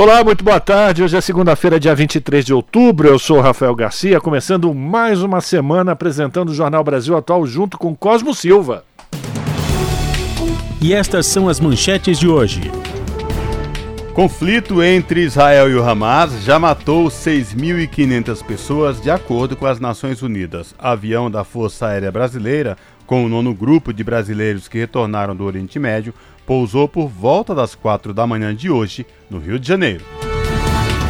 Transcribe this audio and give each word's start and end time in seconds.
Olá, 0.00 0.22
muito 0.22 0.44
boa 0.44 0.60
tarde. 0.60 1.02
Hoje 1.02 1.16
é 1.16 1.20
segunda-feira, 1.20 1.80
dia 1.80 1.92
23 1.92 2.44
de 2.44 2.54
outubro. 2.54 3.08
Eu 3.08 3.18
sou 3.18 3.40
Rafael 3.40 3.74
Garcia, 3.74 4.20
começando 4.20 4.72
mais 4.72 5.24
uma 5.24 5.40
semana 5.40 5.90
apresentando 5.90 6.50
o 6.50 6.54
Jornal 6.54 6.84
Brasil 6.84 7.16
Atual 7.16 7.44
junto 7.44 7.76
com 7.76 7.96
Cosmo 7.96 8.32
Silva. 8.32 8.84
E 10.80 10.94
estas 10.94 11.26
são 11.26 11.48
as 11.48 11.58
manchetes 11.58 12.16
de 12.16 12.28
hoje. 12.28 12.70
Conflito 14.14 14.84
entre 14.84 15.22
Israel 15.22 15.68
e 15.68 15.74
o 15.74 15.82
Hamas 15.82 16.44
já 16.44 16.60
matou 16.60 17.08
6.500 17.08 18.44
pessoas, 18.44 19.00
de 19.02 19.10
acordo 19.10 19.56
com 19.56 19.66
as 19.66 19.80
Nações 19.80 20.22
Unidas. 20.22 20.76
Avião 20.78 21.28
da 21.28 21.42
Força 21.42 21.88
Aérea 21.88 22.12
Brasileira, 22.12 22.76
com 23.04 23.24
o 23.24 23.28
nono 23.28 23.52
grupo 23.52 23.92
de 23.92 24.04
brasileiros 24.04 24.68
que 24.68 24.78
retornaram 24.78 25.34
do 25.34 25.42
Oriente 25.42 25.76
Médio, 25.76 26.14
pousou 26.48 26.88
por 26.88 27.06
volta 27.06 27.54
das 27.54 27.76
4 27.76 28.12
da 28.12 28.26
manhã 28.26 28.52
de 28.52 28.68
hoje, 28.68 29.06
no 29.30 29.38
Rio 29.38 29.56
de 29.60 29.68
Janeiro. 29.68 30.04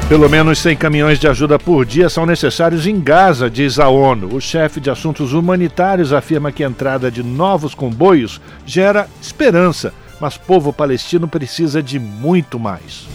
Pelo 0.06 0.28
menos 0.28 0.58
100 0.58 0.76
caminhões 0.76 1.18
de 1.18 1.28
ajuda 1.28 1.58
por 1.58 1.86
dia 1.86 2.10
são 2.10 2.26
necessários 2.26 2.86
em 2.86 3.00
Gaza, 3.00 3.48
diz 3.48 3.78
a 3.78 3.88
ONU. 3.88 4.34
O 4.34 4.40
chefe 4.40 4.80
de 4.80 4.90
assuntos 4.90 5.32
humanitários 5.32 6.12
afirma 6.12 6.52
que 6.52 6.62
a 6.62 6.68
entrada 6.68 7.10
de 7.10 7.22
novos 7.22 7.74
comboios 7.74 8.38
gera 8.66 9.08
esperança 9.22 9.94
mas 10.20 10.36
povo 10.36 10.72
palestino 10.72 11.28
precisa 11.28 11.82
de 11.82 11.98
muito 11.98 12.58
mais. 12.58 13.06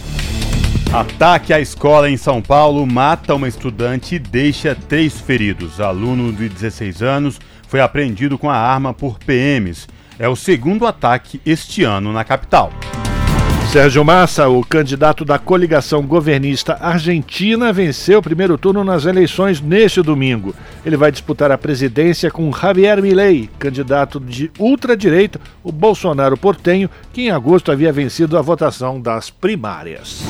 Ataque 0.92 1.52
à 1.52 1.60
escola 1.60 2.08
em 2.08 2.16
São 2.16 2.40
Paulo 2.40 2.86
mata 2.86 3.34
uma 3.34 3.48
estudante 3.48 4.14
e 4.14 4.18
deixa 4.18 4.74
três 4.74 5.20
feridos. 5.20 5.80
Aluno 5.80 6.32
de 6.32 6.48
16 6.48 7.02
anos 7.02 7.40
foi 7.66 7.80
apreendido 7.80 8.38
com 8.38 8.48
a 8.48 8.56
arma 8.56 8.94
por 8.94 9.18
PMs. 9.18 9.88
É 10.18 10.28
o 10.28 10.36
segundo 10.36 10.86
ataque 10.86 11.40
este 11.44 11.82
ano 11.82 12.12
na 12.12 12.22
capital. 12.22 12.70
Sérgio 13.72 14.04
Massa, 14.04 14.48
o 14.48 14.64
candidato 14.64 15.24
da 15.24 15.36
coligação 15.36 16.06
governista 16.06 16.78
argentina, 16.80 17.72
venceu 17.72 18.20
o 18.20 18.22
primeiro 18.22 18.56
turno 18.56 18.84
nas 18.84 19.04
eleições 19.04 19.60
neste 19.60 20.00
domingo. 20.00 20.54
Ele 20.86 20.96
vai 20.96 21.10
disputar 21.10 21.50
a 21.50 21.58
presidência 21.58 22.30
com 22.30 22.52
Javier 22.52 23.02
Milei, 23.02 23.50
candidato 23.58 24.20
de 24.20 24.48
ultradireita, 24.60 25.40
o 25.64 25.72
Bolsonaro 25.72 26.36
portenho, 26.36 26.88
que 27.12 27.22
em 27.22 27.30
agosto 27.30 27.72
havia 27.72 27.92
vencido 27.92 28.38
a 28.38 28.42
votação 28.42 29.00
das 29.00 29.28
primárias. 29.28 30.22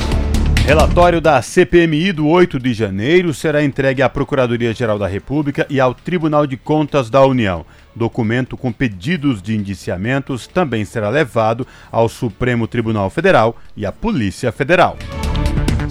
Relatório 0.64 1.20
da 1.20 1.42
CPMI 1.42 2.10
do 2.10 2.26
8 2.26 2.58
de 2.58 2.72
janeiro 2.72 3.34
será 3.34 3.62
entregue 3.62 4.00
à 4.00 4.08
Procuradoria-Geral 4.08 4.98
da 4.98 5.06
República 5.06 5.66
e 5.68 5.78
ao 5.78 5.92
Tribunal 5.92 6.46
de 6.46 6.56
Contas 6.56 7.10
da 7.10 7.22
União. 7.22 7.66
Documento 7.94 8.56
com 8.56 8.72
pedidos 8.72 9.42
de 9.42 9.54
indiciamentos 9.54 10.46
também 10.46 10.82
será 10.86 11.10
levado 11.10 11.66
ao 11.92 12.08
Supremo 12.08 12.66
Tribunal 12.66 13.10
Federal 13.10 13.58
e 13.76 13.84
à 13.84 13.92
Polícia 13.92 14.50
Federal. 14.50 14.96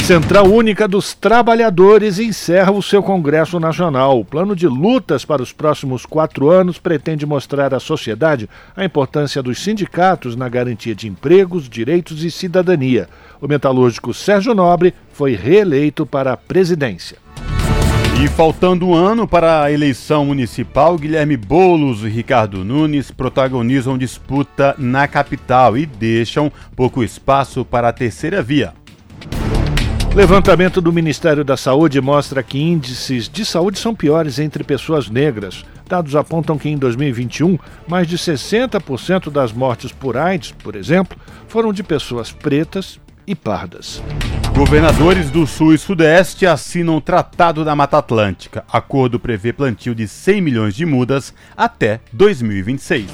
Central 0.04 0.48
Única 0.48 0.86
dos 0.86 1.14
Trabalhadores 1.14 2.20
encerra 2.20 2.74
o 2.74 2.84
seu 2.84 3.02
Congresso 3.02 3.58
Nacional. 3.58 4.20
O 4.20 4.26
plano 4.26 4.54
de 4.54 4.68
lutas 4.68 5.24
para 5.24 5.42
os 5.42 5.54
próximos 5.54 6.06
quatro 6.06 6.50
anos 6.50 6.78
pretende 6.78 7.26
mostrar 7.26 7.74
à 7.74 7.80
sociedade 7.80 8.50
a 8.76 8.84
importância 8.84 9.42
dos 9.42 9.64
sindicatos 9.64 10.36
na 10.36 10.50
garantia 10.50 10.94
de 10.94 11.08
empregos, 11.08 11.70
direitos 11.70 12.22
e 12.26 12.30
cidadania. 12.30 13.08
O 13.44 13.48
metalúrgico 13.50 14.14
Sérgio 14.14 14.56
Nobre 14.56 14.94
foi 15.12 15.36
reeleito 15.36 16.06
para 16.06 16.32
a 16.32 16.38
presidência. 16.38 17.18
E 18.24 18.28
faltando 18.30 18.88
um 18.88 18.94
ano 18.94 19.28
para 19.28 19.64
a 19.64 19.70
eleição 19.70 20.24
municipal, 20.24 20.98
Guilherme 20.98 21.36
Boulos 21.36 22.06
e 22.06 22.08
Ricardo 22.08 22.64
Nunes 22.64 23.12
protagonizam 23.12 23.98
disputa 23.98 24.74
na 24.78 25.10
capital 25.10 25.78
e 25.78 25.86
deixam 25.86 26.50
pouco 26.74 27.04
espaço 27.04 27.66
para 27.66 27.90
a 27.90 27.92
terceira 27.92 28.42
via. 28.42 28.74
Levantamento 30.16 30.80
do 30.80 30.94
Ministério 30.94 31.44
da 31.44 31.58
Saúde 31.58 32.00
mostra 32.00 32.42
que 32.42 32.58
índices 32.58 33.28
de 33.28 33.44
saúde 33.44 33.78
são 33.78 33.94
piores 33.94 34.40
entre 34.40 34.64
pessoas 34.64 35.10
negras. 35.10 35.66
Dados 35.86 36.16
apontam 36.16 36.58
que 36.58 36.70
em 36.70 36.78
2021, 36.78 37.60
mais 37.90 38.08
de 38.08 38.18
60% 38.18 39.30
das 39.30 39.52
mortes 39.52 39.92
por 39.92 40.16
AIDS, 40.16 40.54
por 40.64 40.78
exemplo, 40.78 41.18
foram 41.50 41.74
de 41.74 41.84
pessoas 41.84 42.32
pretas 42.32 43.02
e 43.26 43.36
pardas. 43.36 44.02
Governadores 44.56 45.30
do 45.30 45.48
Sul 45.48 45.74
e 45.74 45.78
Sudeste 45.78 46.46
assinam 46.46 46.98
o 46.98 47.02
Tratado 47.02 47.66
da 47.66 47.76
Mata 47.76 47.98
Atlântica. 47.98 48.64
Acordo 48.72 49.20
prevê 49.20 49.52
plantio 49.52 49.96
de 49.96 50.08
100 50.08 50.42
milhões 50.42 50.76
de 50.76 50.86
mudas 50.86 51.34
até 51.58 52.02
2026. 52.12 53.10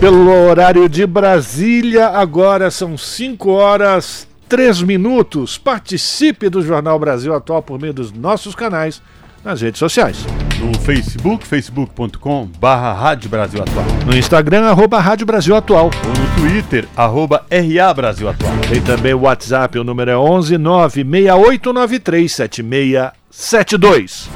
Pelo 0.00 0.28
horário 0.28 0.88
de 0.88 1.06
Brasília, 1.06 2.08
agora 2.08 2.70
são 2.70 2.98
5 2.98 3.50
horas 3.50 4.28
3 4.48 4.82
minutos. 4.82 5.56
Participe 5.56 6.48
do 6.48 6.62
Jornal 6.62 6.98
Brasil 6.98 7.34
Atual 7.34 7.62
por 7.62 7.80
meio 7.80 7.94
dos 7.94 8.12
nossos 8.12 8.54
canais 8.54 9.00
nas 9.44 9.60
redes 9.60 9.78
sociais. 9.78 10.16
No 10.64 10.72
Facebook, 10.80 11.46
facebook.com 11.46 12.48
barra 12.58 12.94
Rádio 12.94 13.28
Brasil 13.28 13.60
Atual. 13.60 13.84
No 14.06 14.16
Instagram, 14.16 14.64
arroba 14.64 14.98
Rádio 14.98 15.26
Brasil 15.26 15.54
Atual. 15.54 15.90
Ou 16.02 16.08
no 16.08 16.26
Twitter, 16.40 16.88
arroba 16.96 17.44
RA 17.50 17.92
Brasil 17.92 18.26
Atual. 18.30 18.56
Tem 18.66 18.80
também 18.80 19.12
o 19.12 19.20
WhatsApp, 19.20 19.78
o 19.78 19.84
número 19.84 20.10
é 20.10 20.16
11 20.16 20.56
96893 20.56 22.32
7672. 22.32 24.30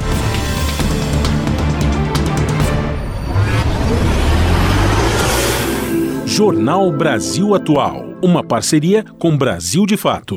Jornal 6.27 6.93
Brasil 6.93 7.55
Atual, 7.55 8.05
uma 8.23 8.45
parceria 8.45 9.03
com 9.19 9.35
Brasil 9.35 9.87
de 9.87 9.97
Fato. 9.97 10.37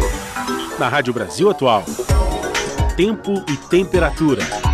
Na 0.79 0.88
Rádio 0.88 1.13
Brasil 1.13 1.50
Atual, 1.50 1.84
tempo 2.96 3.44
e 3.50 3.58
temperatura. 3.58 4.71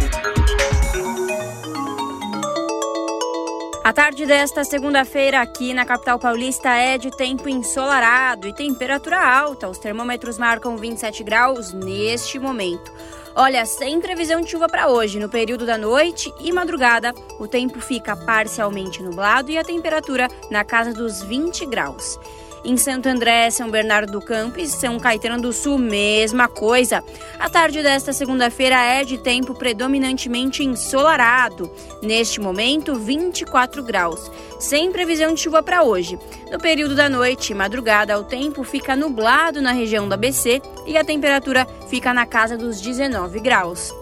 A 3.87 3.93
tarde 3.93 4.25
desta 4.25 4.65
segunda-feira 4.65 5.39
aqui 5.39 5.73
na 5.73 5.85
capital 5.85 6.19
paulista 6.19 6.75
é 6.75 6.97
de 6.97 7.09
tempo 7.09 7.47
ensolarado 7.47 8.45
e 8.45 8.51
temperatura 8.51 9.17
alta. 9.17 9.69
Os 9.69 9.77
termômetros 9.77 10.37
marcam 10.37 10.75
27 10.75 11.23
graus 11.23 11.71
neste 11.71 12.37
momento. 12.37 12.91
Olha, 13.33 13.65
sem 13.65 14.01
previsão 14.01 14.41
de 14.41 14.51
chuva 14.51 14.67
para 14.67 14.89
hoje, 14.89 15.21
no 15.21 15.29
período 15.29 15.65
da 15.65 15.77
noite 15.77 16.29
e 16.41 16.51
madrugada, 16.51 17.13
o 17.39 17.47
tempo 17.47 17.79
fica 17.79 18.13
parcialmente 18.13 19.01
nublado 19.01 19.51
e 19.51 19.57
a 19.57 19.63
temperatura 19.63 20.27
na 20.51 20.65
casa 20.65 20.93
dos 20.93 21.23
20 21.23 21.65
graus. 21.67 22.19
Em 22.63 22.75
Santo 22.75 23.07
André, 23.07 23.49
São 23.49 23.69
Bernardo 23.69 24.11
do 24.11 24.21
Campo 24.21 24.59
e 24.59 24.67
São 24.67 24.99
Caetano 24.99 25.41
do 25.41 25.53
Sul, 25.53 25.77
mesma 25.77 26.47
coisa. 26.47 27.03
A 27.39 27.49
tarde 27.49 27.81
desta 27.83 28.11
segunda-feira 28.11 28.75
é 28.81 29.03
de 29.03 29.17
tempo 29.17 29.53
predominantemente 29.53 30.63
ensolarado. 30.63 31.71
Neste 32.01 32.41
momento, 32.41 32.95
24 32.95 33.83
graus, 33.83 34.31
sem 34.59 34.91
previsão 34.91 35.33
de 35.33 35.41
chuva 35.41 35.61
para 35.61 35.83
hoje. 35.83 36.19
No 36.51 36.59
período 36.59 36.95
da 36.95 37.07
noite 37.07 37.51
e 37.51 37.55
madrugada, 37.55 38.19
o 38.19 38.23
tempo 38.23 38.63
fica 38.63 38.95
nublado 38.95 39.61
na 39.61 39.71
região 39.71 40.09
da 40.09 40.17
BC 40.17 40.61
e 40.85 40.97
a 40.97 41.03
temperatura 41.03 41.67
fica 41.89 42.13
na 42.13 42.25
casa 42.25 42.57
dos 42.57 42.81
19 42.81 43.39
graus. 43.39 43.93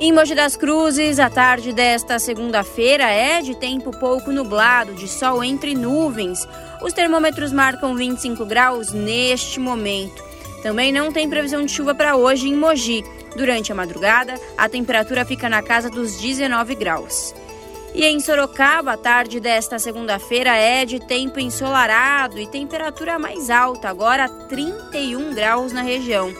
Em 0.00 0.12
Mogi 0.12 0.32
das 0.32 0.56
Cruzes, 0.56 1.18
a 1.18 1.28
tarde 1.28 1.72
desta 1.72 2.20
segunda-feira 2.20 3.10
é 3.10 3.42
de 3.42 3.56
tempo 3.56 3.90
pouco 3.98 4.30
nublado, 4.30 4.94
de 4.94 5.08
sol 5.08 5.42
entre 5.42 5.74
nuvens. 5.74 6.46
Os 6.80 6.92
termômetros 6.92 7.52
marcam 7.52 7.94
25 7.94 8.44
graus 8.44 8.92
neste 8.92 9.58
momento. 9.58 10.22
Também 10.62 10.92
não 10.92 11.12
tem 11.12 11.28
previsão 11.28 11.64
de 11.64 11.72
chuva 11.72 11.94
para 11.94 12.16
hoje 12.16 12.48
em 12.48 12.54
Mogi. 12.54 13.04
Durante 13.36 13.72
a 13.72 13.74
madrugada, 13.74 14.34
a 14.56 14.68
temperatura 14.68 15.24
fica 15.24 15.48
na 15.48 15.62
casa 15.62 15.90
dos 15.90 16.16
19 16.20 16.74
graus. 16.76 17.34
E 17.94 18.04
em 18.04 18.20
Sorocaba, 18.20 18.92
a 18.92 18.96
tarde 18.96 19.40
desta 19.40 19.78
segunda-feira 19.78 20.54
é 20.54 20.84
de 20.84 21.00
tempo 21.00 21.40
ensolarado 21.40 22.38
e 22.38 22.46
temperatura 22.46 23.18
mais 23.18 23.50
alta, 23.50 23.88
agora 23.88 24.28
31 24.28 25.34
graus 25.34 25.72
na 25.72 25.82
região. 25.82 26.32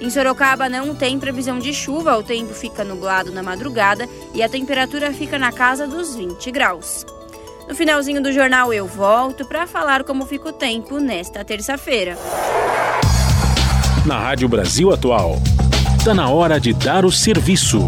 Em 0.00 0.10
Sorocaba 0.10 0.68
não 0.68 0.94
tem 0.94 1.20
previsão 1.20 1.58
de 1.58 1.72
chuva, 1.72 2.16
o 2.16 2.22
tempo 2.22 2.52
fica 2.52 2.82
nublado 2.82 3.30
na 3.30 3.42
madrugada 3.42 4.08
e 4.34 4.42
a 4.42 4.48
temperatura 4.48 5.12
fica 5.12 5.38
na 5.38 5.52
casa 5.52 5.86
dos 5.86 6.16
20 6.16 6.50
graus. 6.50 7.06
No 7.68 7.74
finalzinho 7.74 8.22
do 8.22 8.32
jornal 8.32 8.72
eu 8.72 8.86
volto 8.86 9.44
para 9.46 9.66
falar 9.66 10.04
como 10.04 10.26
fica 10.26 10.48
o 10.48 10.52
tempo 10.52 10.98
nesta 10.98 11.44
terça-feira. 11.44 12.16
Na 14.04 14.18
Rádio 14.18 14.48
Brasil 14.48 14.92
Atual, 14.92 15.36
está 15.96 16.12
na 16.12 16.28
hora 16.28 16.60
de 16.60 16.74
dar 16.74 17.06
o 17.06 17.10
serviço. 17.10 17.86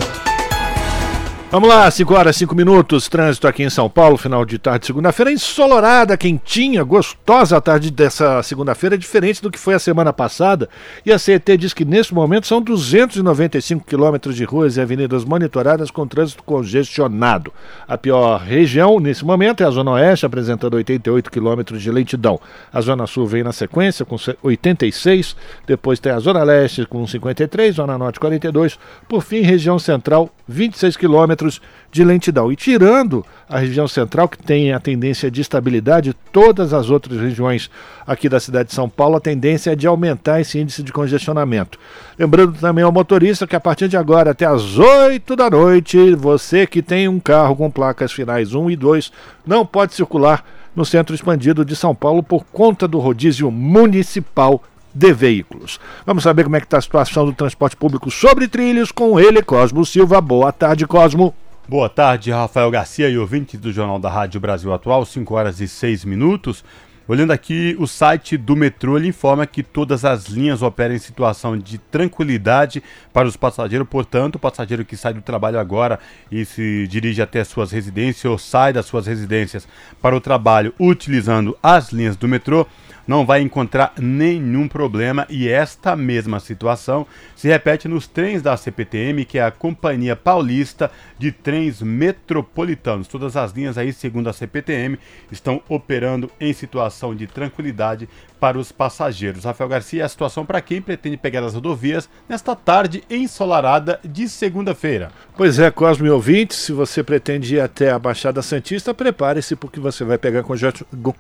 Vamos 1.48 1.69
lá, 1.69 1.88
5 1.88 2.12
horas, 2.12 2.34
5 2.37 2.56
minutos, 2.56 3.08
trânsito 3.08 3.46
aqui 3.46 3.62
em 3.62 3.70
São 3.70 3.88
Paulo, 3.88 4.16
final 4.16 4.44
de 4.44 4.58
tarde, 4.58 4.84
segunda-feira, 4.84 5.31
ensolarada, 5.31 6.16
quentinha, 6.16 6.82
gostosa 6.82 7.56
a 7.56 7.60
tarde 7.60 7.93
dessa 7.93 8.43
segunda-feira, 8.43 8.98
diferente 8.98 9.40
do 9.40 9.48
que 9.48 9.56
foi 9.56 9.75
a 9.75 9.78
semana 9.78 10.12
passada. 10.12 10.69
E 11.04 11.12
a 11.12 11.19
CET 11.20 11.56
diz 11.56 11.72
que 11.72 11.84
nesse 11.84 12.12
momento 12.12 12.48
são 12.48 12.60
295 12.60 13.87
quilômetros 13.87 14.34
de 14.34 14.43
ruas 14.43 14.76
e 14.76 14.81
avenidas 14.81 15.25
monitoradas 15.25 15.88
com 15.88 16.04
trânsito 16.04 16.43
congestionado. 16.43 17.52
A 17.87 17.96
pior 17.96 18.40
região 18.40 18.99
nesse 18.99 19.25
momento 19.25 19.62
é 19.62 19.66
a 19.66 19.70
Zona 19.70 19.92
Oeste, 19.92 20.26
apresentando 20.26 20.75
88 20.75 21.31
quilômetros 21.31 21.81
de 21.81 21.92
lentidão. 21.92 22.40
A 22.72 22.81
Zona 22.81 23.06
Sul 23.06 23.25
vem 23.25 23.44
na 23.44 23.52
sequência 23.52 24.04
com 24.04 24.16
86, 24.42 25.37
depois 25.64 26.00
tem 26.00 26.10
a 26.10 26.19
Zona 26.19 26.42
Leste 26.42 26.84
com 26.84 27.06
53, 27.06 27.76
Zona 27.76 27.96
Norte 27.96 28.19
42, 28.19 28.76
por 29.08 29.22
fim, 29.22 29.42
região 29.42 29.78
central 29.78 30.28
26 30.48 30.96
quilômetros 30.96 31.60
de 31.90 32.04
lentidão. 32.04 32.52
E 32.52 32.56
tirando 32.56 33.25
a 33.48 33.58
região 33.58 33.88
central, 33.88 34.28
que 34.28 34.38
tem 34.38 34.72
a 34.72 34.81
tendência 34.81 35.31
de 35.31 35.40
estabilidade, 35.40 36.14
todas 36.32 36.72
as 36.72 36.90
outras 36.90 37.20
regiões 37.20 37.70
aqui 38.06 38.28
da 38.28 38.38
cidade 38.38 38.69
de 38.69 38.75
São 38.75 38.88
Paulo, 38.88 39.16
a 39.16 39.20
tendência 39.20 39.72
é 39.72 39.76
de 39.76 39.87
aumentar 39.87 40.40
esse 40.40 40.58
índice 40.58 40.82
de 40.82 40.93
congestionamento. 40.93 41.78
Lembrando 42.19 42.58
também 42.58 42.84
ao 42.84 42.93
motorista 42.93 43.46
que 43.46 43.56
a 43.56 43.60
partir 43.60 43.88
de 43.88 43.96
agora, 43.96 44.31
até 44.31 44.46
às 44.46 44.78
8 44.78 45.34
da 45.34 45.50
noite, 45.50 46.14
você 46.14 46.66
que 46.66 46.82
tem 46.82 47.08
um 47.08 47.19
carro 47.19 47.56
com 47.56 47.70
placas 47.70 48.12
finais 48.12 48.54
1 48.54 48.70
e 48.70 48.76
2, 48.76 49.12
não 49.46 49.66
pode 49.66 49.94
circular 49.94 50.44
no 50.75 50.84
centro 50.84 51.14
expandido 51.14 51.64
de 51.64 51.75
São 51.75 51.94
Paulo 51.94 52.22
por 52.22 52.44
conta 52.44 52.87
do 52.87 52.99
rodízio 52.99 53.50
municipal 53.50 54.62
de 54.96 55.12
veículos. 55.12 55.78
Vamos 56.06 56.22
saber 56.22 56.44
como 56.44 56.56
é 56.56 56.60
que 56.60 56.66
está 56.66 56.78
a 56.78 56.82
situação 56.82 57.26
do 57.26 57.32
transporte 57.34 57.76
público 57.76 58.10
sobre 58.10 58.48
trilhos 58.48 58.90
com 58.90 59.20
ele, 59.20 59.43
Cosmo 59.43 59.84
Silva. 59.84 60.22
Boa 60.22 60.50
tarde, 60.50 60.87
Cosmo. 60.87 61.34
Boa 61.69 61.88
tarde, 61.88 62.31
Rafael 62.31 62.70
Garcia 62.70 63.08
e 63.10 63.19
ouvinte 63.19 63.58
do 63.58 63.70
Jornal 63.70 63.98
da 63.98 64.08
Rádio 64.08 64.40
Brasil 64.40 64.72
Atual, 64.72 65.04
5 65.04 65.34
horas 65.34 65.60
e 65.60 65.69
6 65.69 66.06
minutos. 66.06 66.64
Olhando 67.08 67.31
aqui, 67.31 67.76
o 67.78 67.87
site 67.87 68.37
do 68.37 68.56
metrô 68.56 68.96
ele 68.96 69.08
informa 69.08 69.46
que 69.46 69.62
todas 69.62 70.04
as 70.04 70.26
linhas 70.26 70.62
operam 70.62 70.94
em 70.94 70.99
situação 70.99 71.56
de 71.56 71.78
tranquilidade 71.78 72.82
para 73.12 73.28
os 73.28 73.37
passageiros. 73.37 73.87
Portanto, 73.88 74.37
o 74.37 74.38
passageiro 74.40 74.84
que 74.84 74.96
sai 74.96 75.12
do 75.12 75.20
trabalho 75.20 75.58
agora 75.58 76.00
e 76.32 76.44
se 76.44 76.87
dirige 76.88 77.22
até 77.22 77.44
suas 77.44 77.70
residências 77.70 78.25
ou 78.25 78.38
sai 78.38 78.72
das 78.72 78.87
suas 78.87 79.06
residências 79.06 79.69
para 80.00 80.16
o 80.16 80.20
trabalho 80.20 80.75
utilizando 80.81 81.56
as 81.62 81.92
linhas 81.92 82.16
do 82.16 82.26
metrô, 82.26 82.66
não 83.06 83.25
vai 83.25 83.41
encontrar 83.41 83.93
nenhum 83.99 84.67
problema 84.67 85.26
e 85.31 85.49
esta 85.49 85.94
mesma 85.94 86.41
situação 86.41 87.06
se 87.35 87.49
repete 87.49 87.87
nos 87.87 88.06
trens 88.06 88.43
da 88.43 88.56
CPTM, 88.56 89.25
que 89.25 89.38
é 89.38 89.44
a 89.44 89.50
Companhia 89.50 90.17
Paulista 90.17 90.91
de 91.19 91.31
Trens 91.31 91.81
Metropolitanos. 91.81 93.08
Todas 93.08 93.37
as 93.37 93.53
linhas 93.53 93.79
aí, 93.79 93.93
segundo 93.93 94.29
a 94.29 94.32
CPTM, 94.32 94.99
estão 95.31 95.62
operando 95.69 96.31
em 96.41 96.53
situação 96.53 97.14
de 97.14 97.26
tranquilidade 97.26 98.08
para 98.38 98.59
os 98.59 98.73
passageiros. 98.73 99.44
Rafael 99.44 99.69
Garcia, 99.69 100.05
a 100.05 100.09
situação 100.09 100.44
para 100.44 100.61
quem 100.61 100.81
pretende 100.81 101.17
pegar 101.17 101.43
as 101.43 101.55
rodovias 101.55 102.09
nesta 102.29 102.55
tarde 102.55 103.03
ensolarada 103.09 104.00
de 104.05 104.29
segunda-feira. 104.29 105.11
Pois 105.37 105.59
é, 105.59 105.71
Cosme 105.71 106.11
ouvinte, 106.11 106.55
se 106.55 106.73
você 106.73 107.03
pretende 107.03 107.56
ir 107.56 107.61
até 107.61 107.91
a 107.91 107.99
Baixada 107.99 108.43
Santista, 108.43 108.94
prepare-se 108.94 109.56
porque 109.56 109.81
você 109.81 110.05
vai 110.05 110.19
pegar 110.19 110.44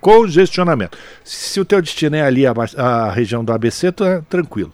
congestionamento. 0.00 0.96
Se 1.24 1.60
o 1.60 1.64
teu 1.64 1.80
destino 1.82 2.16
é 2.16 2.22
ali 2.22 2.46
a, 2.46 2.54
a 2.76 3.10
região 3.10 3.44
do 3.44 3.52
ABC, 3.52 3.92
tá 3.92 4.22
tranquilo. 4.28 4.72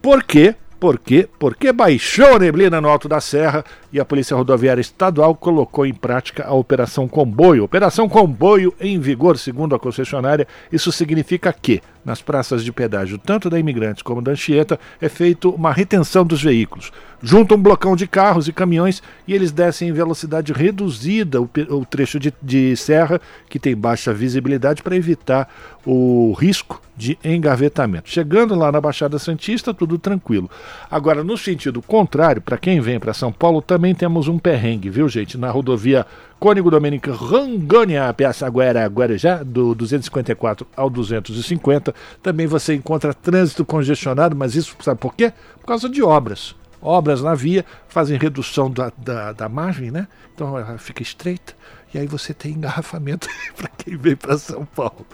Por 0.00 0.22
quê? 0.22 0.54
Por 0.80 0.98
quê? 0.98 1.28
Porque 1.38 1.72
baixou 1.72 2.36
a 2.36 2.38
neblina 2.38 2.80
no 2.80 2.88
alto 2.88 3.06
da 3.06 3.20
serra 3.20 3.62
e 3.92 3.98
a 3.98 4.04
Polícia 4.04 4.36
Rodoviária 4.36 4.80
Estadual 4.80 5.34
colocou 5.34 5.84
em 5.84 5.94
prática 5.94 6.44
a 6.46 6.54
Operação 6.54 7.08
Comboio. 7.08 7.64
Operação 7.64 8.08
Comboio 8.08 8.74
em 8.80 8.98
vigor, 8.98 9.36
segundo 9.38 9.74
a 9.74 9.78
concessionária, 9.78 10.46
isso 10.72 10.92
significa 10.92 11.52
que, 11.52 11.80
nas 12.04 12.22
praças 12.22 12.64
de 12.64 12.72
pedágio, 12.72 13.18
tanto 13.18 13.50
da 13.50 13.58
Imigrantes 13.58 14.02
como 14.02 14.22
da 14.22 14.32
Anchieta, 14.32 14.78
é 15.00 15.08
feito 15.08 15.50
uma 15.50 15.72
retenção 15.72 16.24
dos 16.24 16.42
veículos. 16.42 16.92
Juntam 17.22 17.58
um 17.58 17.62
blocão 17.62 17.94
de 17.94 18.06
carros 18.06 18.48
e 18.48 18.52
caminhões 18.52 19.02
e 19.26 19.34
eles 19.34 19.52
descem 19.52 19.88
em 19.88 19.92
velocidade 19.92 20.52
reduzida 20.52 21.40
o, 21.40 21.50
o 21.68 21.84
trecho 21.84 22.18
de, 22.18 22.32
de 22.42 22.74
serra, 22.76 23.20
que 23.48 23.58
tem 23.58 23.76
baixa 23.76 24.14
visibilidade, 24.14 24.82
para 24.82 24.96
evitar 24.96 25.48
o 25.84 26.32
risco 26.32 26.80
de 26.96 27.18
engavetamento. 27.24 28.10
Chegando 28.10 28.54
lá 28.54 28.70
na 28.70 28.80
Baixada 28.80 29.18
Santista, 29.18 29.72
tudo 29.72 29.98
tranquilo. 29.98 30.50
Agora, 30.90 31.24
no 31.24 31.36
sentido 31.36 31.80
contrário, 31.80 32.42
para 32.42 32.58
quem 32.58 32.78
vem 32.78 33.00
para 33.00 33.14
São 33.14 33.32
Paulo, 33.32 33.62
também 33.62 33.79
temos 33.94 34.28
um 34.28 34.38
perrengue, 34.38 34.90
viu, 34.90 35.08
gente? 35.08 35.38
Na 35.38 35.50
rodovia 35.50 36.06
Cônigo 36.38 36.70
Domênica 36.70 37.12
Rangânia, 37.12 38.12
Piaçaguera, 38.12 38.86
Guarujá, 38.86 39.42
do 39.42 39.74
254 39.74 40.66
ao 40.76 40.90
250, 40.90 41.94
também 42.22 42.46
você 42.46 42.74
encontra 42.74 43.14
trânsito 43.14 43.64
congestionado, 43.64 44.36
mas 44.36 44.54
isso 44.54 44.76
sabe 44.80 45.00
por 45.00 45.14
quê? 45.14 45.32
Por 45.58 45.66
causa 45.66 45.88
de 45.88 46.02
obras 46.02 46.54
obras 46.82 47.22
na 47.22 47.34
via 47.34 47.64
fazem 47.88 48.18
redução 48.18 48.70
da, 48.70 48.90
da, 48.96 49.32
da 49.32 49.48
margem, 49.48 49.90
né? 49.90 50.08
Então 50.34 50.56
ela 50.56 50.78
fica 50.78 51.02
estreita 51.02 51.54
e 51.92 51.98
aí 51.98 52.06
você 52.06 52.32
tem 52.32 52.52
engarrafamento 52.52 53.28
para 53.56 53.68
quem 53.68 53.96
vem 53.96 54.16
para 54.16 54.38
São 54.38 54.64
Paulo. 54.64 55.06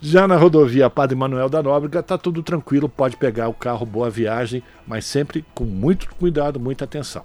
Já 0.00 0.28
na 0.28 0.36
rodovia 0.36 0.90
Padre 0.90 1.16
Manuel 1.16 1.48
da 1.48 1.62
Nóbrega 1.62 2.00
está 2.00 2.18
tudo 2.18 2.42
tranquilo, 2.42 2.88
pode 2.88 3.16
pegar 3.16 3.48
o 3.48 3.54
carro, 3.54 3.86
boa 3.86 4.10
viagem, 4.10 4.62
mas 4.86 5.06
sempre 5.06 5.44
com 5.54 5.64
muito 5.64 6.08
cuidado, 6.16 6.60
muita 6.60 6.84
atenção. 6.84 7.24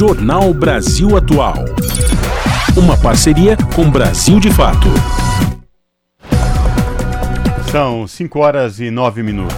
Jornal 0.00 0.54
Brasil 0.54 1.14
Atual. 1.14 1.56
Uma 2.74 2.96
parceria 2.96 3.54
com 3.76 3.90
Brasil 3.90 4.40
de 4.40 4.50
Fato. 4.50 4.88
São 7.70 8.08
5 8.08 8.38
horas 8.38 8.80
e 8.80 8.90
9 8.90 9.22
minutos. 9.22 9.54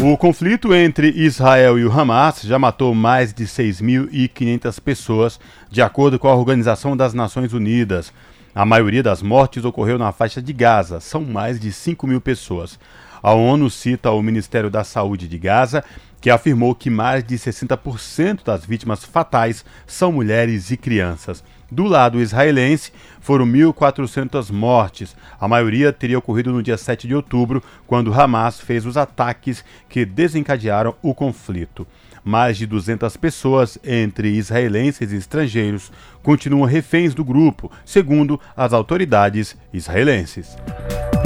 O 0.00 0.16
conflito 0.16 0.72
entre 0.72 1.08
Israel 1.08 1.76
e 1.76 1.84
o 1.84 1.90
Hamas 1.90 2.42
já 2.42 2.56
matou 2.56 2.94
mais 2.94 3.34
de 3.34 3.46
6.500 3.46 4.80
pessoas, 4.80 5.40
de 5.68 5.82
acordo 5.82 6.20
com 6.20 6.28
a 6.28 6.36
Organização 6.36 6.96
das 6.96 7.12
Nações 7.12 7.52
Unidas. 7.52 8.12
A 8.54 8.64
maioria 8.64 9.02
das 9.02 9.22
mortes 9.22 9.64
ocorreu 9.64 9.98
na 9.98 10.12
faixa 10.12 10.40
de 10.40 10.52
Gaza, 10.52 11.00
são 11.00 11.22
mais 11.22 11.58
de 11.58 11.72
5 11.72 12.06
mil 12.06 12.20
pessoas. 12.20 12.78
A 13.20 13.32
ONU 13.32 13.68
cita 13.68 14.12
o 14.12 14.22
Ministério 14.22 14.70
da 14.70 14.84
Saúde 14.84 15.26
de 15.26 15.36
Gaza, 15.36 15.82
que 16.20 16.30
afirmou 16.30 16.74
que 16.74 16.90
mais 16.90 17.24
de 17.24 17.36
60% 17.36 18.44
das 18.44 18.64
vítimas 18.64 19.04
fatais 19.04 19.64
são 19.86 20.12
mulheres 20.12 20.70
e 20.70 20.76
crianças. 20.76 21.42
Do 21.70 21.84
lado 21.84 22.20
israelense, 22.20 22.92
foram 23.20 23.46
1.400 23.46 24.50
mortes. 24.50 25.14
A 25.38 25.46
maioria 25.46 25.92
teria 25.92 26.18
ocorrido 26.18 26.50
no 26.50 26.62
dia 26.62 26.78
7 26.78 27.06
de 27.06 27.14
outubro, 27.14 27.62
quando 27.86 28.12
Hamas 28.12 28.58
fez 28.58 28.86
os 28.86 28.96
ataques 28.96 29.62
que 29.86 30.06
desencadearam 30.06 30.94
o 31.02 31.14
conflito. 31.14 31.86
Mais 32.24 32.56
de 32.56 32.66
200 32.66 33.16
pessoas, 33.18 33.78
entre 33.84 34.28
israelenses 34.30 35.12
e 35.12 35.16
estrangeiros, 35.16 35.92
continuam 36.22 36.64
reféns 36.64 37.14
do 37.14 37.24
grupo, 37.24 37.70
segundo 37.84 38.40
as 38.56 38.72
autoridades 38.72 39.56
israelenses. 39.72 40.56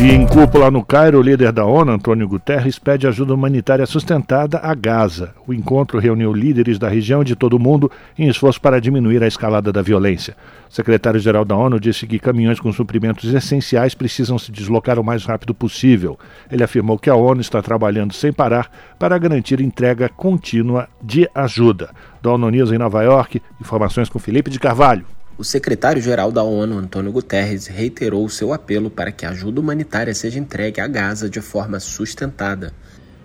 E 0.03 0.11
em 0.11 0.27
cúpula 0.27 0.69
no 0.69 0.85
Cairo, 0.85 1.21
o 1.21 1.23
líder 1.23 1.53
da 1.53 1.65
ONU, 1.65 1.93
Antônio 1.93 2.27
Guterres, 2.27 2.77
pede 2.77 3.07
ajuda 3.07 3.35
humanitária 3.35 3.87
sustentada 3.87 4.59
a 4.59 4.75
Gaza. 4.75 5.33
O 5.47 5.55
encontro 5.55 6.01
reuniu 6.01 6.33
líderes 6.33 6.77
da 6.77 6.89
região 6.89 7.23
e 7.23 7.25
de 7.25 7.37
todo 7.37 7.55
o 7.55 7.59
mundo 7.61 7.89
em 8.19 8.29
esforço 8.29 8.61
para 8.61 8.81
diminuir 8.81 9.23
a 9.23 9.29
escalada 9.29 9.73
da 9.73 9.81
violência. 9.81 10.35
O 10.69 10.75
secretário-geral 10.75 11.45
da 11.45 11.55
ONU 11.55 11.79
disse 11.79 12.05
que 12.05 12.19
caminhões 12.19 12.59
com 12.59 12.73
suprimentos 12.73 13.33
essenciais 13.33 13.95
precisam 13.95 14.41
se 14.41 14.51
deslocar 14.51 14.99
o 14.99 15.05
mais 15.05 15.25
rápido 15.25 15.55
possível. 15.55 16.19
Ele 16.51 16.65
afirmou 16.65 16.99
que 16.99 17.09
a 17.09 17.15
ONU 17.15 17.41
está 17.41 17.63
trabalhando 17.63 18.13
sem 18.13 18.33
parar 18.33 18.69
para 18.99 19.17
garantir 19.19 19.61
entrega 19.61 20.09
contínua 20.09 20.89
de 21.01 21.29
ajuda. 21.33 21.91
Da 22.23 22.31
ONU 22.31 22.51
News 22.51 22.71
em 22.71 22.79
Nova 22.79 23.03
York, 23.03 23.43
informações 23.61 24.09
com 24.09 24.17
Felipe 24.17 24.49
de 24.49 24.61
Carvalho. 24.61 25.05
O 25.37 25.43
secretário-geral 25.43 26.31
da 26.31 26.45
ONU, 26.45 26.79
Antônio 26.79 27.11
Guterres, 27.11 27.67
reiterou 27.67 28.29
seu 28.29 28.53
apelo 28.53 28.89
para 28.89 29.11
que 29.11 29.27
a 29.27 29.31
ajuda 29.31 29.61
humanitária 29.61 30.15
seja 30.15 30.39
entregue 30.39 30.81
a 30.81 30.87
Gaza 30.87 31.29
de 31.29 31.41
forma 31.41 31.81
sustentada. 31.81 32.73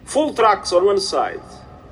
Full 0.04 0.34
trucks 0.34 0.72
on 0.74 0.84
one 0.84 1.00
side, 1.00 1.44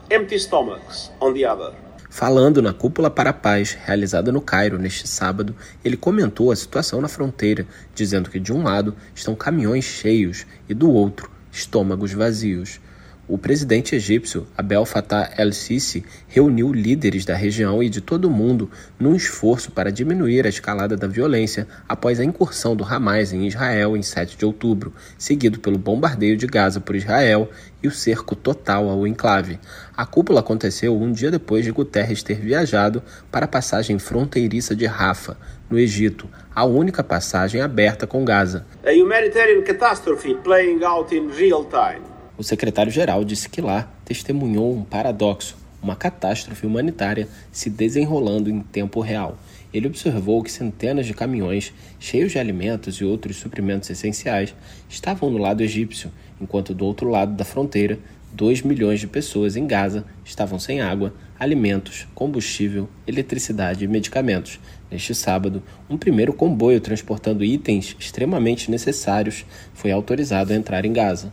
empty 0.10 0.40
stomachs 0.40 1.12
on 1.22 1.32
the 1.32 1.48
other. 1.48 1.76
Falando 2.10 2.60
na 2.60 2.74
Cúpula 2.74 3.12
para 3.12 3.30
a 3.30 3.34
Paz, 3.34 3.78
realizada 3.86 4.32
no 4.32 4.42
Cairo 4.42 4.80
neste 4.80 5.08
sábado, 5.08 5.56
ele 5.84 5.98
comentou 5.98 6.52
a 6.52 6.56
situação 6.56 7.02
na 7.02 7.08
fronteira, 7.08 7.68
dizendo 7.94 8.32
que 8.32 8.40
de 8.40 8.52
um 8.52 8.64
lado 8.64 8.96
estão 9.14 9.36
caminhões 9.36 9.86
cheios 9.86 10.48
e 10.68 10.74
do 10.74 10.90
outro 10.90 11.30
estômagos 11.52 12.14
vazios. 12.14 12.80
O 13.28 13.40
presidente 13.40 13.96
egípcio 13.96 14.46
Abdel 14.56 14.86
Fattah 14.86 15.34
el-Sisi 15.36 16.06
reuniu 16.28 16.72
líderes 16.72 17.26
da 17.26 17.34
região 17.34 17.82
e 17.82 17.90
de 17.90 18.00
todo 18.00 18.26
o 18.26 18.30
mundo 18.30 18.70
num 19.00 19.16
esforço 19.16 19.72
para 19.72 19.92
diminuir 19.92 20.46
a 20.46 20.50
escalada 20.50 20.96
da 20.96 21.08
violência 21.08 21.68
após 21.90 22.20
a 22.20 22.24
incursão 22.24 22.76
do 22.76 22.84
Hamas 22.84 23.34
em 23.34 23.48
Israel 23.48 23.98
em 23.98 24.04
7 24.04 24.38
de 24.38 24.46
outubro, 24.46 24.94
seguido 25.18 25.60
pelo 25.60 25.80
bombardeio 25.80 26.38
de 26.38 26.46
Gaza 26.46 26.80
por 26.80 26.96
Israel 26.96 27.50
e 27.82 27.88
o 27.88 27.92
cerco 27.92 28.36
total 28.36 28.88
ao 28.90 29.08
enclave. 29.08 29.60
A 29.98 30.06
cúpula 30.06 30.42
aconteceu 30.42 30.96
um 30.96 31.12
dia 31.12 31.32
depois 31.32 31.66
de 31.66 31.72
Guterres 31.72 32.22
ter 32.22 32.40
viajado 32.40 33.02
para 33.32 33.46
a 33.46 33.50
passagem 33.50 33.98
fronteiriça 33.98 34.76
de 34.76 34.86
Rafah, 34.86 35.36
no 35.68 35.80
Egito, 35.80 36.30
a 36.54 36.64
única 36.64 37.04
passagem 37.04 37.60
aberta 37.60 38.06
com 38.06 38.24
Gaza. 38.24 38.68
A 38.86 38.92
humanitarian 38.92 39.64
catastrophe 39.64 40.36
playing 40.44 40.84
out 40.84 41.16
in 41.16 41.32
real 41.32 41.66
time. 41.66 42.15
O 42.38 42.44
secretário-geral 42.44 43.24
disse 43.24 43.48
que 43.48 43.62
lá 43.62 43.90
testemunhou 44.04 44.76
um 44.76 44.84
paradoxo, 44.84 45.56
uma 45.82 45.96
catástrofe 45.96 46.68
humanitária 46.68 47.30
se 47.50 47.70
desenrolando 47.70 48.50
em 48.50 48.60
tempo 48.60 49.00
real. 49.00 49.38
Ele 49.74 49.88
observou 49.88 50.44
que 50.44 50.52
centenas 50.52 51.06
de 51.06 51.14
caminhões 51.14 51.74
cheios 51.98 52.34
de 52.34 52.40
alimentos 52.40 52.96
e 52.96 53.06
outros 53.06 53.38
suprimentos 53.38 53.90
essenciais 53.90 54.54
estavam 54.90 55.30
no 55.30 55.38
lado 55.38 55.64
egípcio, 55.64 56.12
enquanto 56.42 56.74
do 56.74 56.86
outro 56.86 57.10
lado 57.10 57.34
da 57.34 57.46
fronteira, 57.46 58.00
2 58.34 58.64
milhões 58.64 59.00
de 59.00 59.08
pessoas 59.08 59.56
em 59.56 59.66
Gaza 59.66 60.04
estavam 60.26 60.60
sem 60.60 60.82
água, 60.82 61.14
alimentos, 61.40 62.06
combustível, 62.14 62.90
eletricidade 63.08 63.86
e 63.86 63.88
medicamentos. 63.88 64.60
Neste 64.92 65.16
sábado, 65.16 65.64
um 65.90 65.98
primeiro 65.98 66.34
comboio 66.34 66.82
transportando 66.82 67.46
itens 67.46 67.96
extremamente 67.98 68.70
necessários 68.70 69.46
foi 69.74 69.90
autorizado 69.90 70.52
a 70.52 70.56
entrar 70.56 70.84
em 70.84 70.92
Gaza. 70.92 71.32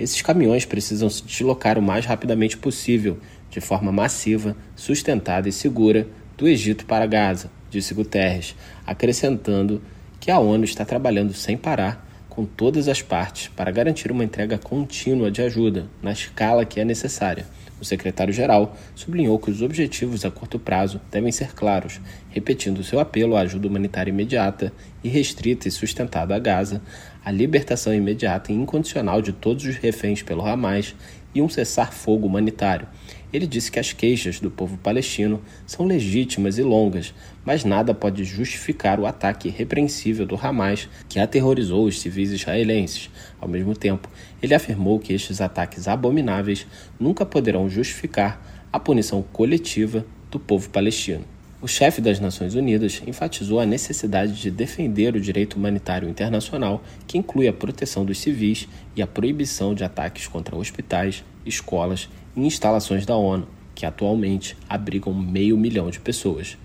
Esses 0.00 0.22
caminhões 0.22 0.64
precisam 0.64 1.10
se 1.10 1.22
deslocar 1.22 1.78
o 1.78 1.82
mais 1.82 2.06
rapidamente 2.06 2.56
possível, 2.56 3.18
de 3.50 3.60
forma 3.60 3.92
massiva, 3.92 4.56
sustentada 4.74 5.46
e 5.46 5.52
segura, 5.52 6.08
do 6.38 6.48
Egito 6.48 6.86
para 6.86 7.04
Gaza, 7.04 7.50
disse 7.68 7.92
Guterres, 7.92 8.56
acrescentando 8.86 9.82
que 10.18 10.30
a 10.30 10.38
ONU 10.38 10.64
está 10.64 10.86
trabalhando 10.86 11.34
sem 11.34 11.54
parar 11.54 12.08
com 12.30 12.46
todas 12.46 12.88
as 12.88 13.02
partes 13.02 13.48
para 13.48 13.70
garantir 13.70 14.10
uma 14.10 14.24
entrega 14.24 14.56
contínua 14.56 15.30
de 15.30 15.42
ajuda, 15.42 15.86
na 16.00 16.12
escala 16.12 16.64
que 16.64 16.80
é 16.80 16.84
necessária. 16.84 17.44
O 17.80 17.84
secretário-geral 17.84 18.76
sublinhou 18.94 19.38
que 19.38 19.50
os 19.50 19.62
objetivos 19.62 20.24
a 20.24 20.30
curto 20.30 20.58
prazo 20.58 21.00
devem 21.10 21.32
ser 21.32 21.54
claros, 21.54 22.00
repetindo 22.30 22.84
seu 22.84 23.00
apelo 23.00 23.36
à 23.36 23.40
ajuda 23.40 23.66
humanitária 23.66 24.10
imediata 24.10 24.72
e 25.02 25.08
restrita 25.08 25.66
e 25.66 25.70
sustentada 25.70 26.34
a 26.34 26.38
Gaza, 26.38 26.82
a 27.24 27.30
libertação 27.30 27.94
imediata 27.94 28.52
e 28.52 28.54
incondicional 28.54 29.20
de 29.20 29.32
todos 29.32 29.64
os 29.64 29.76
reféns 29.76 30.22
pelo 30.22 30.44
Hamas 30.46 30.94
e 31.34 31.40
um 31.40 31.48
cessar-fogo 31.48 32.26
humanitário. 32.26 32.88
Ele 33.32 33.46
disse 33.46 33.70
que 33.70 33.78
as 33.78 33.92
queixas 33.92 34.40
do 34.40 34.50
povo 34.50 34.76
palestino 34.78 35.40
são 35.64 35.86
legítimas 35.86 36.58
e 36.58 36.62
longas, 36.62 37.14
mas 37.44 37.64
nada 37.64 37.94
pode 37.94 38.24
justificar 38.24 38.98
o 38.98 39.06
ataque 39.06 39.48
irrepreensível 39.48 40.26
do 40.26 40.34
Hamas 40.34 40.88
que 41.08 41.20
aterrorizou 41.20 41.84
os 41.84 42.00
civis 42.00 42.32
israelenses. 42.32 43.08
Ao 43.40 43.48
mesmo 43.48 43.76
tempo, 43.76 44.08
ele 44.42 44.54
afirmou 44.54 44.98
que 44.98 45.12
estes 45.12 45.40
ataques 45.40 45.86
abomináveis 45.86 46.66
nunca 46.98 47.24
poderão 47.24 47.68
justificar 47.68 48.66
a 48.72 48.80
punição 48.80 49.22
coletiva 49.22 50.04
do 50.30 50.40
povo 50.40 50.68
palestino. 50.70 51.24
O 51.62 51.68
chefe 51.68 52.00
das 52.00 52.18
Nações 52.18 52.54
Unidas 52.54 53.02
enfatizou 53.06 53.60
a 53.60 53.66
necessidade 53.66 54.32
de 54.32 54.50
defender 54.50 55.14
o 55.14 55.20
direito 55.20 55.56
humanitário 55.56 56.08
internacional, 56.08 56.82
que 57.06 57.18
inclui 57.18 57.46
a 57.48 57.52
proteção 57.52 58.02
dos 58.02 58.18
civis 58.18 58.66
e 58.96 59.02
a 59.02 59.06
proibição 59.06 59.74
de 59.74 59.84
ataques 59.84 60.26
contra 60.26 60.56
hospitais, 60.56 61.22
escolas 61.44 62.08
e 62.34 62.40
instalações 62.40 63.04
da 63.04 63.14
ONU, 63.14 63.46
que 63.74 63.84
atualmente 63.84 64.56
abrigam 64.66 65.12
meio 65.12 65.54
milhão 65.58 65.90
de 65.90 66.00
pessoas. 66.00 66.56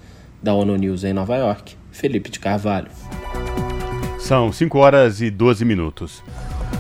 Da 0.42 0.54
ONU 0.54 0.78
News 0.78 1.04
em 1.04 1.12
Nova 1.12 1.36
York, 1.36 1.76
Felipe 1.92 2.30
de 2.30 2.40
Carvalho. 2.40 2.88
São 4.18 4.50
5 4.50 4.78
horas 4.78 5.20
e 5.20 5.30
12 5.30 5.66
minutos. 5.66 6.24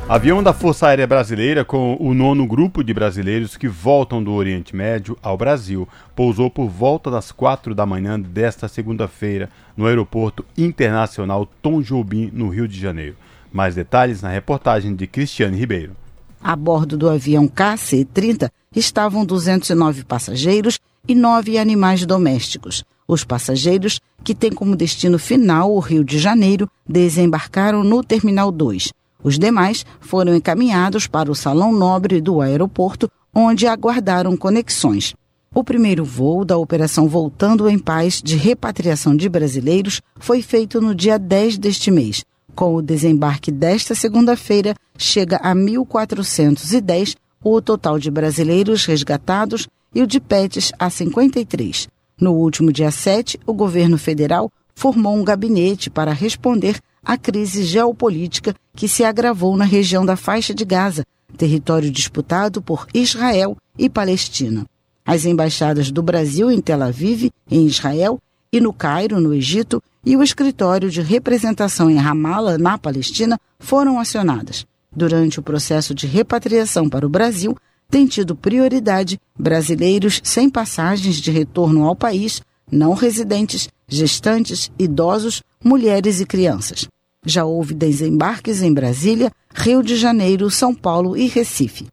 Avião 0.07 0.43
da 0.43 0.53
Força 0.53 0.87
Aérea 0.87 1.07
Brasileira 1.07 1.65
com 1.65 1.97
o 1.99 2.13
nono 2.13 2.45
grupo 2.45 2.83
de 2.83 2.93
brasileiros 2.93 3.57
que 3.57 3.67
voltam 3.67 4.23
do 4.23 4.31
Oriente 4.33 4.75
Médio 4.75 5.17
ao 5.21 5.35
Brasil 5.35 5.89
pousou 6.15 6.49
por 6.49 6.69
volta 6.69 7.09
das 7.09 7.31
quatro 7.31 7.73
da 7.73 7.87
manhã 7.87 8.19
desta 8.19 8.67
segunda-feira 8.67 9.49
no 9.75 9.87
Aeroporto 9.87 10.45
Internacional 10.55 11.49
Tom 11.61 11.81
Jobim, 11.81 12.29
no 12.31 12.49
Rio 12.49 12.67
de 12.67 12.79
Janeiro. 12.79 13.15
Mais 13.51 13.73
detalhes 13.73 14.21
na 14.21 14.29
reportagem 14.29 14.95
de 14.95 15.07
Cristiane 15.07 15.57
Ribeiro. 15.57 15.95
A 16.39 16.55
bordo 16.55 16.95
do 16.95 17.09
avião 17.09 17.47
KC-30 17.47 18.51
estavam 18.75 19.25
209 19.25 20.03
passageiros 20.03 20.79
e 21.07 21.15
nove 21.15 21.57
animais 21.57 22.05
domésticos. 22.05 22.83
Os 23.07 23.23
passageiros, 23.23 23.99
que 24.23 24.35
têm 24.35 24.51
como 24.51 24.75
destino 24.75 25.17
final 25.17 25.71
o 25.71 25.79
Rio 25.79 26.03
de 26.03 26.19
Janeiro, 26.19 26.69
desembarcaram 26.87 27.83
no 27.83 28.03
Terminal 28.03 28.51
2. 28.51 28.91
Os 29.25 29.39
demais 29.39 29.83
foram 29.99 30.35
encaminhados 30.35 31.07
para 31.07 31.31
o 31.31 31.35
Salão 31.35 31.73
Nobre 31.73 32.21
do 32.21 32.41
aeroporto, 32.41 33.09
onde 33.33 33.65
aguardaram 33.65 34.37
conexões. 34.37 35.15
O 35.51 35.63
primeiro 35.63 36.05
voo 36.05 36.45
da 36.45 36.55
Operação 36.59 37.09
Voltando 37.09 37.67
em 37.67 37.79
Paz 37.79 38.21
de 38.23 38.35
repatriação 38.35 39.15
de 39.15 39.27
brasileiros 39.27 39.99
foi 40.19 40.43
feito 40.43 40.79
no 40.79 40.93
dia 40.93 41.17
10 41.17 41.57
deste 41.57 41.89
mês. 41.89 42.23
Com 42.53 42.75
o 42.75 42.83
desembarque 42.83 43.51
desta 43.51 43.95
segunda-feira, 43.95 44.75
chega 44.95 45.37
a 45.37 45.55
1.410 45.55 47.15
o 47.43 47.59
total 47.59 47.97
de 47.97 48.11
brasileiros 48.11 48.85
resgatados 48.85 49.67
e 49.95 50.03
o 50.03 50.07
de 50.07 50.19
PETs 50.19 50.71
a 50.77 50.87
53. 50.87 51.87
No 52.21 52.33
último 52.33 52.71
dia 52.71 52.91
7, 52.91 53.39
o 53.43 53.55
governo 53.55 53.97
federal 53.97 54.51
formou 54.75 55.15
um 55.15 55.23
gabinete 55.23 55.89
para 55.89 56.13
responder 56.13 56.79
à 57.05 57.17
crise 57.17 57.63
geopolítica 57.63 58.55
que 58.75 58.87
se 58.87 59.03
agravou 59.03 59.55
na 59.55 59.63
região 59.63 60.05
da 60.05 60.15
faixa 60.15 60.53
de 60.53 60.65
Gaza, 60.65 61.05
território 61.37 61.91
disputado 61.91 62.61
por 62.61 62.87
Israel 62.93 63.55
e 63.77 63.89
Palestina. 63.89 64.65
As 65.05 65.25
embaixadas 65.25 65.91
do 65.91 66.01
Brasil 66.01 66.49
em 66.49 66.59
Tel 66.59 66.81
Aviv, 66.81 67.29
em 67.49 67.67
Israel, 67.67 68.19
e 68.51 68.59
no 68.59 68.73
Cairo, 68.73 69.19
no 69.19 69.33
Egito, 69.33 69.83
e 70.03 70.15
o 70.15 70.23
escritório 70.23 70.89
de 70.89 71.01
representação 71.01 71.89
em 71.89 71.97
Ramallah, 71.97 72.57
na 72.57 72.77
Palestina, 72.77 73.39
foram 73.59 73.99
acionadas. 73.99 74.65
Durante 74.95 75.39
o 75.39 75.43
processo 75.43 75.93
de 75.93 76.07
repatriação 76.07 76.89
para 76.89 77.05
o 77.05 77.09
Brasil, 77.09 77.55
tem 77.89 78.07
tido 78.07 78.35
prioridade 78.35 79.19
brasileiros 79.37 80.21
sem 80.23 80.49
passagens 80.49 81.17
de 81.17 81.31
retorno 81.31 81.83
ao 81.83 81.95
país, 81.95 82.41
não 82.71 82.93
residentes, 82.93 83.69
gestantes, 83.87 84.71
idosos, 84.79 85.43
mulheres 85.63 86.19
e 86.19 86.25
crianças. 86.25 86.87
Já 87.25 87.43
houve 87.43 87.73
desembarques 87.73 88.61
em 88.61 88.71
Brasília, 88.71 89.31
Rio 89.53 89.81
de 89.81 89.95
Janeiro, 89.95 90.49
São 90.51 90.75
Paulo 90.75 91.17
e 91.17 91.27
Recife. 91.27 91.87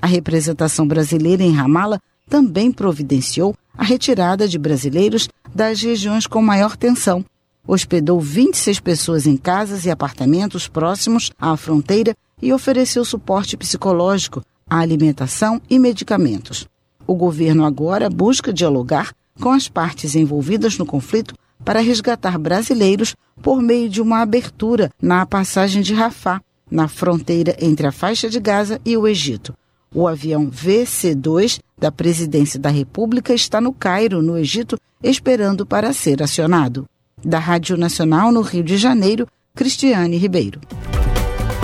A 0.00 0.06
representação 0.06 0.86
brasileira 0.86 1.42
em 1.42 1.52
Ramala 1.52 2.00
também 2.28 2.72
providenciou 2.72 3.54
a 3.76 3.84
retirada 3.84 4.48
de 4.48 4.58
brasileiros 4.58 5.28
das 5.54 5.82
regiões 5.82 6.26
com 6.26 6.40
maior 6.40 6.76
tensão. 6.76 7.24
Hospedou 7.66 8.18
26 8.18 8.80
pessoas 8.80 9.26
em 9.26 9.36
casas 9.36 9.84
e 9.84 9.90
apartamentos 9.90 10.68
próximos 10.68 11.30
à 11.38 11.56
fronteira 11.56 12.16
e 12.40 12.52
ofereceu 12.52 13.04
suporte 13.04 13.56
psicológico, 13.56 14.42
alimentação 14.68 15.60
e 15.68 15.78
medicamentos. 15.78 16.66
O 17.06 17.14
governo 17.14 17.64
agora 17.64 18.08
busca 18.08 18.52
dialogar 18.52 19.12
com 19.40 19.50
as 19.50 19.68
partes 19.68 20.14
envolvidas 20.14 20.78
no 20.78 20.86
conflito 20.86 21.34
para 21.64 21.80
resgatar 21.80 22.38
brasileiros 22.38 23.14
por 23.42 23.60
meio 23.60 23.88
de 23.88 24.00
uma 24.00 24.20
abertura 24.20 24.90
na 25.00 25.24
passagem 25.26 25.82
de 25.82 25.94
Rafah, 25.94 26.40
na 26.70 26.88
fronteira 26.88 27.56
entre 27.60 27.86
a 27.86 27.92
faixa 27.92 28.28
de 28.28 28.40
Gaza 28.40 28.80
e 28.84 28.96
o 28.96 29.06
Egito. 29.06 29.54
O 29.94 30.06
avião 30.06 30.50
VC-2 30.50 31.60
da 31.78 31.90
Presidência 31.90 32.58
da 32.60 32.68
República 32.68 33.32
está 33.32 33.60
no 33.60 33.72
Cairo, 33.72 34.20
no 34.20 34.36
Egito, 34.36 34.78
esperando 35.02 35.64
para 35.64 35.92
ser 35.92 36.22
acionado. 36.22 36.86
Da 37.24 37.38
Rádio 37.38 37.76
Nacional 37.76 38.30
no 38.30 38.42
Rio 38.42 38.62
de 38.62 38.76
Janeiro, 38.76 39.26
Cristiane 39.54 40.16
Ribeiro. 40.18 40.60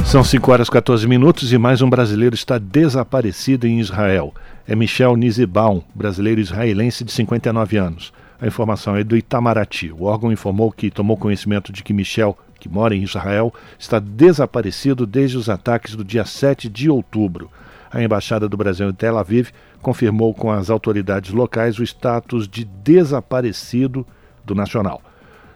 São 0.04 0.22
5 0.22 0.52
horas 0.52 0.68
e 0.68 0.70
14 0.70 1.06
minutos 1.08 1.52
e 1.52 1.58
mais 1.58 1.80
um 1.82 1.88
brasileiro 1.88 2.34
está 2.34 2.58
desaparecido 2.58 3.66
em 3.66 3.80
Israel. 3.80 4.34
É 4.66 4.74
Michel 4.74 5.16
Nizibaum, 5.16 5.82
brasileiro 5.94 6.40
israelense 6.40 7.04
de 7.04 7.12
59 7.12 7.76
anos. 7.76 8.12
A 8.40 8.46
informação 8.46 8.96
é 8.96 9.04
do 9.04 9.16
Itamaraty. 9.16 9.92
O 9.92 10.04
órgão 10.04 10.32
informou 10.32 10.72
que 10.72 10.90
tomou 10.90 11.16
conhecimento 11.16 11.72
de 11.72 11.82
que 11.82 11.92
Michel, 11.92 12.36
que 12.58 12.68
mora 12.68 12.94
em 12.94 13.02
Israel, 13.02 13.54
está 13.78 13.98
desaparecido 13.98 15.06
desde 15.06 15.36
os 15.36 15.48
ataques 15.48 15.94
do 15.94 16.04
dia 16.04 16.24
7 16.24 16.68
de 16.68 16.90
outubro. 16.90 17.50
A 17.90 18.02
Embaixada 18.02 18.48
do 18.48 18.56
Brasil 18.56 18.88
em 18.88 18.92
Tel 18.92 19.16
Aviv 19.16 19.50
confirmou 19.80 20.34
com 20.34 20.50
as 20.50 20.68
autoridades 20.68 21.30
locais 21.30 21.78
o 21.78 21.84
status 21.84 22.48
de 22.48 22.64
desaparecido 22.64 24.04
do 24.44 24.54
nacional. 24.54 25.00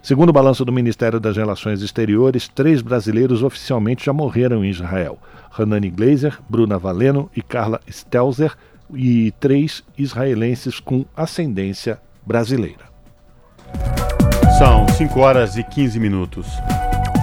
Segundo 0.01 0.29
o 0.29 0.33
balanço 0.33 0.65
do 0.65 0.73
Ministério 0.73 1.19
das 1.19 1.37
Relações 1.37 1.83
Exteriores, 1.83 2.47
três 2.47 2.81
brasileiros 2.81 3.43
oficialmente 3.43 4.07
já 4.07 4.13
morreram 4.13 4.65
em 4.65 4.71
Israel: 4.71 5.19
Hanani 5.59 5.91
Glazer, 5.91 6.39
Bruna 6.49 6.79
Valeno 6.79 7.29
e 7.35 7.43
Carla 7.43 7.81
Stelzer, 7.91 8.57
e 8.95 9.33
três 9.41 9.83
israelenses 9.99 10.79
com 10.79 11.05
ascendência 11.17 11.99
brasileira. 12.29 12.85
São 14.59 14.87
5 14.87 15.19
horas 15.19 15.57
e 15.57 15.65
15 15.65 15.99
minutos. 15.99 16.47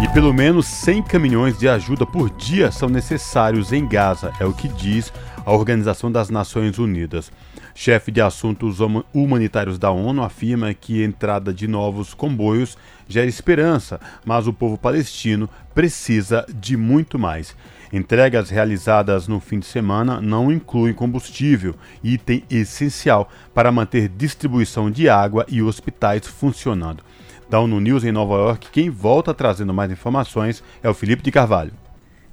E 0.04 0.08
pelo 0.10 0.34
menos 0.34 0.66
100 0.66 1.04
caminhões 1.04 1.60
de 1.60 1.70
ajuda 1.70 2.08
por 2.08 2.30
dia 2.32 2.72
são 2.72 2.90
necessários 2.90 3.72
em 3.72 3.88
Gaza, 3.88 4.34
é 4.40 4.46
o 4.46 4.52
que 4.52 4.68
diz 4.68 5.14
a 5.46 5.54
Organização 5.54 6.12
das 6.12 6.32
Nações 6.32 6.80
Unidas. 6.80 7.32
Chefe 7.76 8.12
de 8.12 8.20
assuntos 8.20 8.80
humanitários 9.14 9.78
da 9.78 9.92
ONU 9.92 10.24
afirma 10.24 10.74
que 10.74 11.04
a 11.04 11.06
entrada 11.06 11.54
de 11.54 11.68
novos 11.68 12.16
comboios 12.16 12.76
gera 13.08 13.28
esperança, 13.28 14.00
mas 14.26 14.48
o 14.48 14.54
povo 14.54 14.76
palestino 14.76 15.48
precisa 15.74 16.46
de 16.50 16.76
muito 16.76 17.20
mais. 17.20 17.56
Entregas 17.96 18.50
realizadas 18.50 19.26
no 19.26 19.40
fim 19.40 19.58
de 19.58 19.66
semana 19.66 20.20
não 20.20 20.52
incluem 20.52 20.94
combustível, 20.94 21.74
item 22.04 22.44
essencial 22.52 23.30
para 23.54 23.72
manter 23.72 24.10
distribuição 24.10 24.92
de 24.92 25.08
água 25.08 25.46
e 25.48 25.62
hospitais 25.62 26.28
funcionando. 26.28 27.02
Da 27.50 27.58
ONU 27.58 27.80
News 27.80 28.04
em 28.04 28.12
Nova 28.12 28.34
York, 28.34 28.68
quem 28.70 28.90
volta 28.90 29.34
trazendo 29.34 29.74
mais 29.74 29.90
informações 29.90 30.62
é 30.84 30.90
o 30.90 30.94
Felipe 30.94 31.24
de 31.24 31.32
Carvalho. 31.32 31.72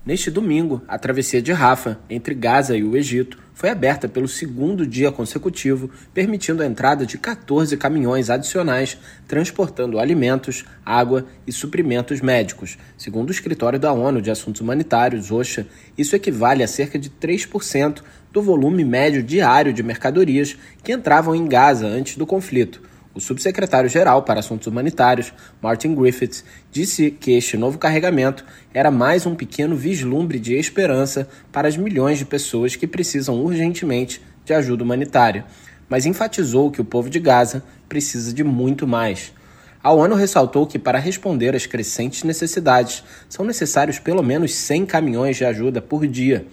Neste 0.05 0.33
domingo, 0.33 0.83
a 0.89 0.99
travessia 0.99 1.41
de 1.41 1.53
Rafa, 1.53 2.01
entre 2.11 2.35
Gaza 2.35 2.77
e 2.77 2.83
o 2.83 2.97
Egito, 2.97 3.39
foi 3.55 3.71
aberta 3.71 4.09
pelo 4.09 4.27
segundo 4.27 4.85
dia 4.85 5.13
consecutivo, 5.13 5.89
permitindo 6.13 6.61
a 6.61 6.67
entrada 6.67 7.07
de 7.07 7.17
14 7.17 7.77
caminhões 7.77 8.29
adicionais 8.29 8.99
transportando 9.29 10.01
alimentos, 10.01 10.65
água 10.85 11.25
e 11.47 11.53
suprimentos 11.53 12.21
médicos. 12.21 12.77
Segundo 12.99 13.29
o 13.29 13.33
escritório 13.33 13.79
da 13.79 13.93
ONU 13.93 14.21
de 14.21 14.33
Assuntos 14.33 14.61
Humanitários, 14.61 15.31
OSHA, 15.31 15.69
isso 15.97 16.17
equivale 16.17 16.65
a 16.65 16.69
cerca 16.69 16.99
de 16.99 17.09
3% 17.09 18.03
do 18.33 18.43
volume 18.43 18.85
médio 18.85 19.23
diário 19.23 19.73
de 19.73 19.85
mercadorias 19.85 20.57
que 20.83 20.93
entravam 20.93 21.33
em 21.33 21.47
Gaza 21.47 21.87
antes 21.87 22.17
do 22.17 22.27
conflito. 22.27 22.83
O 23.15 23.21
subsecretário-geral 23.21 24.23
para 24.23 24.41
Assuntos 24.41 24.67
Humanitários, 24.67 25.35
Martin 25.61 25.95
Griffiths, 25.95 26.43
disse 26.71 27.11
que 27.11 27.33
este 27.33 27.59
novo 27.59 27.77
carregamento 27.77 28.43
era 28.73 28.91
mais 28.91 29.27
um 29.27 29.35
pequeno 29.35 29.77
vislumbre 29.77 30.39
de 30.39 30.55
esperança 30.55 31.29
para 31.53 31.69
as 31.69 31.77
milhões 31.77 32.17
de 32.19 32.25
pessoas 32.25 32.75
que 32.75 32.87
precisam 32.87 33.45
urgentemente 33.45 34.23
de 34.47 34.55
ajuda 34.55 34.83
humanitária, 34.83 35.45
mas 35.91 36.07
enfatizou 36.07 36.71
que 36.71 36.81
o 36.81 36.85
povo 36.87 37.11
de 37.11 37.21
Gaza 37.21 37.63
precisa 37.87 38.33
de 38.33 38.43
muito 38.43 38.87
mais. 38.87 39.31
A 39.83 39.93
ONU 39.93 40.15
ressaltou 40.15 40.67
que, 40.67 40.79
para 40.79 40.99
responder 40.99 41.55
às 41.55 41.67
crescentes 41.67 42.23
necessidades, 42.23 43.05
são 43.29 43.45
necessários 43.45 43.99
pelo 43.99 44.23
menos 44.23 44.55
100 44.55 44.87
caminhões 44.87 45.37
de 45.37 45.45
ajuda 45.45 45.83
por 45.83 46.07
dia. 46.07 46.47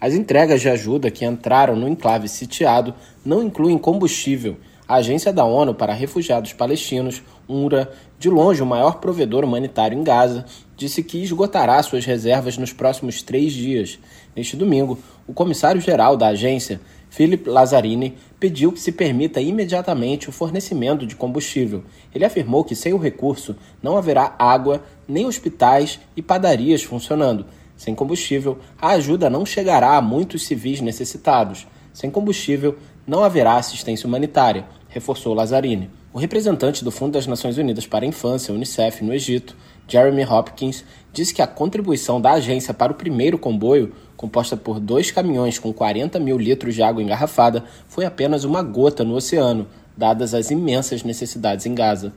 As 0.00 0.14
entregas 0.14 0.60
de 0.60 0.68
ajuda 0.68 1.10
que 1.10 1.24
entraram 1.24 1.74
no 1.74 1.88
enclave 1.88 2.28
sitiado 2.28 2.94
não 3.24 3.42
incluem 3.42 3.76
combustível 3.76 4.56
a 4.86 4.96
Agência 4.96 5.32
da 5.32 5.44
ONU 5.44 5.74
para 5.74 5.94
Refugiados 5.94 6.52
Palestinos, 6.52 7.22
UNRWA, 7.48 7.90
de 8.18 8.28
longe 8.28 8.62
o 8.62 8.66
maior 8.66 9.00
provedor 9.00 9.44
humanitário 9.44 9.98
em 9.98 10.04
Gaza, 10.04 10.44
disse 10.76 11.02
que 11.02 11.22
esgotará 11.22 11.82
suas 11.82 12.04
reservas 12.04 12.58
nos 12.58 12.72
próximos 12.72 13.22
três 13.22 13.52
dias. 13.52 13.98
Neste 14.36 14.56
domingo, 14.56 14.98
o 15.26 15.32
comissário-geral 15.32 16.16
da 16.16 16.28
agência, 16.28 16.80
Philip 17.08 17.48
Lazzarini, 17.48 18.16
pediu 18.40 18.72
que 18.72 18.80
se 18.80 18.92
permita 18.92 19.40
imediatamente 19.40 20.28
o 20.28 20.32
fornecimento 20.32 21.06
de 21.06 21.16
combustível. 21.16 21.84
Ele 22.14 22.24
afirmou 22.24 22.64
que 22.64 22.74
sem 22.74 22.92
o 22.92 22.98
recurso 22.98 23.56
não 23.82 23.96
haverá 23.96 24.34
água, 24.38 24.82
nem 25.06 25.24
hospitais 25.24 26.00
e 26.16 26.20
padarias 26.20 26.82
funcionando. 26.82 27.46
Sem 27.76 27.94
combustível, 27.94 28.58
a 28.80 28.90
ajuda 28.90 29.30
não 29.30 29.46
chegará 29.46 29.96
a 29.96 30.02
muitos 30.02 30.44
civis 30.44 30.80
necessitados. 30.80 31.66
Sem 31.92 32.10
combustível, 32.10 32.76
não 33.06 33.22
haverá 33.22 33.56
assistência 33.56 34.06
humanitária, 34.06 34.64
reforçou 34.88 35.34
Lazzarini. 35.34 35.90
O 36.12 36.18
representante 36.18 36.84
do 36.84 36.90
Fundo 36.90 37.12
das 37.12 37.26
Nações 37.26 37.58
Unidas 37.58 37.86
para 37.86 38.04
a 38.04 38.08
Infância, 38.08 38.54
UNICEF, 38.54 39.04
no 39.04 39.12
Egito, 39.12 39.56
Jeremy 39.86 40.24
Hopkins, 40.24 40.84
disse 41.12 41.34
que 41.34 41.42
a 41.42 41.46
contribuição 41.46 42.20
da 42.20 42.32
agência 42.32 42.72
para 42.72 42.92
o 42.92 42.94
primeiro 42.94 43.36
comboio, 43.36 43.92
composta 44.16 44.56
por 44.56 44.80
dois 44.80 45.10
caminhões 45.10 45.58
com 45.58 45.72
40 45.72 46.18
mil 46.20 46.38
litros 46.38 46.74
de 46.74 46.82
água 46.82 47.02
engarrafada, 47.02 47.64
foi 47.88 48.04
apenas 48.04 48.44
uma 48.44 48.62
gota 48.62 49.04
no 49.04 49.14
oceano, 49.16 49.66
dadas 49.96 50.32
as 50.32 50.50
imensas 50.50 51.02
necessidades 51.02 51.66
em 51.66 51.74
Gaza. 51.74 52.12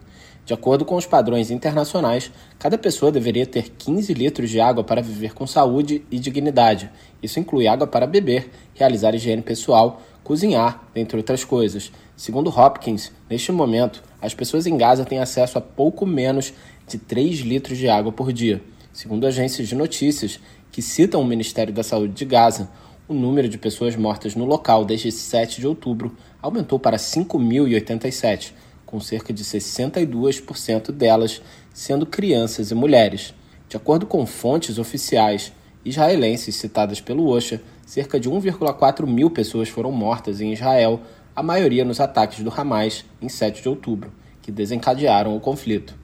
De 0.45 0.54
acordo 0.54 0.86
com 0.86 0.95
os 0.95 1.06
padrões 1.06 1.52
internacionais, 1.52 2.32
cada 2.58 2.78
pessoa 2.78 3.12
deveria 3.12 3.45
ter 3.45 3.69
15 3.78 4.13
litros 4.13 4.50
de 4.50 4.62
água 4.62 4.82
para 4.82 5.02
viver 5.02 5.34
com 5.34 5.45
saúde 5.45 6.06
e 6.10 6.17
dignidade. 6.17 6.89
Isso 7.21 7.38
inclui 7.38 7.67
água 7.67 7.86
para 7.86 8.08
beber, 8.08 8.50
realizar 8.73 9.13
higiene 9.13 9.41
pessoal, 9.41 10.02
cozinhar, 10.27 10.83
entre 10.93 11.15
outras 11.15 11.45
coisas. 11.45 11.89
Segundo 12.17 12.49
Hopkins, 12.49 13.13
neste 13.29 13.49
momento, 13.49 14.03
as 14.21 14.33
pessoas 14.33 14.67
em 14.67 14.75
Gaza 14.75 15.05
têm 15.05 15.19
acesso 15.19 15.57
a 15.57 15.61
pouco 15.61 16.05
menos 16.05 16.51
de 16.85 16.97
3 16.97 17.39
litros 17.39 17.77
de 17.77 17.87
água 17.87 18.11
por 18.11 18.33
dia. 18.33 18.61
Segundo 18.91 19.25
agências 19.25 19.69
de 19.69 19.73
notícias 19.73 20.37
que 20.69 20.81
citam 20.81 21.21
o 21.21 21.25
Ministério 21.25 21.73
da 21.73 21.81
Saúde 21.81 22.13
de 22.13 22.25
Gaza, 22.25 22.69
o 23.07 23.13
número 23.13 23.47
de 23.47 23.57
pessoas 23.57 23.95
mortas 23.95 24.35
no 24.35 24.43
local 24.43 24.83
desde 24.83 25.13
7 25.13 25.61
de 25.61 25.67
outubro 25.67 26.13
aumentou 26.41 26.77
para 26.77 26.97
5.087, 26.97 28.51
com 28.85 28.99
cerca 28.99 29.31
de 29.31 29.45
62% 29.45 30.91
delas 30.91 31.41
sendo 31.73 32.05
crianças 32.05 32.69
e 32.69 32.75
mulheres. 32.75 33.33
De 33.69 33.77
acordo 33.77 34.05
com 34.05 34.25
fontes 34.25 34.77
oficiais 34.77 35.53
israelenses 35.85 36.57
citadas 36.57 36.99
pelo 36.99 37.27
OSHA, 37.27 37.61
cerca 37.88 38.19
de 38.19 38.30
1,4 38.30 39.08
mil 39.08 39.32
pessoas 39.32 39.69
foram 39.69 39.93
mortas 39.93 40.41
em 40.41 40.52
Israel, 40.52 41.00
a 41.34 41.41
maioria 41.41 41.86
nos 41.86 42.02
ataques 42.02 42.43
do 42.43 42.54
Hamas 42.54 43.06
em 43.21 43.30
7 43.30 43.62
de 43.62 43.69
outubro, 43.69 44.12
que 44.41 44.52
desencadearam 44.52 45.34
o 45.34 45.39
conflito. 45.39 45.95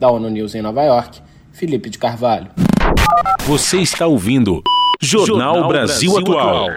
Da 0.00 0.10
ONU 0.10 0.30
News 0.30 0.54
em 0.54 0.62
Nova 0.62 0.82
York, 0.82 1.20
Felipe 1.52 1.90
de 1.90 1.98
Carvalho. 1.98 2.50
Você 3.46 3.76
está 3.76 4.06
ouvindo 4.06 4.62
Jornal, 4.98 5.56
Jornal 5.56 5.68
Brasil, 5.68 6.12
Brasil 6.12 6.38
Atual. 6.38 6.68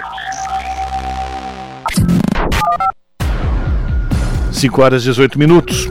5 4.52 4.82
horas 4.82 5.04
e 5.04 5.06
18 5.06 5.40
minutos. 5.40 5.88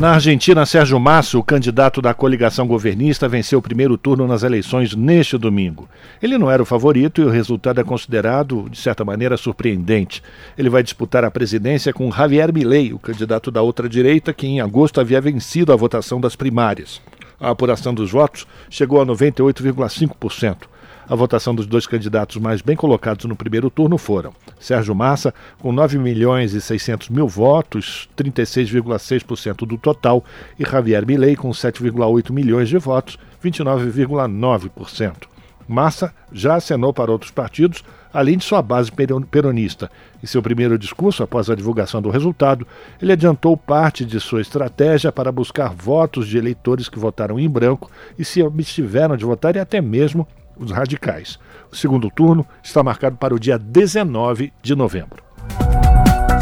Na 0.00 0.12
Argentina, 0.12 0.64
Sérgio 0.64 0.98
Massa, 0.98 1.36
o 1.36 1.44
candidato 1.44 2.00
da 2.00 2.14
coligação 2.14 2.66
governista, 2.66 3.28
venceu 3.28 3.58
o 3.58 3.62
primeiro 3.62 3.98
turno 3.98 4.26
nas 4.26 4.42
eleições 4.42 4.96
neste 4.96 5.36
domingo. 5.36 5.86
Ele 6.22 6.38
não 6.38 6.50
era 6.50 6.62
o 6.62 6.64
favorito 6.64 7.20
e 7.20 7.24
o 7.26 7.28
resultado 7.28 7.82
é 7.82 7.84
considerado, 7.84 8.66
de 8.70 8.78
certa 8.78 9.04
maneira, 9.04 9.36
surpreendente. 9.36 10.22
Ele 10.56 10.70
vai 10.70 10.82
disputar 10.82 11.22
a 11.22 11.30
presidência 11.30 11.92
com 11.92 12.10
Javier 12.10 12.50
Milei, 12.50 12.94
o 12.94 12.98
candidato 12.98 13.50
da 13.50 13.60
outra 13.60 13.90
direita, 13.90 14.32
que 14.32 14.46
em 14.46 14.58
agosto 14.58 15.02
havia 15.02 15.20
vencido 15.20 15.70
a 15.70 15.76
votação 15.76 16.18
das 16.18 16.34
primárias. 16.34 17.02
A 17.38 17.50
apuração 17.50 17.92
dos 17.92 18.10
votos 18.10 18.46
chegou 18.70 19.02
a 19.02 19.06
98,5%. 19.06 20.69
A 21.10 21.16
votação 21.16 21.52
dos 21.52 21.66
dois 21.66 21.88
candidatos 21.88 22.36
mais 22.36 22.62
bem 22.62 22.76
colocados 22.76 23.24
no 23.24 23.34
primeiro 23.34 23.68
turno 23.68 23.98
foram 23.98 24.32
Sérgio 24.60 24.94
Massa, 24.94 25.34
com 25.58 25.72
9 25.72 25.98
milhões 25.98 26.54
e 26.54 26.60
600 26.60 27.08
mil 27.08 27.26
votos, 27.26 28.08
36,6% 28.16 29.66
do 29.66 29.76
total, 29.76 30.24
e 30.56 30.64
Javier 30.64 31.04
Milei, 31.04 31.34
com 31.34 31.50
7,8 31.50 32.30
milhões 32.30 32.68
de 32.68 32.78
votos, 32.78 33.18
29,9%. 33.44 35.28
Massa 35.66 36.14
já 36.32 36.54
acenou 36.54 36.92
para 36.92 37.10
outros 37.10 37.32
partidos, 37.32 37.82
além 38.12 38.38
de 38.38 38.44
sua 38.44 38.62
base 38.62 38.92
peronista. 39.28 39.90
Em 40.22 40.26
seu 40.28 40.40
primeiro 40.40 40.78
discurso, 40.78 41.24
após 41.24 41.50
a 41.50 41.56
divulgação 41.56 42.00
do 42.00 42.08
resultado, 42.08 42.64
ele 43.02 43.10
adiantou 43.10 43.56
parte 43.56 44.04
de 44.04 44.20
sua 44.20 44.40
estratégia 44.40 45.10
para 45.10 45.32
buscar 45.32 45.74
votos 45.74 46.28
de 46.28 46.38
eleitores 46.38 46.88
que 46.88 47.00
votaram 47.00 47.38
em 47.38 47.50
branco 47.50 47.90
e 48.16 48.24
se 48.24 48.40
abstiveram 48.40 49.16
de 49.16 49.24
votar 49.24 49.56
e 49.56 49.58
até 49.58 49.80
mesmo 49.80 50.24
os 50.60 50.70
radicais. 50.70 51.38
O 51.72 51.76
segundo 51.76 52.10
turno 52.10 52.46
está 52.62 52.82
marcado 52.82 53.16
para 53.16 53.34
o 53.34 53.40
dia 53.40 53.58
19 53.58 54.52
de 54.62 54.76
novembro. 54.76 55.24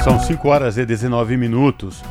São 0.03 0.19
5 0.19 0.49
horas 0.49 0.77
e 0.77 0.85
19 0.85 1.37
minutos. 1.37 2.03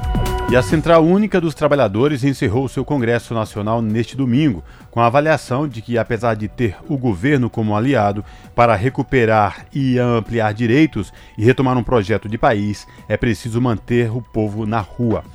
E 0.49 0.55
a 0.55 0.61
Central 0.61 1.03
Única 1.03 1.41
dos 1.41 1.53
Trabalhadores 1.53 2.23
encerrou 2.23 2.69
seu 2.69 2.85
Congresso 2.85 3.33
Nacional 3.33 3.81
neste 3.81 4.15
domingo, 4.15 4.63
com 4.89 5.01
a 5.01 5.07
avaliação 5.07 5.67
de 5.67 5.81
que, 5.81 5.97
apesar 5.97 6.35
de 6.35 6.47
ter 6.47 6.77
o 6.87 6.97
governo 6.97 7.49
como 7.49 7.75
aliado 7.75 8.23
para 8.55 8.73
recuperar 8.73 9.65
e 9.73 9.99
ampliar 9.99 10.53
direitos 10.53 11.11
e 11.37 11.43
retomar 11.43 11.77
um 11.77 11.83
projeto 11.83 12.29
de 12.29 12.37
país, 12.37 12.87
é 13.09 13.17
preciso 13.17 13.59
manter 13.59 14.09
o 14.09 14.21
povo 14.21 14.65
na 14.65 14.79
rua. 14.79 15.25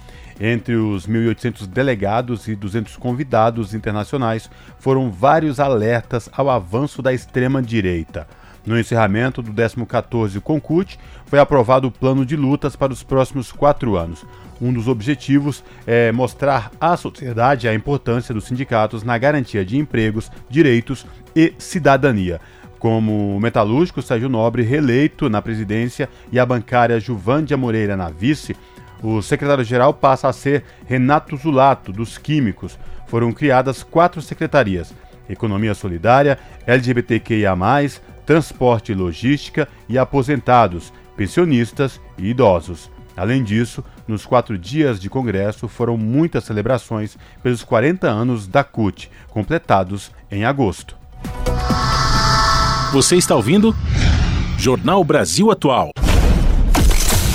Entre 0.41 0.75
os 0.75 1.07
1.800 1.07 1.67
delegados 1.67 2.49
e 2.49 2.55
200 2.55 2.97
convidados 2.97 3.75
internacionais, 3.75 4.51
foram 4.79 5.11
vários 5.11 5.61
alertas 5.61 6.29
ao 6.33 6.51
avanço 6.51 7.03
da 7.03 7.13
extrema-direita. 7.13 8.27
No 8.65 8.79
encerramento 8.79 9.43
do 9.43 9.53
14º 9.53 10.41
Concute, 10.41 10.99
foi 11.27 11.39
aprovado 11.39 11.89
o 11.89 11.91
plano 11.91 12.25
de 12.25 12.37
lutas 12.37 12.77
para 12.77 12.93
os 12.93 13.03
próximos 13.03 13.51
quatro 13.51 13.97
anos. 13.97 14.25
Um 14.61 14.73
dos 14.73 14.87
objetivos 14.87 15.65
é 15.85 16.13
mostrar 16.13 16.71
à 16.81 16.97
sociedade 16.97 17.67
a 17.67 17.75
importância 17.75 18.33
dos 18.33 18.45
sindicatos 18.45 19.03
na 19.03 19.19
garantia 19.19 19.65
de 19.65 19.77
empregos, 19.77 20.31
direitos 20.49 21.05
e 21.35 21.53
cidadania. 21.59 22.41
Como 22.79 23.39
metalúrgico 23.41 24.03
Sérgio 24.03 24.29
Nobre, 24.29 24.63
reeleito 24.63 25.29
na 25.29 25.43
presidência, 25.43 26.09
e 26.31 26.39
a 26.39 26.47
bancária 26.47 27.01
Juvândia 27.01 27.57
Moreira 27.57 27.97
na 27.97 28.11
vice, 28.11 28.57
o 29.03 29.21
secretário-geral 29.21 29.93
passa 29.93 30.29
a 30.29 30.33
ser 30.33 30.65
Renato 30.87 31.37
Zulato, 31.37 31.93
dos 31.93 32.17
Químicos. 32.17 32.79
Foram 33.07 33.33
criadas 33.33 33.83
quatro 33.83 34.23
secretarias: 34.23 34.95
Economia 35.29 35.75
Solidária, 35.75 36.39
LGBTQIA, 36.67 37.55
Transporte 38.25 38.93
e 38.93 38.95
Logística 38.95 39.69
e 39.89 39.99
Aposentados, 39.99 40.93
Pensionistas 41.17 42.01
e 42.17 42.29
Idosos. 42.29 42.91
Além 43.17 43.43
disso, 43.43 43.85
nos 44.07 44.25
quatro 44.25 44.57
dias 44.57 44.99
de 44.99 45.11
congresso 45.11 45.69
foram 45.69 45.97
muitas 45.97 46.45
celebrações 46.45 47.19
pelos 47.43 47.63
40 47.63 48.09
anos 48.09 48.47
da 48.47 48.65
CUT, 48.65 49.11
completados 49.29 50.11
em 50.31 50.45
agosto. 50.45 50.97
Você 52.93 53.17
está 53.17 53.35
ouvindo? 53.35 53.75
Jornal 54.59 55.03
Brasil 55.03 55.51
Atual. 55.51 55.91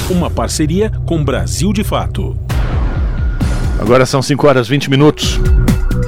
Uma 0.10 0.30
parceria 0.30 0.90
com 1.06 1.22
Brasil 1.22 1.74
de 1.74 1.84
Fato. 1.84 2.34
Agora 3.78 4.06
são 4.06 4.22
5 4.22 4.48
horas 4.48 4.68
e 4.68 4.70
20 4.70 4.90
minutos. 4.90 5.38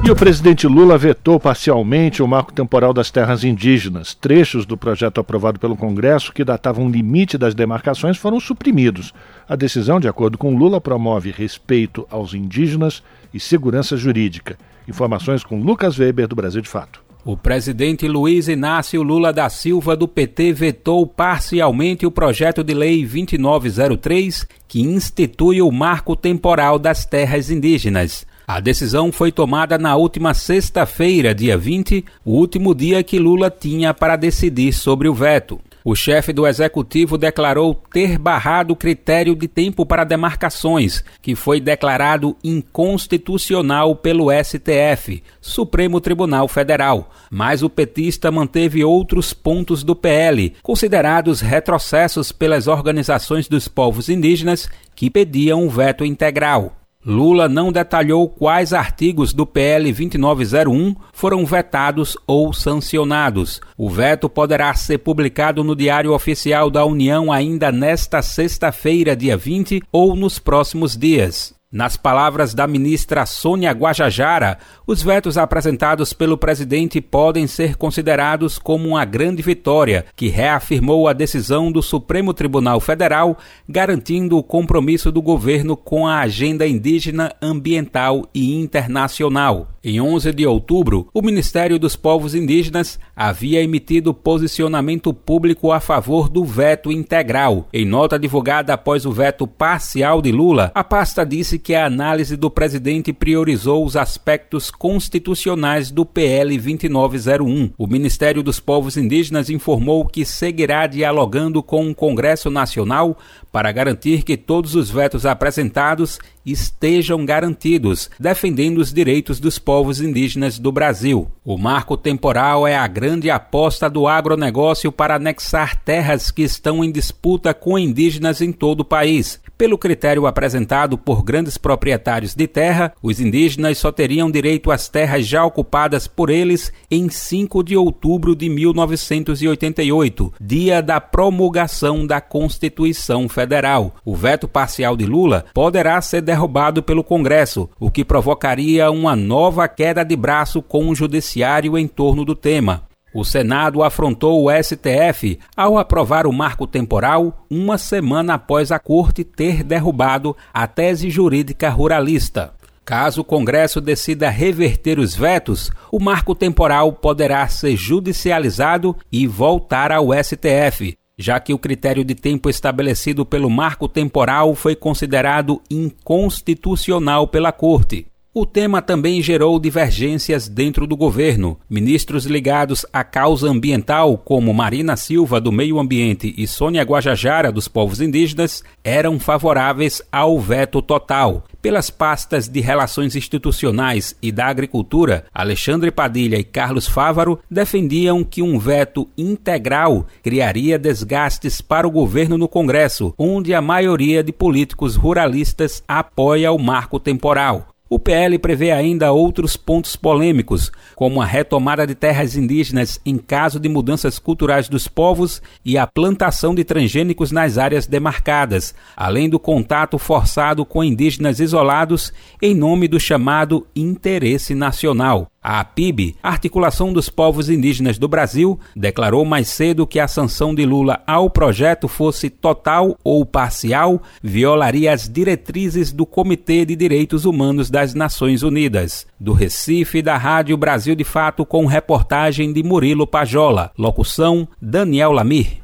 E 0.05 0.09
o 0.09 0.15
presidente 0.15 0.65
Lula 0.67 0.97
vetou 0.97 1.37
parcialmente 1.37 2.23
o 2.23 2.27
marco 2.27 2.53
temporal 2.53 2.93
das 2.93 3.11
terras 3.11 3.43
indígenas. 3.43 4.13
Trechos 4.13 4.65
do 4.65 4.77
projeto 4.77 5.19
aprovado 5.19 5.59
pelo 5.59 5.75
Congresso, 5.75 6.31
que 6.31 6.45
datavam 6.45 6.89
limite 6.89 7.37
das 7.37 7.53
demarcações, 7.53 8.15
foram 8.15 8.39
suprimidos. 8.39 9.13
A 9.49 9.57
decisão, 9.57 9.99
de 9.99 10.07
acordo 10.07 10.37
com 10.37 10.55
Lula, 10.55 10.79
promove 10.79 11.29
respeito 11.29 12.07
aos 12.09 12.33
indígenas 12.33 13.03
e 13.33 13.39
segurança 13.39 13.97
jurídica. 13.97 14.57
Informações 14.87 15.43
com 15.43 15.61
Lucas 15.61 15.99
Weber, 15.99 16.25
do 16.25 16.37
Brasil 16.37 16.61
de 16.61 16.69
Fato. 16.69 17.08
O 17.25 17.35
presidente 17.35 18.07
Luiz 18.07 18.47
Inácio 18.47 19.03
Lula 19.03 19.33
da 19.33 19.49
Silva 19.49 19.93
do 19.93 20.07
PT 20.07 20.53
vetou 20.53 21.05
parcialmente 21.05 22.05
o 22.05 22.11
projeto 22.11 22.63
de 22.63 22.73
lei 22.73 23.05
2903, 23.05 24.47
que 24.67 24.81
institui 24.81 25.61
o 25.61 25.69
marco 25.69 26.15
temporal 26.15 26.79
das 26.79 27.05
terras 27.05 27.51
indígenas. 27.51 28.25
A 28.47 28.61
decisão 28.61 29.11
foi 29.11 29.33
tomada 29.33 29.77
na 29.77 29.97
última 29.97 30.33
sexta-feira, 30.33 31.35
dia 31.35 31.57
20, 31.57 32.05
o 32.23 32.31
último 32.31 32.73
dia 32.73 33.03
que 33.03 33.19
Lula 33.19 33.51
tinha 33.51 33.93
para 33.93 34.15
decidir 34.15 34.71
sobre 34.71 35.09
o 35.09 35.13
veto. 35.13 35.59
O 35.89 35.95
chefe 35.95 36.31
do 36.31 36.45
executivo 36.45 37.17
declarou 37.17 37.73
ter 37.73 38.19
barrado 38.19 38.73
o 38.73 38.75
critério 38.75 39.35
de 39.35 39.47
tempo 39.47 39.87
para 39.87 40.03
demarcações, 40.03 41.03
que 41.19 41.33
foi 41.33 41.59
declarado 41.59 42.37
inconstitucional 42.43 43.95
pelo 43.95 44.27
STF, 44.31 45.23
Supremo 45.41 45.99
Tribunal 45.99 46.47
Federal. 46.47 47.09
Mas 47.31 47.63
o 47.63 47.71
petista 47.71 48.29
manteve 48.29 48.83
outros 48.83 49.33
pontos 49.33 49.83
do 49.83 49.95
PL, 49.95 50.53
considerados 50.61 51.41
retrocessos 51.41 52.31
pelas 52.31 52.67
organizações 52.67 53.47
dos 53.47 53.67
povos 53.67 54.09
indígenas 54.09 54.69
que 54.95 55.09
pediam 55.09 55.65
o 55.65 55.71
veto 55.71 56.05
integral. 56.05 56.78
Lula 57.05 57.47
não 57.47 57.71
detalhou 57.71 58.27
quais 58.27 58.73
artigos 58.73 59.33
do 59.33 59.45
PL 59.45 59.85
2901 59.93 60.95
foram 61.13 61.45
vetados 61.45 62.17
ou 62.27 62.51
sancionados. 62.51 63.61
O 63.77 63.89
veto 63.89 64.29
poderá 64.29 64.73
ser 64.73 64.97
publicado 64.97 65.63
no 65.63 65.77
Diário 65.77 66.13
Oficial 66.13 66.69
da 66.69 66.83
União 66.83 67.31
ainda 67.31 67.71
nesta 67.71 68.21
sexta-feira, 68.21 69.15
dia 69.15 69.37
20, 69.37 69.81
ou 69.93 70.13
nos 70.13 70.39
próximos 70.39 70.97
dias. 70.97 71.58
Nas 71.71 71.95
palavras 71.95 72.55
da 72.55 72.65
ministra 72.65 73.27
Sônia 73.27 73.71
Guajajara, 73.71 74.57
os 74.87 75.03
vetos 75.03 75.37
apresentados 75.37 76.13
pelo 76.13 76.35
presidente 76.35 76.99
podem 76.99 77.45
ser 77.45 77.75
considerados 77.75 78.57
como 78.57 78.89
uma 78.89 79.05
grande 79.05 79.43
vitória, 79.43 80.03
que 80.15 80.29
reafirmou 80.29 81.07
a 81.07 81.13
decisão 81.13 81.71
do 81.71 81.83
Supremo 81.83 82.33
Tribunal 82.33 82.79
Federal, 82.79 83.37
garantindo 83.67 84.35
o 84.35 84.41
compromisso 84.41 85.11
do 85.11 85.21
governo 85.21 85.77
com 85.77 86.07
a 86.07 86.21
agenda 86.21 86.67
indígena, 86.67 87.35
ambiental 87.39 88.27
e 88.33 88.55
internacional. 88.55 89.67
Em 89.81 90.01
11 90.01 90.33
de 90.33 90.45
outubro, 90.45 91.07
o 91.13 91.21
Ministério 91.21 91.79
dos 91.79 91.95
Povos 91.95 92.35
Indígenas 92.35 92.99
havia 93.15 93.63
emitido 93.63 94.13
posicionamento 94.13 95.13
público 95.13 95.71
a 95.71 95.79
favor 95.79 96.27
do 96.27 96.43
veto 96.43 96.91
integral. 96.91 97.69
Em 97.71 97.85
nota 97.85 98.19
divulgada 98.19 98.73
após 98.73 99.05
o 99.05 99.11
veto 99.13 99.47
parcial 99.47 100.21
de 100.21 100.33
Lula, 100.33 100.69
a 100.75 100.83
pasta 100.83 101.25
disse 101.25 101.57
que 101.57 101.73
a 101.73 101.85
análise 101.85 102.35
do 102.35 102.51
presidente 102.51 103.13
priorizou 103.13 103.85
os 103.85 103.95
aspectos 103.95 104.69
constitucionais 104.69 105.89
do 105.91 106.05
PL 106.05 106.57
2901. 106.57 107.71
O 107.77 107.87
Ministério 107.87 108.43
dos 108.43 108.59
Povos 108.59 108.97
Indígenas 108.97 109.49
informou 109.49 110.05
que 110.05 110.25
seguirá 110.25 110.87
dialogando 110.87 111.63
com 111.63 111.89
o 111.89 111.95
Congresso 111.95 112.49
Nacional 112.49 113.17
para 113.49 113.71
garantir 113.71 114.23
que 114.23 114.35
todos 114.35 114.75
os 114.75 114.89
vetos 114.89 115.25
apresentados 115.25 116.19
estejam 116.45 117.25
garantidos, 117.25 118.09
defendendo 118.19 118.79
os 118.79 118.91
direitos 118.91 119.39
dos 119.39 119.57
povos 119.57 119.68
indígenas 120.01 120.57
do 120.57 120.71
Brasil. 120.71 121.29
O 121.45 121.55
marco 121.55 121.95
temporal 121.95 122.67
é 122.67 122.75
a 122.75 122.87
grande 122.87 123.29
aposta 123.29 123.87
do 123.87 124.07
agronegócio 124.07 124.91
para 124.91 125.15
anexar 125.15 125.75
terras 125.83 126.31
que 126.31 126.41
estão 126.41 126.83
em 126.83 126.91
disputa 126.91 127.53
com 127.53 127.77
indígenas 127.77 128.41
em 128.41 128.51
todo 128.51 128.79
o 128.79 128.85
país. 128.85 129.39
Pelo 129.59 129.77
critério 129.77 130.25
apresentado 130.25 130.97
por 130.97 131.21
grandes 131.21 131.57
proprietários 131.57 132.33
de 132.33 132.47
terra, 132.47 132.93
os 133.03 133.19
indígenas 133.19 133.77
só 133.77 133.91
teriam 133.91 134.31
direito 134.31 134.71
às 134.71 134.87
terras 134.87 135.27
já 135.27 135.43
ocupadas 135.43 136.07
por 136.07 136.29
eles 136.29 136.71
em 136.89 137.09
5 137.09 137.61
de 137.61 137.75
outubro 137.75 138.37
de 138.37 138.47
1988, 138.47 140.33
dia 140.39 140.81
da 140.81 141.01
promulgação 141.01 142.07
da 142.07 142.21
Constituição 142.21 143.27
Federal. 143.27 143.93
O 144.05 144.15
veto 144.15 144.47
parcial 144.47 144.95
de 144.95 145.05
Lula 145.05 145.43
poderá 145.53 145.99
ser 146.01 146.21
derrubado 146.21 146.81
pelo 146.81 147.03
Congresso, 147.03 147.69
o 147.77 147.91
que 147.91 148.05
provocaria 148.05 148.89
uma 148.89 149.13
nova 149.13 149.67
queda 149.67 150.05
de 150.05 150.15
braço 150.15 150.61
com 150.61 150.87
o 150.87 150.95
Judiciário 150.95 151.77
em 151.77 151.85
torno 151.85 152.23
do 152.23 152.33
tema. 152.33 152.87
O 153.13 153.23
Senado 153.23 153.81
afrontou 153.81 154.43
o 154.43 154.49
STF 154.51 155.39
ao 155.57 155.79
aprovar 155.79 156.27
o 156.27 156.33
marco 156.33 156.67
temporal 156.67 157.45
uma 157.49 157.77
semana 157.77 158.35
após 158.35 158.71
a 158.71 158.77
Corte 158.77 159.23
ter 159.23 159.63
derrubado 159.63 160.35
a 160.53 160.67
tese 160.67 161.09
jurídica 161.09 161.69
ruralista. 161.69 162.53
Caso 162.85 163.21
o 163.21 163.23
Congresso 163.23 163.81
decida 163.81 164.29
reverter 164.29 164.99
os 164.99 165.15
vetos, 165.15 165.71
o 165.91 165.99
marco 165.99 166.33
temporal 166.35 166.93
poderá 166.93 167.47
ser 167.47 167.75
judicializado 167.75 168.95
e 169.11 169.27
voltar 169.27 169.91
ao 169.91 170.09
STF, 170.11 170.95
já 171.17 171.39
que 171.39 171.53
o 171.53 171.59
critério 171.59 172.03
de 172.03 172.15
tempo 172.15 172.49
estabelecido 172.49 173.25
pelo 173.25 173.49
marco 173.49 173.87
temporal 173.87 174.55
foi 174.55 174.75
considerado 174.75 175.61
inconstitucional 175.69 177.27
pela 177.27 177.51
Corte. 177.51 178.07
O 178.39 178.45
tema 178.45 178.81
também 178.81 179.21
gerou 179.21 179.59
divergências 179.59 180.47
dentro 180.47 180.87
do 180.87 180.95
governo. 180.95 181.59
Ministros 181.69 182.23
ligados 182.23 182.85
à 182.93 183.03
causa 183.03 183.49
ambiental, 183.49 184.17
como 184.17 184.53
Marina 184.53 184.95
Silva, 184.95 185.41
do 185.41 185.51
Meio 185.51 185.77
Ambiente, 185.77 186.33
e 186.37 186.47
Sônia 186.47 186.83
Guajajara, 186.83 187.51
dos 187.51 187.67
povos 187.67 187.99
indígenas, 187.99 188.63
eram 188.81 189.19
favoráveis 189.19 190.01
ao 190.09 190.39
veto 190.39 190.81
total. 190.81 191.43
Pelas 191.61 191.89
pastas 191.89 192.47
de 192.47 192.61
Relações 192.61 193.13
Institucionais 193.13 194.15
e 194.21 194.31
da 194.31 194.45
Agricultura, 194.45 195.25
Alexandre 195.33 195.91
Padilha 195.91 196.37
e 196.37 196.43
Carlos 196.45 196.87
Fávaro 196.87 197.41
defendiam 197.51 198.23
que 198.23 198.41
um 198.41 198.57
veto 198.57 199.05
integral 199.17 200.07
criaria 200.23 200.79
desgastes 200.79 201.59
para 201.59 201.85
o 201.85 201.91
governo 201.91 202.37
no 202.37 202.47
Congresso, 202.47 203.13
onde 203.17 203.53
a 203.53 203.61
maioria 203.61 204.23
de 204.23 204.31
políticos 204.31 204.95
ruralistas 204.95 205.83
apoia 205.85 206.53
o 206.53 206.57
marco 206.57 207.01
temporal. 207.01 207.67
O 207.89 207.97
PL 207.97 208.37
prevê 208.37 208.69
ainda 208.71 209.11
outros 209.11 209.57
pontos 209.57 209.95
polêmicos, 209.95 210.71
como 210.95 211.21
a 211.21 211.25
retomada 211.25 211.87
de 211.87 211.95
terras 211.95 212.35
indígenas 212.35 213.01
em 213.03 213.17
caso 213.17 213.59
de 213.59 213.67
mudanças 213.67 214.19
culturais 214.19 214.69
dos 214.69 214.87
povos 214.87 215.41
e 215.65 215.75
a 215.75 215.87
plantação 215.87 216.53
de 216.53 216.63
transgênicos 216.63 217.31
nas 217.31 217.57
áreas 217.57 217.87
demarcadas, 217.87 218.75
além 218.95 219.27
do 219.27 219.39
contato 219.39 219.97
forçado 219.97 220.63
com 220.63 220.83
indígenas 220.83 221.39
isolados 221.39 222.13
em 222.39 222.53
nome 222.53 222.87
do 222.87 222.99
chamado 222.99 223.65
interesse 223.75 224.53
nacional. 224.53 225.31
A 225.41 225.61
APIB, 225.61 226.17
Articulação 226.21 226.91
dos 226.91 227.09
Povos 227.09 227.49
Indígenas 227.49 227.97
do 227.97 228.09
Brasil, 228.09 228.59
declarou 228.75 229.23
mais 229.23 229.47
cedo 229.47 229.87
que 229.87 229.99
a 229.99 230.07
sanção 230.07 230.53
de 230.53 230.65
Lula 230.65 231.01
ao 231.07 231.29
projeto 231.29 231.87
fosse 231.87 232.29
total 232.29 232.97
ou 233.03 233.25
parcial, 233.25 234.01
violaria 234.21 234.91
as 234.91 235.07
diretrizes 235.07 235.93
do 235.93 236.05
Comitê 236.05 236.65
de 236.65 236.75
Direitos 236.75 237.23
Humanos 237.23 237.69
das 237.69 237.93
Nações 237.93 238.43
Unidas. 238.43 239.07
Do 239.17 239.31
Recife, 239.31 240.01
da 240.01 240.17
Rádio 240.17 240.57
Brasil 240.57 240.93
de 240.93 241.05
Fato, 241.05 241.45
com 241.45 241.65
reportagem 241.65 242.51
de 242.51 242.61
Murilo 242.61 243.07
Pajola. 243.07 243.71
Locução: 243.77 244.47
Daniel 244.61 245.13
Lamir. 245.13 245.61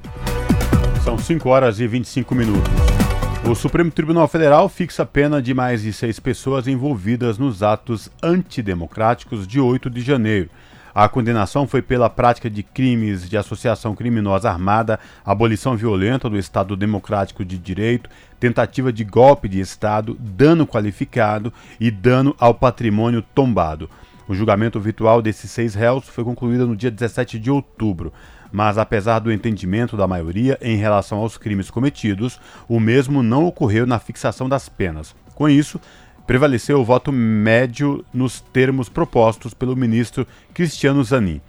São 1.04 1.18
5 1.18 1.50
horas 1.50 1.80
e 1.80 1.88
25 1.88 2.34
minutos. 2.34 3.05
O 3.48 3.54
Supremo 3.54 3.92
Tribunal 3.92 4.28
Federal 4.28 4.68
fixa 4.68 5.04
a 5.04 5.06
pena 5.06 5.40
de 5.40 5.54
mais 5.54 5.84
de 5.84 5.94
seis 5.94 6.20
pessoas 6.20 6.68
envolvidas 6.68 7.38
nos 7.38 7.62
atos 7.62 8.10
antidemocráticos 8.22 9.48
de 9.48 9.60
8 9.60 9.88
de 9.88 10.02
janeiro. 10.02 10.50
A 10.96 11.08
condenação 11.08 11.68
foi 11.68 11.80
pela 11.80 12.10
prática 12.10 12.50
de 12.50 12.64
crimes 12.64 13.30
de 13.30 13.38
associação 13.38 13.96
criminosa 13.96 14.50
armada, 14.50 15.00
abolição 15.24 15.78
violenta 15.78 16.28
do 16.28 16.40
Estado 16.40 16.76
Democrático 16.76 17.46
de 17.46 17.60
Direito, 17.60 18.10
tentativa 18.40 18.92
de 18.92 19.04
golpe 19.04 19.48
de 19.48 19.60
Estado, 19.60 20.18
dano 20.20 20.66
qualificado 20.66 21.54
e 21.80 21.92
dano 21.92 22.36
ao 22.40 22.56
patrimônio 22.56 23.22
tombado. 23.22 23.88
O 24.28 24.34
julgamento 24.34 24.80
virtual 24.80 25.22
desses 25.22 25.52
seis 25.52 25.76
réus 25.76 26.10
foi 26.10 26.24
concluído 26.24 26.66
no 26.66 26.76
dia 26.76 26.90
17 26.90 27.38
de 27.38 27.52
outubro 27.52 28.12
mas 28.56 28.78
apesar 28.78 29.20
do 29.20 29.34
entendimento 29.34 29.98
da 29.98 30.08
maioria 30.08 30.58
em 30.62 30.78
relação 30.78 31.18
aos 31.18 31.38
crimes 31.38 31.70
cometidos, 31.70 32.40
o 32.70 32.80
mesmo 32.80 33.22
não 33.22 33.46
ocorreu 33.46 33.86
na 33.86 34.00
fixação 34.00 34.48
das 34.48 34.70
penas. 34.70 35.14
Com 35.36 35.50
isso, 35.50 35.78
prevaleceu 36.26 36.80
o 36.80 36.86
voto 36.86 37.12
médio 37.12 38.06
nos 38.14 38.40
termos 38.40 38.88
propostos 38.88 39.54
pelo 39.54 39.76
ministro 39.76 40.26
Cristiano 40.54 41.04
Zanin. 41.04 41.42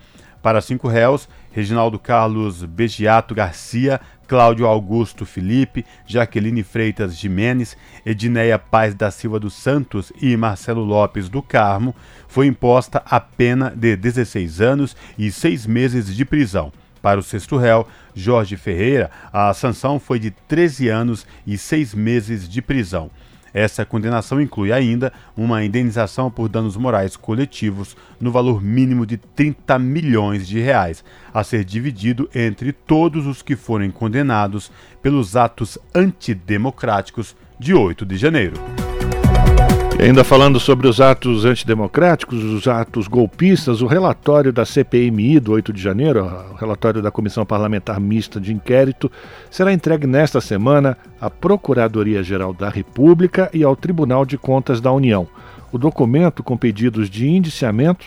Para 0.42 0.61
cinco 0.61 0.88
réus, 0.88 1.29
Reginaldo 1.53 1.97
Carlos 1.97 2.64
Begiato 2.64 3.37
Garcia, 3.37 4.01
Cláudio 4.27 4.66
Augusto 4.66 5.25
Felipe, 5.25 5.87
Jaqueline 6.09 6.64
Freitas 6.64 7.16
Jimenez, 7.16 7.77
Edneia 8.05 8.59
Paz 8.59 8.97
da 8.97 9.12
Silva 9.12 9.38
dos 9.38 9.55
Santos 9.55 10.12
e 10.21 10.37
Marcelo 10.37 10.83
Lopes 10.83 11.29
do 11.29 11.40
Carmo, 11.40 11.95
foi 12.27 12.49
imposta 12.49 13.01
a 13.07 13.21
pena 13.21 13.73
de 13.77 13.95
16 13.95 14.61
anos 14.61 14.97
e 15.16 15.31
seis 15.31 15.66
meses 15.66 16.12
de 16.12 16.25
prisão. 16.25 16.73
Para 17.01 17.21
o 17.21 17.23
sexto 17.23 17.57
réu, 17.57 17.87
Jorge 18.15 18.57
Ferreira, 18.57 19.11
a 19.33 19.53
sanção 19.55 19.99
foi 19.99 20.19
de 20.19 20.31
13 20.31 20.89
anos 20.89 21.27
e 21.47 21.57
6 21.57 21.95
meses 21.95 22.49
de 22.49 22.61
prisão. 22.61 23.11
Essa 23.57 23.87
condenação 23.87 24.39
inclui 24.39 24.71
ainda 24.71 25.11
uma 25.35 25.65
indenização 25.65 26.31
por 26.31 26.47
danos 26.47 26.77
morais 26.77 27.17
coletivos 27.17 27.97
no 28.21 28.31
valor 28.31 28.63
mínimo 28.63 29.07
de 29.07 29.17
30 29.17 29.79
milhões 29.79 30.47
de 30.47 30.61
reais, 30.61 31.03
a 31.33 31.43
ser 31.43 31.65
dividido 31.65 32.29
entre 32.35 32.71
todos 32.71 33.27
os 33.27 33.41
que 33.41 33.57
forem 33.57 33.91
condenados 33.91 34.71
pelos 35.01 35.37
atos 35.37 35.79
antidemocráticos 35.95 37.35
de 37.59 37.73
8 37.73 38.05
de 38.05 38.19
janeiro. 38.19 38.86
Ainda 40.07 40.23
falando 40.23 40.61
sobre 40.61 40.87
os 40.87 41.01
atos 41.01 41.45
antidemocráticos, 41.45 42.45
os 42.45 42.69
atos 42.69 43.09
golpistas, 43.09 43.83
o 43.83 43.88
relatório 43.88 44.53
da 44.53 44.64
CPMI 44.64 45.40
do 45.40 45.51
8 45.51 45.73
de 45.73 45.83
janeiro, 45.83 46.25
o 46.53 46.55
relatório 46.55 47.03
da 47.03 47.11
Comissão 47.11 47.45
Parlamentar 47.45 47.99
Mista 47.99 48.40
de 48.40 48.55
Inquérito, 48.55 49.11
será 49.51 49.73
entregue 49.73 50.07
nesta 50.07 50.40
semana 50.40 50.97
à 51.21 51.29
Procuradoria-Geral 51.29 52.55
da 52.55 52.69
República 52.69 53.51
e 53.53 53.64
ao 53.64 53.75
Tribunal 53.75 54.25
de 54.25 54.38
Contas 54.38 54.81
da 54.81 54.92
União. 54.92 55.27
O 55.73 55.77
documento 55.77 56.40
com 56.40 56.57
pedidos 56.57 57.11
de 57.11 57.29
indiciamento 57.29 58.07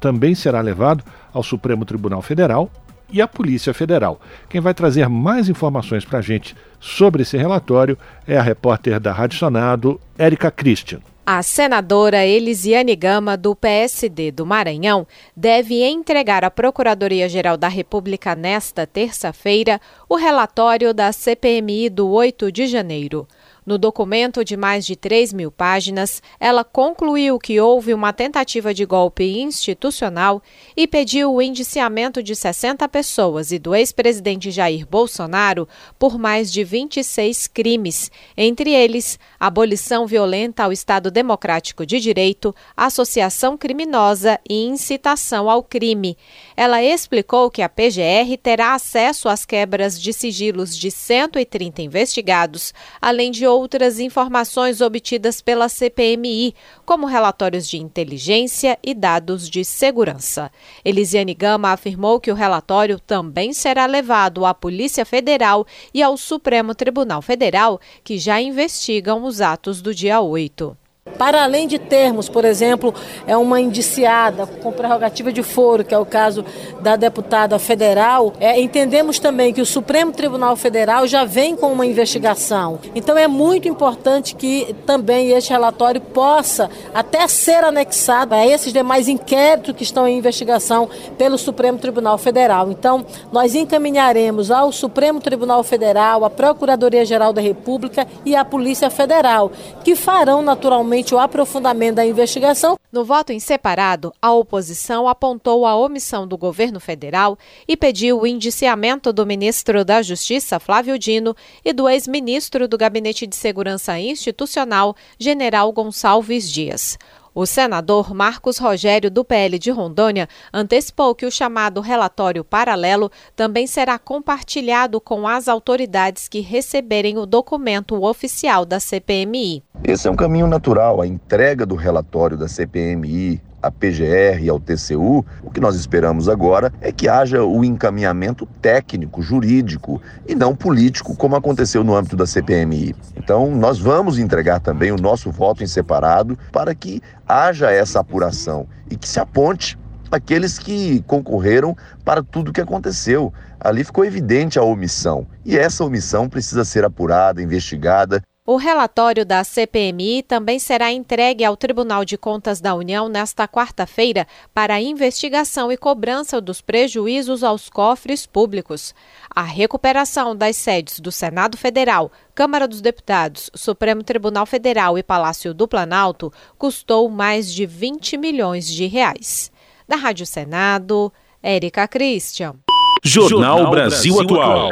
também 0.00 0.34
será 0.34 0.60
levado 0.60 1.04
ao 1.32 1.44
Supremo 1.44 1.84
Tribunal 1.84 2.22
Federal 2.22 2.68
e 3.08 3.22
à 3.22 3.28
Polícia 3.28 3.72
Federal. 3.72 4.20
Quem 4.48 4.60
vai 4.60 4.74
trazer 4.74 5.08
mais 5.08 5.48
informações 5.48 6.04
para 6.04 6.18
a 6.18 6.22
gente 6.22 6.56
sobre 6.80 7.22
esse 7.22 7.36
relatório 7.36 7.96
é 8.26 8.36
a 8.36 8.42
repórter 8.42 8.98
da 8.98 9.12
Rádio 9.12 9.38
Senado, 9.38 10.00
Érica 10.18 10.50
Christian. 10.50 10.98
A 11.28 11.42
senadora 11.42 12.24
Elisiane 12.24 12.94
Gama, 12.94 13.36
do 13.36 13.56
PSD 13.56 14.30
do 14.30 14.46
Maranhão, 14.46 15.04
deve 15.36 15.82
entregar 15.82 16.44
à 16.44 16.50
Procuradoria-Geral 16.52 17.56
da 17.56 17.66
República 17.66 18.36
nesta 18.36 18.86
terça-feira 18.86 19.80
o 20.08 20.14
relatório 20.14 20.94
da 20.94 21.10
CPMI 21.10 21.90
do 21.90 22.08
8 22.08 22.52
de 22.52 22.68
janeiro. 22.68 23.26
No 23.66 23.78
documento 23.78 24.44
de 24.44 24.56
mais 24.56 24.86
de 24.86 24.94
3 24.94 25.32
mil 25.32 25.50
páginas, 25.50 26.22
ela 26.38 26.62
concluiu 26.62 27.36
que 27.36 27.60
houve 27.60 27.92
uma 27.92 28.12
tentativa 28.12 28.72
de 28.72 28.84
golpe 28.84 29.24
institucional 29.40 30.40
e 30.76 30.86
pediu 30.86 31.34
o 31.34 31.42
indiciamento 31.42 32.22
de 32.22 32.36
60 32.36 32.88
pessoas 32.88 33.50
e 33.50 33.58
do 33.58 33.74
ex-presidente 33.74 34.52
Jair 34.52 34.86
Bolsonaro 34.86 35.66
por 35.98 36.16
mais 36.16 36.52
de 36.52 36.62
26 36.62 37.48
crimes, 37.48 38.08
entre 38.36 38.70
eles 38.72 39.18
abolição 39.40 40.06
violenta 40.06 40.62
ao 40.62 40.70
Estado 40.70 41.10
Democrático 41.10 41.84
de 41.84 41.98
Direito, 41.98 42.54
associação 42.76 43.56
criminosa 43.56 44.38
e 44.48 44.64
incitação 44.64 45.50
ao 45.50 45.64
crime. 45.64 46.16
Ela 46.56 46.84
explicou 46.84 47.50
que 47.50 47.62
a 47.62 47.68
PGR 47.68 48.36
terá 48.40 48.74
acesso 48.74 49.28
às 49.28 49.44
quebras 49.44 50.00
de 50.00 50.12
sigilos 50.12 50.78
de 50.78 50.88
130 50.88 51.82
investigados, 51.82 52.72
além 53.02 53.32
de 53.32 53.44
outras 53.56 53.98
informações 53.98 54.80
obtidas 54.80 55.40
pela 55.40 55.68
CPMI, 55.68 56.54
como 56.84 57.06
relatórios 57.06 57.68
de 57.68 57.78
inteligência 57.78 58.78
e 58.82 58.94
dados 58.94 59.48
de 59.48 59.64
segurança. 59.64 60.50
Elisiane 60.84 61.34
Gama 61.34 61.72
afirmou 61.72 62.20
que 62.20 62.30
o 62.30 62.34
relatório 62.34 63.00
também 63.00 63.52
será 63.52 63.86
levado 63.86 64.44
à 64.44 64.54
Polícia 64.54 65.04
Federal 65.04 65.66
e 65.92 66.02
ao 66.02 66.16
Supremo 66.16 66.74
Tribunal 66.74 67.22
Federal, 67.22 67.80
que 68.04 68.18
já 68.18 68.40
investigam 68.40 69.24
os 69.24 69.40
atos 69.40 69.82
do 69.82 69.94
dia 69.94 70.20
8. 70.20 70.85
Para 71.16 71.44
além 71.44 71.66
de 71.66 71.78
termos, 71.78 72.28
por 72.28 72.44
exemplo, 72.44 72.92
é 73.26 73.36
uma 73.36 73.60
indiciada 73.60 74.46
com 74.46 74.70
prerrogativa 74.70 75.32
de 75.32 75.42
foro, 75.42 75.84
que 75.84 75.94
é 75.94 75.98
o 75.98 76.04
caso 76.04 76.44
da 76.80 76.94
deputada 76.94 77.58
federal, 77.58 78.34
é, 78.38 78.60
entendemos 78.60 79.18
também 79.18 79.52
que 79.52 79.60
o 79.60 79.66
Supremo 79.66 80.12
Tribunal 80.12 80.56
Federal 80.56 81.06
já 81.06 81.24
vem 81.24 81.56
com 81.56 81.72
uma 81.72 81.86
investigação. 81.86 82.78
Então 82.94 83.16
é 83.16 83.26
muito 83.26 83.68
importante 83.68 84.34
que 84.34 84.74
também 84.84 85.30
este 85.30 85.50
relatório 85.50 86.00
possa 86.00 86.68
até 86.92 87.26
ser 87.28 87.64
anexado 87.64 88.34
a 88.34 88.46
esses 88.46 88.72
demais 88.72 89.08
inquéritos 89.08 89.74
que 89.74 89.84
estão 89.84 90.06
em 90.06 90.18
investigação 90.18 90.88
pelo 91.16 91.38
Supremo 91.38 91.78
Tribunal 91.78 92.18
Federal. 92.18 92.70
Então, 92.70 93.06
nós 93.32 93.54
encaminharemos 93.54 94.50
ao 94.50 94.70
Supremo 94.70 95.20
Tribunal 95.20 95.62
Federal, 95.62 96.24
à 96.24 96.30
Procuradoria-Geral 96.30 97.32
da 97.32 97.40
República 97.40 98.06
e 98.24 98.36
à 98.36 98.44
Polícia 98.44 98.90
Federal, 98.90 99.50
que 99.82 99.96
farão 99.96 100.42
naturalmente 100.42 100.95
o 101.14 101.18
aprofundamento 101.18 101.96
da 101.96 102.06
investigação. 102.06 102.76
No 102.90 103.04
voto 103.04 103.32
em 103.32 103.40
separado, 103.40 104.12
a 104.22 104.32
oposição 104.32 105.08
apontou 105.08 105.66
a 105.66 105.76
omissão 105.76 106.26
do 106.26 106.38
governo 106.38 106.80
federal 106.80 107.38
e 107.66 107.76
pediu 107.76 108.20
o 108.20 108.26
indiciamento 108.26 109.12
do 109.12 109.26
ministro 109.26 109.84
da 109.84 110.00
Justiça, 110.02 110.58
Flávio 110.58 110.98
Dino, 110.98 111.36
e 111.64 111.72
do 111.72 111.88
ex-ministro 111.88 112.66
do 112.66 112.78
Gabinete 112.78 113.26
de 113.26 113.36
Segurança 113.36 113.98
Institucional, 113.98 114.96
General 115.18 115.70
Gonçalves 115.72 116.50
Dias. 116.50 116.98
O 117.38 117.44
senador 117.44 118.14
Marcos 118.14 118.56
Rogério, 118.56 119.10
do 119.10 119.22
PL 119.22 119.58
de 119.58 119.70
Rondônia, 119.70 120.26
antecipou 120.50 121.14
que 121.14 121.26
o 121.26 121.30
chamado 121.30 121.82
relatório 121.82 122.42
paralelo 122.42 123.12
também 123.36 123.66
será 123.66 123.98
compartilhado 123.98 124.98
com 125.02 125.28
as 125.28 125.46
autoridades 125.46 126.28
que 126.28 126.40
receberem 126.40 127.18
o 127.18 127.26
documento 127.26 128.02
oficial 128.02 128.64
da 128.64 128.80
CPMI. 128.80 129.62
Esse 129.84 130.08
é 130.08 130.10
um 130.10 130.16
caminho 130.16 130.46
natural. 130.46 131.02
A 131.02 131.06
entrega 131.06 131.66
do 131.66 131.74
relatório 131.74 132.38
da 132.38 132.48
CPMI 132.48 133.42
à 133.62 133.70
PGR 133.70 134.42
e 134.42 134.48
ao 134.48 134.60
TCU, 134.60 135.24
o 135.42 135.50
que 135.50 135.60
nós 135.60 135.74
esperamos 135.76 136.28
agora 136.28 136.72
é 136.80 136.92
que 136.92 137.08
haja 137.08 137.42
o 137.42 137.64
encaminhamento 137.64 138.46
técnico, 138.60 139.22
jurídico 139.22 140.00
e 140.26 140.34
não 140.34 140.54
político, 140.54 141.16
como 141.16 141.36
aconteceu 141.36 141.82
no 141.82 141.94
âmbito 141.94 142.16
da 142.16 142.26
CPMI. 142.26 142.94
Então, 143.16 143.50
nós 143.54 143.78
vamos 143.78 144.18
entregar 144.18 144.60
também 144.60 144.92
o 144.92 144.96
nosso 144.96 145.30
voto 145.30 145.62
em 145.62 145.66
separado 145.66 146.38
para 146.52 146.74
que 146.74 147.00
haja 147.26 147.70
essa 147.70 148.00
apuração 148.00 148.66
e 148.90 148.96
que 148.96 149.08
se 149.08 149.18
aponte 149.18 149.78
aqueles 150.10 150.58
que 150.58 151.02
concorreram 151.06 151.76
para 152.04 152.22
tudo 152.22 152.48
o 152.48 152.52
que 152.52 152.60
aconteceu. 152.60 153.32
Ali 153.58 153.84
ficou 153.84 154.04
evidente 154.04 154.58
a 154.58 154.62
omissão 154.62 155.26
e 155.44 155.58
essa 155.58 155.84
omissão 155.84 156.28
precisa 156.28 156.64
ser 156.64 156.84
apurada, 156.84 157.42
investigada 157.42 158.22
o 158.46 158.54
relatório 158.54 159.26
da 159.26 159.42
CPMI 159.42 160.22
também 160.22 160.60
será 160.60 160.92
entregue 160.92 161.44
ao 161.44 161.56
Tribunal 161.56 162.04
de 162.04 162.16
Contas 162.16 162.60
da 162.60 162.76
União 162.76 163.08
nesta 163.08 163.48
quarta-feira 163.48 164.24
para 164.54 164.80
investigação 164.80 165.72
e 165.72 165.76
cobrança 165.76 166.40
dos 166.40 166.60
prejuízos 166.60 167.42
aos 167.42 167.68
cofres 167.68 168.24
públicos. 168.24 168.94
A 169.34 169.42
recuperação 169.42 170.36
das 170.36 170.54
sedes 170.54 171.00
do 171.00 171.10
Senado 171.10 171.56
Federal, 171.56 172.12
Câmara 172.36 172.68
dos 172.68 172.80
Deputados, 172.80 173.50
Supremo 173.52 174.04
Tribunal 174.04 174.46
Federal 174.46 174.96
e 174.96 175.02
Palácio 175.02 175.52
do 175.52 175.66
Planalto 175.66 176.32
custou 176.56 177.10
mais 177.10 177.52
de 177.52 177.66
20 177.66 178.16
milhões 178.16 178.68
de 178.68 178.86
reais. 178.86 179.50
Da 179.88 179.96
Rádio 179.96 180.24
Senado, 180.24 181.12
Érica 181.42 181.88
Christian. 181.88 182.54
Jornal 183.02 183.70
Brasil 183.70 184.20
Atual. 184.20 184.70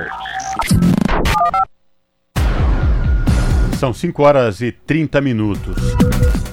São 3.84 3.92
5 3.92 4.22
horas 4.22 4.62
e 4.62 4.72
30 4.72 5.20
minutos. 5.20 5.76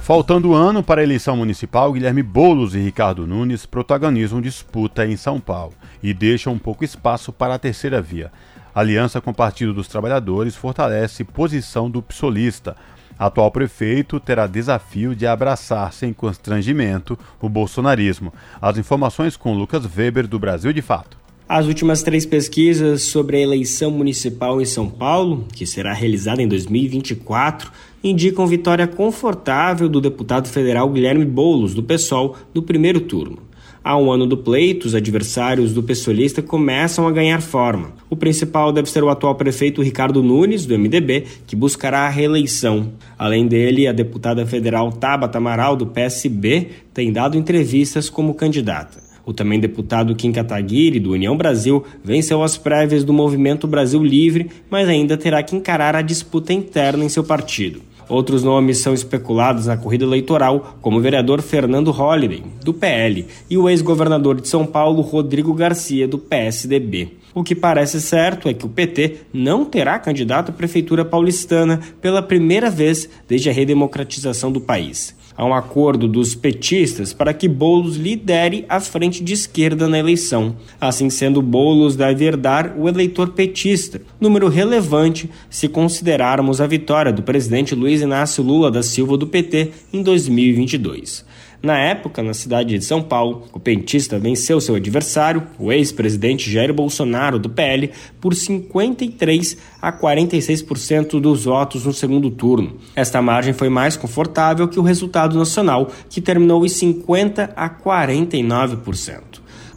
Faltando 0.02 0.54
ano 0.54 0.84
para 0.84 1.00
a 1.00 1.04
eleição 1.06 1.38
municipal, 1.38 1.94
Guilherme 1.94 2.22
Boulos 2.22 2.76
e 2.76 2.80
Ricardo 2.80 3.26
Nunes 3.26 3.66
protagonizam 3.66 4.42
disputa 4.42 5.06
em 5.06 5.16
São 5.16 5.40
Paulo 5.40 5.72
e 6.04 6.14
deixam 6.14 6.52
um 6.52 6.60
pouco 6.60 6.84
espaço 6.84 7.32
para 7.32 7.54
a 7.54 7.58
terceira 7.58 8.02
via. 8.02 8.34
Aliança 8.76 9.22
com 9.22 9.32
o 9.32 9.34
Partido 9.34 9.74
dos 9.74 9.88
Trabalhadores 9.88 10.58
fortalece 10.58 11.24
posição 11.24 11.90
do 11.90 12.02
psolista. 12.02 12.76
Atual 13.18 13.50
prefeito 13.50 14.20
terá 14.20 14.46
desafio 14.46 15.16
de 15.16 15.26
abraçar 15.26 15.94
sem 15.94 16.12
constrangimento 16.12 17.18
o 17.40 17.48
bolsonarismo. 17.48 18.34
As 18.62 18.78
informações 18.78 19.38
com 19.38 19.54
Lucas 19.54 19.86
Weber 19.86 20.28
do 20.28 20.38
Brasil 20.38 20.74
de 20.74 20.82
Fato. 20.82 21.21
As 21.54 21.68
últimas 21.68 22.02
três 22.02 22.26
pesquisas 22.26 23.02
sobre 23.02 23.36
a 23.36 23.42
eleição 23.42 23.92
municipal 23.92 24.62
em 24.62 24.66
São 24.66 24.90
Paulo, 24.90 25.46
que 25.54 25.66
será 25.66 25.92
realizada 25.92 26.42
em 26.42 26.48
2024, 26.48 27.70
indicam 28.02 28.48
vitória 28.48 28.88
confortável 28.88 29.90
do 29.90 30.00
deputado 30.00 30.48
federal 30.48 30.90
Guilherme 30.90 31.26
Boulos, 31.26 31.74
do 31.74 31.84
PSOL, 31.84 32.38
no 32.56 32.62
primeiro 32.62 33.02
turno. 33.02 33.40
Há 33.84 33.98
um 33.98 34.10
ano 34.10 34.26
do 34.26 34.38
pleito, 34.38 34.88
os 34.88 34.96
adversários 34.96 35.74
do 35.74 35.84
pessoalista 35.84 36.42
começam 36.42 37.06
a 37.06 37.12
ganhar 37.12 37.42
forma. 37.42 37.92
O 38.10 38.16
principal 38.16 38.72
deve 38.72 38.90
ser 38.90 39.04
o 39.04 39.10
atual 39.10 39.36
prefeito 39.36 39.82
Ricardo 39.82 40.24
Nunes, 40.24 40.66
do 40.66 40.80
MDB, 40.80 41.26
que 41.46 41.58
buscará 41.58 42.08
a 42.08 42.10
reeleição. 42.10 42.94
Além 43.20 43.46
dele, 43.46 43.90
a 43.90 43.92
deputada 43.92 44.46
federal 44.46 44.90
Tabata 44.90 45.38
Amaral, 45.38 45.76
do 45.76 45.86
PSB, 45.86 46.70
tem 46.94 47.12
dado 47.12 47.38
entrevistas 47.38 48.10
como 48.10 48.36
candidata. 48.36 49.11
O 49.26 49.34
também 49.34 49.60
deputado 49.60 50.16
Kim 50.16 50.32
Kataguiri, 50.32 51.00
do 51.00 51.12
União 51.12 51.38
Brasil, 51.38 51.84
venceu 52.04 52.42
as 52.44 52.58
prévias 52.58 53.04
do 53.04 53.14
Movimento 53.14 53.68
Brasil 53.68 54.04
Livre, 54.04 54.50
mas 54.70 54.90
ainda 54.90 55.18
terá 55.18 55.44
que 55.44 55.56
encarar 55.56 55.96
a 55.96 56.02
disputa 56.02 56.54
interna 56.54 57.04
em 57.04 57.10
seu 57.10 57.24
partido. 57.24 57.82
Outros 58.10 58.44
nomes 58.44 58.80
são 58.80 58.94
especulados 58.94 59.68
na 59.68 59.78
corrida 59.78 60.04
eleitoral, 60.04 60.78
como 60.82 60.98
o 60.98 61.02
vereador 61.02 61.42
Fernando 61.42 61.92
Holliday, 61.92 62.44
do 62.62 62.74
PL, 62.74 63.26
e 63.50 63.58
o 63.58 63.70
ex-governador 63.70 64.42
de 64.42 64.50
São 64.50 64.66
Paulo, 64.66 65.02
Rodrigo 65.02 65.54
Garcia, 65.54 66.08
do 66.08 66.18
PSDB. 66.18 67.14
O 67.34 67.42
que 67.42 67.56
parece 67.56 68.02
certo 68.02 68.50
é 68.50 68.54
que 68.54 68.66
o 68.66 68.70
PT 68.70 69.20
não 69.32 69.64
terá 69.64 69.98
candidato 69.98 70.50
à 70.50 70.54
prefeitura 70.54 71.06
paulistana 71.06 71.80
pela 72.02 72.22
primeira 72.22 72.70
vez 72.70 73.08
desde 73.30 73.50
a 73.50 73.54
redemocratização 73.54 74.52
do 74.52 74.60
país 74.60 75.16
a 75.36 75.46
um 75.46 75.54
acordo 75.54 76.08
dos 76.08 76.36
petistas 76.36 77.14
para 77.14 77.34
que 77.34 77.48
Bolos 77.48 77.96
lidere 77.96 78.66
a 78.68 78.80
frente 78.80 79.24
de 79.24 79.34
esquerda 79.34 79.88
na 79.88 80.00
eleição. 80.00 80.56
Assim 80.80 81.10
sendo, 81.10 81.42
Bolos 81.42 81.96
deve 81.96 82.26
herdar 82.26 82.76
o 82.78 82.88
eleitor 82.88 83.30
petista, 83.30 84.02
número 84.20 84.48
relevante 84.48 85.30
se 85.50 85.68
considerarmos 85.68 86.62
a 86.62 86.68
vitória 86.68 87.12
do 87.12 87.24
presidente 87.24 87.76
Luiz 87.76 88.02
Inácio 88.02 88.44
Lula 88.44 88.70
da 88.70 88.84
Silva 88.84 89.18
do 89.18 89.28
PT 89.28 89.72
em 89.94 90.04
2022. 90.04 91.26
Na 91.64 91.78
época, 91.78 92.24
na 92.24 92.34
cidade 92.34 92.78
de 92.78 92.84
São 92.84 93.04
Paulo, 93.04 93.48
o 93.54 93.60
petista 93.60 94.18
venceu 94.18 94.60
seu 94.60 94.76
adversário, 94.76 95.44
o 95.60 95.72
ex-presidente 95.72 96.50
Jair 96.50 96.74
Bolsonaro, 96.74 97.38
do 97.38 97.50
PL, 97.50 97.92
por 98.20 98.34
53 98.34 99.58
a 99.80 99.94
46% 99.94 101.20
dos 101.20 101.46
votos 101.46 101.86
no 101.86 101.94
segundo 101.94 102.32
turno. 102.32 102.78
Esta 102.96 103.22
margem 103.22 103.54
foi 103.54 103.70
mais 103.70 103.96
confortável 103.96 104.68
que 104.68 104.80
o 104.80 104.84
resultado 104.84 105.38
nacional, 105.38 105.92
que 106.10 106.20
terminou 106.20 106.66
em 106.66 106.70
50 106.70 107.54
a 107.56 107.70
49%. 107.70 109.31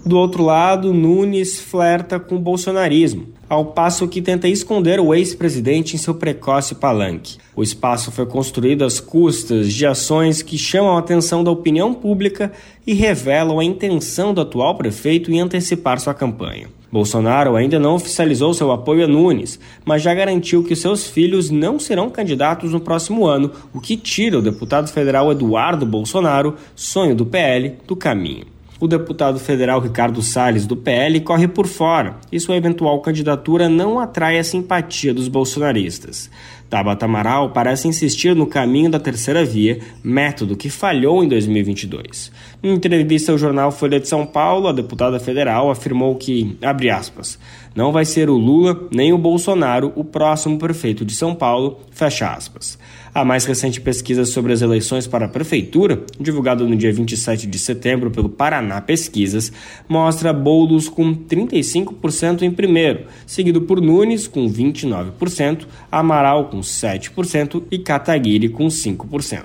Do 0.04 0.18
outro 0.18 0.44
lado, 0.44 0.92
Nunes 0.92 1.58
flerta 1.58 2.20
com 2.20 2.36
o 2.36 2.38
bolsonarismo 2.38 3.34
ao 3.48 3.66
passo 3.66 4.08
que 4.08 4.20
tenta 4.20 4.48
esconder 4.48 4.98
o 5.00 5.14
ex-presidente 5.14 5.94
em 5.94 5.98
seu 5.98 6.14
precoce 6.14 6.74
palanque. 6.74 7.38
O 7.54 7.62
espaço 7.62 8.10
foi 8.10 8.26
construído 8.26 8.84
às 8.84 9.00
custas 9.00 9.72
de 9.72 9.86
ações 9.86 10.42
que 10.42 10.58
chamam 10.58 10.96
a 10.96 10.98
atenção 10.98 11.44
da 11.44 11.50
opinião 11.50 11.94
pública 11.94 12.52
e 12.86 12.92
revelam 12.92 13.60
a 13.60 13.64
intenção 13.64 14.34
do 14.34 14.40
atual 14.40 14.76
prefeito 14.76 15.30
em 15.30 15.40
antecipar 15.40 16.00
sua 16.00 16.14
campanha. 16.14 16.68
Bolsonaro 16.90 17.56
ainda 17.56 17.78
não 17.78 17.94
oficializou 17.94 18.54
seu 18.54 18.70
apoio 18.70 19.04
a 19.04 19.08
Nunes, 19.08 19.58
mas 19.84 20.02
já 20.02 20.14
garantiu 20.14 20.62
que 20.62 20.76
seus 20.76 21.08
filhos 21.08 21.50
não 21.50 21.78
serão 21.78 22.08
candidatos 22.08 22.72
no 22.72 22.80
próximo 22.80 23.26
ano, 23.26 23.50
o 23.72 23.80
que 23.80 23.96
tira 23.96 24.38
o 24.38 24.42
deputado 24.42 24.88
federal 24.88 25.32
Eduardo 25.32 25.84
Bolsonaro, 25.84 26.54
sonho 26.76 27.14
do 27.14 27.26
PL, 27.26 27.78
do 27.86 27.96
caminho 27.96 28.53
o 28.80 28.88
deputado 28.88 29.38
federal 29.38 29.80
Ricardo 29.80 30.20
Salles, 30.20 30.66
do 30.66 30.76
PL, 30.76 31.20
corre 31.20 31.46
por 31.46 31.66
fora 31.66 32.16
e 32.30 32.40
sua 32.40 32.56
eventual 32.56 33.00
candidatura 33.00 33.68
não 33.68 33.98
atrai 33.98 34.38
a 34.38 34.44
simpatia 34.44 35.14
dos 35.14 35.28
bolsonaristas. 35.28 36.30
Tabata 36.68 37.04
Amaral 37.04 37.50
parece 37.50 37.86
insistir 37.86 38.34
no 38.34 38.46
caminho 38.46 38.90
da 38.90 38.98
terceira 38.98 39.44
via, 39.44 39.78
método 40.02 40.56
que 40.56 40.68
falhou 40.68 41.22
em 41.22 41.28
2022. 41.28 42.32
Em 42.62 42.72
entrevista 42.74 43.30
ao 43.30 43.38
jornal 43.38 43.70
Folha 43.70 44.00
de 44.00 44.08
São 44.08 44.26
Paulo, 44.26 44.66
a 44.66 44.72
deputada 44.72 45.20
federal 45.20 45.70
afirmou 45.70 46.16
que, 46.16 46.56
abre 46.60 46.90
aspas, 46.90 47.38
não 47.76 47.92
vai 47.92 48.04
ser 48.04 48.28
o 48.28 48.36
Lula 48.36 48.88
nem 48.90 49.12
o 49.12 49.18
Bolsonaro 49.18 49.92
o 49.94 50.02
próximo 50.02 50.58
prefeito 50.58 51.04
de 51.04 51.14
São 51.14 51.34
Paulo, 51.34 51.78
fecha 51.92 52.32
aspas. 52.32 52.76
A 53.14 53.24
mais 53.24 53.44
recente 53.44 53.80
pesquisa 53.80 54.24
sobre 54.24 54.52
as 54.52 54.60
eleições 54.60 55.06
para 55.06 55.26
a 55.26 55.28
prefeitura, 55.28 56.02
divulgada 56.18 56.64
no 56.64 56.74
dia 56.74 56.92
27 56.92 57.46
de 57.46 57.60
setembro 57.60 58.10
pelo 58.10 58.28
Paraná 58.28 58.80
Pesquisas, 58.80 59.52
mostra 59.88 60.32
Boulos 60.32 60.88
com 60.88 61.14
35% 61.14 62.42
em 62.42 62.50
primeiro, 62.50 63.04
seguido 63.24 63.60
por 63.62 63.80
Nunes 63.80 64.26
com 64.26 64.50
29%, 64.50 65.64
Amaral 65.92 66.46
com 66.46 66.58
7% 66.58 67.62
e 67.70 67.78
Kataguiri 67.78 68.48
com 68.48 68.66
5%. 68.66 69.44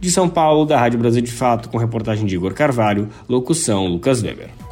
De 0.00 0.10
São 0.10 0.28
Paulo, 0.28 0.66
da 0.66 0.76
Rádio 0.76 0.98
Brasil 0.98 1.22
de 1.22 1.30
Fato, 1.30 1.68
com 1.68 1.78
reportagem 1.78 2.26
de 2.26 2.34
Igor 2.34 2.54
Carvalho, 2.54 3.08
locução 3.28 3.86
Lucas 3.86 4.20
Weber. 4.20 4.65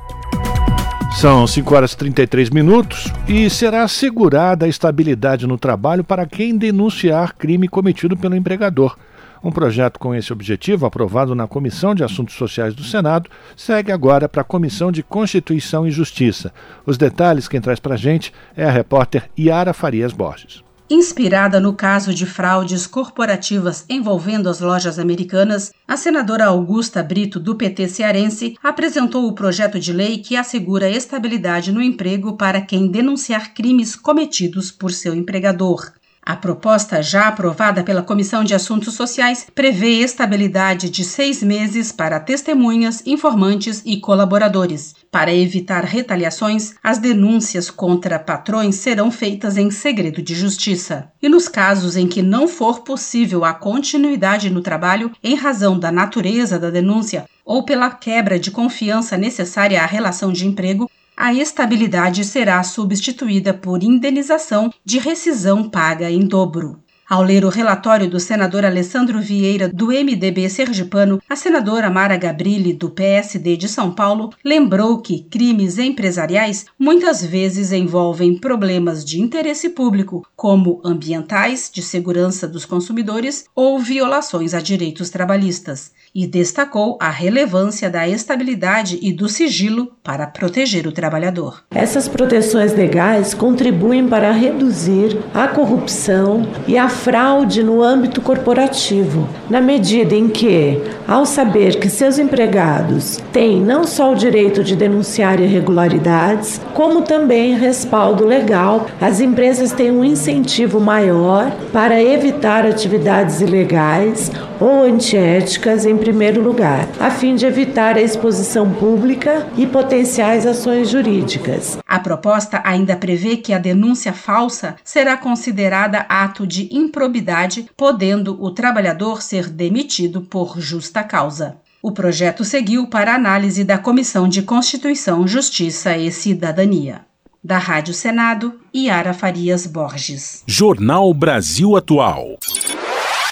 São 1.16 1.46
5 1.46 1.74
horas 1.74 1.92
e 1.92 1.96
33 1.96 2.50
minutos 2.50 3.10
e 3.28 3.48
será 3.48 3.84
assegurada 3.84 4.66
a 4.66 4.68
estabilidade 4.68 5.46
no 5.46 5.56
trabalho 5.56 6.02
para 6.02 6.26
quem 6.26 6.58
denunciar 6.58 7.34
crime 7.34 7.68
cometido 7.68 8.16
pelo 8.16 8.34
empregador. 8.34 8.96
Um 9.42 9.52
projeto 9.52 9.98
com 9.98 10.14
esse 10.14 10.32
objetivo, 10.32 10.86
aprovado 10.86 11.34
na 11.34 11.46
Comissão 11.46 11.94
de 11.94 12.02
Assuntos 12.02 12.34
Sociais 12.34 12.74
do 12.74 12.82
Senado, 12.82 13.30
segue 13.56 13.92
agora 13.92 14.28
para 14.28 14.40
a 14.40 14.44
Comissão 14.44 14.90
de 14.90 15.02
Constituição 15.02 15.86
e 15.86 15.90
Justiça. 15.90 16.52
Os 16.84 16.98
detalhes 16.98 17.46
quem 17.46 17.60
traz 17.60 17.78
para 17.78 17.94
a 17.94 17.98
gente 17.98 18.32
é 18.56 18.64
a 18.64 18.70
repórter 18.70 19.30
Yara 19.38 19.72
Farias 19.72 20.12
Borges. 20.12 20.64
Inspirada 20.88 21.58
no 21.58 21.72
caso 21.72 22.12
de 22.12 22.26
fraudes 22.26 22.86
corporativas 22.86 23.86
envolvendo 23.88 24.50
as 24.50 24.60
lojas 24.60 24.98
americanas, 24.98 25.72
a 25.88 25.96
senadora 25.96 26.44
Augusta 26.44 27.02
Brito, 27.02 27.40
do 27.40 27.54
PT 27.54 27.88
cearense, 27.88 28.54
apresentou 28.62 29.26
o 29.26 29.34
projeto 29.34 29.80
de 29.80 29.94
lei 29.94 30.18
que 30.18 30.36
assegura 30.36 30.90
estabilidade 30.90 31.72
no 31.72 31.80
emprego 31.80 32.36
para 32.36 32.60
quem 32.60 32.86
denunciar 32.86 33.54
crimes 33.54 33.96
cometidos 33.96 34.70
por 34.70 34.92
seu 34.92 35.14
empregador. 35.14 35.90
A 36.26 36.34
proposta, 36.34 37.02
já 37.02 37.28
aprovada 37.28 37.82
pela 37.82 38.02
Comissão 38.02 38.42
de 38.42 38.54
Assuntos 38.54 38.94
Sociais, 38.94 39.46
prevê 39.54 40.00
estabilidade 40.00 40.88
de 40.88 41.04
seis 41.04 41.42
meses 41.42 41.92
para 41.92 42.18
testemunhas, 42.18 43.02
informantes 43.06 43.82
e 43.84 43.98
colaboradores. 43.98 44.94
Para 45.14 45.32
evitar 45.32 45.84
retaliações, 45.84 46.74
as 46.82 46.98
denúncias 46.98 47.70
contra 47.70 48.18
patrões 48.18 48.74
serão 48.74 49.12
feitas 49.12 49.56
em 49.56 49.70
segredo 49.70 50.20
de 50.20 50.34
justiça. 50.34 51.08
E 51.22 51.28
nos 51.28 51.46
casos 51.46 51.96
em 51.96 52.08
que 52.08 52.20
não 52.20 52.48
for 52.48 52.80
possível 52.80 53.44
a 53.44 53.54
continuidade 53.54 54.50
no 54.50 54.60
trabalho 54.60 55.12
em 55.22 55.36
razão 55.36 55.78
da 55.78 55.92
natureza 55.92 56.58
da 56.58 56.68
denúncia 56.68 57.26
ou 57.44 57.64
pela 57.64 57.90
quebra 57.90 58.40
de 58.40 58.50
confiança 58.50 59.16
necessária 59.16 59.80
à 59.80 59.86
relação 59.86 60.32
de 60.32 60.48
emprego, 60.48 60.90
a 61.16 61.32
estabilidade 61.32 62.24
será 62.24 62.60
substituída 62.64 63.54
por 63.54 63.84
indenização 63.84 64.72
de 64.84 64.98
rescisão 64.98 65.70
paga 65.70 66.10
em 66.10 66.26
dobro. 66.26 66.82
Ao 67.06 67.22
ler 67.22 67.44
o 67.44 67.50
relatório 67.50 68.08
do 68.08 68.18
senador 68.18 68.64
Alessandro 68.64 69.20
Vieira, 69.20 69.68
do 69.68 69.88
MDB 69.88 70.48
sergipano, 70.48 71.20
a 71.28 71.36
senadora 71.36 71.90
Mara 71.90 72.16
Gabrilli, 72.16 72.72
do 72.72 72.88
PSD 72.88 73.58
de 73.58 73.68
São 73.68 73.94
Paulo, 73.94 74.30
lembrou 74.42 75.02
que 75.02 75.22
crimes 75.24 75.78
empresariais 75.78 76.64
muitas 76.78 77.22
vezes 77.22 77.72
envolvem 77.72 78.38
problemas 78.38 79.04
de 79.04 79.20
interesse 79.20 79.68
público, 79.68 80.26
como 80.34 80.80
ambientais, 80.82 81.70
de 81.72 81.82
segurança 81.82 82.48
dos 82.48 82.64
consumidores 82.64 83.44
ou 83.54 83.78
violações 83.78 84.54
a 84.54 84.60
direitos 84.60 85.10
trabalhistas. 85.10 85.92
E 86.14 86.26
destacou 86.26 86.96
a 87.00 87.10
relevância 87.10 87.90
da 87.90 88.06
estabilidade 88.06 88.98
e 89.02 89.12
do 89.12 89.28
sigilo 89.28 89.90
para 90.02 90.26
proteger 90.26 90.86
o 90.86 90.92
trabalhador. 90.92 91.64
Essas 91.74 92.06
proteções 92.06 92.72
legais 92.72 93.34
contribuem 93.34 94.06
para 94.06 94.30
reduzir 94.30 95.18
a 95.34 95.48
corrupção 95.48 96.46
e 96.68 96.78
a 96.78 96.88
fraude 96.88 97.64
no 97.64 97.82
âmbito 97.82 98.20
corporativo, 98.20 99.28
na 99.50 99.60
medida 99.60 100.14
em 100.14 100.28
que, 100.28 100.80
ao 101.08 101.26
saber 101.26 101.80
que 101.80 101.90
seus 101.90 102.18
empregados 102.18 103.20
têm 103.32 103.60
não 103.60 103.84
só 103.84 104.12
o 104.12 104.16
direito 104.16 104.62
de 104.62 104.76
denunciar 104.76 105.40
irregularidades, 105.40 106.60
como 106.74 107.02
também 107.02 107.56
respaldo 107.56 108.24
legal, 108.24 108.86
as 109.00 109.20
empresas 109.20 109.72
têm 109.72 109.90
um 109.90 110.04
incentivo 110.04 110.78
maior 110.78 111.50
para 111.72 112.00
evitar 112.00 112.64
atividades 112.64 113.40
ilegais 113.40 114.30
ou 114.60 114.84
antiéticas 114.84 115.84
em 115.84 115.96
primeiro 115.96 116.42
lugar, 116.42 116.88
a 117.00 117.10
fim 117.10 117.34
de 117.34 117.46
evitar 117.46 117.96
a 117.96 118.00
exposição 118.00 118.72
pública 118.72 119.46
e 119.56 119.66
potenciais 119.66 120.46
ações 120.46 120.88
jurídicas. 120.88 121.78
A 121.86 121.98
proposta 121.98 122.60
ainda 122.64 122.96
prevê 122.96 123.36
que 123.36 123.52
a 123.52 123.58
denúncia 123.58 124.12
falsa 124.12 124.76
será 124.84 125.16
considerada 125.16 126.06
ato 126.08 126.46
de 126.46 126.68
improbidade, 126.72 127.68
podendo 127.76 128.42
o 128.42 128.50
trabalhador 128.50 129.22
ser 129.22 129.48
demitido 129.48 130.20
por 130.20 130.60
justa 130.60 131.02
causa. 131.02 131.56
O 131.82 131.92
projeto 131.92 132.44
seguiu 132.44 132.86
para 132.86 133.14
análise 133.14 133.62
da 133.62 133.76
Comissão 133.76 134.26
de 134.26 134.42
Constituição, 134.42 135.28
Justiça 135.28 135.96
e 135.96 136.10
Cidadania. 136.10 137.02
Da 137.42 137.58
Rádio 137.58 137.92
Senado, 137.92 138.54
Yara 138.74 139.12
Farias 139.12 139.66
Borges. 139.66 140.42
Jornal 140.46 141.12
Brasil 141.12 141.76
Atual. 141.76 142.38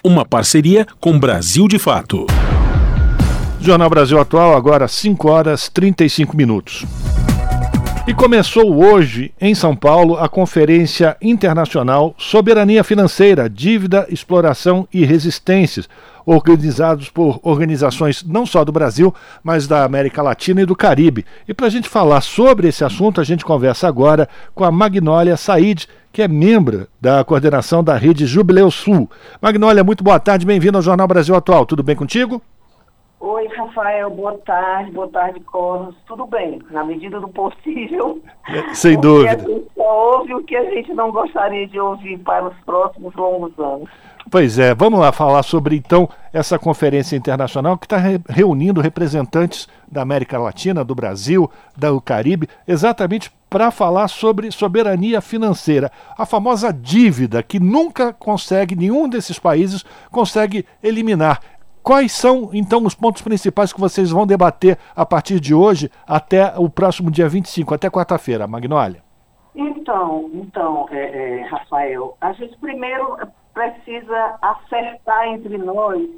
Uma 0.05 0.25
parceria 0.25 0.85
com 0.99 1.17
Brasil 1.17 1.69
de 1.69 1.79
Fato. 1.79 2.27
Jornal 3.61 3.89
Brasil 3.89 4.19
Atual, 4.19 4.57
agora 4.57 4.89
5 4.89 5.31
horas 5.31 5.69
35 5.69 6.37
minutos. 6.37 6.85
E 8.05 8.13
começou 8.13 8.85
hoje, 8.85 9.33
em 9.41 9.55
São 9.55 9.77
Paulo, 9.77 10.17
a 10.17 10.29
Conferência 10.29 11.17
Internacional 11.23 12.17
Soberania 12.19 12.83
Financeira, 12.83 13.49
Dívida, 13.49 14.05
Exploração 14.11 14.89
e 14.93 15.05
Resistências, 15.05 15.89
organizados 16.25 17.09
por 17.09 17.41
organizações 17.43 18.23
não 18.25 18.47
só 18.47 18.65
do 18.65 18.73
Brasil, 18.73 19.15
mas 19.43 19.67
da 19.67 19.85
América 19.85 20.23
Latina 20.23 20.63
e 20.63 20.67
do 20.67 20.77
Caribe. 20.77 21.25
E 21.47 21.55
para 21.55 21.67
a 21.67 21.71
gente 21.71 21.89
falar 21.89 22.21
sobre 22.21 22.69
esse 22.69 22.85
assunto, 22.85 23.21
a 23.21 23.25
gente 23.25 23.45
conversa 23.45 23.89
agora 23.89 24.29
com 24.55 24.65
a 24.65 24.71
Magnólia 24.71 25.37
Said, 25.37 25.87
que 26.13 26.23
é 26.23 26.29
membro 26.29 26.87
da 27.01 27.25
coordenação 27.25 27.83
da 27.83 27.97
rede 27.97 28.27
Jubileu 28.27 28.71
Sul. 28.71 29.11
Magnólia, 29.41 29.83
muito 29.83 30.05
boa 30.05 30.21
tarde, 30.21 30.47
bem-vindo 30.47 30.79
ao 30.79 30.83
Jornal 30.83 31.09
Brasil 31.09 31.35
Atual. 31.35 31.65
Tudo 31.65 31.83
bem 31.83 31.97
contigo? 31.97 32.43
Oi, 33.23 33.47
Rafael, 33.57 34.11
boa 34.11 34.37
tarde, 34.39 34.91
boa 34.91 35.07
tarde, 35.07 35.39
Cornos. 35.39 35.95
Tudo 36.09 36.27
bem, 36.27 36.61
na 36.73 36.83
medida 36.83 37.21
do 37.21 37.29
possível. 37.29 38.21
Sem 38.75 39.01
dúvida. 39.01 39.45
A 39.45 39.49
gente 39.49 39.71
só 39.77 40.19
ouve 40.19 40.35
o 40.35 40.43
que 40.43 40.57
a 40.57 40.65
gente 40.65 40.93
não 40.93 41.13
gostaria 41.13 41.69
de 41.69 41.79
ouvir 41.79 42.19
para 42.19 42.49
os 42.49 42.57
próximos 42.65 43.15
longos 43.15 43.57
anos. 43.61 43.89
Pois 44.33 44.59
é, 44.59 44.75
vamos 44.75 44.99
lá 44.99 45.13
falar 45.13 45.43
sobre 45.43 45.77
então 45.77 46.09
essa 46.33 46.59
conferência 46.59 47.15
internacional 47.15 47.77
que 47.77 47.85
está 47.85 47.99
re 47.99 48.19
reunindo 48.27 48.81
representantes 48.81 49.69
da 49.87 50.01
América 50.01 50.39
Latina, 50.39 50.83
do 50.83 50.95
Brasil, 50.95 51.51
do 51.77 52.01
Caribe, 52.01 52.49
exatamente 52.67 53.31
para 53.51 53.71
falar 53.71 54.09
sobre 54.09 54.51
soberania 54.51 55.21
financeira, 55.21 55.93
a 56.17 56.25
famosa 56.25 56.73
dívida 56.73 57.43
que 57.43 57.61
nunca 57.61 58.11
consegue, 58.15 58.75
nenhum 58.75 59.07
desses 59.07 59.39
países 59.39 59.85
consegue 60.11 60.65
eliminar. 60.83 61.39
Quais 61.83 62.13
são, 62.13 62.49
então, 62.55 62.87
os 62.87 62.95
pontos 62.95 63.21
principais 63.21 63.71
que 63.71 63.81
vocês 63.81 64.11
vão 64.11 64.27
debater 64.27 64.79
a 64.97 65.05
partir 65.05 65.41
de 65.41 65.53
hoje 65.53 65.91
até 66.07 66.55
o 66.57 66.71
próximo 66.71 67.11
dia 67.11 67.29
25, 67.29 67.75
até 67.75 67.91
quarta-feira, 67.91 68.47
Magnólia? 68.47 69.03
Então, 69.55 70.31
então 70.33 70.87
é, 70.91 71.41
é, 71.41 71.43
Rafael, 71.51 72.17
a 72.19 72.33
gente 72.33 72.57
primeiro 72.57 73.19
precisa 73.53 74.39
acertar 74.41 75.29
entre 75.29 75.59
nós 75.59 76.09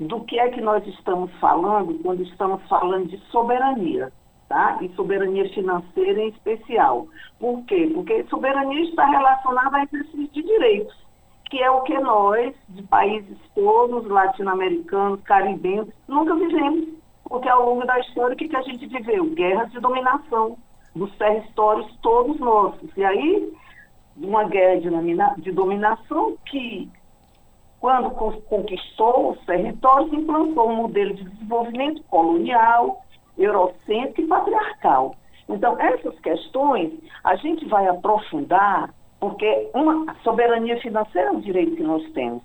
do 0.00 0.20
que 0.24 0.38
é 0.38 0.48
que 0.48 0.60
nós 0.60 0.86
estamos 0.86 1.30
falando 1.40 2.00
quando 2.02 2.22
estamos 2.22 2.62
falando 2.68 3.08
de 3.08 3.18
soberania, 3.30 4.12
tá? 4.48 4.78
E 4.80 4.88
soberania 4.90 5.48
financeira 5.52 6.20
em 6.20 6.28
especial. 6.28 7.08
Por 7.38 7.64
quê? 7.64 7.90
Porque 7.94 8.24
soberania 8.24 8.82
está 8.84 9.06
relacionada 9.06 9.78
a 9.78 9.82
exercício 9.84 10.28
de 10.28 10.42
direitos 10.42 11.08
que 11.50 11.62
é 11.62 11.70
o 11.70 11.82
que 11.82 11.98
nós, 11.98 12.54
de 12.68 12.82
países 12.84 13.38
todos, 13.54 14.06
latino-americanos, 14.06 15.22
caribenhos, 15.22 15.88
nunca 16.06 16.34
vivemos. 16.34 16.88
Porque 17.24 17.48
ao 17.48 17.64
longo 17.64 17.86
da 17.86 17.98
história, 18.00 18.34
o 18.34 18.36
que, 18.36 18.48
que 18.48 18.56
a 18.56 18.62
gente 18.62 18.86
viveu? 18.86 19.24
Guerras 19.34 19.70
de 19.72 19.80
dominação 19.80 20.56
dos 20.94 21.14
territórios 21.16 21.90
todos 22.02 22.38
nossos. 22.38 22.90
E 22.96 23.04
aí, 23.04 23.52
uma 24.22 24.44
guerra 24.44 24.80
de, 24.80 25.42
de 25.42 25.52
dominação 25.52 26.36
que, 26.46 26.88
quando 27.80 28.10
conquistou 28.10 29.32
os 29.32 29.40
territórios, 29.44 30.12
implantou 30.12 30.70
um 30.70 30.76
modelo 30.76 31.14
de 31.14 31.24
desenvolvimento 31.24 32.02
colonial, 32.04 33.02
eurocêntrico 33.36 34.20
e 34.22 34.26
patriarcal. 34.26 35.14
Então, 35.48 35.78
essas 35.80 36.18
questões 36.20 36.92
a 37.24 37.36
gente 37.36 37.64
vai 37.66 37.86
aprofundar 37.86 38.92
porque 39.20 39.70
uma 39.74 40.14
soberania 40.22 40.80
financeira 40.80 41.28
é 41.28 41.32
um 41.32 41.40
direito 41.40 41.76
que 41.76 41.82
nós 41.82 42.04
temos. 42.12 42.42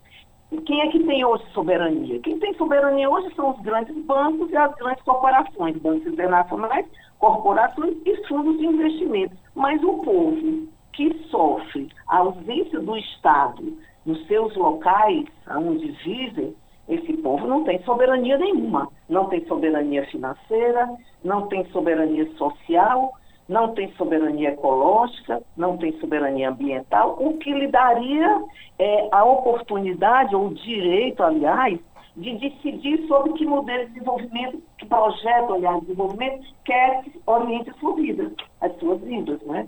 E 0.51 0.57
quem 0.61 0.81
é 0.81 0.87
que 0.87 1.03
tem 1.03 1.25
hoje 1.25 1.43
soberania? 1.51 2.19
Quem 2.19 2.39
tem 2.39 2.53
soberania 2.55 3.09
hoje 3.09 3.33
são 3.35 3.51
os 3.51 3.59
grandes 3.61 3.95
bancos 4.05 4.51
e 4.51 4.57
as 4.57 4.73
grandes 4.75 5.03
corporações, 5.03 5.75
bancos 5.77 6.05
internacionais, 6.05 6.85
corporações 7.17 7.95
e 8.05 8.27
fundos 8.27 8.57
de 8.59 8.65
investimento. 8.67 9.35
Mas 9.55 9.83
o 9.83 9.93
povo 9.99 10.67
que 10.93 11.13
sofre 11.29 11.89
a 12.07 12.19
ausência 12.19 12.79
do 12.79 12.95
Estado 12.97 13.77
nos 14.05 14.25
seus 14.27 14.55
locais 14.55 15.25
onde 15.49 15.91
vivem, 16.03 16.55
esse 16.87 17.13
povo 17.17 17.47
não 17.47 17.63
tem 17.63 17.81
soberania 17.83 18.37
nenhuma. 18.37 18.89
Não 19.07 19.25
tem 19.25 19.45
soberania 19.45 20.05
financeira, 20.07 20.89
não 21.23 21.47
tem 21.47 21.65
soberania 21.65 22.29
social, 22.35 23.13
não 23.47 23.73
tem 23.73 23.91
soberania 23.93 24.49
ecológica, 24.49 25.41
não 25.55 25.77
tem 25.77 25.97
soberania 25.99 26.49
ambiental, 26.49 27.17
o 27.19 27.37
que 27.37 27.53
lhe 27.53 27.67
daria 27.67 28.41
é, 28.79 29.09
a 29.11 29.23
oportunidade, 29.23 30.35
ou 30.35 30.47
o 30.47 30.53
direito, 30.53 31.21
aliás, 31.23 31.79
de 32.15 32.37
decidir 32.37 33.07
sobre 33.07 33.33
que 33.33 33.45
modelo 33.45 33.85
de 33.85 33.93
desenvolvimento, 33.93 34.61
que 34.77 34.85
projeto, 34.85 35.53
aliás, 35.53 35.79
de 35.79 35.87
desenvolvimento 35.87 36.45
quer 36.63 37.03
que 37.03 37.21
oriente 37.25 37.69
a 37.69 37.73
sua 37.75 37.95
vida, 37.95 38.31
as 38.61 38.75
suas 38.77 39.01
vidas, 39.01 39.41
né? 39.43 39.67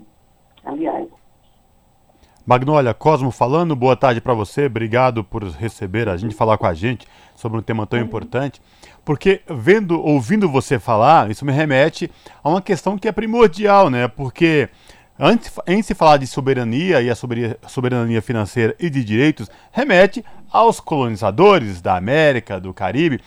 Aliás. 0.66 1.06
Magnólia, 2.44 2.92
Cosmo 2.92 3.30
falando, 3.30 3.74
boa 3.74 3.96
tarde 3.96 4.20
para 4.20 4.34
você, 4.34 4.66
obrigado 4.66 5.24
por 5.24 5.42
receber 5.42 6.08
a 6.08 6.16
gente, 6.16 6.34
falar 6.34 6.58
com 6.58 6.66
a 6.66 6.74
gente 6.74 7.06
sobre 7.34 7.58
um 7.58 7.62
tema 7.62 7.86
tão 7.86 7.98
uhum. 7.98 8.04
importante. 8.04 8.60
Porque 9.04 9.40
vendo, 9.48 10.00
ouvindo 10.00 10.48
você 10.48 10.78
falar, 10.78 11.30
isso 11.30 11.44
me 11.44 11.52
remete 11.52 12.10
a 12.42 12.48
uma 12.48 12.60
questão 12.60 12.98
que 12.98 13.08
é 13.08 13.12
primordial, 13.12 13.90
né? 13.90 14.06
Porque 14.06 14.68
antes 15.18 15.52
em 15.66 15.82
se 15.82 15.94
falar 15.94 16.18
de 16.18 16.26
soberania 16.26 17.00
e 17.02 17.10
a 17.10 17.14
soberania 17.68 18.22
financeira 18.22 18.76
e 18.78 18.90
de 18.90 19.04
direitos, 19.04 19.48
remete 19.72 20.24
aos 20.50 20.78
colonizadores 20.78 21.80
da 21.80 21.96
América, 21.96 22.60
do 22.60 22.72
Caribe. 22.72 23.20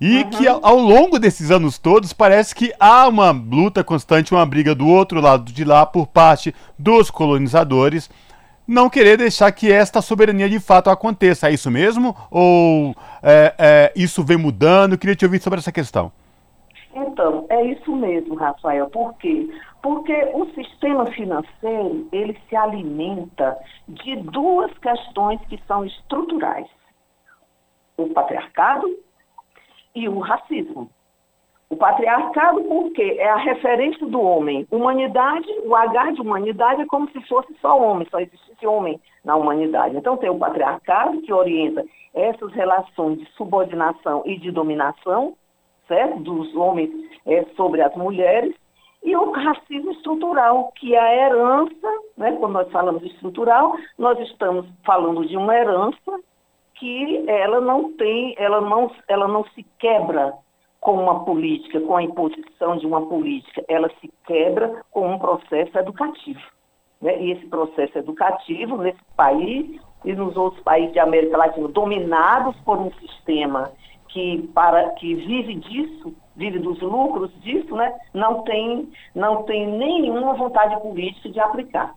E 0.00 0.18
uhum. 0.18 0.30
que 0.30 0.48
ao, 0.48 0.76
longo 0.76 1.18
desses 1.18 1.50
anos 1.50 1.78
todos 1.78 2.12
parece 2.12 2.54
que 2.54 2.72
há 2.78 3.06
uma 3.08 3.30
luta 3.30 3.84
constante, 3.84 4.34
uma 4.34 4.44
briga 4.44 4.74
do 4.74 4.86
outro 4.86 5.20
lado 5.20 5.52
de 5.52 5.64
lá 5.64 5.86
por 5.86 6.06
parte 6.06 6.54
dos 6.78 7.10
colonizadores 7.10 8.10
não 8.66 8.88
querer 8.88 9.18
deixar 9.18 9.52
que 9.52 9.70
esta 9.70 10.00
soberania 10.00 10.48
de 10.48 10.58
fato 10.58 10.88
aconteça. 10.90 11.48
É 11.48 11.52
isso 11.52 11.70
mesmo? 11.70 12.16
Ou 12.30 12.94
é, 13.22 13.54
é, 13.58 13.92
isso 13.94 14.24
vem 14.24 14.38
mudando? 14.38 14.92
Eu 14.92 14.98
queria 14.98 15.14
te 15.14 15.24
ouvir 15.24 15.40
sobre 15.40 15.58
essa 15.58 15.72
questão. 15.72 16.10
Então, 16.94 17.46
é 17.50 17.62
isso 17.66 17.94
mesmo, 17.94 18.34
Rafael. 18.34 18.88
Por 18.88 19.14
quê? 19.14 19.48
Porque 19.82 20.14
o 20.32 20.46
sistema 20.54 21.06
financeiro, 21.06 22.08
ele 22.12 22.38
se 22.48 22.56
alimenta 22.56 23.56
de 23.88 24.16
duas 24.16 24.72
questões 24.78 25.40
que 25.48 25.60
são 25.66 25.84
estruturais. 25.84 26.66
O 27.96 28.08
patriarcado 28.08 28.86
e 29.94 30.08
o 30.08 30.18
racismo. 30.18 30.90
O 31.70 31.76
patriarcado, 31.76 32.62
porque 32.64 33.02
é 33.02 33.28
a 33.28 33.36
referência 33.36 34.06
do 34.06 34.20
homem. 34.20 34.66
Humanidade, 34.70 35.48
o 35.64 35.74
H 35.74 36.12
de 36.12 36.20
humanidade 36.20 36.82
é 36.82 36.86
como 36.86 37.10
se 37.10 37.20
fosse 37.22 37.54
só 37.60 37.80
homem, 37.80 38.06
só 38.10 38.20
existisse 38.20 38.66
homem 38.66 39.00
na 39.24 39.34
humanidade. 39.34 39.96
Então 39.96 40.16
tem 40.16 40.30
o 40.30 40.38
patriarcado 40.38 41.20
que 41.22 41.32
orienta 41.32 41.84
essas 42.12 42.52
relações 42.52 43.18
de 43.18 43.26
subordinação 43.32 44.22
e 44.24 44.38
de 44.38 44.50
dominação, 44.50 45.34
certo? 45.88 46.20
Dos 46.20 46.54
homens 46.54 46.90
é, 47.26 47.44
sobre 47.56 47.82
as 47.82 47.94
mulheres. 47.96 48.54
E 49.02 49.14
o 49.16 49.32
racismo 49.32 49.90
estrutural, 49.92 50.72
que 50.76 50.94
é 50.94 50.98
a 50.98 51.26
herança, 51.26 51.88
né? 52.16 52.32
quando 52.38 52.52
nós 52.52 52.70
falamos 52.70 53.02
estrutural, 53.02 53.76
nós 53.98 54.18
estamos 54.20 54.66
falando 54.84 55.26
de 55.26 55.36
uma 55.36 55.54
herança 55.54 56.20
que 56.74 57.24
ela 57.28 57.60
não 57.60 57.92
tem, 57.92 58.34
ela 58.38 58.60
não, 58.60 58.90
ela 59.08 59.28
não 59.28 59.44
se 59.54 59.62
quebra 59.78 60.34
com 60.80 61.02
uma 61.02 61.24
política, 61.24 61.80
com 61.80 61.96
a 61.96 62.02
imposição 62.02 62.76
de 62.76 62.86
uma 62.86 63.06
política, 63.06 63.64
ela 63.68 63.90
se 64.00 64.12
quebra 64.26 64.82
com 64.90 65.14
um 65.14 65.18
processo 65.18 65.78
educativo. 65.78 66.40
Né? 67.00 67.22
E 67.22 67.32
esse 67.32 67.46
processo 67.46 67.98
educativo, 67.98 68.76
nesse 68.76 69.02
país 69.16 69.80
e 70.04 70.12
nos 70.12 70.36
outros 70.36 70.62
países 70.62 70.92
de 70.92 70.98
América 70.98 71.38
Latina, 71.38 71.68
dominados 71.68 72.54
por 72.60 72.78
um 72.78 72.92
sistema 73.00 73.72
que, 74.08 74.46
para, 74.54 74.90
que 74.90 75.14
vive 75.14 75.54
disso, 75.54 76.14
vive 76.36 76.58
dos 76.58 76.80
lucros 76.80 77.30
disso, 77.40 77.74
né? 77.74 77.92
não, 78.12 78.42
tem, 78.42 78.90
não 79.14 79.42
tem 79.44 79.66
nenhuma 79.66 80.34
vontade 80.34 80.78
política 80.82 81.30
de 81.30 81.40
aplicar. 81.40 81.94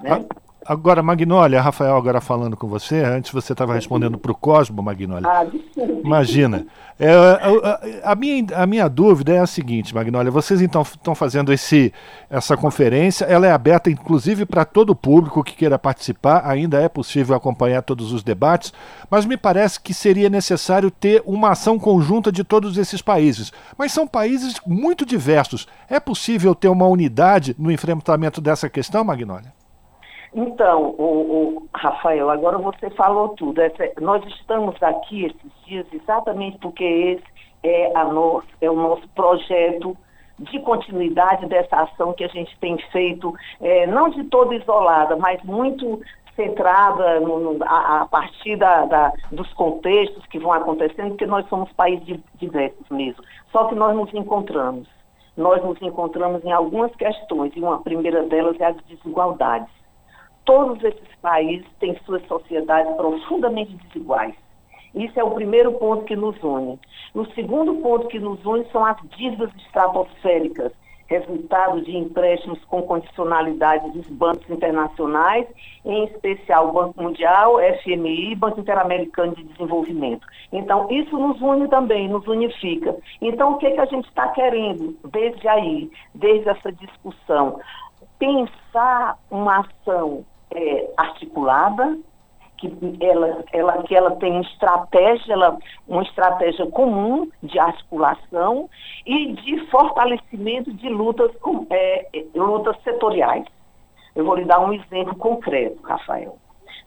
Né? 0.00 0.26
Agora, 0.66 1.02
Magnólia, 1.02 1.60
Rafael 1.60 1.94
agora 1.94 2.22
falando 2.22 2.56
com 2.56 2.66
você, 2.66 2.96
antes 3.00 3.30
você 3.30 3.52
estava 3.52 3.74
respondendo 3.74 4.16
para 4.16 4.32
o 4.32 4.34
Cosmo, 4.34 4.82
Magnólia. 4.82 5.28
Ah, 5.28 5.46
Imagina. 6.02 6.66
É, 6.98 7.12
a, 7.12 8.12
a, 8.12 8.14
minha, 8.14 8.46
a 8.54 8.66
minha 8.66 8.88
dúvida 8.88 9.34
é 9.34 9.40
a 9.40 9.46
seguinte, 9.46 9.94
Magnólia, 9.94 10.30
vocês 10.30 10.62
então 10.62 10.80
estão 10.80 11.14
fazendo 11.14 11.52
esse, 11.52 11.92
essa 12.30 12.56
conferência, 12.56 13.26
ela 13.26 13.46
é 13.46 13.52
aberta 13.52 13.90
inclusive 13.90 14.46
para 14.46 14.64
todo 14.64 14.90
o 14.90 14.96
público 14.96 15.44
que 15.44 15.54
queira 15.54 15.78
participar, 15.78 16.42
ainda 16.46 16.80
é 16.80 16.88
possível 16.88 17.36
acompanhar 17.36 17.82
todos 17.82 18.12
os 18.12 18.22
debates, 18.22 18.72
mas 19.10 19.26
me 19.26 19.36
parece 19.36 19.78
que 19.80 19.92
seria 19.92 20.30
necessário 20.30 20.90
ter 20.90 21.22
uma 21.26 21.50
ação 21.50 21.78
conjunta 21.78 22.32
de 22.32 22.42
todos 22.42 22.78
esses 22.78 23.02
países. 23.02 23.52
Mas 23.76 23.92
são 23.92 24.06
países 24.06 24.54
muito 24.66 25.04
diversos. 25.04 25.66
É 25.90 26.00
possível 26.00 26.54
ter 26.54 26.68
uma 26.68 26.86
unidade 26.86 27.54
no 27.58 27.70
enfrentamento 27.70 28.40
dessa 28.40 28.70
questão, 28.70 29.04
Magnólia? 29.04 29.52
Então, 30.34 30.94
o, 30.98 31.04
o, 31.04 31.68
Rafael, 31.72 32.28
agora 32.28 32.58
você 32.58 32.90
falou 32.90 33.30
tudo. 33.30 33.60
Essa, 33.60 33.88
nós 34.00 34.24
estamos 34.26 34.74
aqui 34.82 35.26
esses 35.26 35.64
dias 35.64 35.86
exatamente 35.92 36.58
porque 36.58 36.84
esse 36.84 37.24
é, 37.62 37.96
a 37.96 38.04
é 38.60 38.70
o 38.70 38.74
nosso 38.74 39.08
projeto 39.10 39.96
de 40.38 40.58
continuidade 40.60 41.46
dessa 41.46 41.82
ação 41.82 42.12
que 42.12 42.24
a 42.24 42.28
gente 42.28 42.58
tem 42.58 42.76
feito, 42.90 43.32
é, 43.60 43.86
não 43.86 44.08
de 44.10 44.24
toda 44.24 44.56
isolada, 44.56 45.16
mas 45.16 45.40
muito 45.44 46.00
centrada 46.34 47.20
no, 47.20 47.38
no, 47.38 47.64
a, 47.64 48.02
a, 48.02 48.06
partir 48.06 48.56
da, 48.56 48.84
da, 48.86 49.12
dos 49.30 49.52
contextos 49.54 50.26
que 50.26 50.40
vão 50.40 50.52
acontecendo, 50.52 51.10
porque 51.10 51.26
nós 51.26 51.48
somos 51.48 51.72
países 51.72 52.18
diversos 52.34 52.88
mesmo. 52.90 53.22
Só 53.52 53.66
que 53.66 53.76
nós 53.76 53.94
nos 53.94 54.12
encontramos. 54.12 54.88
Nós 55.36 55.62
nos 55.64 55.80
encontramos 55.80 56.44
em 56.44 56.50
algumas 56.50 56.94
questões, 56.96 57.52
e 57.54 57.60
uma 57.60 57.80
primeira 57.80 58.24
delas 58.24 58.58
é 58.60 58.66
as 58.66 58.76
desigualdades. 58.88 59.83
Todos 60.44 60.82
esses 60.84 61.14
países 61.22 61.66
têm 61.80 61.96
suas 62.04 62.26
sociedades 62.26 62.94
profundamente 62.96 63.74
desiguais. 63.86 64.34
Isso 64.94 65.18
é 65.18 65.24
o 65.24 65.32
primeiro 65.32 65.72
ponto 65.72 66.04
que 66.04 66.14
nos 66.14 66.40
une. 66.42 66.78
O 67.14 67.24
segundo 67.34 67.74
ponto 67.76 68.06
que 68.08 68.18
nos 68.18 68.44
une 68.44 68.64
são 68.70 68.84
as 68.84 68.96
dívidas 69.16 69.50
estratosféricas, 69.56 70.72
resultado 71.06 71.82
de 71.82 71.96
empréstimos 71.96 72.62
com 72.66 72.82
condicionalidades 72.82 73.92
dos 73.92 74.06
bancos 74.06 74.48
internacionais, 74.48 75.46
em 75.84 76.04
especial 76.04 76.68
o 76.68 76.72
Banco 76.72 77.02
Mundial, 77.02 77.56
FMI 77.82 78.34
Banco 78.36 78.60
Interamericano 78.60 79.34
de 79.34 79.44
Desenvolvimento. 79.44 80.26
Então, 80.52 80.86
isso 80.90 81.18
nos 81.18 81.40
une 81.40 81.68
também, 81.68 82.08
nos 82.08 82.26
unifica. 82.26 82.96
Então, 83.20 83.52
o 83.52 83.58
que, 83.58 83.70
que 83.70 83.80
a 83.80 83.86
gente 83.86 84.06
está 84.08 84.28
querendo 84.28 84.96
desde 85.10 85.46
aí, 85.48 85.90
desde 86.14 86.48
essa 86.48 86.70
discussão? 86.72 87.60
Pensar 88.18 89.18
uma 89.30 89.60
ação 89.60 90.24
é, 90.54 90.90
articulada, 90.96 91.98
que 92.56 92.72
ela, 93.00 93.44
ela, 93.52 93.82
que 93.82 93.94
ela 93.94 94.12
tem 94.16 94.32
uma 94.32 94.42
estratégia, 94.42 95.32
ela, 95.32 95.58
uma 95.86 96.02
estratégia 96.02 96.66
comum 96.66 97.28
de 97.42 97.58
articulação 97.58 98.70
e 99.04 99.32
de 99.32 99.66
fortalecimento 99.66 100.72
de 100.72 100.88
lutas, 100.88 101.30
é, 101.70 102.24
lutas 102.34 102.76
setoriais. 102.82 103.44
Eu 104.14 104.24
vou 104.24 104.36
lhe 104.36 104.44
dar 104.44 104.60
um 104.60 104.72
exemplo 104.72 105.16
concreto, 105.16 105.82
Rafael. 105.82 106.38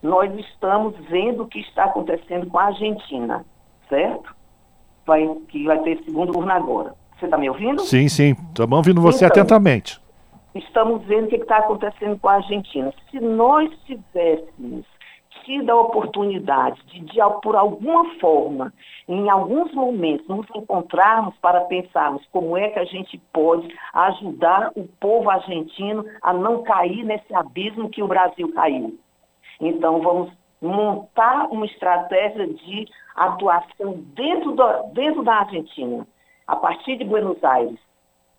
Nós 0.02 0.32
estamos 0.38 0.94
vendo 1.08 1.42
o 1.42 1.46
que 1.46 1.60
está 1.60 1.84
acontecendo 1.84 2.46
com 2.46 2.58
a 2.58 2.64
Argentina, 2.64 3.44
certo? 3.88 4.34
Vai, 5.04 5.28
que 5.48 5.64
vai 5.64 5.78
ter 5.80 6.02
segundo 6.04 6.32
turno 6.32 6.50
agora. 6.50 6.94
Você 7.18 7.26
está 7.26 7.36
me 7.36 7.48
ouvindo? 7.48 7.82
Sim, 7.82 8.08
sim. 8.08 8.34
Estamos 8.48 8.76
ouvindo 8.76 9.00
você 9.00 9.26
então, 9.26 9.42
atentamente 9.42 10.00
estamos 10.54 11.04
vendo 11.04 11.26
o 11.26 11.28
que 11.28 11.36
está 11.36 11.58
acontecendo 11.58 12.18
com 12.18 12.28
a 12.28 12.34
Argentina. 12.34 12.92
Se 13.10 13.20
nós 13.20 13.70
tivéssemos 13.84 14.84
tido 15.44 15.70
a 15.70 15.80
oportunidade 15.80 16.80
de, 16.86 17.00
de, 17.00 17.18
por 17.42 17.56
alguma 17.56 18.04
forma, 18.18 18.72
em 19.08 19.30
alguns 19.30 19.72
momentos, 19.72 20.28
nos 20.28 20.46
encontrarmos 20.54 21.34
para 21.38 21.62
pensarmos 21.62 22.22
como 22.30 22.56
é 22.56 22.68
que 22.68 22.78
a 22.78 22.84
gente 22.84 23.18
pode 23.32 23.66
ajudar 23.94 24.70
o 24.76 24.86
povo 25.00 25.30
argentino 25.30 26.04
a 26.22 26.34
não 26.34 26.62
cair 26.62 27.04
nesse 27.04 27.34
abismo 27.34 27.88
que 27.88 28.02
o 28.02 28.08
Brasil 28.08 28.52
caiu. 28.52 28.98
Então, 29.60 30.00
vamos 30.02 30.30
montar 30.60 31.46
uma 31.50 31.66
estratégia 31.66 32.46
de 32.46 32.86
atuação 33.14 33.94
dentro, 34.14 34.52
do, 34.52 34.82
dentro 34.92 35.22
da 35.22 35.36
Argentina, 35.36 36.06
a 36.46 36.56
partir 36.56 36.96
de 36.96 37.04
Buenos 37.04 37.42
Aires, 37.42 37.78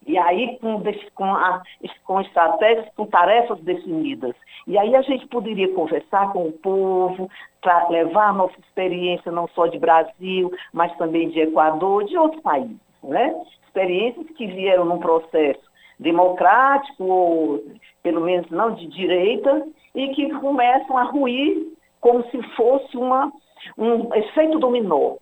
e 0.07 0.17
aí 0.17 0.57
com, 0.59 0.81
com, 1.13 1.25
a, 1.25 1.61
com 2.05 2.21
estratégias, 2.21 2.87
com 2.95 3.05
tarefas 3.05 3.59
definidas. 3.61 4.35
E 4.67 4.77
aí 4.77 4.95
a 4.95 5.01
gente 5.01 5.27
poderia 5.27 5.73
conversar 5.73 6.31
com 6.31 6.47
o 6.47 6.51
povo, 6.51 7.29
para 7.61 7.89
levar 7.89 8.29
a 8.29 8.33
nossa 8.33 8.57
experiência 8.59 9.31
não 9.31 9.47
só 9.49 9.67
de 9.67 9.77
Brasil, 9.77 10.51
mas 10.73 10.95
também 10.97 11.29
de 11.29 11.41
Equador, 11.41 12.05
de 12.05 12.17
outros 12.17 12.41
países. 12.41 12.77
Né? 13.03 13.35
Experiências 13.65 14.27
que 14.31 14.47
vieram 14.47 14.85
num 14.85 14.99
processo 14.99 15.69
democrático, 15.99 17.03
ou 17.03 17.63
pelo 18.01 18.21
menos 18.21 18.49
não 18.49 18.71
de 18.71 18.87
direita, 18.87 19.67
e 19.93 20.09
que 20.09 20.29
começam 20.39 20.97
a 20.97 21.03
ruir 21.03 21.67
como 21.99 22.23
se 22.29 22.41
fosse 22.55 22.95
uma, 22.95 23.31
um 23.77 24.13
efeito 24.13 24.57
dominó. 24.59 25.15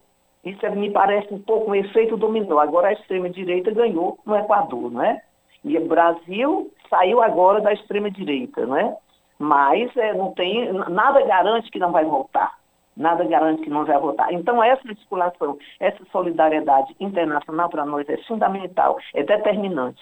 Isso 0.44 0.66
é, 0.66 0.70
me 0.70 0.92
parece 0.92 1.34
um 1.34 1.40
pouco 1.40 1.72
um 1.72 1.76
efeito 1.76 2.16
dominó. 2.16 2.60
Agora 2.60 2.90
a 2.90 2.94
extrema-direita 2.94 3.72
ganhou 3.72 4.18
no 4.26 4.36
Equador, 4.36 4.92
não 4.92 5.04
é? 5.04 5.22
E 5.64 5.78
o 5.78 5.88
Brasil 5.88 6.72
saiu 6.90 7.22
agora 7.22 7.60
da 7.62 7.74
extrema-direita, 7.74 8.66
não 8.66 8.78
é? 8.78 8.96
Mas 9.40 9.96
é, 9.98 10.14
não 10.14 10.32
tem, 10.32 10.72
nada 10.74 11.22
garante 11.26 11.70
que 11.70 11.80
não 11.80 11.92
vai 11.92 12.06
voltar. 12.06 12.58
Nada 12.96 13.24
garante 13.26 13.62
que 13.62 13.70
não 13.70 13.86
vai 13.86 14.00
voltar. 14.00 14.34
Então, 14.34 14.64
essa 14.64 14.88
articulação, 14.88 15.58
essa 15.80 16.04
solidariedade 16.12 16.96
internacional 17.00 17.70
para 17.70 17.86
nós 17.86 18.10
é 18.10 18.18
fundamental, 18.24 18.98
é 19.14 19.22
determinante. 19.22 20.02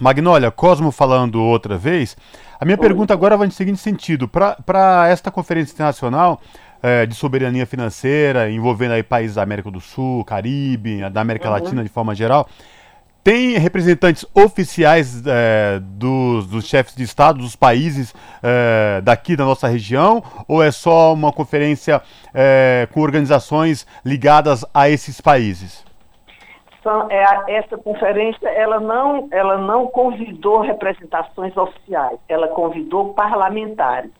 Magnólia, 0.00 0.50
Cosmo 0.50 0.90
falando 0.90 1.42
outra 1.44 1.76
vez. 1.76 2.16
A 2.58 2.64
minha 2.64 2.76
Oi. 2.76 2.80
pergunta 2.80 3.12
agora 3.12 3.36
vai 3.36 3.46
no 3.46 3.52
seguinte 3.52 3.78
sentido: 3.78 4.26
para 4.26 5.08
esta 5.08 5.30
conferência 5.30 5.74
internacional, 5.74 6.40
é, 6.82 7.06
de 7.06 7.14
soberania 7.14 7.66
financeira, 7.66 8.50
envolvendo 8.50 8.92
aí 8.92 9.02
países 9.02 9.36
da 9.36 9.42
América 9.42 9.70
do 9.70 9.80
Sul, 9.80 10.24
Caribe, 10.24 11.08
da 11.10 11.20
América 11.20 11.48
uhum. 11.48 11.54
Latina 11.54 11.82
de 11.82 11.88
forma 11.88 12.14
geral. 12.14 12.48
Tem 13.22 13.58
representantes 13.58 14.24
oficiais 14.34 15.22
é, 15.26 15.78
dos, 15.78 16.46
dos, 16.46 16.66
chefes 16.66 16.94
de 16.96 17.02
Estado 17.02 17.38
dos 17.38 17.54
países 17.54 18.14
é, 18.42 19.02
daqui 19.02 19.36
da 19.36 19.44
nossa 19.44 19.68
região? 19.68 20.22
Ou 20.48 20.62
é 20.62 20.70
só 20.70 21.12
uma 21.12 21.30
conferência 21.30 22.00
é, 22.32 22.88
com 22.92 23.00
organizações 23.00 23.86
ligadas 24.02 24.64
a 24.72 24.88
esses 24.88 25.20
países? 25.20 25.84
É, 27.10 27.58
essa 27.58 27.76
conferência 27.76 28.48
ela 28.48 28.80
não, 28.80 29.28
ela 29.30 29.58
não 29.58 29.86
convidou 29.86 30.62
representações 30.62 31.54
oficiais, 31.54 32.18
ela 32.26 32.48
convidou 32.48 33.12
parlamentares 33.12 34.10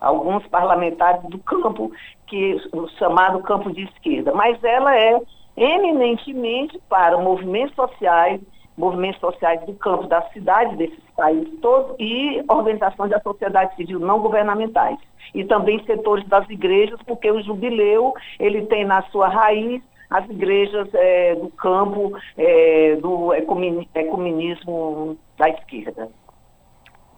alguns 0.00 0.46
parlamentares 0.46 1.22
do 1.24 1.38
campo, 1.38 1.92
que 2.26 2.56
o 2.72 2.88
chamado 2.90 3.40
campo 3.42 3.70
de 3.72 3.82
esquerda, 3.82 4.32
mas 4.32 4.62
ela 4.64 4.96
é 4.96 5.20
eminentemente 5.56 6.80
para 6.88 7.18
movimentos 7.18 7.74
sociais, 7.74 8.40
movimentos 8.76 9.20
sociais 9.20 9.60
do 9.66 9.74
campo 9.74 10.06
da 10.06 10.22
cidade, 10.30 10.76
desses 10.76 11.04
países 11.14 11.52
todos, 11.60 11.94
e 11.98 12.42
organizações 12.48 13.10
da 13.10 13.20
sociedade 13.20 13.76
civil 13.76 13.98
não 13.98 14.20
governamentais. 14.20 14.98
E 15.34 15.44
também 15.44 15.84
setores 15.84 16.26
das 16.28 16.48
igrejas, 16.48 16.98
porque 17.06 17.30
o 17.30 17.42
jubileu, 17.42 18.14
ele 18.38 18.66
tem 18.66 18.84
na 18.84 19.02
sua 19.10 19.28
raiz 19.28 19.82
as 20.08 20.28
igrejas 20.28 20.88
é, 20.94 21.36
do 21.36 21.48
campo 21.50 22.12
é, 22.36 22.96
do 22.96 23.32
ecumenismo 23.34 25.16
da 25.38 25.50
esquerda. 25.50 26.08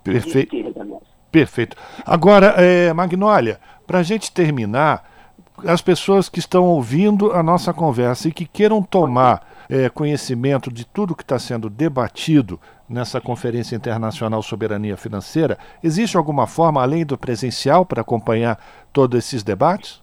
Perfeito. 0.05 0.57
Esquerda, 0.57 0.85
Perfeito. 1.33 1.77
Agora, 2.05 2.55
é, 2.59 2.93
Magnólia, 2.93 3.59
para 3.87 4.01
a 4.01 4.03
gente 4.03 4.31
terminar, 4.31 5.11
as 5.67 5.81
pessoas 5.81 6.29
que 6.29 6.39
estão 6.39 6.65
ouvindo 6.67 7.33
a 7.33 7.43
nossa 7.43 7.73
conversa 7.73 8.29
e 8.29 8.33
que 8.33 8.45
queiram 8.45 8.83
tomar 8.83 9.49
é, 9.69 9.89
conhecimento 9.89 10.71
de 10.71 10.85
tudo 10.85 11.15
que 11.17 11.23
está 11.23 11.39
sendo 11.39 11.71
debatido 11.71 12.61
nessa 12.87 13.19
Conferência 13.19 13.75
Internacional 13.75 14.43
Soberania 14.43 14.97
Financeira, 14.99 15.57
existe 15.83 16.19
alguma 16.19 16.47
forma, 16.47 16.83
além 16.83 17.07
do 17.07 17.17
presencial, 17.17 17.87
para 17.87 18.03
acompanhar 18.03 18.59
todos 18.93 19.19
esses 19.19 19.43
debates? 19.43 20.03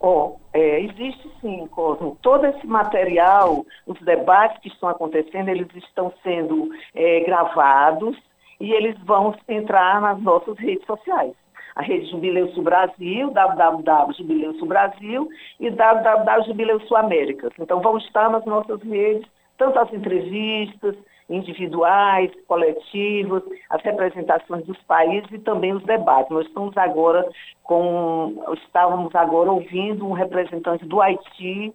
Oh, 0.00 0.36
é, 0.52 0.82
existe 0.82 1.30
sim, 1.40 1.66
Cosmo. 1.68 2.18
Todo 2.20 2.44
esse 2.46 2.66
material, 2.66 3.64
os 3.86 3.98
debates 4.02 4.60
que 4.60 4.68
estão 4.68 4.90
acontecendo, 4.90 5.48
eles 5.48 5.68
estão 5.74 6.12
sendo 6.22 6.68
é, 6.94 7.20
gravados 7.20 8.16
e 8.60 8.72
eles 8.72 8.96
vão 9.04 9.34
entrar 9.48 10.00
nas 10.00 10.20
nossas 10.22 10.58
redes 10.58 10.84
sociais. 10.86 11.34
A 11.76 11.82
rede 11.82 12.10
Jubileu 12.10 12.50
Brasil, 12.62 13.30
www 13.30 14.66
Brasil 14.66 15.28
e 15.60 15.70
www 15.70 16.80
Sul 16.86 16.96
Américas. 16.96 17.52
Então 17.58 17.80
vão 17.80 17.98
estar 17.98 18.28
nas 18.30 18.44
nossas 18.44 18.82
redes, 18.82 19.24
tanto 19.56 19.78
as 19.78 19.92
entrevistas, 19.92 20.96
individuais, 21.30 22.32
coletivos, 22.46 23.42
as 23.70 23.82
representações 23.82 24.64
dos 24.64 24.78
países 24.84 25.30
e 25.30 25.38
também 25.38 25.72
os 25.72 25.82
debates. 25.84 26.30
Nós 26.30 26.46
estamos 26.46 26.76
agora 26.76 27.28
com, 27.62 28.42
estávamos 28.54 29.14
agora 29.14 29.52
ouvindo 29.52 30.06
um 30.06 30.12
representante 30.12 30.84
do 30.86 31.00
Haiti 31.00 31.72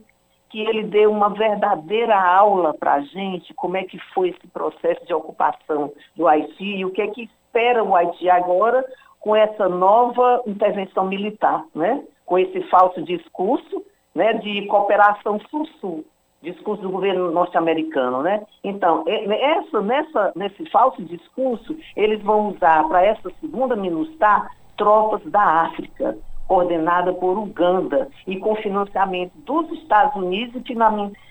que 0.53 0.61
ele 0.61 0.83
deu 0.83 1.09
uma 1.09 1.29
verdadeira 1.29 2.15
aula 2.15 2.75
para 2.75 2.93
a 2.93 3.01
gente 3.01 3.51
como 3.55 3.75
é 3.75 3.83
que 3.83 3.97
foi 4.13 4.29
esse 4.29 4.47
processo 4.49 5.03
de 5.03 5.11
ocupação 5.11 5.91
do 6.15 6.27
Haiti 6.27 6.63
e 6.63 6.85
o 6.85 6.91
que 6.91 7.01
é 7.01 7.07
que 7.07 7.23
espera 7.23 7.83
o 7.83 7.95
Haiti 7.95 8.29
agora 8.29 8.85
com 9.19 9.35
essa 9.35 9.67
nova 9.67 10.43
intervenção 10.45 11.07
militar, 11.07 11.65
né? 11.73 12.03
com 12.23 12.37
esse 12.37 12.61
falso 12.69 13.01
discurso 13.01 13.83
né, 14.13 14.33
de 14.33 14.67
cooperação 14.67 15.39
sul-sul 15.49 16.05
discurso 16.43 16.83
do 16.83 16.89
governo 16.89 17.31
norte-americano, 17.31 18.21
né? 18.21 18.45
Então, 18.61 19.05
essa, 19.07 19.81
nessa, 19.81 20.33
nesse 20.35 20.69
falso 20.69 21.01
discurso, 21.01 21.73
eles 21.95 22.21
vão 22.21 22.49
usar 22.49 22.85
para 22.89 23.01
essa 23.01 23.31
segunda 23.39 23.77
MINUSTAH 23.77 24.49
tropas 24.75 25.23
da 25.31 25.41
África, 25.41 26.17
coordenada 26.47 27.13
por 27.13 27.37
Uganda 27.37 28.09
e 28.27 28.37
com 28.37 28.55
financiamento 28.57 29.33
dos 29.37 29.71
Estados 29.79 30.15
Unidos 30.15 30.61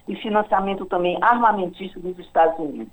e 0.09 0.17
financiamento 0.17 0.87
também 0.87 1.19
armamentista 1.21 2.01
dos 2.01 2.19
Estados 2.19 2.59
Unidos. 2.59 2.93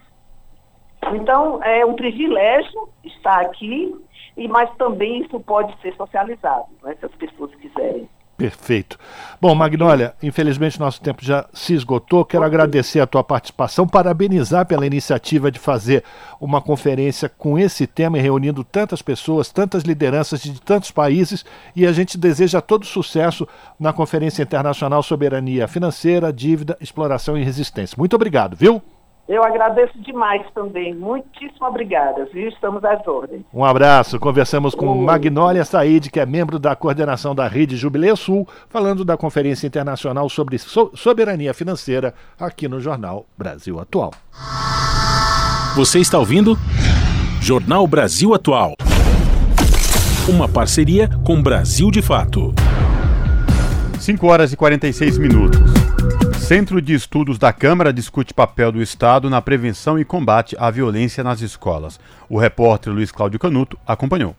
Então, 1.13 1.63
é 1.63 1.85
um 1.85 1.95
privilégio 1.95 2.89
estar 3.03 3.39
aqui, 3.41 3.95
e 4.35 4.47
mas 4.47 4.69
também 4.75 5.21
isso 5.21 5.39
pode 5.39 5.75
ser 5.81 5.95
socializado, 5.95 6.67
né, 6.83 6.95
se 6.99 7.05
as 7.05 7.15
pessoas 7.15 7.53
quiserem. 7.55 8.09
Perfeito. 8.39 8.97
Bom, 9.41 9.53
Magnólia, 9.53 10.13
infelizmente 10.23 10.79
nosso 10.79 11.01
tempo 11.01 11.25
já 11.25 11.45
se 11.53 11.73
esgotou. 11.73 12.23
Quero 12.23 12.45
agradecer 12.45 13.01
a 13.01 13.05
tua 13.05 13.21
participação, 13.21 13.85
parabenizar 13.85 14.65
pela 14.65 14.87
iniciativa 14.87 15.51
de 15.51 15.59
fazer 15.59 16.05
uma 16.39 16.61
conferência 16.61 17.27
com 17.27 17.59
esse 17.59 17.85
tema 17.85 18.17
e 18.17 18.21
reunindo 18.21 18.63
tantas 18.63 19.01
pessoas, 19.01 19.51
tantas 19.51 19.83
lideranças 19.83 20.39
de 20.39 20.57
tantos 20.61 20.89
países. 20.89 21.43
E 21.75 21.85
a 21.85 21.91
gente 21.91 22.17
deseja 22.17 22.61
todo 22.61 22.85
sucesso 22.85 23.45
na 23.77 23.91
Conferência 23.91 24.41
Internacional 24.41 25.03
Soberania 25.03 25.67
Financeira, 25.67 26.31
Dívida, 26.31 26.77
Exploração 26.79 27.37
e 27.37 27.43
Resistência. 27.43 27.97
Muito 27.97 28.15
obrigado, 28.15 28.55
viu? 28.55 28.81
Eu 29.29 29.43
agradeço 29.43 29.93
demais 30.01 30.41
também. 30.55 30.95
Muitíssimo 30.95 31.67
obrigada, 31.67 32.27
viu? 32.33 32.49
Estamos 32.49 32.83
às 32.83 33.07
ordens. 33.07 33.43
Um 33.53 33.63
abraço. 33.63 34.19
Conversamos 34.19 34.73
com 34.73 34.87
Oi. 34.87 35.05
Magnólia 35.05 35.63
Said, 35.63 36.09
que 36.09 36.19
é 36.19 36.25
membro 36.25 36.57
da 36.57 36.75
coordenação 36.75 37.35
da 37.35 37.47
Rede 37.47 37.77
Jubileu 37.77 38.17
Sul, 38.17 38.47
falando 38.69 39.05
da 39.05 39.15
Conferência 39.15 39.67
Internacional 39.67 40.27
sobre 40.29 40.57
Soberania 40.57 41.53
Financeira 41.53 42.11
aqui 42.39 42.67
no 42.67 42.79
Jornal 42.79 43.27
Brasil 43.37 43.79
Atual. 43.79 44.11
Você 45.75 45.99
está 45.99 46.17
ouvindo? 46.17 46.57
Jornal 47.39 47.85
Brasil 47.85 48.33
Atual. 48.33 48.73
Uma 50.27 50.49
parceria 50.49 51.07
com 51.23 51.39
Brasil 51.39 51.91
de 51.91 52.01
Fato. 52.01 52.51
5 53.99 54.25
horas 54.25 54.51
e 54.51 54.57
46 54.57 55.19
minutos. 55.19 55.78
Centro 56.49 56.81
de 56.81 56.95
Estudos 56.95 57.37
da 57.37 57.53
Câmara 57.53 57.93
discute 57.93 58.33
papel 58.33 58.71
do 58.71 58.81
Estado 58.81 59.29
na 59.29 59.39
prevenção 59.39 59.99
e 59.99 60.03
combate 60.03 60.55
à 60.57 60.71
violência 60.71 61.23
nas 61.23 61.41
escolas. 61.41 61.99
O 62.27 62.39
repórter 62.39 62.91
Luiz 62.91 63.11
Cláudio 63.11 63.37
Canuto 63.37 63.77
acompanhou. 63.85 64.35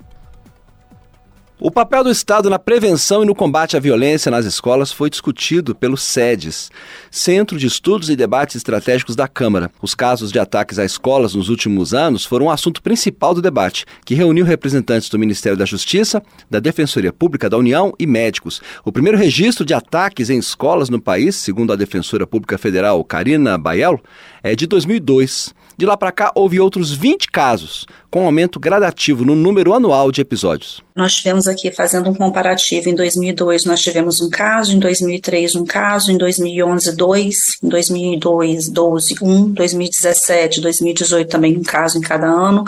O 1.63 1.71
papel 1.71 2.03
do 2.03 2.11
Estado 2.11 2.49
na 2.49 2.59
prevenção 2.59 3.23
e 3.23 3.27
no 3.27 3.35
combate 3.35 3.77
à 3.77 3.81
violência 3.81 4.31
nas 4.31 4.47
escolas 4.47 4.91
foi 4.91 5.11
discutido 5.11 5.75
pelo 5.75 5.95
SEDES, 5.95 6.71
Centro 7.11 7.59
de 7.59 7.67
Estudos 7.67 8.09
e 8.09 8.17
Debates 8.17 8.57
Estratégicos 8.57 9.15
da 9.15 9.29
Câmara. 9.29 9.71
Os 9.83 9.95
casos 9.95 10.33
de 10.33 10.39
ataques 10.39 10.79
a 10.79 10.87
escolas 10.87 11.35
nos 11.35 11.51
últimos 11.51 11.93
anos 11.93 12.25
foram 12.25 12.47
o 12.47 12.51
assunto 12.51 12.81
principal 12.81 13.35
do 13.35 13.43
debate, 13.43 13.85
que 14.07 14.15
reuniu 14.15 14.47
representantes 14.47 15.11
do 15.11 15.19
Ministério 15.19 15.59
da 15.59 15.67
Justiça, 15.67 16.23
da 16.49 16.61
Defensoria 16.61 17.13
Pública 17.13 17.51
da 17.51 17.59
União 17.59 17.93
e 17.99 18.07
médicos. 18.07 18.63
O 18.83 18.91
primeiro 18.91 19.19
registro 19.19 19.63
de 19.63 19.75
ataques 19.75 20.31
em 20.31 20.39
escolas 20.39 20.89
no 20.89 20.99
país, 20.99 21.37
segundo 21.37 21.75
a 21.75 21.77
Defensora 21.77 22.27
Pública 22.27 22.57
Federal 22.57 23.05
Karina 23.05 23.59
Bael, 23.59 24.01
é 24.43 24.57
de 24.57 24.67
2002. 24.67 25.55
De 25.77 25.87
lá 25.87 25.97
para 25.97 26.13
cá, 26.13 26.33
houve 26.35 26.59
outros 26.59 26.91
20 26.93 27.31
casos, 27.31 27.87
com 28.11 28.25
aumento 28.25 28.59
gradativo 28.59 29.25
no 29.27 29.35
número 29.35 29.75
anual 29.75 30.11
de 30.11 30.21
episódios. 30.21 30.83
Nós 30.95 31.15
tivemos 31.15 31.47
aqui, 31.47 31.71
fazendo 31.71 32.11
um 32.11 32.15
comparativo, 32.15 32.89
em 32.89 32.95
2002 32.95 33.65
nós 33.65 33.81
tivemos 33.81 34.21
um 34.21 34.29
caso, 34.29 34.75
em 34.75 34.79
2003 34.79 35.55
um 35.55 35.65
caso, 35.65 36.13
em 36.13 36.19
2011 36.19 36.97
dois, 36.97 37.59
em 37.63 37.69
2002 37.69 38.69
12 38.69 39.17
um, 39.23 39.49
2017, 39.53 40.61
2018 40.61 41.29
também 41.29 41.57
um 41.57 41.63
caso 41.63 41.99
em 41.99 42.01
cada 42.01 42.27
ano, 42.27 42.65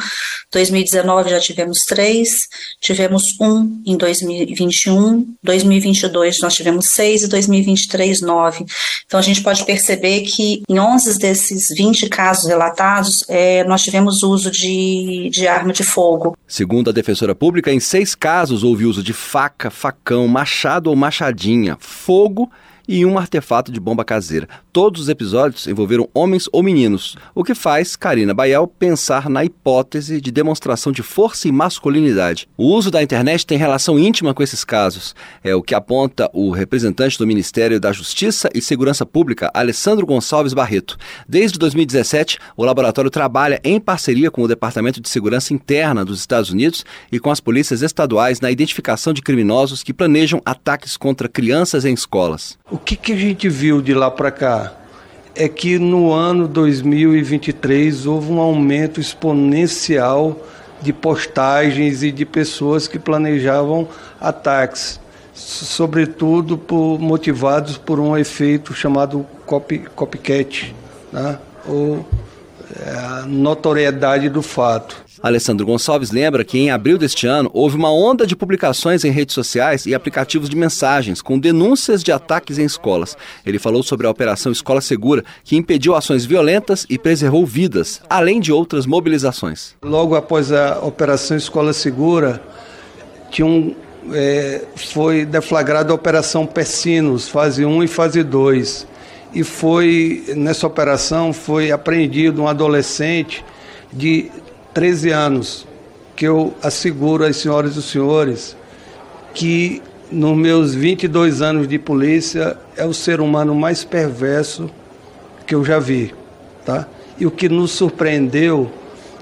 2019 0.50 1.30
já 1.30 1.40
tivemos 1.40 1.84
três, 1.84 2.48
tivemos 2.80 3.34
um 3.40 3.82
em 3.86 3.96
2021, 3.96 5.34
2022 5.42 6.40
nós 6.40 6.54
tivemos 6.54 6.88
seis 6.88 7.22
e 7.22 7.28
2023 7.28 8.20
nove. 8.20 8.64
Então 9.06 9.18
a 9.18 9.22
gente 9.22 9.42
pode 9.42 9.64
perceber 9.64 10.22
que 10.22 10.62
em 10.68 10.78
11 10.78 11.18
desses 11.18 11.68
20 11.68 12.08
casos 12.08 12.46
relatados, 12.46 13.24
é, 13.28 13.64
nós 13.64 13.82
tivemos 13.82 14.22
uso 14.22 14.50
de, 14.50 15.30
de 15.30 15.46
arma 15.46 15.72
de 15.72 15.82
fogo. 15.82 16.36
Segundo 16.46 16.90
a 16.90 16.92
defensora 16.92 17.34
pública, 17.34 17.72
em 17.72 17.80
seis 17.80 18.14
casos 18.22 18.62
houve 18.62 18.86
uso 18.86 19.02
de 19.02 19.12
faca, 19.12 19.68
facão, 19.68 20.28
machado 20.28 20.88
ou 20.88 20.94
machadinha, 20.94 21.76
fogo 21.80 22.48
e 22.87 23.05
um 23.05 23.18
artefato 23.18 23.70
de 23.70 23.80
bomba 23.80 24.05
caseira. 24.05 24.49
Todos 24.72 25.03
os 25.03 25.09
episódios 25.09 25.66
envolveram 25.66 26.09
homens 26.14 26.49
ou 26.53 26.62
meninos, 26.62 27.16
o 27.35 27.45
que 27.45 27.55
faz 27.55 27.97
Karina 27.97 28.33
Bael 28.33 28.66
pensar 28.66 29.28
na 29.28 29.45
hipótese 29.45 30.20
de 30.20 30.30
demonstração 30.30 30.93
de 30.93 31.03
força 31.03 31.47
e 31.47 31.53
masculinidade. 31.53 32.49
O 32.57 32.66
uso 32.66 32.91
da 32.91 33.03
internet 33.03 33.47
tem 33.47 33.59
relação 33.59 33.99
íntima 33.99 34.33
com 34.35 34.43
esses 34.43 34.64
casos, 34.64 35.14
é 35.45 35.55
o 35.55 35.62
que 35.62 35.74
aponta 35.74 36.30
o 36.33 36.51
representante 36.51 37.18
do 37.18 37.26
Ministério 37.26 37.78
da 37.78 37.93
Justiça 37.93 38.49
e 38.55 38.62
Segurança 38.62 39.05
Pública, 39.05 39.51
Alessandro 39.53 40.07
Gonçalves 40.07 40.55
Barreto. 40.55 40.97
Desde 41.28 41.59
2017, 41.59 42.39
o 42.57 42.64
laboratório 42.64 43.11
trabalha 43.11 43.61
em 43.62 43.78
parceria 43.78 44.30
com 44.30 44.43
o 44.43 44.49
Departamento 44.49 45.01
de 45.01 45.09
Segurança 45.09 45.53
Interna 45.53 46.05
dos 46.05 46.20
Estados 46.20 46.51
Unidos 46.51 46.85
e 47.11 47.18
com 47.18 47.30
as 47.30 47.41
polícias 47.41 47.83
estaduais 47.83 48.41
na 48.41 48.51
identificação 48.51 49.12
de 49.12 49.22
criminosos 49.22 49.83
que 49.83 49.93
planejam 49.93 50.41
ataques 50.45 50.97
contra 50.97 51.28
crianças 51.28 51.85
em 51.85 51.95
escolas. 51.95 52.59
O 52.72 52.78
que, 52.78 52.96
que 52.96 53.12
a 53.12 53.16
gente 53.16 53.50
viu 53.50 53.82
de 53.82 53.92
lá 53.92 54.10
para 54.10 54.30
cá? 54.30 54.72
É 55.34 55.46
que 55.46 55.78
no 55.78 56.10
ano 56.10 56.48
2023 56.48 58.06
houve 58.06 58.32
um 58.32 58.40
aumento 58.40 58.98
exponencial 58.98 60.40
de 60.80 60.90
postagens 60.90 62.02
e 62.02 62.10
de 62.10 62.24
pessoas 62.24 62.88
que 62.88 62.98
planejavam 62.98 63.86
ataques, 64.18 64.98
sobretudo 65.34 66.56
por, 66.56 66.98
motivados 66.98 67.76
por 67.76 68.00
um 68.00 68.16
efeito 68.16 68.72
chamado 68.72 69.26
copy, 69.44 69.80
copycat, 69.94 70.74
né? 71.12 71.38
ou 71.68 72.08
é, 72.86 72.90
a 72.90 73.24
notoriedade 73.26 74.30
do 74.30 74.40
fato. 74.40 74.96
Alessandro 75.22 75.64
Gonçalves 75.64 76.10
lembra 76.10 76.44
que 76.44 76.58
em 76.58 76.70
abril 76.70 76.98
deste 76.98 77.26
ano 77.26 77.48
houve 77.54 77.76
uma 77.76 77.92
onda 77.92 78.26
de 78.26 78.34
publicações 78.34 79.04
em 79.04 79.10
redes 79.10 79.34
sociais 79.34 79.86
e 79.86 79.94
aplicativos 79.94 80.48
de 80.48 80.56
mensagens 80.56 81.22
com 81.22 81.38
denúncias 81.38 82.02
de 82.02 82.10
ataques 82.10 82.58
em 82.58 82.64
escolas. 82.64 83.16
Ele 83.46 83.58
falou 83.58 83.82
sobre 83.82 84.06
a 84.06 84.10
Operação 84.10 84.50
Escola 84.50 84.80
Segura, 84.80 85.24
que 85.44 85.56
impediu 85.56 85.94
ações 85.94 86.24
violentas 86.24 86.84
e 86.90 86.98
preservou 86.98 87.46
vidas, 87.46 88.02
além 88.10 88.40
de 88.40 88.52
outras 88.52 88.84
mobilizações. 88.84 89.74
Logo 89.82 90.16
após 90.16 90.50
a 90.50 90.80
Operação 90.80 91.36
Escola 91.36 91.72
Segura, 91.72 92.42
tinha 93.30 93.46
um, 93.46 93.74
é, 94.12 94.62
foi 94.74 95.24
deflagrada 95.24 95.92
a 95.92 95.94
Operação 95.94 96.44
Persinos, 96.44 97.28
fase 97.28 97.64
1 97.64 97.84
e 97.84 97.86
fase 97.86 98.22
2. 98.24 98.86
E 99.34 99.44
foi, 99.44 100.24
nessa 100.36 100.66
operação, 100.66 101.32
foi 101.32 101.70
apreendido 101.70 102.42
um 102.42 102.48
adolescente 102.48 103.44
de 103.92 104.30
13 104.74 105.10
anos 105.10 105.66
que 106.16 106.26
eu 106.26 106.54
asseguro 106.62 107.24
às 107.24 107.36
senhoras 107.36 107.76
e 107.76 107.82
senhores 107.82 108.56
que 109.34 109.82
nos 110.10 110.36
meus 110.36 110.74
22 110.74 111.40
anos 111.40 111.66
de 111.66 111.78
polícia 111.78 112.56
é 112.76 112.84
o 112.84 112.92
ser 112.92 113.20
humano 113.20 113.54
mais 113.54 113.82
perverso 113.84 114.70
que 115.46 115.54
eu 115.54 115.64
já 115.64 115.78
vi, 115.78 116.14
tá? 116.64 116.86
E 117.18 117.26
o 117.26 117.30
que 117.30 117.48
nos 117.48 117.72
surpreendeu 117.72 118.70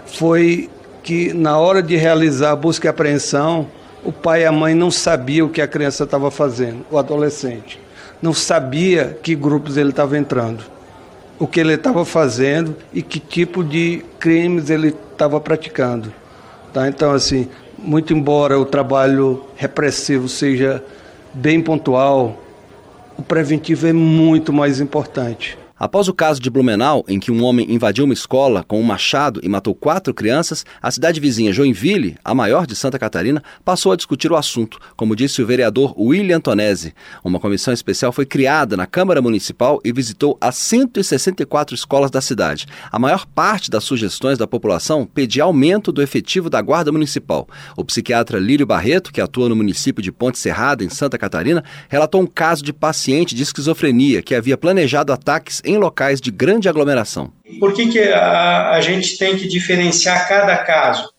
foi 0.07 0.69
que 1.03 1.33
na 1.33 1.59
hora 1.59 1.83
de 1.83 1.97
realizar 1.97 2.53
a 2.53 2.57
busca 2.57 2.89
e 2.89 2.91
apreensão, 2.91 3.69
o 4.05 4.13
pai 4.13 4.43
e 4.43 4.47
a 4.47 4.53
mãe 4.53 4.75
não 4.75 4.91
sabiam 4.91 5.47
o 5.47 5.51
que 5.51 5.63
a 5.63 5.69
criança 5.69 6.05
estava 6.05 6.31
fazendo, 6.31 6.85
o 6.91 6.99
adolescente. 6.99 7.81
Não 8.21 8.35
sabia 8.35 9.19
que 9.23 9.35
grupos 9.35 9.77
ele 9.77 9.91
estava 9.91 10.19
entrando, 10.19 10.65
o 11.41 11.47
que 11.47 11.59
ele 11.59 11.73
estava 11.73 12.05
fazendo 12.05 12.77
e 12.93 13.01
que 13.01 13.19
tipo 13.19 13.65
de 13.65 14.05
crimes 14.19 14.69
ele 14.69 14.89
estava 14.89 15.41
praticando. 15.41 16.13
Tá? 16.71 16.87
Então, 16.87 17.13
assim, 17.13 17.49
muito 17.79 18.13
embora 18.13 18.61
o 18.61 18.67
trabalho 18.67 19.47
repressivo 19.57 20.29
seja 20.29 20.85
bem 21.33 21.63
pontual, 21.63 22.43
o 23.17 23.23
preventivo 23.23 23.87
é 23.87 23.93
muito 23.93 24.53
mais 24.53 24.81
importante. 24.81 25.59
Após 25.81 26.09
o 26.09 26.13
caso 26.13 26.39
de 26.43 26.51
Blumenau, 26.51 27.03
em 27.09 27.19
que 27.19 27.33
um 27.33 27.43
homem 27.43 27.73
invadiu 27.73 28.05
uma 28.05 28.13
escola 28.13 28.63
com 28.63 28.79
um 28.79 28.83
machado 28.83 29.41
e 29.43 29.49
matou 29.49 29.75
quatro 29.75 30.13
crianças, 30.13 30.63
a 30.83 30.91
cidade 30.91 31.19
vizinha 31.19 31.55
Joinville, 31.55 32.19
a 32.23 32.35
maior 32.35 32.67
de 32.67 32.77
Santa 32.77 32.99
Catarina, 32.99 33.43
passou 33.65 33.91
a 33.91 33.97
discutir 33.97 34.31
o 34.31 34.37
assunto, 34.37 34.79
como 34.95 35.17
disse 35.17 35.41
o 35.41 35.47
vereador 35.47 35.99
William 35.99 36.37
Antonese. 36.37 36.93
Uma 37.25 37.41
comissão 37.41 37.73
especial 37.73 38.13
foi 38.13 38.27
criada 38.27 38.77
na 38.77 38.87
Câmara 38.87 39.23
Municipal 39.23 39.81
e 39.83 39.91
visitou 39.91 40.37
as 40.39 40.57
164 40.57 41.75
escolas 41.75 42.11
da 42.11 42.21
cidade. 42.21 42.67
A 42.93 42.99
maior 42.99 43.25
parte 43.25 43.71
das 43.71 43.83
sugestões 43.83 44.37
da 44.37 44.47
população 44.47 45.07
pedia 45.07 45.45
aumento 45.45 45.91
do 45.91 46.03
efetivo 46.03 46.51
da 46.51 46.61
Guarda 46.61 46.93
Municipal. 46.93 47.49
O 47.75 47.87
psiquiatra 47.87 48.39
Lírio 48.39 48.67
Barreto, 48.67 49.11
que 49.11 49.21
atua 49.21 49.49
no 49.49 49.57
município 49.57 50.03
de 50.03 50.13
Ponte 50.13 50.39
Serrada, 50.39 50.85
em 50.85 50.91
Santa 50.91 51.17
Catarina, 51.17 51.65
relatou 51.89 52.21
um 52.21 52.27
caso 52.27 52.63
de 52.63 52.71
paciente 52.71 53.35
de 53.35 53.43
esquizofrenia 53.43 54.21
que 54.21 54.35
havia 54.35 54.59
planejado 54.59 55.11
ataques 55.11 55.63
em 55.70 55.70
locais 55.79 56.21
de 56.21 56.31
grande 56.31 56.69
aglomeração. 56.69 57.33
Por 57.59 57.73
que, 57.73 57.89
que 57.89 58.01
a, 58.01 58.71
a 58.71 58.81
gente 58.81 59.19
tem 59.19 59.37
que 59.37 59.49
diferenciar 59.49 60.29
cada 60.29 60.57
caso? 60.59 61.13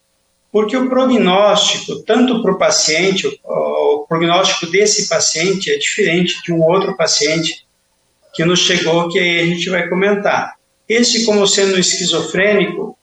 Porque 0.52 0.76
o 0.76 0.90
prognóstico, 0.90 2.04
tanto 2.04 2.42
para 2.42 2.52
o 2.52 2.58
paciente, 2.58 3.28
o, 3.44 4.02
o 4.02 4.08
prognóstico 4.08 4.70
desse 4.72 5.08
paciente 5.08 5.72
é 5.72 5.78
diferente 5.78 6.42
de 6.44 6.52
um 6.52 6.62
outro 6.62 6.96
paciente 6.98 7.66
que 8.34 8.44
nos 8.44 8.60
chegou, 8.60 9.10
que 9.10 9.20
aí 9.20 9.42
a 9.42 9.46
gente 9.46 9.70
vai 9.70 9.88
comentar. 9.88 10.56
Esse, 10.88 11.26
como 11.26 11.48
sendo 11.48 11.80
esquizofrênico, 11.80 12.98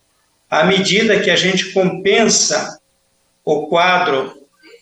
à 0.50 0.64
medida 0.64 1.20
que 1.20 1.30
a 1.30 1.36
gente 1.36 1.72
compensa 1.72 2.78
o 3.44 3.66
quadro 3.66 4.34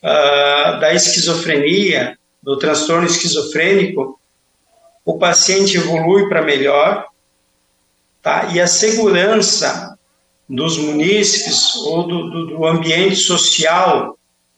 uh, 0.02 0.80
da 0.80 0.92
esquizofrenia, 0.92 2.16
do 2.42 2.58
transtorno 2.58 3.06
esquizofrênico, 3.06 4.18
o 5.06 5.16
paciente 5.16 5.76
evolui 5.76 6.28
para 6.28 6.42
melhor, 6.42 7.06
tá? 8.20 8.50
e 8.52 8.60
a 8.60 8.66
segurança 8.66 9.96
dos 10.48 10.76
munícipes 10.78 11.76
ou 11.76 12.06
do, 12.08 12.30
do, 12.30 12.46
do 12.46 12.66
ambiente 12.66 13.14
social 13.14 14.15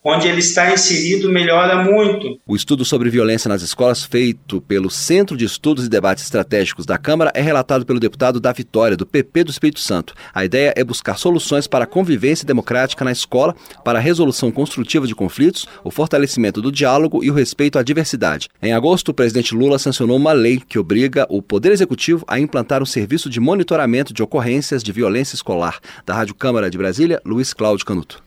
onde 0.08 0.26
ele 0.26 0.38
está 0.38 0.72
inserido 0.72 1.30
melhora 1.30 1.84
muito. 1.84 2.40
O 2.46 2.56
estudo 2.56 2.82
sobre 2.82 3.10
violência 3.10 3.46
nas 3.46 3.60
escolas 3.60 4.04
feito 4.04 4.58
pelo 4.62 4.88
Centro 4.88 5.36
de 5.36 5.44
Estudos 5.44 5.84
e 5.84 5.88
Debates 5.88 6.24
Estratégicos 6.24 6.86
da 6.86 6.96
Câmara 6.96 7.30
é 7.34 7.42
relatado 7.42 7.84
pelo 7.84 8.00
deputado 8.00 8.40
da 8.40 8.50
Vitória, 8.50 8.96
do 8.96 9.04
PP 9.04 9.44
do 9.44 9.50
Espírito 9.50 9.80
Santo. 9.80 10.14
A 10.32 10.46
ideia 10.46 10.72
é 10.74 10.82
buscar 10.82 11.18
soluções 11.18 11.66
para 11.66 11.84
a 11.84 11.86
convivência 11.86 12.46
democrática 12.46 13.04
na 13.04 13.12
escola, 13.12 13.54
para 13.84 13.98
a 13.98 14.02
resolução 14.02 14.50
construtiva 14.50 15.06
de 15.06 15.14
conflitos, 15.14 15.66
o 15.84 15.90
fortalecimento 15.90 16.62
do 16.62 16.72
diálogo 16.72 17.22
e 17.22 17.30
o 17.30 17.34
respeito 17.34 17.78
à 17.78 17.82
diversidade. 17.82 18.48
Em 18.62 18.72
agosto, 18.72 19.10
o 19.10 19.14
presidente 19.14 19.54
Lula 19.54 19.78
sancionou 19.78 20.16
uma 20.16 20.32
lei 20.32 20.58
que 20.66 20.78
obriga 20.78 21.26
o 21.28 21.42
Poder 21.42 21.70
Executivo 21.70 22.24
a 22.26 22.40
implantar 22.40 22.82
um 22.82 22.86
serviço 22.86 23.28
de 23.28 23.40
monitoramento 23.40 24.14
de 24.14 24.22
ocorrências 24.22 24.82
de 24.82 24.90
violência 24.90 25.34
escolar. 25.34 25.78
Da 26.06 26.14
Rádio 26.14 26.34
Câmara 26.34 26.70
de 26.70 26.78
Brasília, 26.78 27.20
Luiz 27.26 27.52
Cláudio 27.52 27.84
Canuto. 27.84 28.22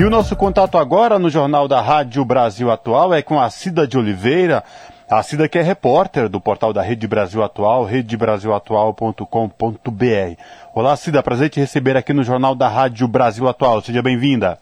E 0.00 0.02
o 0.02 0.08
nosso 0.08 0.34
contato 0.34 0.78
agora 0.78 1.18
no 1.18 1.28
Jornal 1.28 1.68
da 1.68 1.82
Rádio 1.82 2.24
Brasil 2.24 2.70
Atual 2.70 3.12
é 3.12 3.20
com 3.20 3.38
a 3.38 3.50
Cida 3.50 3.86
de 3.86 3.98
Oliveira. 3.98 4.64
A 5.10 5.22
Cida 5.22 5.46
que 5.46 5.58
é 5.58 5.62
repórter 5.62 6.26
do 6.26 6.40
portal 6.40 6.72
da 6.72 6.80
Rede 6.80 7.06
Brasil 7.06 7.44
Atual, 7.44 7.84
redebrasilatual.com.br. 7.84 10.42
Olá, 10.74 10.96
Cida, 10.96 11.22
prazer 11.22 11.50
te 11.50 11.60
receber 11.60 11.98
aqui 11.98 12.14
no 12.14 12.22
Jornal 12.22 12.54
da 12.54 12.66
Rádio 12.66 13.06
Brasil 13.06 13.46
Atual. 13.46 13.82
Seja 13.82 14.00
bem-vinda. 14.00 14.58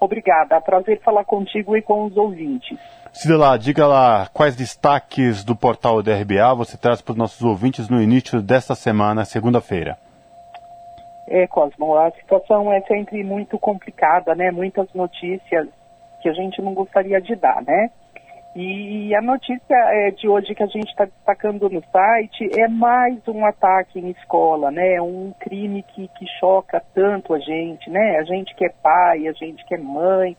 Obrigada, 0.00 0.60
prazer 0.60 1.00
falar 1.04 1.24
contigo 1.24 1.76
e 1.76 1.82
com 1.82 2.06
os 2.06 2.16
ouvintes. 2.16 2.76
Cida, 3.12 3.38
lá, 3.38 3.56
diga 3.56 3.86
lá 3.86 4.28
quais 4.32 4.56
destaques 4.56 5.44
do 5.44 5.54
portal 5.54 6.02
da 6.02 6.12
RBA 6.12 6.52
você 6.56 6.76
traz 6.76 7.00
para 7.00 7.12
os 7.12 7.18
nossos 7.18 7.42
ouvintes 7.42 7.88
no 7.88 8.02
início 8.02 8.42
desta 8.42 8.74
semana, 8.74 9.24
segunda-feira. 9.24 9.96
É, 11.26 11.46
Cosmo, 11.46 11.96
a 11.96 12.10
situação 12.12 12.72
é 12.72 12.80
sempre 12.82 13.22
muito 13.24 13.58
complicada, 13.58 14.34
né? 14.34 14.50
Muitas 14.50 14.92
notícias 14.92 15.68
que 16.20 16.28
a 16.28 16.32
gente 16.32 16.60
não 16.60 16.74
gostaria 16.74 17.20
de 17.20 17.34
dar, 17.34 17.62
né? 17.62 17.90
E 18.56 19.12
a 19.16 19.20
notícia 19.20 19.74
é, 19.74 20.12
de 20.12 20.28
hoje 20.28 20.54
que 20.54 20.62
a 20.62 20.66
gente 20.66 20.88
está 20.88 21.06
destacando 21.06 21.68
no 21.68 21.82
site 21.90 22.48
é 22.56 22.68
mais 22.68 23.18
um 23.26 23.44
ataque 23.44 23.98
em 23.98 24.10
escola, 24.10 24.70
né? 24.70 25.00
Um 25.02 25.32
crime 25.40 25.82
que, 25.82 26.06
que 26.08 26.26
choca 26.38 26.80
tanto 26.94 27.34
a 27.34 27.38
gente, 27.40 27.90
né? 27.90 28.16
A 28.18 28.22
gente 28.22 28.54
que 28.54 28.64
é 28.64 28.68
pai, 28.80 29.26
a 29.26 29.32
gente 29.32 29.64
que 29.64 29.74
é 29.74 29.78
mãe, 29.78 30.36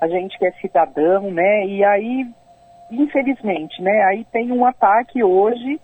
a 0.00 0.06
gente 0.06 0.38
que 0.38 0.46
é 0.46 0.52
cidadão, 0.52 1.32
né? 1.32 1.66
E 1.66 1.82
aí, 1.84 2.26
infelizmente, 2.92 3.82
né? 3.82 4.04
Aí 4.04 4.24
tem 4.26 4.52
um 4.52 4.64
ataque 4.64 5.24
hoje 5.24 5.80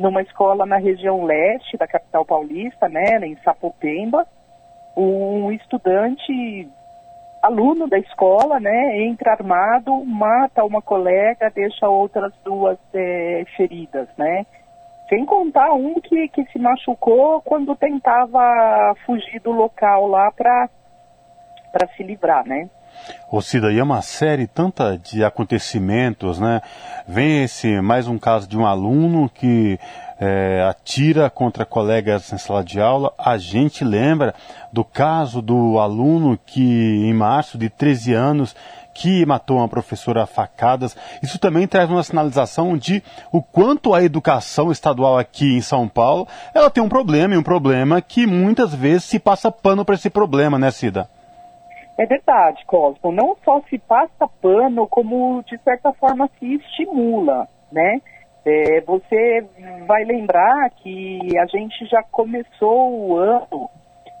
numa 0.00 0.22
escola 0.22 0.64
na 0.64 0.78
região 0.78 1.24
leste 1.24 1.76
da 1.76 1.86
capital 1.86 2.24
paulista, 2.24 2.88
né, 2.88 3.18
em 3.22 3.36
Sapopemba. 3.44 4.26
Um 4.96 5.52
estudante, 5.52 6.66
aluno 7.42 7.86
da 7.86 7.98
escola, 7.98 8.58
né, 8.58 9.02
entra 9.02 9.32
armado, 9.32 10.02
mata 10.06 10.64
uma 10.64 10.80
colega, 10.80 11.52
deixa 11.54 11.86
outras 11.86 12.32
duas 12.42 12.78
é, 12.94 13.44
feridas, 13.56 14.08
né. 14.16 14.46
Sem 15.10 15.26
contar 15.26 15.74
um 15.74 16.00
que, 16.00 16.28
que 16.28 16.44
se 16.46 16.58
machucou 16.58 17.42
quando 17.42 17.76
tentava 17.76 18.94
fugir 19.04 19.40
do 19.40 19.52
local 19.52 20.06
lá 20.06 20.32
para 20.32 20.68
se 21.94 22.02
livrar, 22.02 22.46
né. 22.46 22.70
Ô 23.30 23.40
Cida, 23.40 23.72
e 23.72 23.78
é 23.78 23.82
uma 23.82 24.02
série 24.02 24.46
tanta 24.46 24.98
de 24.98 25.22
acontecimentos, 25.22 26.38
né? 26.38 26.60
Vem 27.06 27.44
esse 27.44 27.80
mais 27.80 28.08
um 28.08 28.18
caso 28.18 28.48
de 28.48 28.58
um 28.58 28.66
aluno 28.66 29.28
que 29.28 29.78
é, 30.18 30.66
atira 30.68 31.30
contra 31.30 31.64
colegas 31.64 32.32
em 32.32 32.38
sala 32.38 32.64
de 32.64 32.80
aula. 32.80 33.12
A 33.16 33.38
gente 33.38 33.84
lembra 33.84 34.34
do 34.72 34.84
caso 34.84 35.40
do 35.40 35.78
aluno 35.78 36.38
que, 36.44 36.60
em 36.60 37.14
março, 37.14 37.56
de 37.56 37.70
13 37.70 38.12
anos, 38.12 38.56
que 38.92 39.24
matou 39.24 39.58
uma 39.58 39.68
professora 39.68 40.24
a 40.24 40.26
facadas. 40.26 40.96
Isso 41.22 41.38
também 41.38 41.66
traz 41.66 41.88
uma 41.88 42.02
sinalização 42.02 42.76
de 42.76 43.02
o 43.32 43.40
quanto 43.40 43.94
a 43.94 44.02
educação 44.02 44.70
estadual 44.70 45.16
aqui 45.16 45.56
em 45.56 45.60
São 45.60 45.88
Paulo, 45.88 46.28
ela 46.52 46.68
tem 46.68 46.82
um 46.82 46.88
problema, 46.88 47.34
e 47.34 47.38
um 47.38 47.42
problema 47.42 48.02
que 48.02 48.26
muitas 48.26 48.74
vezes 48.74 49.04
se 49.04 49.18
passa 49.18 49.50
pano 49.50 49.84
para 49.84 49.94
esse 49.94 50.10
problema, 50.10 50.58
né, 50.58 50.70
Cida? 50.70 51.08
É 52.00 52.06
verdade, 52.06 52.64
Cosmo. 52.64 53.12
Não 53.12 53.36
só 53.44 53.60
se 53.68 53.76
passa 53.78 54.26
pano, 54.40 54.86
como 54.86 55.42
de 55.42 55.58
certa 55.58 55.92
forma 55.92 56.30
se 56.38 56.54
estimula, 56.54 57.46
né? 57.70 58.00
É, 58.42 58.80
você 58.80 59.44
vai 59.86 60.04
lembrar 60.04 60.70
que 60.76 61.38
a 61.38 61.44
gente 61.44 61.84
já 61.84 62.02
começou 62.04 62.90
o 62.90 63.16
ano 63.18 63.68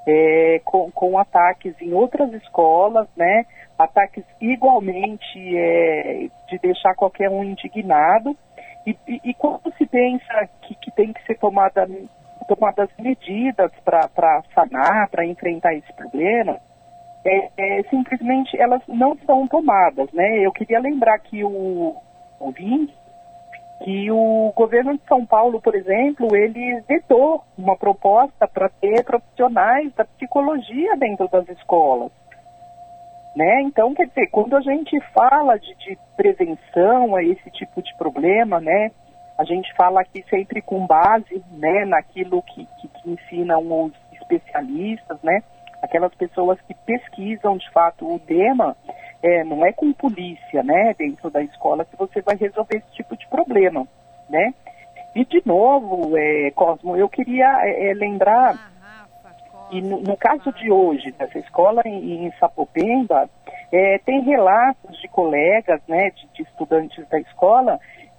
é, 0.06 0.60
com, 0.62 0.90
com, 0.90 1.18
ataques 1.18 1.74
em 1.80 1.94
outras 1.94 2.30
escolas, 2.34 3.08
né? 3.16 3.46
Ataques 3.78 4.24
igualmente 4.42 5.56
é, 5.56 6.28
de 6.50 6.58
deixar 6.58 6.94
qualquer 6.94 7.30
um 7.30 7.42
indignado. 7.42 8.36
E, 8.86 8.94
e, 9.08 9.20
e 9.30 9.32
quando 9.32 9.72
se 9.78 9.86
pensa 9.86 10.50
que, 10.60 10.74
que 10.74 10.90
tem 10.90 11.14
que 11.14 11.24
ser 11.24 11.38
tomada, 11.38 11.88
tomadas 12.46 12.90
medidas 12.98 13.72
para 13.82 14.42
sanar, 14.54 15.08
para 15.08 15.24
enfrentar 15.24 15.72
esse 15.72 15.90
problema, 15.94 16.60
é, 17.24 17.50
é, 17.56 17.82
simplesmente 17.84 18.60
elas 18.60 18.80
não 18.88 19.16
são 19.26 19.46
tomadas, 19.46 20.10
né? 20.12 20.44
Eu 20.44 20.52
queria 20.52 20.80
lembrar 20.80 21.18
que 21.18 21.44
o 21.44 21.96
ouvinte 22.38 23.00
que 23.82 24.10
o 24.10 24.52
governo 24.54 24.96
de 24.96 25.04
São 25.08 25.24
Paulo, 25.24 25.60
por 25.60 25.74
exemplo, 25.74 26.36
ele 26.36 26.82
vetou 26.82 27.42
uma 27.56 27.76
proposta 27.76 28.46
para 28.46 28.68
ter 28.68 29.02
profissionais 29.04 29.92
da 29.94 30.04
psicologia 30.04 30.96
dentro 30.96 31.26
das 31.28 31.48
escolas. 31.48 32.12
Né? 33.34 33.62
Então, 33.62 33.94
quer 33.94 34.06
dizer, 34.06 34.26
quando 34.26 34.54
a 34.56 34.60
gente 34.60 35.00
fala 35.14 35.58
de, 35.58 35.74
de 35.76 35.98
prevenção 36.16 37.16
a 37.16 37.22
esse 37.22 37.50
tipo 37.52 37.80
de 37.80 37.94
problema, 37.96 38.60
né, 38.60 38.90
a 39.38 39.44
gente 39.44 39.72
fala 39.74 40.02
aqui 40.02 40.22
sempre 40.28 40.60
com 40.60 40.86
base 40.86 41.42
né, 41.52 41.86
naquilo 41.86 42.42
que, 42.42 42.66
que, 42.80 42.88
que 42.88 43.10
ensinam 43.10 43.60
os 43.84 43.92
especialistas, 44.12 45.18
né, 45.22 45.42
aquelas 45.82 46.14
pessoas 46.14 46.60
que 46.62 46.74
pesquisam 46.86 47.56
de 47.56 47.70
fato 47.70 48.06
o 48.06 48.18
tema, 48.18 48.76
é, 49.22 49.44
não 49.44 49.64
é 49.64 49.72
com 49.72 49.92
polícia, 49.92 50.62
né, 50.62 50.94
dentro 50.98 51.30
da 51.30 51.42
escola 51.42 51.84
que 51.84 51.96
você 51.96 52.20
vai 52.22 52.36
resolver 52.36 52.78
esse 52.78 52.92
tipo 52.92 53.16
de 53.16 53.26
problema, 53.28 53.86
né? 54.28 54.54
E 55.14 55.24
de 55.24 55.42
novo, 55.44 56.16
é, 56.16 56.50
Cosmo, 56.52 56.96
eu 56.96 57.08
queria 57.08 57.58
é, 57.62 57.90
é 57.90 57.94
lembrar 57.94 58.70
e 59.70 59.80
no, 59.80 60.00
no, 60.00 60.16
caso 60.16 60.52
de 60.52 60.70
hoje, 60.70 61.12
dessa 61.12 61.38
escola 61.38 61.82
em, 61.86 62.26
em 62.26 62.32
Sapopemba, 62.40 63.30
é, 63.70 63.98
tem 63.98 64.20
relatos 64.22 65.00
de 65.00 65.06
colegas, 65.08 65.80
né, 65.86 66.10
de, 66.10 66.28
de, 66.34 66.42
estudantes 66.42 67.08
da 67.08 67.20
escola, 67.20 67.78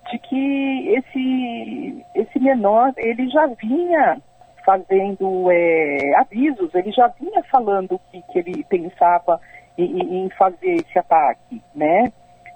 de 0.10 0.18
que 0.18 0.96
esse, 0.96 2.06
esse 2.16 2.40
menor, 2.40 2.94
ele 2.96 3.30
já 3.30 3.48
vinha 3.48 4.22
fazendo 4.66 5.50
é, 5.52 6.16
avisos, 6.18 6.74
ele 6.76 6.92
já 6.92 7.08
vinha 7.08 7.44
falando 7.44 8.00
que, 8.12 8.22
que 8.22 8.40
ele 8.40 8.64
pensava 8.66 9.40
em, 9.78 10.26
em 10.26 10.30
fazer 10.32 10.76
esse 10.76 10.98
ataque, 10.98 11.62
né? 11.76 12.12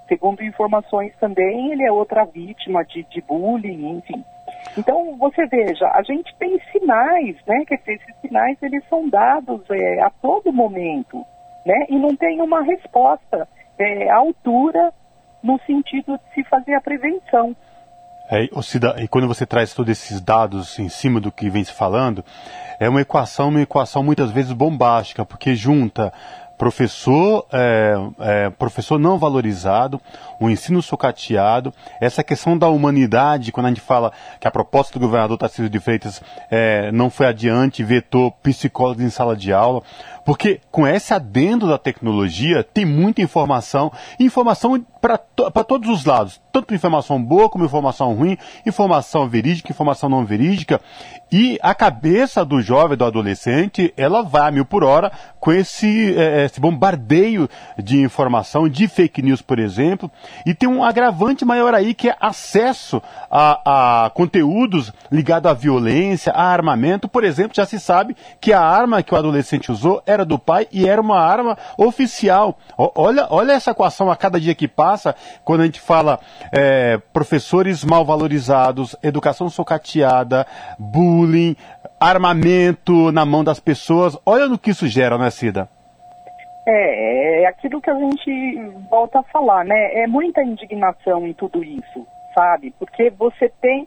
Segundo 0.08 0.42
informações 0.42 1.12
também, 1.18 1.72
ele 1.72 1.84
é 1.84 1.90
outra 1.90 2.24
vítima 2.24 2.84
de, 2.84 3.02
de 3.04 3.20
bullying, 3.22 3.98
enfim. 3.98 4.24
Então, 4.78 5.16
você 5.16 5.46
veja, 5.46 5.88
a 5.88 6.02
gente 6.02 6.34
tem 6.36 6.60
sinais, 6.70 7.36
né? 7.46 7.64
Dizer, 7.68 7.94
esses 7.94 8.16
sinais, 8.20 8.56
eles 8.62 8.84
são 8.88 9.08
dados 9.08 9.62
é, 9.70 10.00
a 10.00 10.10
todo 10.10 10.52
momento, 10.52 11.24
né? 11.64 11.86
E 11.88 11.98
não 11.98 12.14
tem 12.14 12.40
uma 12.40 12.62
resposta 12.62 13.48
é, 13.78 14.08
à 14.10 14.16
altura 14.16 14.92
no 15.42 15.58
sentido 15.60 16.18
de 16.18 16.34
se 16.34 16.44
fazer 16.44 16.74
a 16.74 16.80
prevenção. 16.80 17.56
É, 18.30 18.48
e 19.02 19.08
quando 19.08 19.28
você 19.28 19.46
traz 19.46 19.72
todos 19.72 19.90
esses 19.90 20.20
dados 20.20 20.78
em 20.78 20.88
cima 20.88 21.20
do 21.20 21.30
que 21.30 21.48
vem 21.48 21.62
se 21.62 21.72
falando, 21.72 22.24
é 22.80 22.88
uma 22.88 23.00
equação, 23.00 23.48
uma 23.48 23.62
equação 23.62 24.02
muitas 24.02 24.30
vezes 24.30 24.52
bombástica, 24.52 25.24
porque 25.24 25.54
junta 25.54 26.12
professor, 26.56 27.46
é, 27.52 27.94
é, 28.18 28.50
professor 28.50 28.98
não 28.98 29.18
valorizado, 29.18 30.00
o 30.40 30.48
ensino 30.48 30.82
socateado, 30.82 31.72
essa 32.00 32.24
questão 32.24 32.56
da 32.56 32.68
humanidade, 32.68 33.52
quando 33.52 33.66
a 33.66 33.68
gente 33.68 33.80
fala 33.80 34.12
que 34.40 34.48
a 34.48 34.50
proposta 34.50 34.98
do 34.98 35.04
governador 35.04 35.36
Tarcísio 35.36 35.68
de 35.68 35.78
Freitas 35.78 36.22
é, 36.50 36.90
não 36.92 37.10
foi 37.10 37.26
adiante, 37.26 37.84
vetou 37.84 38.30
psicólogos 38.42 39.04
em 39.04 39.10
sala 39.10 39.36
de 39.36 39.52
aula, 39.52 39.82
porque 40.26 40.60
com 40.72 40.84
esse 40.84 41.14
adendo 41.14 41.68
da 41.68 41.78
tecnologia 41.78 42.64
tem 42.64 42.84
muita 42.84 43.22
informação, 43.22 43.92
informação 44.18 44.84
para 45.00 45.16
to, 45.16 45.48
todos 45.62 45.88
os 45.88 46.04
lados, 46.04 46.40
tanto 46.50 46.74
informação 46.74 47.22
boa 47.22 47.48
como 47.48 47.64
informação 47.64 48.12
ruim, 48.12 48.36
informação 48.66 49.28
verídica, 49.28 49.70
informação 49.70 50.08
não 50.08 50.26
verídica, 50.26 50.80
e 51.30 51.58
a 51.62 51.74
cabeça 51.74 52.44
do 52.44 52.60
jovem, 52.60 52.96
do 52.96 53.04
adolescente, 53.04 53.94
ela 53.96 54.22
vai 54.22 54.48
a 54.48 54.50
mil 54.50 54.64
por 54.64 54.82
hora 54.82 55.12
com 55.38 55.52
esse, 55.52 56.16
é, 56.16 56.44
esse 56.44 56.60
bombardeio 56.60 57.48
de 57.78 58.00
informação, 58.00 58.68
de 58.68 58.88
fake 58.88 59.22
news, 59.22 59.40
por 59.40 59.60
exemplo, 59.60 60.10
e 60.44 60.54
tem 60.54 60.68
um 60.68 60.82
agravante 60.82 61.44
maior 61.44 61.72
aí 61.72 61.94
que 61.94 62.08
é 62.08 62.16
acesso 62.20 63.00
a, 63.30 64.06
a 64.06 64.10
conteúdos 64.10 64.92
ligados 65.10 65.48
à 65.48 65.54
violência, 65.54 66.32
a 66.32 66.44
armamento. 66.44 67.08
Por 67.08 67.22
exemplo, 67.22 67.54
já 67.54 67.64
se 67.64 67.78
sabe 67.78 68.16
que 68.40 68.52
a 68.52 68.60
arma 68.60 69.02
que 69.02 69.14
o 69.14 69.16
adolescente 69.16 69.70
usou 69.70 70.02
era 70.16 70.24
do 70.24 70.38
pai 70.38 70.66
e 70.72 70.88
era 70.88 71.00
uma 71.00 71.18
arma 71.18 71.56
oficial. 71.76 72.58
Olha, 72.76 73.26
olha 73.30 73.52
essa 73.52 73.70
equação 73.70 74.10
a 74.10 74.16
cada 74.16 74.40
dia 74.40 74.54
que 74.54 74.66
passa, 74.66 75.14
quando 75.44 75.60
a 75.60 75.64
gente 75.64 75.80
fala 75.80 76.18
é, 76.52 76.98
professores 77.12 77.84
mal 77.84 78.04
valorizados, 78.04 78.96
educação 79.02 79.48
socateada, 79.48 80.46
bullying, 80.78 81.56
armamento 82.00 83.12
na 83.12 83.24
mão 83.24 83.44
das 83.44 83.60
pessoas. 83.60 84.18
Olha 84.24 84.48
no 84.48 84.58
que 84.58 84.70
isso 84.70 84.86
gera, 84.86 85.18
né, 85.18 85.30
Cida? 85.30 85.68
É, 86.66 87.42
é 87.42 87.46
aquilo 87.46 87.80
que 87.80 87.90
a 87.90 87.94
gente 87.94 88.56
volta 88.90 89.20
a 89.20 89.22
falar, 89.24 89.64
né? 89.64 89.94
É 89.94 90.06
muita 90.06 90.42
indignação 90.42 91.26
em 91.26 91.32
tudo 91.32 91.62
isso, 91.62 92.06
sabe? 92.34 92.74
Porque 92.78 93.08
você 93.10 93.48
tem 93.60 93.86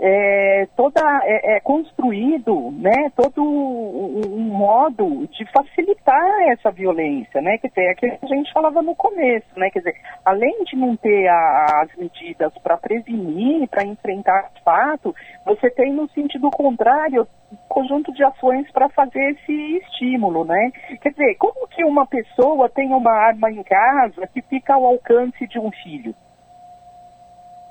é, 0.00 0.68
toda 0.76 1.00
é, 1.24 1.56
é, 1.56 1.60
construído 1.60 2.70
né, 2.72 3.10
todo 3.16 3.42
um, 3.42 4.38
modo 4.38 5.26
de 5.28 5.44
facilitar 5.50 6.48
essa 6.50 6.70
violência, 6.70 7.40
né? 7.40 7.58
Dizer, 7.58 7.90
é 7.90 7.94
que 7.94 8.06
a 8.06 8.26
gente 8.26 8.52
falava 8.52 8.80
no 8.80 8.94
começo, 8.94 9.46
né? 9.56 9.70
Quer 9.70 9.80
dizer, 9.80 9.94
além 10.24 10.64
de 10.64 10.76
não 10.76 10.96
ter 10.96 11.26
a, 11.28 11.82
as 11.82 11.96
medidas 11.96 12.52
para 12.62 12.76
prevenir, 12.76 13.68
para 13.68 13.86
enfrentar 13.86 14.50
fato, 14.64 15.14
você 15.44 15.70
tem 15.70 15.92
no 15.92 16.08
sentido 16.10 16.50
contrário 16.50 17.26
um 17.52 17.56
conjunto 17.68 18.12
de 18.12 18.22
ações 18.22 18.70
para 18.70 18.88
fazer 18.90 19.30
esse 19.30 19.78
estímulo, 19.78 20.44
né? 20.44 20.70
Quer 21.00 21.10
dizer, 21.10 21.34
como 21.36 21.66
que 21.68 21.84
uma 21.84 22.06
pessoa 22.06 22.68
tem 22.68 22.92
uma 22.92 23.12
arma 23.12 23.50
em 23.50 23.62
casa 23.62 24.26
que 24.32 24.42
fica 24.42 24.74
ao 24.74 24.84
alcance 24.84 25.46
de 25.46 25.58
um 25.58 25.70
filho? 25.70 26.14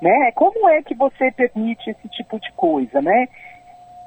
Né? 0.01 0.31
Como 0.33 0.67
é 0.69 0.81
que 0.81 0.93
você 0.93 1.31
permite 1.31 1.89
esse 1.89 2.07
tipo 2.09 2.39
de 2.39 2.51
coisa, 2.53 3.01
né? 3.01 3.27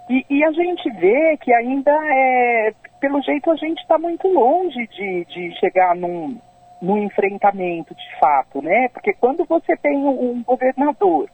E, 0.09 0.25
e 0.29 0.45
a 0.45 0.51
gente 0.53 0.91
vê 0.91 1.37
que 1.37 1.53
ainda 1.53 1.93
é, 1.93 2.73
pelo 3.01 3.23
jeito 3.23 3.51
a 3.51 3.57
gente 3.57 3.81
está 3.81 3.99
muito 3.99 4.27
longe 4.29 4.87
de, 4.89 5.25
de 5.27 5.59
chegar 5.59 5.95
num, 5.95 6.39
num 6.83 6.99
enfrentamento 6.99 7.95
de 7.95 8.19
fato, 8.19 8.61
né? 8.63 8.89
Porque 8.89 9.13
quando 9.15 9.45
você 9.45 9.77
tem 9.77 9.97
um 9.97 10.43
governador 10.43 11.29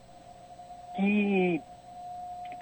que 0.94 1.60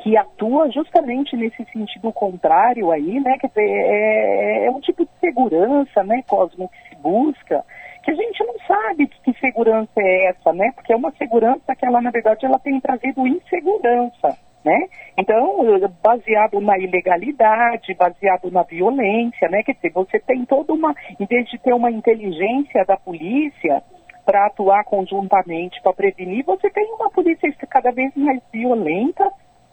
que 0.05 0.19
atua 0.19 0.71
justamente 0.71 1.35
nesse 1.35 1.65
sentido 1.73 2.13
contrário 2.13 2.91
aí, 2.91 3.19
né? 3.21 3.39
Quer 3.39 3.49
dizer, 3.49 3.71
é, 3.71 4.67
é 4.67 4.71
um 4.71 4.79
tipo 4.79 5.03
de 5.03 5.11
segurança, 5.19 6.05
né, 6.05 6.23
Cosmo, 6.27 6.69
que 6.69 6.89
se 6.91 6.95
busca, 6.97 7.65
que 8.05 8.11
a 8.11 8.15
gente 8.15 8.45
não 8.45 8.55
sabe 8.67 9.07
que, 9.07 9.21
que 9.23 9.41
segurança 9.41 9.93
é 9.97 10.27
essa, 10.27 10.53
né? 10.53 10.71
Porque 10.75 10.93
é 10.93 10.97
uma 10.97 11.11
segurança 11.13 11.75
que 11.75 11.87
ela, 11.87 12.01
na 12.01 12.11
verdade, 12.11 12.45
ela 12.45 12.59
tem 12.59 12.79
trazido 12.79 13.27
insegurança, 13.27 14.37
né? 14.65 14.89
Então, 15.17 15.57
baseado 16.03 16.61
na 16.61 16.79
ilegalidade, 16.79 17.95
baseado 17.95 18.51
na 18.51 18.63
violência, 18.63 19.49
né? 19.49 19.63
Quer 19.63 19.75
dizer, 19.75 19.93
você 19.93 20.21
tem 20.21 20.45
toda 20.45 20.73
uma, 20.75 20.95
em 21.19 21.25
vez 21.25 21.49
de 21.49 21.59
ter 21.59 21.73
uma 21.73 21.91
inteligência 21.91 22.85
da 22.85 22.97
polícia 22.97 23.83
para 24.27 24.47
atuar 24.47 24.85
conjuntamente 24.85 25.81
para 25.83 25.93
prevenir, 25.93 26.45
você 26.45 26.71
tem 26.71 26.85
uma 26.95 27.11
polícia 27.11 27.51
cada 27.69 27.91
vez 27.91 28.15
mais 28.15 28.41
violenta, 28.53 29.31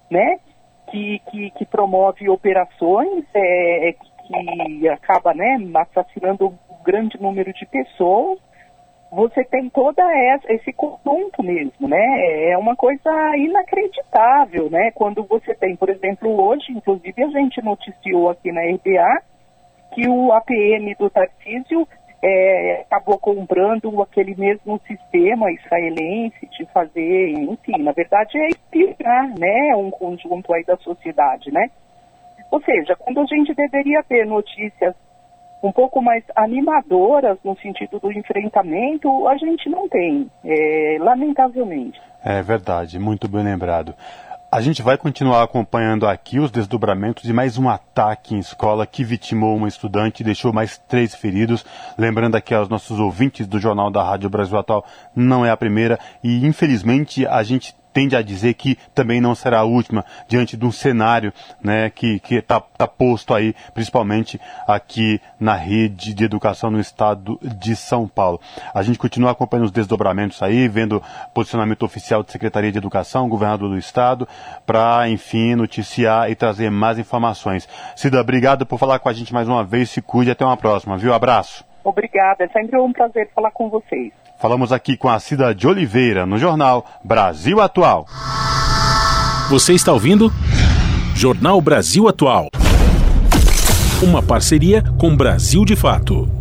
né? 0.09 0.39
Que, 0.89 1.19
que, 1.31 1.51
que 1.51 1.65
promove 1.65 2.29
operações, 2.29 3.23
é, 3.33 3.95
que 4.27 4.87
acaba, 4.89 5.33
né, 5.33 5.57
assassinando 5.75 6.53
grande 6.83 7.21
número 7.21 7.51
de 7.53 7.65
pessoas, 7.65 8.39
você 9.11 9.43
tem 9.43 9.69
toda 9.69 10.01
essa, 10.15 10.53
esse 10.53 10.71
conjunto 10.71 11.43
mesmo, 11.43 11.87
né? 11.87 12.51
É 12.51 12.57
uma 12.57 12.75
coisa 12.75 13.35
inacreditável, 13.35 14.69
né? 14.69 14.91
Quando 14.91 15.23
você 15.23 15.53
tem, 15.53 15.75
por 15.75 15.89
exemplo, 15.89 16.41
hoje, 16.41 16.71
inclusive 16.71 17.21
a 17.21 17.27
gente 17.27 17.61
noticiou 17.61 18.29
aqui 18.29 18.51
na 18.51 18.61
RBA 18.61 19.21
que 19.93 20.07
o 20.07 20.31
APM 20.31 20.95
do 20.95 21.09
Tarcísio 21.09 21.85
é, 22.23 22.85
acabou 22.87 23.17
comprando 23.19 24.01
aquele 24.01 24.33
mesmo 24.35 24.79
sistema 24.87 25.51
israelense 25.51 26.47
de 26.47 26.65
fazer, 26.67 27.31
enfim, 27.31 27.81
na 27.83 27.91
verdade 27.91 28.37
é 28.37 28.47
espionar, 28.47 29.37
né? 29.37 29.75
Um 29.75 29.91
conjunto 29.91 30.53
aí 30.53 30.63
da 30.63 30.77
sociedade, 30.77 31.51
né? 31.51 31.69
Ou 32.49 32.61
seja, 32.61 32.95
quando 32.95 33.19
a 33.19 33.25
gente 33.25 33.53
deveria 33.53 34.03
ter 34.03 34.25
notícias 34.25 34.95
um 35.63 35.71
pouco 35.71 36.01
mais 36.01 36.23
animadoras 36.35 37.37
no 37.43 37.55
sentido 37.57 37.99
do 37.99 38.11
enfrentamento, 38.11 39.27
a 39.27 39.37
gente 39.37 39.69
não 39.69 39.87
tem, 39.87 40.29
é, 40.43 40.97
lamentavelmente. 40.99 42.01
É 42.23 42.41
verdade, 42.41 42.97
muito 42.99 43.27
bem 43.27 43.43
lembrado. 43.43 43.93
A 44.53 44.59
gente 44.59 44.81
vai 44.81 44.97
continuar 44.97 45.43
acompanhando 45.43 46.05
aqui 46.05 46.37
os 46.37 46.51
desdobramentos 46.51 47.23
de 47.23 47.31
mais 47.31 47.57
um 47.57 47.69
ataque 47.69 48.35
em 48.35 48.39
escola 48.39 48.85
que 48.85 49.01
vitimou 49.01 49.55
uma 49.55 49.69
estudante 49.69 50.19
e 50.19 50.25
deixou 50.25 50.51
mais 50.51 50.77
três 50.77 51.15
feridos. 51.15 51.65
Lembrando 51.97 52.35
aqui 52.35 52.53
aos 52.53 52.67
nossos 52.67 52.99
ouvintes 52.99 53.47
do 53.47 53.59
Jornal 53.59 53.89
da 53.89 54.03
Rádio 54.03 54.29
Brasil 54.29 54.57
Atual, 54.57 54.83
não 55.15 55.45
é 55.45 55.49
a 55.49 55.55
primeira 55.55 55.97
e 56.21 56.45
infelizmente 56.45 57.25
a 57.25 57.41
gente 57.43 57.73
tende 57.93 58.15
a 58.15 58.21
dizer 58.21 58.53
que 58.53 58.77
também 58.93 59.21
não 59.21 59.35
será 59.35 59.59
a 59.59 59.63
última 59.63 60.05
diante 60.27 60.57
de 60.57 60.65
um 60.65 60.71
cenário 60.71 61.33
né, 61.63 61.89
que 61.89 62.21
está 62.29 62.59
tá 62.59 62.87
posto 62.87 63.33
aí, 63.33 63.55
principalmente 63.73 64.39
aqui 64.67 65.19
na 65.39 65.55
rede 65.55 66.13
de 66.13 66.23
educação 66.23 66.71
no 66.71 66.79
estado 66.79 67.39
de 67.59 67.75
São 67.75 68.07
Paulo. 68.07 68.39
A 68.73 68.83
gente 68.83 68.99
continua 68.99 69.31
acompanhando 69.31 69.65
os 69.65 69.71
desdobramentos 69.71 70.41
aí, 70.41 70.67
vendo 70.67 71.01
posicionamento 71.33 71.83
oficial 71.83 72.23
da 72.23 72.31
Secretaria 72.31 72.71
de 72.71 72.77
Educação, 72.77 73.29
governador 73.29 73.69
do 73.69 73.77
estado, 73.77 74.27
para, 74.65 75.09
enfim, 75.09 75.55
noticiar 75.55 76.29
e 76.29 76.35
trazer 76.35 76.69
mais 76.69 76.97
informações. 76.97 77.67
Cida, 77.95 78.19
obrigado 78.19 78.65
por 78.65 78.79
falar 78.79 78.99
com 78.99 79.09
a 79.09 79.13
gente 79.13 79.33
mais 79.33 79.47
uma 79.47 79.63
vez, 79.63 79.89
se 79.89 80.01
cuide, 80.01 80.31
até 80.31 80.45
uma 80.45 80.57
próxima, 80.57 80.97
viu? 80.97 81.13
Abraço. 81.13 81.70
Obrigada, 81.83 82.43
é 82.43 82.47
sempre 82.49 82.79
um 82.79 82.93
prazer 82.93 83.29
falar 83.33 83.51
com 83.51 83.69
vocês. 83.69 84.11
Falamos 84.39 84.71
aqui 84.71 84.97
com 84.97 85.07
a 85.07 85.19
Cida 85.19 85.53
de 85.53 85.67
Oliveira, 85.67 86.25
no 86.25 86.37
jornal 86.37 86.85
Brasil 87.03 87.61
Atual. 87.61 88.05
Você 89.49 89.73
está 89.73 89.91
ouvindo? 89.91 90.31
Jornal 91.15 91.61
Brasil 91.61 92.07
Atual. 92.07 92.47
Uma 94.01 94.23
parceria 94.23 94.83
com 94.97 95.15
Brasil 95.15 95.63
de 95.63 95.75
Fato. 95.75 96.40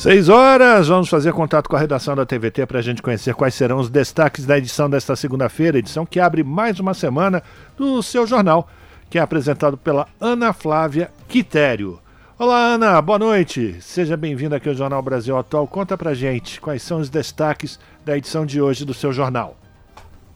Seis 0.00 0.30
horas, 0.30 0.88
vamos 0.88 1.10
fazer 1.10 1.30
contato 1.34 1.68
com 1.68 1.76
a 1.76 1.78
redação 1.78 2.16
da 2.16 2.24
TVT 2.24 2.64
para 2.64 2.78
a 2.78 2.82
gente 2.82 3.02
conhecer 3.02 3.34
quais 3.34 3.54
serão 3.54 3.78
os 3.78 3.90
destaques 3.90 4.46
da 4.46 4.56
edição 4.56 4.88
desta 4.88 5.14
segunda-feira, 5.14 5.78
edição 5.78 6.06
que 6.06 6.18
abre 6.18 6.42
mais 6.42 6.80
uma 6.80 6.94
semana 6.94 7.42
do 7.76 8.02
seu 8.02 8.26
jornal, 8.26 8.66
que 9.10 9.18
é 9.18 9.20
apresentado 9.20 9.76
pela 9.76 10.06
Ana 10.20 10.52
Flávia 10.52 11.10
Quitério. 11.28 11.98
Olá, 12.38 12.74
Ana, 12.74 13.02
boa 13.02 13.18
noite. 13.18 13.76
Seja 13.80 14.16
bem-vinda 14.16 14.56
aqui 14.56 14.68
ao 14.68 14.74
Jornal 14.74 15.02
Brasil 15.02 15.36
Atual. 15.36 15.66
Conta 15.66 15.98
pra 15.98 16.14
gente 16.14 16.60
quais 16.60 16.80
são 16.80 17.00
os 17.00 17.10
destaques 17.10 17.78
da 18.04 18.16
edição 18.16 18.46
de 18.46 18.62
hoje 18.62 18.84
do 18.84 18.94
seu 18.94 19.12
jornal. 19.12 19.58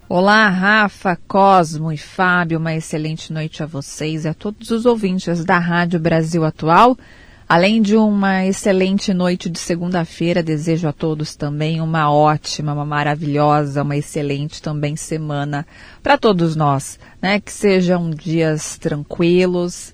Olá, 0.09 0.49
Rafa, 0.49 1.17
Cosmo 1.27 1.93
e 1.93 1.97
Fábio. 1.97 2.59
Uma 2.59 2.75
excelente 2.75 3.33
noite 3.33 3.63
a 3.63 3.67
vocês 3.67 4.25
e 4.25 4.29
a 4.29 4.35
todos 4.35 4.71
os 4.71 4.85
ouvintes 4.85 5.45
da 5.45 5.59
Rádio 5.59 6.01
Brasil 6.01 6.45
Atual. 6.45 6.99
Além 7.47 7.83
de 7.83 7.95
uma 7.95 8.47
excelente 8.47 9.13
noite 9.13 9.51
de 9.51 9.59
segunda-feira, 9.59 10.43
desejo 10.43 10.89
a 10.89 10.93
todos 10.93 11.37
também 11.37 11.81
uma 11.81 12.11
ótima, 12.11 12.73
uma 12.73 12.87
maravilhosa, 12.87 13.83
uma 13.83 13.97
excelente 13.97 14.63
também 14.63 14.97
semana 14.97 15.67
para 16.03 16.17
todos 16.17 16.57
nós, 16.57 16.99
né? 17.21 17.39
Que 17.39 17.53
sejam 17.53 18.11
dias 18.11 18.79
tranquilos, 18.79 19.93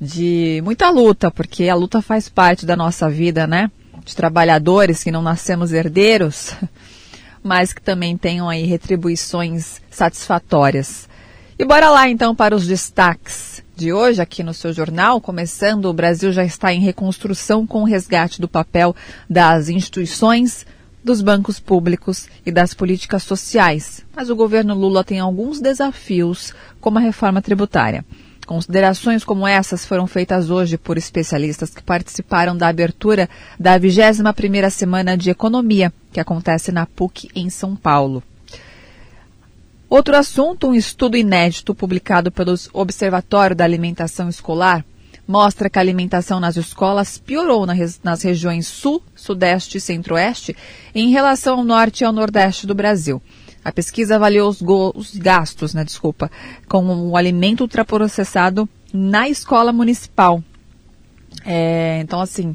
de 0.00 0.60
muita 0.64 0.90
luta, 0.90 1.30
porque 1.30 1.68
a 1.68 1.74
luta 1.74 2.02
faz 2.02 2.28
parte 2.28 2.66
da 2.66 2.76
nossa 2.76 3.08
vida, 3.08 3.46
né? 3.46 3.70
De 4.04 4.16
trabalhadores 4.16 5.04
que 5.04 5.12
não 5.12 5.22
nascemos 5.22 5.72
herdeiros, 5.72 6.52
mas 7.44 7.72
que 7.72 7.80
também 7.80 8.16
tenham 8.16 8.48
aí 8.48 8.64
retribuições 8.64 9.80
satisfatórias. 9.88 11.08
E 11.56 11.64
bora 11.64 11.90
lá 11.90 12.08
então 12.08 12.34
para 12.34 12.56
os 12.56 12.66
destaques 12.66 13.57
de 13.78 13.92
hoje 13.92 14.20
aqui 14.20 14.42
no 14.42 14.52
seu 14.52 14.72
jornal. 14.72 15.20
Começando, 15.20 15.84
o 15.84 15.92
Brasil 15.92 16.32
já 16.32 16.44
está 16.44 16.74
em 16.74 16.80
reconstrução 16.80 17.64
com 17.64 17.82
o 17.82 17.84
resgate 17.84 18.40
do 18.40 18.48
papel 18.48 18.94
das 19.30 19.68
instituições, 19.68 20.66
dos 21.02 21.22
bancos 21.22 21.60
públicos 21.60 22.26
e 22.44 22.50
das 22.50 22.74
políticas 22.74 23.22
sociais. 23.22 24.04
Mas 24.16 24.30
o 24.30 24.34
governo 24.34 24.74
Lula 24.74 25.04
tem 25.04 25.20
alguns 25.20 25.60
desafios, 25.60 26.52
como 26.80 26.98
a 26.98 27.00
reforma 27.00 27.40
tributária. 27.40 28.04
Considerações 28.44 29.22
como 29.22 29.46
essas 29.46 29.84
foram 29.84 30.08
feitas 30.08 30.50
hoje 30.50 30.76
por 30.76 30.98
especialistas 30.98 31.70
que 31.70 31.82
participaram 31.82 32.56
da 32.56 32.66
abertura 32.66 33.28
da 33.60 33.78
21ª 33.78 34.70
Semana 34.70 35.16
de 35.16 35.30
Economia, 35.30 35.92
que 36.12 36.18
acontece 36.18 36.72
na 36.72 36.84
PUC 36.84 37.28
em 37.32 37.48
São 37.48 37.76
Paulo. 37.76 38.24
Outro 39.90 40.16
assunto, 40.16 40.68
um 40.68 40.74
estudo 40.74 41.16
inédito 41.16 41.74
publicado 41.74 42.30
pelo 42.30 42.54
Observatório 42.74 43.56
da 43.56 43.64
Alimentação 43.64 44.28
Escolar 44.28 44.84
mostra 45.26 45.70
que 45.70 45.78
a 45.78 45.82
alimentação 45.82 46.40
nas 46.40 46.56
escolas 46.56 47.18
piorou 47.18 47.66
nas 47.66 48.22
regiões 48.22 48.66
Sul, 48.66 49.02
Sudeste 49.14 49.78
e 49.78 49.80
Centro-Oeste 49.80 50.56
em 50.94 51.10
relação 51.10 51.58
ao 51.58 51.64
Norte 51.64 52.02
e 52.02 52.04
ao 52.04 52.12
Nordeste 52.12 52.66
do 52.66 52.74
Brasil. 52.74 53.20
A 53.64 53.72
pesquisa 53.72 54.16
avaliou 54.16 54.48
os, 54.48 54.62
os 54.94 55.16
gastos, 55.16 55.72
né, 55.74 55.84
desculpa, 55.84 56.30
com 56.66 57.10
o 57.10 57.16
alimento 57.16 57.62
ultraprocessado 57.62 58.68
na 58.92 59.28
escola 59.28 59.72
municipal. 59.72 60.42
É, 61.44 62.00
então, 62.00 62.20
assim, 62.20 62.54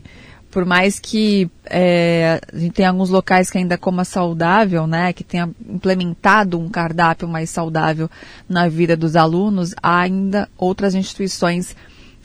por 0.53 0.65
mais 0.65 0.99
que 0.99 1.49
é, 1.65 2.39
a 2.53 2.57
gente 2.57 2.73
tenha 2.73 2.89
alguns 2.89 3.09
locais 3.09 3.49
que 3.49 3.57
ainda 3.57 3.75
coma 3.75 4.05
saudável, 4.05 4.85
né, 4.85 5.11
que 5.11 5.23
tenha 5.23 5.49
implementado 5.67 6.59
um 6.59 6.69
cardápio 6.69 7.27
mais 7.27 7.49
saudável 7.49 8.07
na 8.47 8.69
vida 8.69 8.95
dos 8.95 9.15
alunos, 9.15 9.73
há 9.81 10.01
ainda 10.01 10.47
outras 10.55 10.93
instituições 10.93 11.75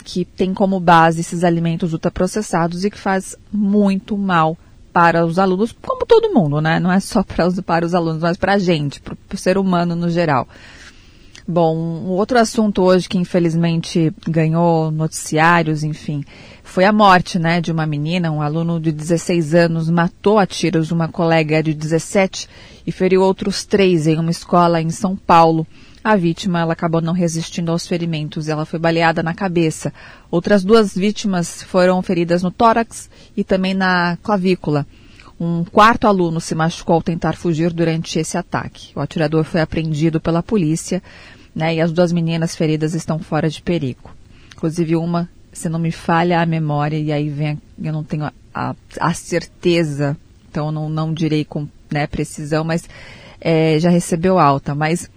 que 0.04 0.26
têm 0.26 0.52
como 0.52 0.78
base 0.78 1.22
esses 1.22 1.42
alimentos 1.42 1.94
ultraprocessados 1.94 2.84
e 2.84 2.90
que 2.90 2.98
faz 2.98 3.34
muito 3.50 4.16
mal 4.18 4.58
para 4.92 5.24
os 5.24 5.38
alunos, 5.38 5.74
como 5.80 6.04
todo 6.04 6.34
mundo, 6.34 6.60
né? 6.60 6.78
Não 6.78 6.92
é 6.92 7.00
só 7.00 7.22
para 7.22 7.46
os, 7.46 7.58
para 7.60 7.86
os 7.86 7.94
alunos, 7.94 8.20
mas 8.20 8.36
para 8.36 8.54
a 8.54 8.58
gente, 8.58 9.00
para 9.00 9.16
o 9.32 9.38
ser 9.38 9.56
humano 9.56 9.96
no 9.96 10.10
geral. 10.10 10.46
Bom, 11.50 11.74
um 11.74 12.08
outro 12.08 12.38
assunto 12.38 12.82
hoje 12.82 13.08
que 13.08 13.16
infelizmente 13.16 14.12
ganhou 14.28 14.90
noticiários, 14.90 15.82
enfim, 15.82 16.22
foi 16.68 16.84
a 16.84 16.92
morte, 16.92 17.38
né, 17.38 17.62
de 17.62 17.72
uma 17.72 17.86
menina, 17.86 18.30
um 18.30 18.42
aluno 18.42 18.78
de 18.78 18.92
16 18.92 19.54
anos 19.54 19.88
matou 19.88 20.38
a 20.38 20.46
tiros 20.46 20.92
uma 20.92 21.08
colega 21.08 21.62
de 21.62 21.72
17 21.72 22.46
e 22.86 22.92
feriu 22.92 23.22
outros 23.22 23.64
três 23.64 24.06
em 24.06 24.18
uma 24.18 24.30
escola 24.30 24.80
em 24.80 24.90
São 24.90 25.16
Paulo. 25.16 25.66
A 26.04 26.14
vítima 26.14 26.60
ela 26.60 26.74
acabou 26.74 27.00
não 27.00 27.14
resistindo 27.14 27.72
aos 27.72 27.86
ferimentos, 27.86 28.48
ela 28.48 28.66
foi 28.66 28.78
baleada 28.78 29.22
na 29.22 29.32
cabeça. 29.32 29.94
Outras 30.30 30.62
duas 30.62 30.94
vítimas 30.94 31.62
foram 31.62 32.02
feridas 32.02 32.42
no 32.42 32.50
tórax 32.50 33.08
e 33.34 33.42
também 33.42 33.72
na 33.72 34.18
clavícula. 34.22 34.86
Um 35.40 35.64
quarto 35.64 36.06
aluno 36.06 36.38
se 36.38 36.54
machucou 36.54 36.96
ao 36.96 37.02
tentar 37.02 37.34
fugir 37.34 37.72
durante 37.72 38.18
esse 38.18 38.36
ataque. 38.36 38.92
O 38.94 39.00
atirador 39.00 39.42
foi 39.44 39.62
apreendido 39.62 40.20
pela 40.20 40.42
polícia, 40.42 41.02
né, 41.54 41.76
e 41.76 41.80
as 41.80 41.90
duas 41.90 42.12
meninas 42.12 42.54
feridas 42.54 42.92
estão 42.92 43.18
fora 43.18 43.48
de 43.48 43.62
perigo. 43.62 44.10
Inclusive 44.54 44.96
uma 44.96 45.30
se 45.58 45.68
não 45.68 45.78
me 45.78 45.90
falha 45.90 46.40
a 46.40 46.46
memória, 46.46 46.98
e 46.98 47.12
aí 47.12 47.28
vem, 47.28 47.60
eu 47.82 47.92
não 47.92 48.04
tenho 48.04 48.24
a, 48.24 48.32
a, 48.54 48.74
a 49.00 49.14
certeza, 49.14 50.16
então 50.50 50.70
não, 50.72 50.88
não 50.88 51.12
direi 51.12 51.44
com 51.44 51.68
né, 51.90 52.06
precisão, 52.06 52.64
mas 52.64 52.88
é, 53.40 53.78
já 53.78 53.90
recebeu 53.90 54.38
alta, 54.38 54.74
mas 54.74 55.10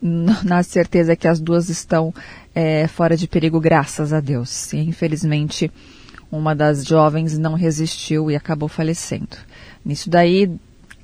na 0.00 0.62
certeza 0.62 1.16
que 1.16 1.28
as 1.28 1.40
duas 1.40 1.68
estão 1.68 2.14
é, 2.54 2.86
fora 2.88 3.16
de 3.16 3.28
perigo, 3.28 3.60
graças 3.60 4.12
a 4.12 4.20
Deus. 4.20 4.72
E, 4.72 4.78
infelizmente, 4.78 5.70
uma 6.30 6.54
das 6.54 6.84
jovens 6.84 7.38
não 7.38 7.54
resistiu 7.54 8.30
e 8.30 8.36
acabou 8.36 8.68
falecendo. 8.68 9.36
Nisso 9.84 10.10
daí 10.10 10.50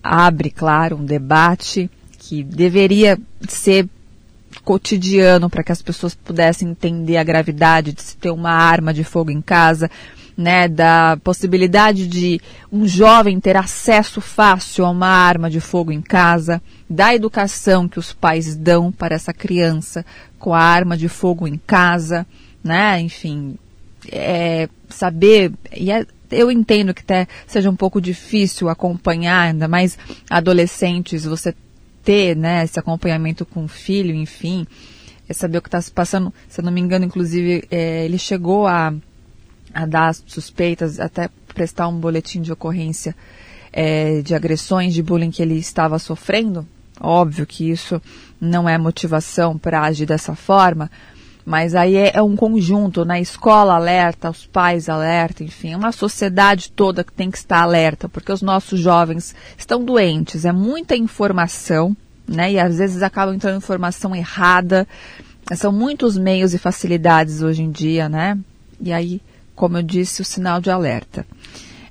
abre, 0.02 0.50
claro, 0.50 0.96
um 0.96 1.04
debate 1.04 1.90
que 2.18 2.42
deveria 2.42 3.18
ser 3.48 3.88
cotidiano 4.62 5.50
para 5.50 5.62
que 5.62 5.72
as 5.72 5.82
pessoas 5.82 6.14
pudessem 6.14 6.68
entender 6.68 7.16
a 7.16 7.24
gravidade 7.24 7.92
de 7.92 8.02
se 8.02 8.16
ter 8.16 8.30
uma 8.30 8.50
arma 8.50 8.92
de 8.92 9.04
fogo 9.04 9.30
em 9.30 9.40
casa, 9.40 9.90
né, 10.36 10.66
da 10.66 11.16
possibilidade 11.22 12.06
de 12.06 12.40
um 12.72 12.86
jovem 12.86 13.38
ter 13.38 13.56
acesso 13.56 14.20
fácil 14.20 14.84
a 14.84 14.90
uma 14.90 15.08
arma 15.08 15.48
de 15.48 15.60
fogo 15.60 15.92
em 15.92 16.02
casa, 16.02 16.60
da 16.90 17.14
educação 17.14 17.88
que 17.88 17.98
os 17.98 18.12
pais 18.12 18.56
dão 18.56 18.90
para 18.90 19.14
essa 19.14 19.32
criança 19.32 20.04
com 20.38 20.52
a 20.52 20.60
arma 20.60 20.96
de 20.96 21.08
fogo 21.08 21.46
em 21.46 21.56
casa, 21.56 22.26
né, 22.62 23.00
enfim, 23.00 23.56
é, 24.10 24.68
saber 24.88 25.52
e 25.74 25.90
é, 25.90 26.04
eu 26.30 26.50
entendo 26.50 26.92
que 26.92 27.02
até 27.02 27.28
seja 27.46 27.70
um 27.70 27.76
pouco 27.76 28.00
difícil 28.00 28.68
acompanhar, 28.68 29.48
ainda 29.48 29.68
mais 29.68 29.96
adolescentes, 30.28 31.24
você 31.24 31.54
ter 32.04 32.36
né, 32.36 32.64
esse 32.64 32.78
acompanhamento 32.78 33.46
com 33.46 33.64
o 33.64 33.68
filho, 33.68 34.14
enfim, 34.14 34.66
é 35.28 35.32
saber 35.32 35.58
o 35.58 35.62
que 35.62 35.68
está 35.68 35.80
se 35.80 35.90
passando. 35.90 36.32
Se 36.48 36.60
eu 36.60 36.64
não 36.64 36.72
me 36.72 36.80
engano, 36.80 37.04
inclusive, 37.04 37.64
é, 37.70 38.04
ele 38.04 38.18
chegou 38.18 38.66
a, 38.66 38.92
a 39.72 39.86
dar 39.86 40.14
suspeitas, 40.14 41.00
até 41.00 41.30
prestar 41.54 41.88
um 41.88 41.98
boletim 41.98 42.42
de 42.42 42.52
ocorrência 42.52 43.16
é, 43.72 44.20
de 44.20 44.34
agressões, 44.34 44.92
de 44.92 45.02
bullying 45.02 45.30
que 45.30 45.42
ele 45.42 45.56
estava 45.56 45.98
sofrendo. 45.98 46.66
Óbvio 47.00 47.46
que 47.46 47.68
isso 47.68 48.00
não 48.40 48.68
é 48.68 48.78
motivação 48.78 49.58
para 49.58 49.82
agir 49.82 50.06
dessa 50.06 50.34
forma, 50.36 50.90
mas 51.44 51.74
aí 51.74 51.96
é, 51.96 52.12
é, 52.14 52.22
um 52.22 52.34
conjunto, 52.34 53.04
né? 53.04 53.20
escola 53.20 53.74
alerta, 53.74 54.30
os 54.30 54.46
pais 54.46 54.88
alerta, 54.88 55.44
enfim, 55.44 55.74
uma 55.74 55.92
sociedade 55.92 56.70
toda 56.70 57.04
que 57.04 57.12
tem 57.12 57.30
que 57.30 57.36
estar 57.36 57.62
alerta, 57.62 58.08
porque 58.08 58.32
os 58.32 58.40
nossos 58.40 58.80
jovens 58.80 59.34
estão 59.58 59.84
doentes, 59.84 60.44
é 60.44 60.52
muita 60.52 60.96
informação, 60.96 61.94
né? 62.26 62.52
E 62.52 62.58
às 62.58 62.78
vezes 62.78 63.02
acaba 63.02 63.34
entrando 63.34 63.58
informação 63.58 64.16
errada. 64.16 64.88
São 65.54 65.70
muitos 65.70 66.16
meios 66.16 66.54
e 66.54 66.58
facilidades 66.58 67.42
hoje 67.42 67.62
em 67.62 67.70
dia, 67.70 68.08
né? 68.08 68.38
E 68.80 68.92
aí, 68.92 69.20
como 69.54 69.76
eu 69.76 69.82
disse, 69.82 70.22
o 70.22 70.24
sinal 70.24 70.58
de 70.60 70.70
alerta. 70.70 71.26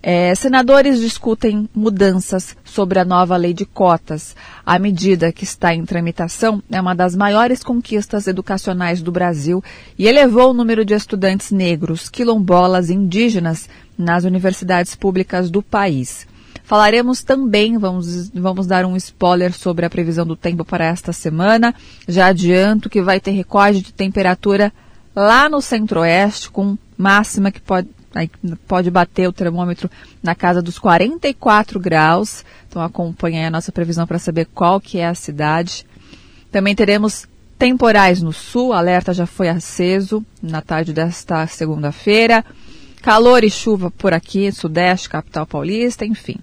É, 0.05 0.35
senadores 0.35 0.99
discutem 0.99 1.69
mudanças 1.73 2.57
sobre 2.65 2.99
a 2.99 3.05
nova 3.05 3.37
lei 3.37 3.53
de 3.53 3.65
cotas. 3.65 4.35
A 4.65 4.77
medida 4.77 5.31
que 5.31 5.45
está 5.45 5.73
em 5.73 5.85
tramitação 5.85 6.61
é 6.69 6.81
uma 6.81 6.93
das 6.93 7.15
maiores 7.15 7.63
conquistas 7.63 8.27
educacionais 8.27 9.01
do 9.01 9.13
Brasil 9.13 9.63
e 9.97 10.05
elevou 10.05 10.51
o 10.51 10.53
número 10.53 10.83
de 10.83 10.93
estudantes 10.93 11.51
negros, 11.51 12.09
quilombolas 12.09 12.89
e 12.89 12.93
indígenas 12.93 13.69
nas 13.97 14.25
universidades 14.25 14.93
públicas 14.93 15.49
do 15.49 15.61
país. 15.61 16.27
Falaremos 16.65 17.23
também, 17.23 17.77
vamos, 17.77 18.29
vamos 18.31 18.67
dar 18.67 18.85
um 18.85 18.97
spoiler 18.97 19.53
sobre 19.53 19.85
a 19.85 19.89
previsão 19.89 20.25
do 20.25 20.35
tempo 20.35 20.65
para 20.65 20.83
esta 20.83 21.13
semana. 21.13 21.73
Já 22.09 22.27
adianto 22.27 22.89
que 22.89 23.01
vai 23.01 23.21
ter 23.21 23.31
recorde 23.31 23.81
de 23.81 23.93
temperatura 23.93 24.73
lá 25.15 25.47
no 25.47 25.61
centro-oeste, 25.61 26.49
com 26.49 26.77
máxima 26.97 27.51
que 27.51 27.61
pode 27.61 27.87
Aí 28.13 28.29
pode 28.67 28.91
bater 28.91 29.27
o 29.27 29.33
termômetro 29.33 29.89
na 30.21 30.35
casa 30.35 30.61
dos 30.61 30.77
44 30.77 31.79
graus. 31.79 32.45
Então 32.67 32.81
acompanhe 32.81 33.45
a 33.45 33.49
nossa 33.49 33.71
previsão 33.71 34.05
para 34.05 34.19
saber 34.19 34.47
qual 34.53 34.79
que 34.79 34.99
é 34.99 35.07
a 35.07 35.15
cidade. 35.15 35.85
Também 36.51 36.75
teremos 36.75 37.27
temporais 37.57 38.21
no 38.21 38.33
sul, 38.33 38.73
alerta 38.73 39.13
já 39.13 39.25
foi 39.25 39.49
aceso 39.49 40.23
na 40.41 40.61
tarde 40.61 40.93
desta 40.93 41.47
segunda-feira. 41.47 42.45
Calor 43.01 43.43
e 43.43 43.49
chuva 43.49 43.91
por 43.91 44.13
aqui, 44.13 44.51
sudeste, 44.51 45.09
capital 45.09 45.45
paulista, 45.45 46.05
enfim. 46.05 46.37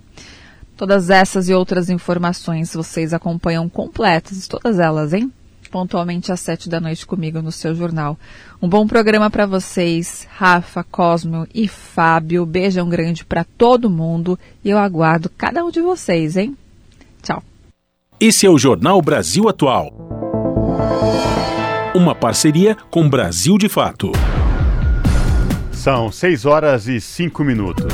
Todas 0.77 1.11
essas 1.11 1.49
e 1.49 1.55
outras 1.55 1.91
informações 1.91 2.75
vocês 2.75 3.13
acompanham 3.13 3.69
completas, 3.69 4.49
todas 4.49 4.79
elas, 4.79 5.13
hein? 5.13 5.33
Pontualmente 5.71 6.33
às 6.33 6.41
sete 6.41 6.69
da 6.69 6.81
noite 6.81 7.07
comigo 7.07 7.41
no 7.41 7.53
seu 7.53 7.75
jornal. 7.75 8.19
Um 8.61 8.69
bom 8.69 8.87
programa 8.87 9.31
para 9.31 9.47
vocês, 9.47 10.27
Rafa, 10.37 10.85
Cosmo 10.85 11.47
e 11.55 11.69
Fábio. 11.69 12.45
Beijão 12.45 12.89
grande 12.89 13.25
para 13.25 13.45
todo 13.45 13.89
mundo 13.89 14.39
e 14.65 14.71
eu 14.71 14.79
aguardo 14.79 15.31
cada 15.39 15.65
um 15.65 15.71
de 15.71 15.81
vocês, 15.81 16.37
hein? 16.37 16.57
Tchau. 17.23 17.43
Esse 18.19 18.45
é 18.45 18.51
o 18.51 18.59
Jornal 18.59 19.01
Brasil 19.01 19.49
Atual. 19.49 19.93
Uma 21.95 22.15
parceria 22.15 22.77
com 22.91 23.09
Brasil 23.09 23.57
de 23.57 23.69
Fato. 23.69 24.13
São 25.73 26.13
6 26.13 26.45
horas 26.45 26.87
e 26.87 27.01
5 27.01 27.43
minutos. 27.43 27.87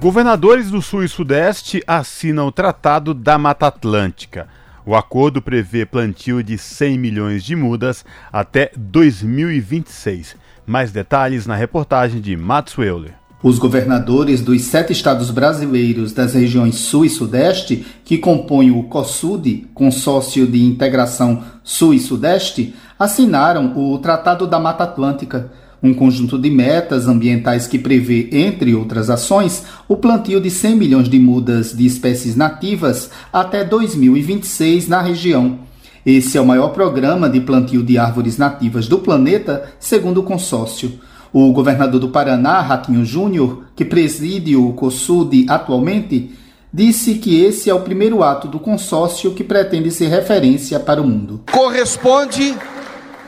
Governadores 0.00 0.70
do 0.70 0.80
Sul 0.80 1.04
e 1.04 1.08
Sudeste 1.08 1.82
assinam 1.86 2.46
o 2.46 2.52
Tratado 2.52 3.12
da 3.12 3.36
Mata 3.36 3.66
Atlântica. 3.66 4.48
O 4.84 4.94
acordo 4.94 5.42
prevê 5.42 5.84
plantio 5.84 6.42
de 6.42 6.56
100 6.56 6.98
milhões 6.98 7.44
de 7.44 7.54
mudas 7.54 8.04
até 8.32 8.70
2026. 8.76 10.36
Mais 10.66 10.90
detalhes 10.90 11.46
na 11.46 11.54
reportagem 11.54 12.20
de 12.20 12.36
Max 12.36 12.76
Euler. 12.78 13.14
Os 13.42 13.58
governadores 13.58 14.42
dos 14.42 14.62
sete 14.62 14.92
estados 14.92 15.30
brasileiros 15.30 16.12
das 16.12 16.34
regiões 16.34 16.74
Sul 16.74 17.06
e 17.06 17.08
Sudeste, 17.08 17.86
que 18.04 18.18
compõem 18.18 18.70
o 18.70 18.82
COSUD, 18.82 19.68
Consórcio 19.72 20.46
de 20.46 20.62
Integração 20.62 21.42
Sul 21.64 21.94
e 21.94 21.98
Sudeste, 21.98 22.74
assinaram 22.98 23.72
o 23.78 23.98
Tratado 23.98 24.46
da 24.46 24.60
Mata 24.60 24.84
Atlântica, 24.84 25.50
um 25.82 25.94
conjunto 25.94 26.38
de 26.38 26.50
metas 26.50 27.08
ambientais 27.08 27.66
que 27.66 27.78
prevê, 27.78 28.28
entre 28.32 28.74
outras 28.74 29.08
ações, 29.08 29.64
o 29.88 29.96
plantio 29.96 30.40
de 30.40 30.50
100 30.50 30.76
milhões 30.76 31.08
de 31.08 31.18
mudas 31.18 31.76
de 31.76 31.86
espécies 31.86 32.36
nativas 32.36 33.10
até 33.32 33.64
2026 33.64 34.88
na 34.88 35.00
região. 35.00 35.60
Esse 36.04 36.38
é 36.38 36.40
o 36.40 36.46
maior 36.46 36.68
programa 36.68 37.28
de 37.28 37.40
plantio 37.40 37.82
de 37.82 37.98
árvores 37.98 38.36
nativas 38.36 38.88
do 38.88 38.98
planeta, 38.98 39.70
segundo 39.78 40.20
o 40.20 40.22
consórcio. 40.22 40.92
O 41.32 41.52
governador 41.52 42.00
do 42.00 42.08
Paraná, 42.08 42.60
Ratinho 42.60 43.04
Júnior, 43.04 43.64
que 43.76 43.84
preside 43.84 44.56
o 44.56 44.72
COSUD 44.72 45.46
atualmente, 45.48 46.32
disse 46.72 47.14
que 47.14 47.42
esse 47.42 47.70
é 47.70 47.74
o 47.74 47.80
primeiro 47.80 48.22
ato 48.22 48.48
do 48.48 48.58
consórcio 48.58 49.32
que 49.32 49.44
pretende 49.44 49.90
ser 49.90 50.08
referência 50.08 50.80
para 50.80 51.00
o 51.00 51.06
mundo. 51.06 51.42
Corresponde 51.50 52.54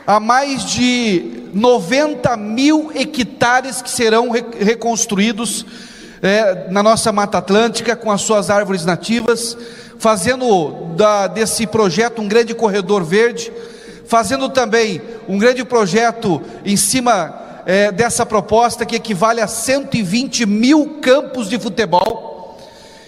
a 0.05 0.19
mais 0.19 0.65
de 0.65 1.43
90 1.53 2.35
mil 2.37 2.91
hectares 2.93 3.81
que 3.81 3.89
serão 3.89 4.29
re 4.29 4.43
reconstruídos 4.59 5.65
é, 6.21 6.67
na 6.69 6.81
nossa 6.81 7.11
Mata 7.11 7.37
Atlântica 7.37 7.95
com 7.95 8.11
as 8.11 8.21
suas 8.21 8.49
árvores 8.49 8.85
nativas, 8.85 9.57
fazendo 9.99 10.93
da, 10.95 11.27
desse 11.27 11.67
projeto 11.67 12.21
um 12.21 12.27
grande 12.27 12.53
corredor 12.53 13.03
verde, 13.03 13.51
fazendo 14.05 14.49
também 14.49 15.01
um 15.27 15.37
grande 15.37 15.63
projeto 15.63 16.41
em 16.65 16.75
cima 16.75 17.61
é, 17.65 17.91
dessa 17.91 18.25
proposta 18.25 18.85
que 18.85 18.95
equivale 18.95 19.41
a 19.41 19.47
120 19.47 20.45
mil 20.45 20.99
campos 21.01 21.49
de 21.49 21.57
futebol. 21.59 22.57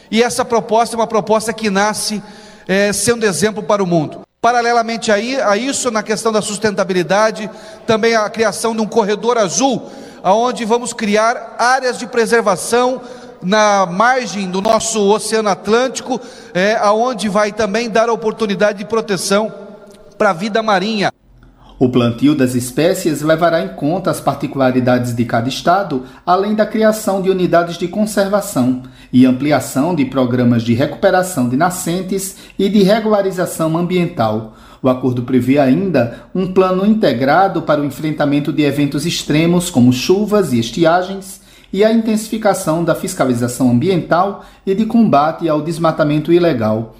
E 0.09 0.21
essa 0.21 0.45
proposta 0.45 0.95
é 0.95 0.97
uma 0.97 1.07
proposta 1.07 1.51
que 1.51 1.69
nasce 1.69 2.21
é, 2.67 2.93
sendo 2.93 3.25
exemplo 3.25 3.63
para 3.63 3.83
o 3.83 3.87
mundo. 3.87 4.24
Paralelamente 4.45 5.11
a, 5.11 5.17
isso, 5.57 5.89
na 5.89 6.03
questão 6.03 6.31
da 6.31 6.39
sustentabilidade, 6.39 7.49
também 7.87 8.15
a 8.15 8.29
criação 8.29 8.75
de 8.75 8.81
um 8.83 8.85
corredor 8.85 9.39
azul, 9.39 9.89
aonde 10.21 10.63
vamos 10.63 10.93
criar 10.93 11.55
áreas 11.57 11.97
de 11.97 12.05
preservação 12.05 13.01
na 13.41 13.87
margem 13.87 14.47
do 14.47 14.61
nosso 14.61 15.01
Oceano 15.01 15.49
Atlântico, 15.49 16.21
é, 16.53 16.75
aonde 16.75 17.27
vai 17.27 17.51
também 17.51 17.89
dar 17.89 18.07
oportunidade 18.07 18.77
de 18.77 18.85
proteção 18.85 19.51
para 20.15 20.29
a 20.29 20.33
vida 20.33 20.61
marinha. 20.61 21.11
O 21.77 21.89
plantio 21.89 22.33
das 22.33 22.55
espécies 22.55 23.21
levará 23.21 23.61
em 23.61 23.67
conta 23.67 24.09
as 24.09 24.21
particularidades 24.21 25.13
de 25.13 25.25
cada 25.25 25.49
estado, 25.49 26.03
além 26.25 26.55
da 26.55 26.65
criação 26.65 27.21
de 27.21 27.29
unidades 27.29 27.77
de 27.77 27.85
conservação 27.89 28.83
e 29.11 29.25
ampliação 29.25 29.93
de 29.93 30.05
programas 30.05 30.63
de 30.63 30.73
recuperação 30.73 31.49
de 31.49 31.57
nascentes 31.57 32.37
e 32.57 32.69
de 32.69 32.81
regularização 32.81 33.77
ambiental. 33.77 34.55
O 34.81 34.87
acordo 34.87 35.23
prevê 35.23 35.59
ainda 35.59 36.21
um 36.33 36.47
plano 36.47 36.85
integrado 36.85 37.61
para 37.61 37.81
o 37.81 37.85
enfrentamento 37.85 38.53
de 38.53 38.63
eventos 38.63 39.05
extremos 39.05 39.69
como 39.69 39.91
chuvas 39.91 40.53
e 40.53 40.59
estiagens 40.59 41.41
e 41.73 41.83
a 41.83 41.91
intensificação 41.91 42.85
da 42.85 42.95
fiscalização 42.95 43.69
ambiental 43.69 44.45
e 44.65 44.73
de 44.73 44.85
combate 44.85 45.49
ao 45.49 45.61
desmatamento 45.61 46.31
ilegal. 46.31 46.95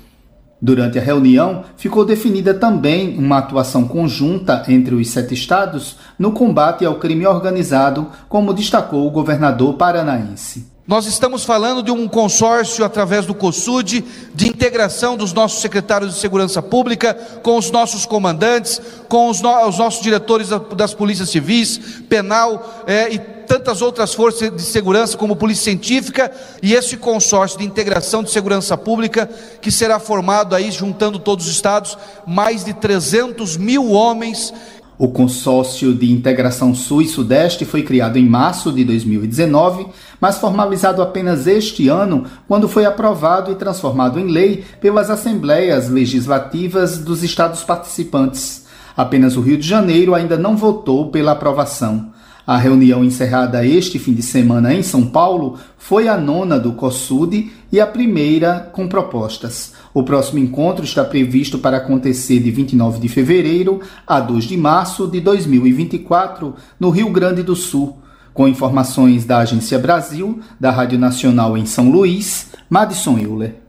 Durante 0.62 0.98
a 0.98 1.02
reunião, 1.02 1.64
ficou 1.76 2.06
definida 2.06 2.54
também 2.54 3.18
uma 3.18 3.40
atuação 3.40 3.88
conjunta 3.88 4.64
entre 4.70 4.96
os 4.96 5.10
sete 5.10 5.34
estados 5.34 5.98
no 6.18 6.32
combate 6.32 6.86
ao 6.86 6.96
crime 6.96 7.28
organizado, 7.28 8.08
como 8.30 8.54
destacou 8.54 9.06
o 9.06 9.12
governador 9.12 9.74
paranaense. 9.74 10.76
Nós 10.88 11.08
estamos 11.08 11.44
falando 11.44 11.82
de 11.82 11.92
um 11.92 12.08
consórcio 12.08 12.86
através 12.86 13.26
do 13.26 13.34
COSUD, 13.34 14.06
de 14.36 14.48
integração 14.48 15.18
dos 15.18 15.34
nossos 15.34 15.60
secretários 15.60 16.14
de 16.14 16.20
segurança 16.20 16.62
pública, 16.62 17.16
com 17.42 17.58
os 17.58 17.72
nossos 17.72 18.06
comandantes, 18.06 18.80
com 19.10 19.28
os, 19.30 19.42
no 19.42 19.68
os 19.68 19.80
nossos 19.80 20.02
diretores 20.04 20.50
das 20.78 20.94
polícias 20.94 21.30
civis, 21.30 22.04
penal 22.08 22.84
é, 22.86 23.12
e 23.12 23.35
tantas 23.46 23.82
outras 23.82 24.14
forças 24.14 24.52
de 24.52 24.62
segurança, 24.62 25.18
como 25.18 25.36
Polícia 25.36 25.66
Científica, 25.66 26.32
e 26.62 26.74
esse 26.74 26.98
consórcio 26.98 27.60
de 27.60 27.66
integração 27.66 28.24
de 28.24 28.32
segurança 28.32 28.76
pública, 28.76 29.30
que 29.62 29.72
será 29.72 30.00
formado 30.00 30.56
aí, 30.56 30.72
juntando 30.72 31.20
todos 31.20 31.46
os 31.46 31.52
estados, 31.52 31.98
mais 32.26 32.66
de 32.66 32.74
300 32.74 33.58
mil 33.58 33.92
homens. 33.92 34.54
O 34.98 35.10
consórcio 35.10 35.94
de 35.94 36.10
integração 36.10 36.74
Sul 36.74 37.02
e 37.02 37.08
Sudeste 37.08 37.66
foi 37.66 37.84
criado 37.84 38.18
em 38.18 38.26
março 38.26 38.72
de 38.72 38.86
2019, 38.86 39.88
mas 40.22 40.38
formalizado 40.38 41.02
apenas 41.02 41.48
este 41.48 41.90
ano, 41.90 42.26
quando 42.48 42.70
foi 42.70 42.86
aprovado 42.86 43.52
e 43.52 43.56
transformado 43.56 44.18
em 44.18 44.28
lei 44.28 44.64
pelas 44.80 45.10
assembleias 45.10 45.90
legislativas 45.90 46.98
dos 46.98 47.24
estados 47.24 47.62
participantes. 47.62 48.66
Apenas 48.96 49.36
o 49.36 49.42
Rio 49.42 49.58
de 49.58 49.68
Janeiro 49.68 50.16
ainda 50.16 50.38
não 50.38 50.56
votou 50.56 51.12
pela 51.12 51.34
aprovação. 51.34 52.14
A 52.48 52.58
reunião 52.58 53.04
encerrada 53.04 53.66
este 53.66 53.98
fim 53.98 54.14
de 54.14 54.22
semana 54.22 54.72
em 54.72 54.84
São 54.84 55.08
Paulo 55.08 55.58
foi 55.80 56.08
a 56.08 56.16
nona 56.16 56.60
do 56.60 56.74
COSUD 56.74 57.52
e 57.72 57.80
a 57.80 57.88
primeira 57.88 58.70
com 58.72 58.88
propostas. 58.88 59.74
O 59.92 60.04
próximo 60.04 60.38
encontro 60.38 60.86
está 60.86 61.04
previsto 61.04 61.58
para 61.58 61.78
acontecer 61.78 62.40
de 62.40 62.52
29 62.52 63.00
de 63.00 63.10
fevereiro 63.10 63.82
a 64.06 64.20
2 64.20 64.44
de 64.44 64.58
março 64.58 65.08
de 65.08 65.20
2024, 65.22 66.54
no 66.80 66.92
Rio 66.92 67.10
Grande 67.10 67.42
do 67.42 67.56
Sul. 67.56 67.98
Com 68.32 68.48
informações 68.48 69.26
da 69.26 69.40
Agência 69.40 69.80
Brasil, 69.80 70.40
da 70.60 70.70
Rádio 70.70 71.00
Nacional 71.00 71.58
em 71.58 71.66
São 71.66 71.90
Luís, 71.90 72.52
Madison 72.70 73.18
Euler. 73.18 73.65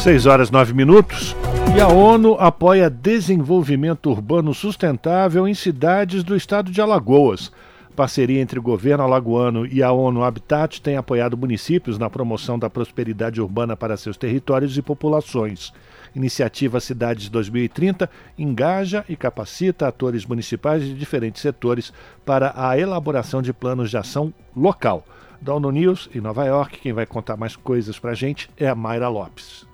6 0.00 0.24
horas 0.24 0.50
9 0.50 0.72
minutos. 0.72 1.36
E 1.76 1.78
a 1.78 1.86
ONU 1.86 2.34
apoia 2.40 2.88
desenvolvimento 2.88 4.10
urbano 4.10 4.54
sustentável 4.54 5.46
em 5.46 5.52
cidades 5.52 6.24
do 6.24 6.34
estado 6.34 6.70
de 6.70 6.80
Alagoas. 6.80 7.52
Parceria 7.94 8.40
entre 8.40 8.58
o 8.58 8.62
governo 8.62 9.04
alagoano 9.04 9.66
e 9.66 9.82
a 9.82 9.92
ONU 9.92 10.24
Habitat 10.24 10.80
tem 10.80 10.96
apoiado 10.96 11.36
municípios 11.36 11.98
na 11.98 12.08
promoção 12.08 12.58
da 12.58 12.70
prosperidade 12.70 13.42
urbana 13.42 13.76
para 13.76 13.94
seus 13.94 14.16
territórios 14.16 14.78
e 14.78 14.80
populações. 14.80 15.70
Iniciativa 16.16 16.80
Cidades 16.80 17.28
2030 17.28 18.08
engaja 18.38 19.04
e 19.06 19.14
capacita 19.14 19.86
atores 19.86 20.24
municipais 20.24 20.82
de 20.82 20.94
diferentes 20.94 21.42
setores 21.42 21.92
para 22.24 22.54
a 22.56 22.78
elaboração 22.78 23.42
de 23.42 23.52
planos 23.52 23.90
de 23.90 23.98
ação 23.98 24.32
local. 24.56 25.04
Da 25.42 25.54
ONU 25.54 25.70
News, 25.70 26.08
em 26.14 26.22
Nova 26.22 26.46
York, 26.46 26.78
quem 26.78 26.94
vai 26.94 27.04
contar 27.04 27.36
mais 27.36 27.54
coisas 27.54 27.98
para 27.98 28.12
a 28.12 28.14
gente 28.14 28.48
é 28.56 28.66
a 28.66 28.74
Mayra 28.74 29.08
Lopes. 29.08 29.68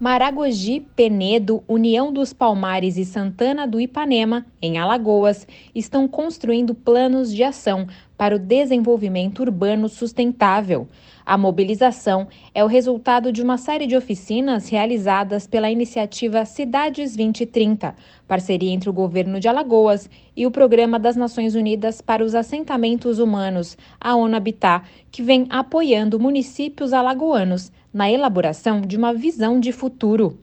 Maragogi, 0.00 0.80
Penedo, 0.96 1.62
União 1.68 2.10
dos 2.10 2.32
Palmares 2.32 2.96
e 2.96 3.04
Santana 3.04 3.66
do 3.66 3.78
Ipanema, 3.78 4.46
em 4.62 4.78
Alagoas, 4.78 5.46
estão 5.74 6.08
construindo 6.08 6.74
planos 6.74 7.30
de 7.30 7.44
ação 7.44 7.86
para 8.16 8.34
o 8.34 8.38
desenvolvimento 8.38 9.40
urbano 9.40 9.90
sustentável. 9.90 10.88
A 11.24 11.36
mobilização 11.36 12.28
é 12.54 12.64
o 12.64 12.66
resultado 12.66 13.30
de 13.30 13.42
uma 13.42 13.58
série 13.58 13.86
de 13.86 13.94
oficinas 13.94 14.70
realizadas 14.70 15.46
pela 15.46 15.70
iniciativa 15.70 16.46
Cidades 16.46 17.14
2030, 17.14 17.94
parceria 18.26 18.72
entre 18.72 18.88
o 18.88 18.94
governo 18.94 19.38
de 19.38 19.48
Alagoas 19.48 20.08
e 20.34 20.46
o 20.46 20.50
Programa 20.50 20.98
das 20.98 21.14
Nações 21.14 21.54
Unidas 21.54 22.00
para 22.00 22.24
os 22.24 22.34
Assentamentos 22.34 23.18
Humanos, 23.18 23.76
a 24.00 24.16
ONU 24.16 24.34
Habitat, 24.34 24.82
que 25.10 25.22
vem 25.22 25.46
apoiando 25.50 26.18
municípios 26.18 26.94
alagoanos 26.94 27.70
na 27.92 28.10
elaboração 28.10 28.80
de 28.80 28.96
uma 28.96 29.12
visão 29.12 29.58
de 29.58 29.72
futuro. 29.72 30.38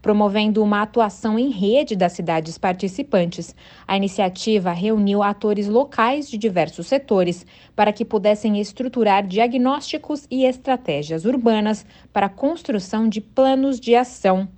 Promovendo 0.00 0.62
uma 0.62 0.82
atuação 0.82 1.38
em 1.38 1.50
rede 1.50 1.96
das 1.96 2.12
cidades 2.12 2.56
participantes, 2.56 3.54
a 3.86 3.96
iniciativa 3.96 4.70
reuniu 4.72 5.22
atores 5.22 5.66
locais 5.66 6.30
de 6.30 6.38
diversos 6.38 6.86
setores 6.86 7.44
para 7.74 7.92
que 7.92 8.04
pudessem 8.04 8.60
estruturar 8.60 9.26
diagnósticos 9.26 10.26
e 10.30 10.44
estratégias 10.44 11.24
urbanas 11.24 11.84
para 12.12 12.26
a 12.26 12.30
construção 12.30 13.08
de 13.08 13.20
planos 13.20 13.80
de 13.80 13.94
ação. 13.94 14.48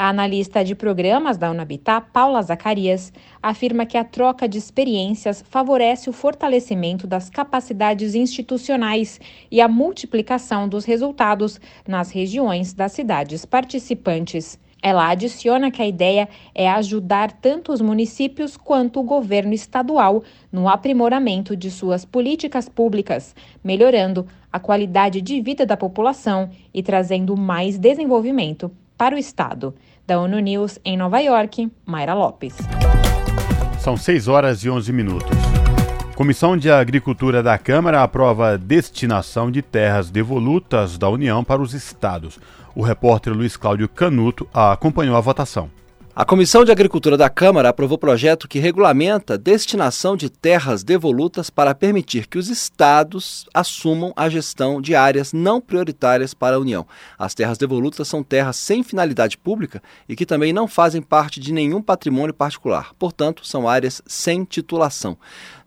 A 0.00 0.10
analista 0.10 0.64
de 0.64 0.76
programas 0.76 1.36
da 1.36 1.50
Unabitat, 1.50 2.06
Paula 2.12 2.40
Zacarias, 2.40 3.12
afirma 3.42 3.84
que 3.84 3.98
a 3.98 4.04
troca 4.04 4.48
de 4.48 4.56
experiências 4.56 5.44
favorece 5.50 6.08
o 6.08 6.12
fortalecimento 6.12 7.04
das 7.04 7.28
capacidades 7.28 8.14
institucionais 8.14 9.20
e 9.50 9.60
a 9.60 9.66
multiplicação 9.66 10.68
dos 10.68 10.84
resultados 10.84 11.60
nas 11.84 12.12
regiões 12.12 12.72
das 12.72 12.92
cidades 12.92 13.44
participantes. 13.44 14.56
Ela 14.80 15.10
adiciona 15.10 15.68
que 15.68 15.82
a 15.82 15.88
ideia 15.88 16.28
é 16.54 16.70
ajudar 16.70 17.32
tanto 17.32 17.72
os 17.72 17.80
municípios 17.80 18.56
quanto 18.56 19.00
o 19.00 19.02
governo 19.02 19.52
estadual 19.52 20.22
no 20.52 20.68
aprimoramento 20.68 21.56
de 21.56 21.72
suas 21.72 22.04
políticas 22.04 22.68
públicas, 22.68 23.34
melhorando 23.64 24.28
a 24.52 24.60
qualidade 24.60 25.20
de 25.20 25.40
vida 25.40 25.66
da 25.66 25.76
população 25.76 26.50
e 26.72 26.84
trazendo 26.84 27.36
mais 27.36 27.76
desenvolvimento 27.76 28.70
para 28.98 29.14
o 29.14 29.18
Estado. 29.18 29.74
Da 30.04 30.18
ONU 30.18 30.40
News 30.40 30.78
em 30.84 30.96
Nova 30.96 31.20
York, 31.20 31.70
Mayra 31.86 32.14
Lopes. 32.14 32.56
São 33.78 33.96
6 33.96 34.26
horas 34.26 34.64
e 34.64 34.68
11 34.68 34.92
minutos. 34.92 35.38
Comissão 36.16 36.56
de 36.56 36.68
Agricultura 36.68 37.44
da 37.44 37.56
Câmara 37.56 38.02
aprova 38.02 38.50
a 38.50 38.56
destinação 38.56 39.52
de 39.52 39.62
terras 39.62 40.10
devolutas 40.10 40.98
da 40.98 41.08
União 41.08 41.44
para 41.44 41.62
os 41.62 41.74
estados. 41.74 42.40
O 42.74 42.82
repórter 42.82 43.32
Luiz 43.32 43.56
Cláudio 43.56 43.88
Canuto 43.88 44.48
acompanhou 44.52 45.16
a 45.16 45.20
votação. 45.20 45.70
A 46.20 46.24
Comissão 46.24 46.64
de 46.64 46.72
Agricultura 46.72 47.16
da 47.16 47.30
Câmara 47.30 47.68
aprovou 47.68 47.96
projeto 47.96 48.48
que 48.48 48.58
regulamenta 48.58 49.38
destinação 49.38 50.16
de 50.16 50.28
terras 50.28 50.82
devolutas 50.82 51.48
para 51.48 51.76
permitir 51.76 52.26
que 52.26 52.36
os 52.36 52.48
estados 52.48 53.46
assumam 53.54 54.12
a 54.16 54.28
gestão 54.28 54.80
de 54.80 54.96
áreas 54.96 55.32
não 55.32 55.60
prioritárias 55.60 56.34
para 56.34 56.56
a 56.56 56.58
União. 56.58 56.84
As 57.16 57.36
terras 57.36 57.56
devolutas 57.56 58.08
são 58.08 58.24
terras 58.24 58.56
sem 58.56 58.82
finalidade 58.82 59.38
pública 59.38 59.80
e 60.08 60.16
que 60.16 60.26
também 60.26 60.52
não 60.52 60.66
fazem 60.66 61.00
parte 61.00 61.38
de 61.38 61.52
nenhum 61.52 61.80
patrimônio 61.80 62.34
particular. 62.34 62.92
Portanto, 62.98 63.46
são 63.46 63.68
áreas 63.68 64.02
sem 64.04 64.42
titulação. 64.42 65.16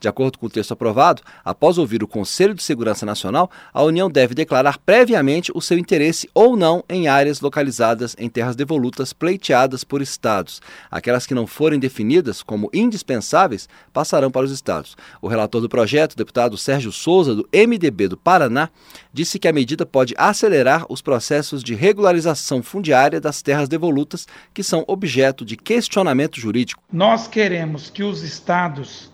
De 0.01 0.07
acordo 0.07 0.39
com 0.39 0.47
o 0.47 0.49
texto 0.49 0.71
aprovado, 0.71 1.21
após 1.45 1.77
ouvir 1.77 2.01
o 2.01 2.07
Conselho 2.07 2.55
de 2.55 2.63
Segurança 2.63 3.05
Nacional, 3.05 3.51
a 3.71 3.83
União 3.83 4.09
deve 4.09 4.33
declarar 4.33 4.79
previamente 4.79 5.51
o 5.53 5.61
seu 5.61 5.77
interesse 5.77 6.27
ou 6.33 6.57
não 6.57 6.83
em 6.89 7.07
áreas 7.07 7.39
localizadas 7.39 8.15
em 8.17 8.27
terras 8.27 8.55
devolutas 8.55 9.13
pleiteadas 9.13 9.83
por 9.83 10.01
estados. 10.01 10.59
Aquelas 10.89 11.27
que 11.27 11.35
não 11.35 11.45
forem 11.45 11.79
definidas 11.79 12.41
como 12.41 12.67
indispensáveis 12.73 13.69
passarão 13.93 14.31
para 14.31 14.43
os 14.43 14.51
estados. 14.51 14.97
O 15.21 15.27
relator 15.27 15.61
do 15.61 15.69
projeto, 15.69 16.17
deputado 16.17 16.57
Sérgio 16.57 16.91
Souza, 16.91 17.35
do 17.35 17.47
MDB 17.53 18.07
do 18.07 18.17
Paraná, 18.17 18.69
disse 19.13 19.37
que 19.37 19.47
a 19.47 19.53
medida 19.53 19.85
pode 19.85 20.15
acelerar 20.17 20.83
os 20.89 21.03
processos 21.03 21.63
de 21.63 21.75
regularização 21.75 22.63
fundiária 22.63 23.21
das 23.21 23.43
terras 23.43 23.69
devolutas 23.69 24.27
que 24.51 24.63
são 24.63 24.83
objeto 24.87 25.45
de 25.45 25.55
questionamento 25.55 26.39
jurídico. 26.39 26.81
Nós 26.91 27.27
queremos 27.27 27.91
que 27.91 28.01
os 28.01 28.23
estados 28.23 29.10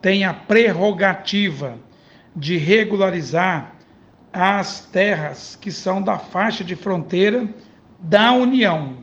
tem 0.00 0.24
a 0.24 0.32
prerrogativa 0.32 1.78
de 2.34 2.56
regularizar 2.56 3.72
as 4.32 4.80
terras 4.86 5.56
que 5.60 5.72
são 5.72 6.00
da 6.00 6.18
faixa 6.18 6.62
de 6.62 6.76
fronteira 6.76 7.48
da 7.98 8.32
União. 8.32 8.98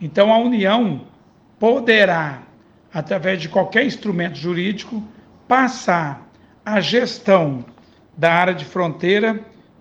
Então 0.00 0.32
a 0.32 0.38
União 0.38 1.02
poderá, 1.58 2.42
através 2.92 3.40
de 3.40 3.48
qualquer 3.48 3.84
instrumento 3.84 4.36
jurídico, 4.36 5.02
passar 5.46 6.26
a 6.64 6.80
gestão 6.80 7.64
da 8.16 8.32
área 8.32 8.54
de 8.54 8.64
fronteira 8.64 9.40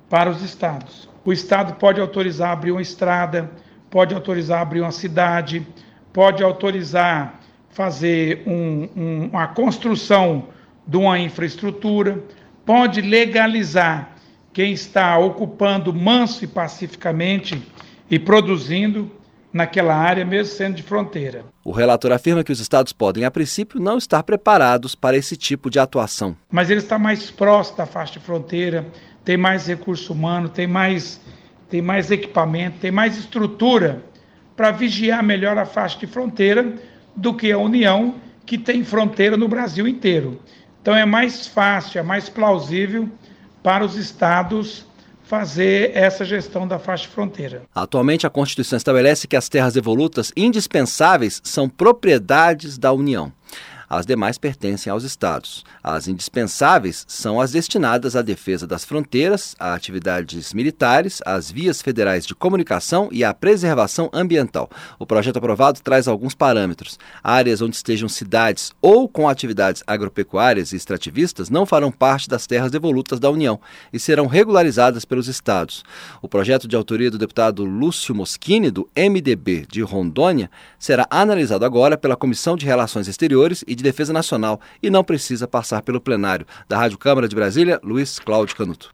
para 0.10 0.30
os 0.30 0.42
estados. 0.42 1.10
O 1.24 1.32
estado 1.32 1.76
pode 1.76 2.00
autorizar 2.00 2.52
abrir 2.52 2.72
uma 2.72 2.82
estrada, 2.82 3.50
pode 3.90 4.14
autorizar 4.14 4.62
abrir 4.62 4.82
uma 4.82 4.92
cidade, 4.92 5.66
pode 6.14 6.44
autorizar 6.44 7.40
fazer 7.76 8.42
um, 8.48 8.88
um, 8.96 9.30
uma 9.34 9.48
construção 9.48 10.48
de 10.88 10.96
uma 10.96 11.20
infraestrutura, 11.20 12.24
pode 12.66 13.02
legalizar 13.02 14.16
quem 14.54 14.72
está 14.72 15.18
ocupando 15.20 15.94
manso 15.94 16.46
e 16.46 16.48
pacificamente 16.48 17.62
e 18.10 18.18
produzindo 18.18 19.12
naquela 19.52 19.94
área, 19.94 20.24
mesmo 20.24 20.56
sendo 20.56 20.76
de 20.76 20.84
fronteira. 20.84 21.44
O 21.66 21.72
relator 21.72 22.14
afirma 22.14 22.46
que 22.46 22.52
os 22.52 22.62
estados 22.62 22.94
podem, 22.94 23.26
a 23.26 23.32
princípio, 23.32 23.80
não 23.80 23.98
estar 23.98 24.24
preparados 24.24 24.96
para 24.96 25.18
esse 25.18 25.36
tipo 25.36 25.70
de 25.70 25.78
atuação. 25.78 26.36
Mas 26.50 26.70
ele 26.70 26.80
está 26.80 26.98
mais 26.98 27.30
próximo 27.30 27.78
da 27.78 27.86
faixa 27.86 28.14
de 28.14 28.20
fronteira, 28.20 28.86
tem 29.26 29.36
mais 29.36 29.68
recurso 29.68 30.14
humano, 30.14 30.48
tem 30.48 30.66
mais, 30.68 31.20
tem 31.70 31.82
mais 31.82 32.10
equipamento, 32.10 32.78
tem 32.80 32.92
mais 32.92 33.18
estrutura 33.18 34.02
para 34.56 34.72
vigiar 34.72 35.22
melhor 35.22 35.58
a 35.58 35.66
faixa 35.66 36.00
de 36.00 36.08
fronteira 36.08 36.74
do 37.16 37.34
que 37.34 37.52
a 37.52 37.58
União, 37.58 38.16
que 38.46 38.58
tem 38.58 38.84
fronteira 38.84 39.38
no 39.38 39.48
Brasil 39.48 39.88
inteiro. 39.88 40.40
Então 40.82 40.96
é 40.96 41.06
mais 41.06 41.48
fácil, 41.48 42.00
é 42.00 42.04
mais 42.04 42.30
plausível 42.30 43.10
para 43.64 43.84
os 43.84 43.96
estados 43.96 44.86
fazer 45.24 45.92
essa 45.96 46.24
gestão 46.24 46.68
da 46.68 46.78
faixa 46.78 47.08
fronteira. 47.10 47.64
Atualmente, 47.74 48.28
a 48.28 48.30
Constituição 48.30 48.78
estabelece 48.78 49.28
que 49.28 49.36
as 49.36 49.50
terras 49.50 49.74
devolutas 49.74 50.32
indispensáveis 50.38 51.42
são 51.44 51.68
propriedades 51.68 52.78
da 52.78 52.94
União. 52.94 53.32
As 53.90 54.06
demais 54.06 54.38
pertencem 54.38 54.92
aos 54.92 55.04
estados. 55.04 55.64
As 55.84 56.08
indispensáveis 56.08 57.06
são 57.08 57.40
as 57.40 57.52
destinadas 57.52 58.16
à 58.16 58.22
defesa 58.22 58.66
das 58.66 58.84
fronteiras, 58.84 59.56
a 59.60 59.74
atividades 59.74 60.54
militares, 60.54 61.22
às 61.26 61.52
vias 61.52 61.82
federais 61.82 62.26
de 62.26 62.34
comunicação 62.34 63.10
e 63.12 63.24
à 63.24 63.34
preservação 63.34 64.10
ambiental. 64.12 64.70
O 64.98 65.06
projeto 65.06 65.38
aprovado 65.38 65.80
traz 65.82 66.08
alguns 66.08 66.34
parâmetros. 66.34 66.98
Áreas 67.24 67.62
onde 67.62 67.76
estejam 67.76 68.10
cidades 68.10 68.72
ou 68.82 69.08
com 69.08 69.30
atividades 69.30 69.84
agropecuárias 69.86 70.72
e 70.72 70.76
extrativistas 70.76 71.50
não 71.50 71.66
farão 71.66 71.92
parte 71.92 72.28
das 72.28 72.48
terras 72.48 72.72
devolutas 72.72 73.20
da 73.20 73.30
União 73.30 73.60
e 73.94 74.00
serão 74.00 74.26
regularizadas 74.26 75.06
pelos 75.06 75.28
estados. 75.28 75.84
O 76.22 76.28
projeto 76.28 76.68
de 76.68 76.76
autoria 76.76 77.12
do 77.12 77.18
deputado 77.18 77.64
Lúcio 77.64 78.16
Moschini, 78.16 78.72
do 78.72 78.90
MDB 78.96 79.66
de 79.70 79.82
Rondônia, 79.82 80.50
será 80.80 81.06
analisado 81.10 81.66
agora 81.66 81.98
pela 81.98 82.16
Comissão 82.16 82.56
de 82.56 82.66
Relações 82.66 83.08
Exteriores 83.08 83.64
e 83.68 83.75
de 83.76 83.84
Defesa 83.84 84.14
Nacional 84.14 84.60
e 84.82 84.90
não 84.90 85.04
precisa 85.04 85.48
passar 85.48 85.82
pelo 85.82 86.02
plenário. 86.02 86.46
Da 86.68 86.78
Rádio 86.78 86.98
Câmara 86.98 87.28
de 87.28 87.36
Brasília, 87.36 87.80
Luiz 87.84 88.20
Cláudio 88.20 88.56
Canuto. 88.56 88.94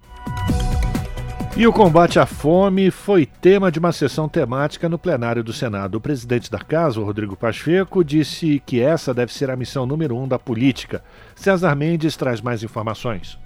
E 1.58 1.68
o 1.68 1.74
combate 1.74 2.18
à 2.18 2.26
fome 2.26 2.90
foi 2.90 3.26
tema 3.26 3.70
de 3.70 3.78
uma 3.78 3.92
sessão 3.92 4.28
temática 4.30 4.88
no 4.88 4.98
plenário 4.98 5.44
do 5.44 5.52
Senado. 5.52 5.96
O 5.96 6.02
presidente 6.02 6.50
da 6.50 6.60
casa, 6.60 7.02
Rodrigo 7.02 7.36
Pacheco, 7.36 8.04
disse 8.04 8.64
que 8.66 8.80
essa 8.80 9.14
deve 9.14 9.34
ser 9.34 9.50
a 9.52 9.56
missão 9.56 9.86
número 9.86 10.16
um 10.18 10.28
da 10.28 10.40
política. 10.40 11.04
César 11.36 11.76
Mendes 11.76 12.16
traz 12.16 12.40
mais 12.40 12.64
informações. 12.64 13.38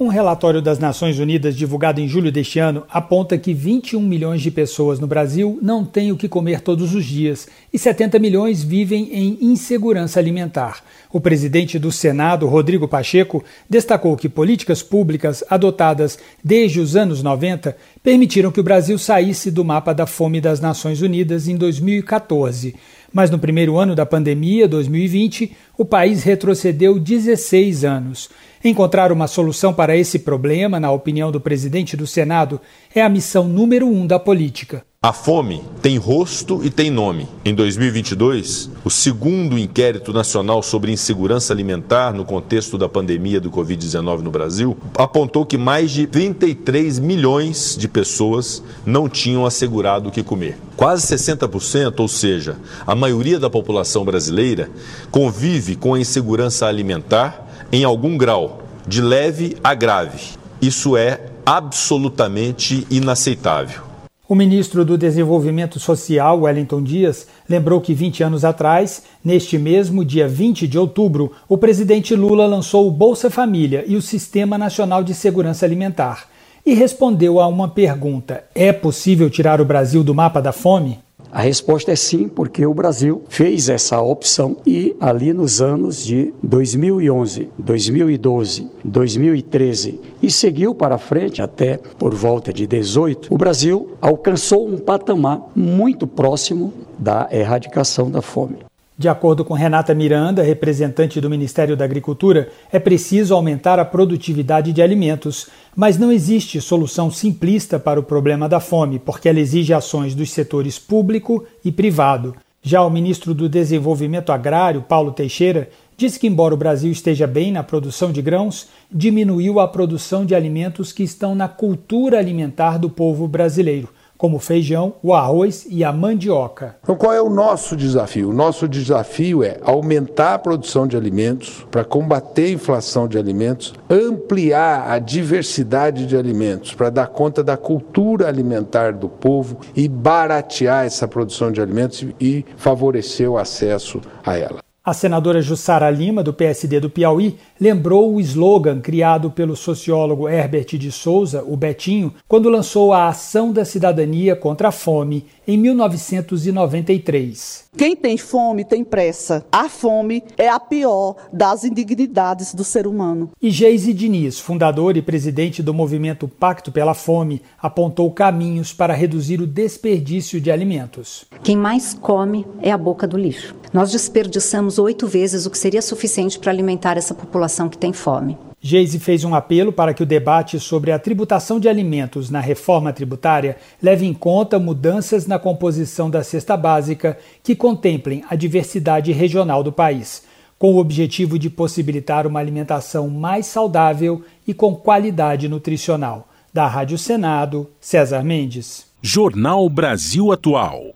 Um 0.00 0.08
relatório 0.08 0.62
das 0.62 0.78
Nações 0.78 1.18
Unidas 1.18 1.54
divulgado 1.54 2.00
em 2.00 2.08
julho 2.08 2.32
deste 2.32 2.58
ano 2.58 2.82
aponta 2.88 3.36
que 3.36 3.52
21 3.52 4.00
milhões 4.00 4.40
de 4.40 4.50
pessoas 4.50 4.98
no 4.98 5.06
Brasil 5.06 5.58
não 5.60 5.84
têm 5.84 6.10
o 6.10 6.16
que 6.16 6.30
comer 6.30 6.62
todos 6.62 6.94
os 6.94 7.04
dias 7.04 7.46
e 7.70 7.78
70 7.78 8.18
milhões 8.18 8.62
vivem 8.62 9.10
em 9.12 9.38
insegurança 9.42 10.18
alimentar. 10.18 10.82
O 11.12 11.20
presidente 11.20 11.78
do 11.78 11.92
Senado, 11.92 12.46
Rodrigo 12.46 12.88
Pacheco, 12.88 13.44
destacou 13.68 14.16
que 14.16 14.30
políticas 14.30 14.82
públicas 14.82 15.44
adotadas 15.50 16.18
desde 16.42 16.80
os 16.80 16.96
anos 16.96 17.22
90 17.22 17.76
permitiram 18.02 18.50
que 18.50 18.60
o 18.60 18.64
Brasil 18.64 18.98
saísse 18.98 19.50
do 19.50 19.62
mapa 19.62 19.92
da 19.92 20.06
fome 20.06 20.40
das 20.40 20.58
Nações 20.58 21.02
Unidas 21.02 21.48
em 21.48 21.56
2014. 21.56 22.74
Mas 23.12 23.30
no 23.30 23.38
primeiro 23.38 23.76
ano 23.76 23.94
da 23.94 24.06
pandemia, 24.06 24.66
2020, 24.66 25.52
o 25.76 25.84
país 25.84 26.22
retrocedeu 26.22 26.98
16 26.98 27.84
anos. 27.84 28.30
Encontrar 28.64 29.10
uma 29.10 29.26
solução 29.26 29.74
para 29.74 29.96
esse 29.96 30.20
problema, 30.20 30.78
na 30.78 30.92
opinião 30.92 31.32
do 31.32 31.40
presidente 31.40 31.96
do 31.96 32.06
Senado, 32.06 32.60
é 32.94 33.02
a 33.02 33.08
missão 33.08 33.48
número 33.48 33.88
um 33.88 34.06
da 34.06 34.20
política. 34.20 34.84
A 35.04 35.12
fome 35.12 35.64
tem 35.82 35.98
rosto 35.98 36.60
e 36.62 36.70
tem 36.70 36.88
nome. 36.88 37.26
Em 37.44 37.52
2022, 37.52 38.70
o 38.84 38.88
segundo 38.88 39.58
inquérito 39.58 40.12
nacional 40.12 40.62
sobre 40.62 40.92
insegurança 40.92 41.52
alimentar 41.52 42.12
no 42.12 42.24
contexto 42.24 42.78
da 42.78 42.88
pandemia 42.88 43.40
do 43.40 43.50
Covid-19 43.50 44.20
no 44.20 44.30
Brasil 44.30 44.76
apontou 44.96 45.44
que 45.44 45.58
mais 45.58 45.90
de 45.90 46.06
33 46.06 47.00
milhões 47.00 47.76
de 47.76 47.88
pessoas 47.88 48.62
não 48.86 49.08
tinham 49.08 49.44
assegurado 49.44 50.08
o 50.08 50.12
que 50.12 50.22
comer. 50.22 50.56
Quase 50.76 51.12
60%, 51.12 51.98
ou 51.98 52.06
seja, 52.06 52.56
a 52.86 52.94
maioria 52.94 53.40
da 53.40 53.50
população 53.50 54.04
brasileira, 54.04 54.70
convive 55.10 55.74
com 55.74 55.94
a 55.94 56.00
insegurança 56.00 56.66
alimentar 56.68 57.41
em 57.72 57.84
algum 57.84 58.18
grau, 58.18 58.60
de 58.86 59.00
leve 59.00 59.56
a 59.64 59.74
grave. 59.74 60.34
Isso 60.60 60.94
é 60.94 61.18
absolutamente 61.46 62.86
inaceitável. 62.90 63.80
O 64.28 64.34
ministro 64.34 64.84
do 64.84 64.98
Desenvolvimento 64.98 65.80
Social, 65.80 66.42
Wellington 66.42 66.82
Dias, 66.82 67.26
lembrou 67.48 67.80
que 67.80 67.94
20 67.94 68.24
anos 68.24 68.44
atrás, 68.44 69.02
neste 69.24 69.56
mesmo 69.56 70.04
dia 70.04 70.28
20 70.28 70.68
de 70.68 70.78
outubro, 70.78 71.32
o 71.48 71.56
presidente 71.56 72.14
Lula 72.14 72.46
lançou 72.46 72.86
o 72.86 72.90
Bolsa 72.90 73.30
Família 73.30 73.84
e 73.86 73.96
o 73.96 74.02
Sistema 74.02 74.58
Nacional 74.58 75.02
de 75.02 75.14
Segurança 75.14 75.64
Alimentar. 75.64 76.28
E 76.64 76.74
respondeu 76.74 77.40
a 77.40 77.46
uma 77.46 77.68
pergunta: 77.68 78.44
é 78.54 78.72
possível 78.72 79.28
tirar 79.28 79.60
o 79.60 79.64
Brasil 79.64 80.04
do 80.04 80.14
mapa 80.14 80.40
da 80.40 80.52
fome? 80.52 80.98
A 81.32 81.40
resposta 81.40 81.90
é 81.90 81.96
sim, 81.96 82.28
porque 82.28 82.66
o 82.66 82.74
Brasil 82.74 83.22
fez 83.26 83.70
essa 83.70 83.98
opção 84.02 84.58
e 84.66 84.94
ali 85.00 85.32
nos 85.32 85.62
anos 85.62 86.04
de 86.04 86.30
2011, 86.42 87.48
2012, 87.56 88.70
2013 88.84 89.98
e 90.22 90.30
seguiu 90.30 90.74
para 90.74 90.98
frente 90.98 91.40
até 91.40 91.78
por 91.98 92.14
volta 92.14 92.52
de 92.52 92.66
18, 92.66 93.32
o 93.32 93.38
Brasil 93.38 93.92
alcançou 93.98 94.68
um 94.68 94.76
patamar 94.76 95.50
muito 95.56 96.06
próximo 96.06 96.70
da 96.98 97.26
erradicação 97.32 98.10
da 98.10 98.20
fome. 98.20 98.58
De 99.02 99.08
acordo 99.08 99.44
com 99.44 99.52
Renata 99.52 99.92
Miranda, 99.96 100.44
representante 100.44 101.20
do 101.20 101.28
Ministério 101.28 101.76
da 101.76 101.84
Agricultura, 101.84 102.50
é 102.70 102.78
preciso 102.78 103.34
aumentar 103.34 103.80
a 103.80 103.84
produtividade 103.84 104.72
de 104.72 104.80
alimentos, 104.80 105.48
mas 105.74 105.98
não 105.98 106.12
existe 106.12 106.60
solução 106.60 107.10
simplista 107.10 107.80
para 107.80 107.98
o 107.98 108.04
problema 108.04 108.48
da 108.48 108.60
fome, 108.60 109.00
porque 109.00 109.28
ela 109.28 109.40
exige 109.40 109.74
ações 109.74 110.14
dos 110.14 110.30
setores 110.30 110.78
público 110.78 111.44
e 111.64 111.72
privado. 111.72 112.36
Já 112.62 112.80
o 112.84 112.90
ministro 112.90 113.34
do 113.34 113.48
Desenvolvimento 113.48 114.30
Agrário, 114.30 114.82
Paulo 114.82 115.10
Teixeira, 115.10 115.68
disse 115.96 116.16
que, 116.16 116.28
embora 116.28 116.54
o 116.54 116.56
Brasil 116.56 116.92
esteja 116.92 117.26
bem 117.26 117.50
na 117.50 117.64
produção 117.64 118.12
de 118.12 118.22
grãos, 118.22 118.68
diminuiu 118.88 119.58
a 119.58 119.66
produção 119.66 120.24
de 120.24 120.32
alimentos 120.32 120.92
que 120.92 121.02
estão 121.02 121.34
na 121.34 121.48
cultura 121.48 122.20
alimentar 122.20 122.78
do 122.78 122.88
povo 122.88 123.26
brasileiro 123.26 123.88
como 124.22 124.36
o 124.36 124.38
feijão, 124.38 124.94
o 125.02 125.12
arroz 125.12 125.66
e 125.68 125.82
a 125.82 125.92
mandioca. 125.92 126.76
Então, 126.80 126.94
qual 126.94 127.12
é 127.12 127.20
o 127.20 127.28
nosso 127.28 127.76
desafio? 127.76 128.30
O 128.30 128.32
nosso 128.32 128.68
desafio 128.68 129.42
é 129.42 129.58
aumentar 129.64 130.34
a 130.34 130.38
produção 130.38 130.86
de 130.86 130.96
alimentos 130.96 131.66
para 131.72 131.82
combater 131.82 132.44
a 132.44 132.50
inflação 132.50 133.08
de 133.08 133.18
alimentos, 133.18 133.74
ampliar 133.90 134.88
a 134.88 135.00
diversidade 135.00 136.06
de 136.06 136.16
alimentos 136.16 136.72
para 136.72 136.88
dar 136.88 137.08
conta 137.08 137.42
da 137.42 137.56
cultura 137.56 138.28
alimentar 138.28 138.92
do 138.92 139.08
povo 139.08 139.58
e 139.74 139.88
baratear 139.88 140.86
essa 140.86 141.08
produção 141.08 141.50
de 141.50 141.60
alimentos 141.60 142.06
e 142.20 142.44
favorecer 142.56 143.28
o 143.28 143.36
acesso 143.36 144.00
a 144.24 144.38
ela. 144.38 144.62
A 144.84 144.92
senadora 144.92 145.40
Jussara 145.40 145.88
Lima, 145.88 146.24
do 146.24 146.32
PSD 146.32 146.80
do 146.80 146.90
Piauí, 146.90 147.38
lembrou 147.62 148.16
o 148.16 148.20
slogan 148.20 148.80
criado 148.80 149.30
pelo 149.30 149.54
sociólogo 149.54 150.28
Herbert 150.28 150.76
de 150.76 150.90
Souza, 150.90 151.44
o 151.46 151.56
Betinho, 151.56 152.12
quando 152.26 152.50
lançou 152.50 152.92
a 152.92 153.06
Ação 153.06 153.52
da 153.52 153.64
Cidadania 153.64 154.34
contra 154.34 154.70
a 154.70 154.72
Fome 154.72 155.26
em 155.46 155.56
1993. 155.56 157.70
Quem 157.76 157.94
tem 157.96 158.16
fome 158.18 158.64
tem 158.64 158.84
pressa. 158.84 159.44
A 159.50 159.68
fome 159.68 160.22
é 160.36 160.48
a 160.48 160.60
pior 160.60 161.16
das 161.32 161.64
indignidades 161.64 162.54
do 162.54 162.62
ser 162.64 162.86
humano. 162.86 163.30
E 163.40 163.50
Geise 163.50 163.94
Diniz, 163.94 164.38
fundador 164.38 164.96
e 164.96 165.02
presidente 165.02 165.62
do 165.62 165.72
movimento 165.72 166.28
Pacto 166.28 166.70
pela 166.70 166.92
Fome, 166.94 167.40
apontou 167.60 168.10
caminhos 168.10 168.74
para 168.74 168.92
reduzir 168.92 169.40
o 169.40 169.46
desperdício 169.46 170.38
de 170.40 170.50
alimentos. 170.50 171.24
Quem 171.42 171.56
mais 171.56 171.94
come 171.94 172.46
é 172.60 172.70
a 172.70 172.76
boca 172.76 173.06
do 173.06 173.16
lixo. 173.16 173.54
Nós 173.72 173.90
desperdiçamos 173.90 174.78
oito 174.78 175.06
vezes 175.06 175.46
o 175.46 175.50
que 175.50 175.56
seria 175.56 175.80
suficiente 175.80 176.38
para 176.38 176.52
alimentar 176.52 176.98
essa 176.98 177.14
população 177.14 177.51
que 177.68 177.78
tem 177.78 177.92
fome. 177.92 178.36
Geise 178.64 179.00
fez 179.00 179.24
um 179.24 179.34
apelo 179.34 179.72
para 179.72 179.92
que 179.92 180.04
o 180.04 180.06
debate 180.06 180.60
sobre 180.60 180.92
a 180.92 180.98
tributação 180.98 181.58
de 181.58 181.68
alimentos 181.68 182.30
na 182.30 182.38
reforma 182.38 182.92
tributária 182.92 183.56
leve 183.82 184.06
em 184.06 184.14
conta 184.14 184.56
mudanças 184.56 185.26
na 185.26 185.36
composição 185.36 186.08
da 186.08 186.22
cesta 186.22 186.56
básica 186.56 187.18
que 187.42 187.56
contemplem 187.56 188.22
a 188.30 188.36
diversidade 188.36 189.10
regional 189.10 189.64
do 189.64 189.72
país, 189.72 190.22
com 190.60 190.74
o 190.74 190.78
objetivo 190.78 191.40
de 191.40 191.50
possibilitar 191.50 192.24
uma 192.24 192.38
alimentação 192.38 193.08
mais 193.08 193.46
saudável 193.46 194.22
e 194.46 194.54
com 194.54 194.76
qualidade 194.76 195.48
nutricional. 195.48 196.28
Da 196.54 196.68
Rádio 196.68 196.98
Senado, 196.98 197.68
César 197.80 198.22
Mendes. 198.22 198.86
Jornal 199.02 199.68
Brasil 199.68 200.30
Atual. 200.30 200.92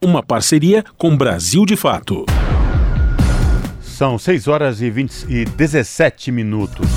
Uma 0.00 0.22
parceria 0.22 0.82
com 0.96 1.14
Brasil 1.14 1.66
de 1.66 1.76
Fato. 1.76 2.24
São 4.02 4.18
6 4.18 4.48
horas 4.48 4.82
e, 4.82 4.90
20, 4.90 5.26
e 5.28 5.44
17 5.44 6.32
minutos. 6.32 6.88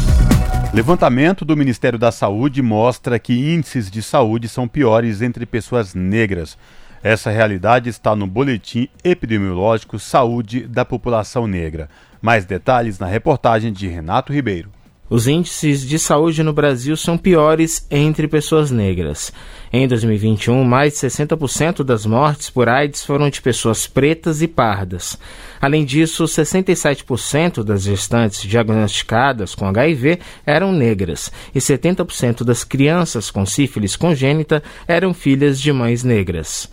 Levantamento 0.74 1.46
do 1.46 1.56
Ministério 1.56 2.00
da 2.00 2.12
Saúde 2.12 2.64
mostra 2.64 3.20
que 3.20 3.54
índices 3.54 3.92
de 3.92 4.02
saúde 4.02 4.50
são 4.50 4.68
piores 4.68 5.22
entre 5.22 5.46
pessoas 5.46 5.94
negras. 5.94 6.58
Essa 7.04 7.30
realidade 7.30 7.90
está 7.90 8.16
no 8.16 8.26
Boletim 8.26 8.90
Epidemiológico 9.04 10.00
Saúde 10.00 10.62
da 10.62 10.84
População 10.84 11.46
Negra. 11.46 11.92
Mais 12.20 12.44
detalhes 12.44 12.98
na 12.98 13.06
reportagem 13.06 13.72
de 13.72 13.88
Renato 13.88 14.34
Ribeiro. 14.34 14.72
Os 15.08 15.28
índices 15.28 15.88
de 15.88 16.00
saúde 16.00 16.42
no 16.42 16.52
Brasil 16.52 16.98
são 16.98 17.16
piores 17.16 17.86
entre 17.92 18.28
pessoas 18.28 18.72
negras. 18.72 19.32
Em 19.72 19.88
2021, 19.88 20.64
mais 20.64 20.94
de 20.94 21.00
60% 21.00 21.84
das 21.84 22.08
mortes 22.08 22.50
por 22.50 22.68
AIDS 22.68 23.06
foram 23.06 23.30
de 23.30 23.40
pessoas 23.40 23.86
pretas 23.86 24.42
e 24.42 24.48
pardas. 24.48 25.16
Além 25.62 25.86
disso, 25.86 26.24
67% 26.24 27.64
das 27.64 27.84
gestantes 27.84 28.42
diagnosticadas 28.42 29.54
com 29.54 29.68
HIV 29.68 30.20
eram 30.44 30.72
negras 30.72 31.32
e 31.54 31.60
70% 31.60 32.44
das 32.44 32.64
crianças 32.64 33.30
com 33.30 33.46
sífilis 33.46 33.96
congênita 33.96 34.64
eram 34.88 35.14
filhas 35.14 35.62
de 35.62 35.72
mães 35.72 36.04
negras. 36.04 36.68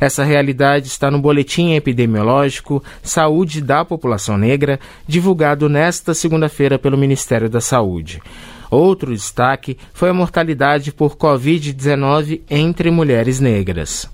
Essa 0.00 0.22
realidade 0.22 0.86
está 0.86 1.10
no 1.10 1.20
Boletim 1.20 1.72
Epidemiológico 1.72 2.82
Saúde 3.02 3.60
da 3.60 3.84
População 3.84 4.38
Negra, 4.38 4.78
divulgado 5.06 5.68
nesta 5.68 6.14
segunda-feira 6.14 6.78
pelo 6.78 6.96
Ministério 6.96 7.48
da 7.48 7.60
Saúde. 7.60 8.22
Outro 8.70 9.12
destaque 9.12 9.76
foi 9.92 10.10
a 10.10 10.14
mortalidade 10.14 10.92
por 10.92 11.16
Covid-19 11.16 12.42
entre 12.48 12.90
mulheres 12.90 13.40
negras. 13.40 14.08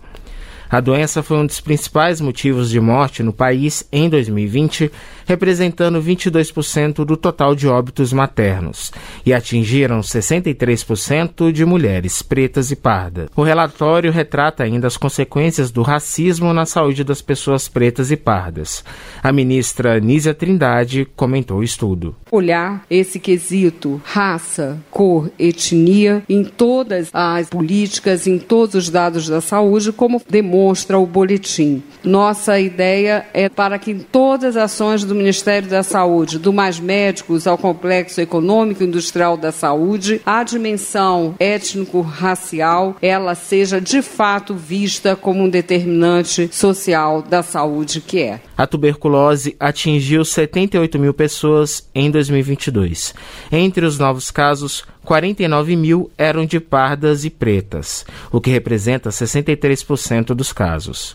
A 0.71 0.81
doença 0.81 1.23
foi 1.23 1.37
um 1.37 1.47
dos 1.47 1.61
principais 1.61 2.21
motivos 2.21 2.71
de 2.71 2.81
morte 2.81 3.23
no 3.23 3.33
país 3.33 3.87
em 3.93 4.09
2020, 4.09 4.91
representando 5.27 6.03
22% 6.03 7.05
do 7.05 7.17
total 7.17 7.55
de 7.55 7.67
óbitos 7.67 8.13
maternos, 8.13 8.93
e 9.25 9.33
atingiram 9.33 10.01
63% 10.01 11.51
de 11.53 11.65
mulheres 11.65 12.23
pretas 12.23 12.71
e 12.71 12.77
pardas. 12.77 13.29
O 13.37 13.43
relatório 13.43 14.13
retrata 14.13 14.63
ainda 14.63 14.87
as 14.87 14.97
consequências 14.97 15.71
do 15.71 15.83
racismo 15.83 16.53
na 16.53 16.67
saúde 16.67 17.05
das 17.05 17.23
pessoas 17.23 17.69
pretas 17.69 18.11
e 18.11 18.17
pardas. 18.17 18.85
A 19.23 19.33
ministra 19.33 19.99
Nízia 20.01 20.35
Trindade 20.35 21.07
comentou 21.17 21.59
o 21.59 21.65
estudo. 21.65 22.15
Olhar 22.31 22.85
esse 22.91 23.19
quesito 23.19 24.01
raça, 24.05 24.79
cor, 24.91 25.31
etnia 25.39 26.23
em 26.29 26.45
todas 26.45 27.09
as 27.13 27.49
políticas, 27.49 28.27
em 28.27 28.39
todos 28.39 28.75
os 28.75 28.91
dados 28.91 29.29
da 29.29 29.41
saúde, 29.41 29.93
como 29.93 30.21
demonstra 30.29 30.99
o 30.99 31.07
boletim. 31.07 31.83
Nossa 32.03 32.59
ideia 32.61 33.27
é 33.33 33.49
para 33.49 33.79
que 33.79 33.95
todas 33.95 34.57
as 34.57 34.75
ações 34.75 35.05
do 35.05 35.14
Ministério 35.15 35.69
da 35.69 35.83
Saúde, 35.83 36.39
do 36.39 36.53
Mais 36.53 36.79
Médicos 36.79 37.47
ao 37.47 37.57
Complexo 37.57 38.21
Econômico 38.21 38.83
e 38.83 38.87
Industrial 38.87 39.37
da 39.37 39.53
Saúde, 39.53 40.21
a 40.27 40.43
dimensão 40.43 41.35
étnico-racial, 41.39 42.97
ela 43.01 43.35
seja 43.35 43.81
de 43.81 44.03
fato 44.03 44.55
vista 44.55 45.17
como 45.17 45.45
um 45.45 45.49
determinante 45.49 46.49
social 46.53 47.23
da 47.23 47.43
saúde 47.43 48.01
que 48.01 48.21
é. 48.21 48.41
A 48.57 48.67
tuberculose 48.67 49.57
atingiu 49.59 50.25
78 50.25 50.99
mil 50.99 51.15
pessoas 51.15 51.89
em 51.95 52.11
2022. 52.11 53.15
Entre 53.51 53.85
os 53.85 53.99
novos 53.99 54.31
casos, 54.31 54.85
49 55.05 55.77
mil 55.77 56.11
eram 56.17 56.47
de 56.47 56.59
pardas 56.59 57.25
e 57.25 57.31
pretas, 57.31 58.05
o 58.33 58.41
que 58.41 58.51
representa 58.51 59.11
63% 59.11 60.35
dos 60.35 60.53
casos. 60.53 61.15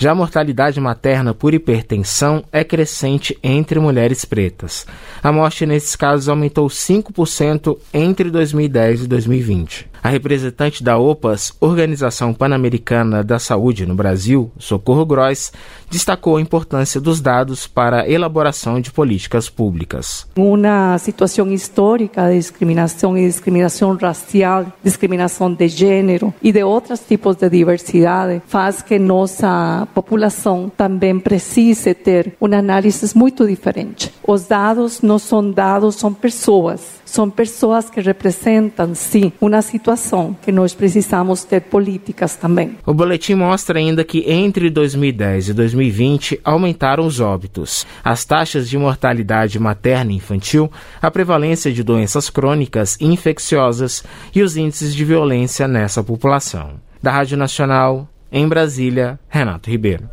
Já 0.00 0.12
a 0.12 0.14
mortalidade 0.14 0.80
materna 0.80 1.34
por 1.34 1.52
hipertensão 1.52 2.42
é 2.50 2.64
crescente 2.64 3.38
entre 3.42 3.78
mulheres 3.78 4.24
pretas. 4.24 4.86
A 5.22 5.30
morte 5.30 5.66
nesses 5.66 5.94
casos 5.94 6.26
aumentou 6.26 6.68
5% 6.68 7.76
entre 7.92 8.30
2010 8.30 9.02
e 9.02 9.06
2020. 9.06 9.90
A 10.02 10.08
representante 10.08 10.82
da 10.82 10.96
OPAS, 10.96 11.52
Organização 11.60 12.32
Pan-Americana 12.32 13.22
da 13.22 13.38
Saúde 13.38 13.84
no 13.84 13.94
Brasil, 13.94 14.50
Socorro 14.58 15.04
Gross, 15.04 15.52
destacou 15.90 16.36
a 16.36 16.40
importância 16.40 17.00
dos 17.00 17.20
dados 17.20 17.66
para 17.66 18.02
a 18.02 18.08
elaboração 18.08 18.80
de 18.80 18.90
políticas 18.90 19.50
públicas. 19.50 20.26
Uma 20.36 20.96
situação 20.98 21.52
histórica 21.52 22.28
de 22.30 22.38
discriminação 22.38 23.16
e 23.16 23.26
discriminação 23.26 23.94
racial, 23.96 24.66
discriminação 24.82 25.52
de 25.52 25.68
gênero 25.68 26.32
e 26.42 26.50
de 26.50 26.62
outros 26.64 27.00
tipos 27.00 27.36
de 27.36 27.50
diversidade 27.50 28.40
faz 28.46 28.80
que 28.80 28.98
nossa 28.98 29.86
população 29.94 30.72
também 30.74 31.18
precise 31.18 31.92
ter 31.92 32.34
uma 32.40 32.56
análise 32.56 33.16
muito 33.16 33.46
diferente. 33.46 34.12
Os 34.26 34.46
dados 34.46 35.02
não 35.02 35.18
são 35.18 35.50
dados, 35.50 35.96
são 35.96 36.14
pessoas 36.14 36.99
são 37.10 37.28
pessoas 37.28 37.90
que 37.90 38.00
representam, 38.00 38.94
sim, 38.94 39.32
uma 39.40 39.60
situação 39.62 40.36
que 40.40 40.52
nós 40.52 40.72
precisamos 40.72 41.42
ter 41.42 41.62
políticas 41.62 42.36
também. 42.36 42.76
O 42.86 42.94
boletim 42.94 43.34
mostra 43.34 43.80
ainda 43.80 44.04
que 44.04 44.30
entre 44.30 44.70
2010 44.70 45.48
e 45.48 45.52
2020 45.52 46.40
aumentaram 46.44 47.04
os 47.04 47.18
óbitos, 47.18 47.84
as 48.04 48.24
taxas 48.24 48.68
de 48.68 48.78
mortalidade 48.78 49.58
materna 49.58 50.12
e 50.12 50.16
infantil, 50.16 50.70
a 51.02 51.10
prevalência 51.10 51.72
de 51.72 51.82
doenças 51.82 52.30
crônicas 52.30 52.96
e 53.00 53.06
infecciosas 53.06 54.04
e 54.32 54.40
os 54.40 54.56
índices 54.56 54.94
de 54.94 55.04
violência 55.04 55.66
nessa 55.66 56.04
população. 56.04 56.74
Da 57.02 57.10
Rádio 57.10 57.36
Nacional, 57.36 58.08
em 58.30 58.46
Brasília, 58.46 59.18
Renato 59.28 59.68
Ribeiro. 59.68 60.08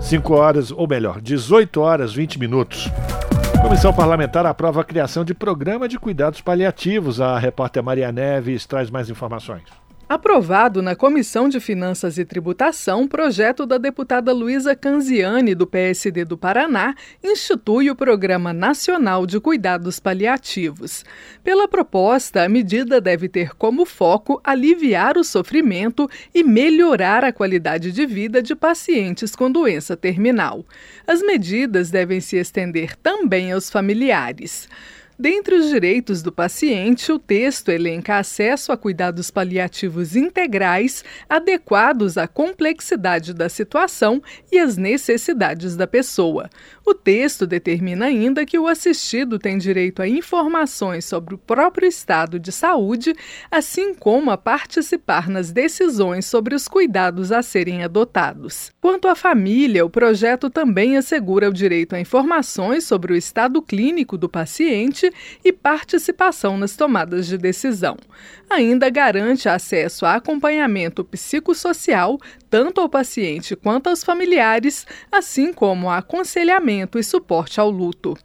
5 0.00 0.32
horas, 0.32 0.70
ou 0.70 0.88
melhor, 0.88 1.20
18 1.20 1.78
horas 1.78 2.14
20 2.14 2.38
minutos. 2.38 2.90
Comissão 3.62 3.92
Parlamentar 3.92 4.46
aprova 4.46 4.80
a 4.80 4.84
criação 4.84 5.24
de 5.24 5.34
programa 5.34 5.88
de 5.88 5.98
cuidados 5.98 6.40
paliativos. 6.40 7.20
A 7.20 7.38
repórter 7.38 7.82
Maria 7.82 8.10
Neves 8.12 8.66
traz 8.66 8.90
mais 8.90 9.10
informações. 9.10 9.87
Aprovado 10.08 10.80
na 10.80 10.96
Comissão 10.96 11.50
de 11.50 11.60
Finanças 11.60 12.16
e 12.16 12.24
Tributação, 12.24 13.06
projeto 13.06 13.66
da 13.66 13.76
deputada 13.76 14.32
Luísa 14.32 14.74
Canziani, 14.74 15.54
do 15.54 15.66
PSD 15.66 16.24
do 16.24 16.38
Paraná, 16.38 16.94
institui 17.22 17.90
o 17.90 17.94
Programa 17.94 18.54
Nacional 18.54 19.26
de 19.26 19.38
Cuidados 19.38 20.00
Paliativos. 20.00 21.04
Pela 21.44 21.68
proposta, 21.68 22.42
a 22.42 22.48
medida 22.48 23.02
deve 23.02 23.28
ter 23.28 23.54
como 23.54 23.84
foco 23.84 24.40
aliviar 24.42 25.18
o 25.18 25.24
sofrimento 25.24 26.08
e 26.34 26.42
melhorar 26.42 27.22
a 27.22 27.30
qualidade 27.30 27.92
de 27.92 28.06
vida 28.06 28.40
de 28.40 28.56
pacientes 28.56 29.36
com 29.36 29.52
doença 29.52 29.94
terminal. 29.94 30.64
As 31.06 31.20
medidas 31.20 31.90
devem 31.90 32.18
se 32.18 32.38
estender 32.38 32.96
também 32.96 33.52
aos 33.52 33.68
familiares. 33.68 34.70
Dentre 35.20 35.56
os 35.56 35.68
direitos 35.68 36.22
do 36.22 36.30
paciente, 36.30 37.10
o 37.10 37.18
texto 37.18 37.70
elenca 37.70 38.18
acesso 38.18 38.70
a 38.70 38.76
cuidados 38.76 39.32
paliativos 39.32 40.14
integrais 40.14 41.04
adequados 41.28 42.16
à 42.16 42.28
complexidade 42.28 43.34
da 43.34 43.48
situação 43.48 44.22
e 44.52 44.60
às 44.60 44.76
necessidades 44.76 45.74
da 45.74 45.88
pessoa. 45.88 46.48
O 46.86 46.94
texto 46.94 47.48
determina 47.48 48.06
ainda 48.06 48.46
que 48.46 48.56
o 48.60 48.68
assistido 48.68 49.40
tem 49.40 49.58
direito 49.58 50.00
a 50.00 50.06
informações 50.06 51.04
sobre 51.04 51.34
o 51.34 51.38
próprio 51.38 51.88
estado 51.88 52.38
de 52.38 52.52
saúde, 52.52 53.12
assim 53.50 53.94
como 53.94 54.30
a 54.30 54.38
participar 54.38 55.28
nas 55.28 55.50
decisões 55.50 56.26
sobre 56.26 56.54
os 56.54 56.68
cuidados 56.68 57.32
a 57.32 57.42
serem 57.42 57.82
adotados. 57.82 58.70
Quanto 58.80 59.08
à 59.08 59.16
família, 59.16 59.84
o 59.84 59.90
projeto 59.90 60.48
também 60.48 60.96
assegura 60.96 61.50
o 61.50 61.52
direito 61.52 61.96
a 61.96 62.00
informações 62.00 62.84
sobre 62.84 63.12
o 63.12 63.16
estado 63.16 63.60
clínico 63.60 64.16
do 64.16 64.28
paciente 64.28 65.07
e 65.44 65.52
participação 65.52 66.56
nas 66.56 66.76
tomadas 66.76 67.26
de 67.26 67.36
decisão. 67.36 67.96
Ainda 68.48 68.88
garante 68.90 69.48
acesso 69.48 70.06
a 70.06 70.14
acompanhamento 70.14 71.04
psicossocial 71.04 72.18
tanto 72.48 72.80
ao 72.80 72.88
paciente 72.88 73.54
quanto 73.54 73.88
aos 73.88 74.02
familiares, 74.02 74.86
assim 75.12 75.52
como 75.52 75.90
a 75.90 75.98
aconselhamento 75.98 76.98
e 76.98 77.04
suporte 77.04 77.60
ao 77.60 77.70
luto. 77.70 78.16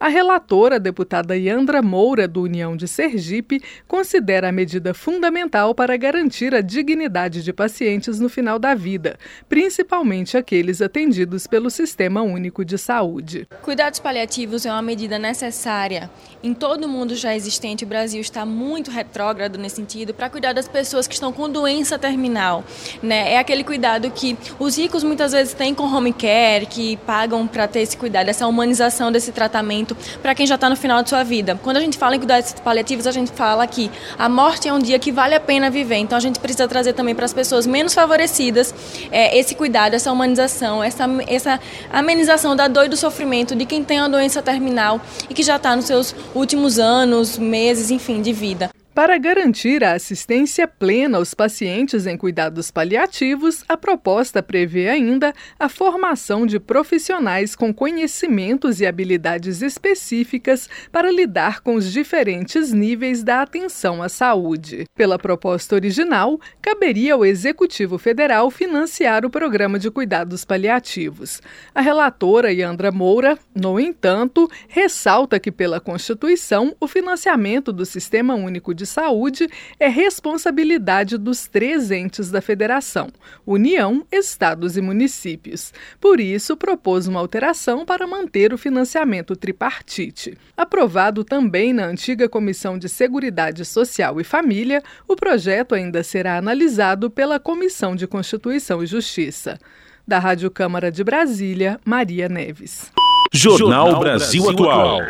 A 0.00 0.06
relatora, 0.06 0.76
a 0.76 0.78
deputada 0.78 1.36
Yandra 1.36 1.82
Moura, 1.82 2.28
do 2.28 2.42
União 2.42 2.76
de 2.76 2.86
Sergipe, 2.86 3.60
considera 3.88 4.48
a 4.48 4.52
medida 4.52 4.94
fundamental 4.94 5.74
para 5.74 5.96
garantir 5.96 6.54
a 6.54 6.60
dignidade 6.60 7.42
de 7.42 7.52
pacientes 7.52 8.20
no 8.20 8.28
final 8.28 8.60
da 8.60 8.76
vida, 8.76 9.18
principalmente 9.48 10.36
aqueles 10.36 10.80
atendidos 10.80 11.48
pelo 11.48 11.68
Sistema 11.68 12.22
Único 12.22 12.64
de 12.64 12.78
Saúde. 12.78 13.48
Cuidados 13.60 13.98
paliativos 13.98 14.64
é 14.64 14.70
uma 14.70 14.82
medida 14.82 15.18
necessária. 15.18 16.08
Em 16.44 16.54
todo 16.54 16.84
o 16.84 16.88
mundo 16.88 17.16
já 17.16 17.34
existente, 17.34 17.82
o 17.82 17.88
Brasil 17.88 18.20
está 18.20 18.46
muito 18.46 18.92
retrógrado 18.92 19.58
nesse 19.58 19.76
sentido 19.76 20.14
para 20.14 20.30
cuidar 20.30 20.52
das 20.52 20.68
pessoas 20.68 21.08
que 21.08 21.14
estão 21.14 21.32
com 21.32 21.50
doença 21.50 21.98
terminal. 21.98 22.62
Né? 23.02 23.32
É 23.32 23.38
aquele 23.38 23.64
cuidado 23.64 24.08
que 24.12 24.38
os 24.60 24.78
ricos 24.78 25.02
muitas 25.02 25.32
vezes 25.32 25.54
têm 25.54 25.74
com 25.74 25.92
home 25.92 26.12
care, 26.12 26.66
que 26.66 26.96
pagam 26.98 27.48
para 27.48 27.66
ter 27.66 27.80
esse 27.80 27.96
cuidado, 27.96 28.28
essa 28.28 28.46
humanização 28.46 29.10
desse 29.10 29.32
tratamento 29.32 29.87
para 30.22 30.34
quem 30.34 30.46
já 30.46 30.54
está 30.54 30.68
no 30.68 30.76
final 30.76 31.02
de 31.02 31.08
sua 31.08 31.22
vida. 31.22 31.58
Quando 31.62 31.76
a 31.76 31.80
gente 31.80 31.96
fala 31.98 32.16
em 32.16 32.18
cuidados 32.18 32.52
paliativos, 32.64 33.06
a 33.06 33.12
gente 33.12 33.32
fala 33.32 33.66
que 33.66 33.90
a 34.18 34.28
morte 34.28 34.68
é 34.68 34.72
um 34.72 34.78
dia 34.78 34.98
que 34.98 35.12
vale 35.12 35.34
a 35.34 35.40
pena 35.40 35.70
viver. 35.70 35.96
Então 35.96 36.16
a 36.16 36.20
gente 36.20 36.38
precisa 36.38 36.66
trazer 36.68 36.92
também 36.92 37.14
para 37.14 37.24
as 37.24 37.32
pessoas 37.32 37.66
menos 37.66 37.94
favorecidas 37.94 38.74
é, 39.10 39.38
esse 39.38 39.54
cuidado, 39.54 39.94
essa 39.94 40.12
humanização, 40.12 40.82
essa, 40.82 41.04
essa 41.26 41.60
amenização 41.90 42.54
da 42.54 42.68
dor 42.68 42.86
e 42.86 42.88
do 42.88 42.96
sofrimento 42.96 43.54
de 43.54 43.64
quem 43.64 43.84
tem 43.84 44.00
uma 44.00 44.08
doença 44.08 44.42
terminal 44.42 45.00
e 45.28 45.34
que 45.34 45.42
já 45.42 45.56
está 45.56 45.74
nos 45.74 45.86
seus 45.86 46.14
últimos 46.34 46.78
anos, 46.78 47.38
meses, 47.38 47.90
enfim, 47.90 48.20
de 48.20 48.32
vida. 48.32 48.70
Para 48.98 49.16
garantir 49.16 49.84
a 49.84 49.92
assistência 49.92 50.66
plena 50.66 51.18
aos 51.18 51.32
pacientes 51.32 52.04
em 52.04 52.16
cuidados 52.16 52.68
paliativos, 52.68 53.62
a 53.68 53.76
proposta 53.76 54.42
prevê 54.42 54.88
ainda 54.88 55.32
a 55.56 55.68
formação 55.68 56.44
de 56.44 56.58
profissionais 56.58 57.54
com 57.54 57.72
conhecimentos 57.72 58.80
e 58.80 58.86
habilidades 58.86 59.62
específicas 59.62 60.68
para 60.90 61.12
lidar 61.12 61.60
com 61.60 61.76
os 61.76 61.92
diferentes 61.92 62.72
níveis 62.72 63.22
da 63.22 63.42
atenção 63.42 64.02
à 64.02 64.08
saúde. 64.08 64.84
Pela 64.96 65.16
proposta 65.16 65.76
original, 65.76 66.40
caberia 66.60 67.14
ao 67.14 67.24
Executivo 67.24 67.98
Federal 67.98 68.50
financiar 68.50 69.24
o 69.24 69.30
programa 69.30 69.78
de 69.78 69.92
cuidados 69.92 70.44
paliativos. 70.44 71.40
A 71.72 71.80
relatora 71.80 72.52
Yandra 72.52 72.90
Moura, 72.90 73.38
no 73.54 73.78
entanto, 73.78 74.50
ressalta 74.66 75.38
que, 75.38 75.52
pela 75.52 75.78
Constituição, 75.78 76.74
o 76.80 76.88
financiamento 76.88 77.72
do 77.72 77.86
Sistema 77.86 78.34
Único 78.34 78.74
de 78.74 78.87
Saúde 78.88 79.48
é 79.78 79.86
responsabilidade 79.86 81.16
dos 81.16 81.46
três 81.46 81.90
entes 81.90 82.30
da 82.30 82.40
Federação: 82.40 83.08
União, 83.46 84.04
Estados 84.10 84.76
e 84.76 84.80
Municípios. 84.80 85.72
Por 86.00 86.18
isso, 86.18 86.56
propôs 86.56 87.06
uma 87.06 87.20
alteração 87.20 87.84
para 87.84 88.06
manter 88.06 88.52
o 88.52 88.58
financiamento 88.58 89.36
tripartite. 89.36 90.36
Aprovado 90.56 91.22
também 91.22 91.72
na 91.72 91.84
antiga 91.84 92.28
Comissão 92.28 92.78
de 92.78 92.88
Seguridade 92.88 93.64
Social 93.64 94.20
e 94.20 94.24
Família, 94.24 94.82
o 95.06 95.14
projeto 95.14 95.74
ainda 95.74 96.02
será 96.02 96.36
analisado 96.36 97.10
pela 97.10 97.38
Comissão 97.38 97.94
de 97.94 98.06
Constituição 98.06 98.82
e 98.82 98.86
Justiça. 98.86 99.58
Da 100.06 100.18
Rádio 100.18 100.50
Câmara 100.50 100.90
de 100.90 101.04
Brasília, 101.04 101.78
Maria 101.84 102.28
Neves. 102.28 102.90
Jornal 103.32 104.00
Brasil 104.00 104.48
Atual. 104.48 105.00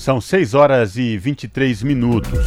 São 0.00 0.18
6 0.18 0.54
horas 0.54 0.96
e 0.96 1.18
23 1.18 1.82
minutos. 1.82 2.42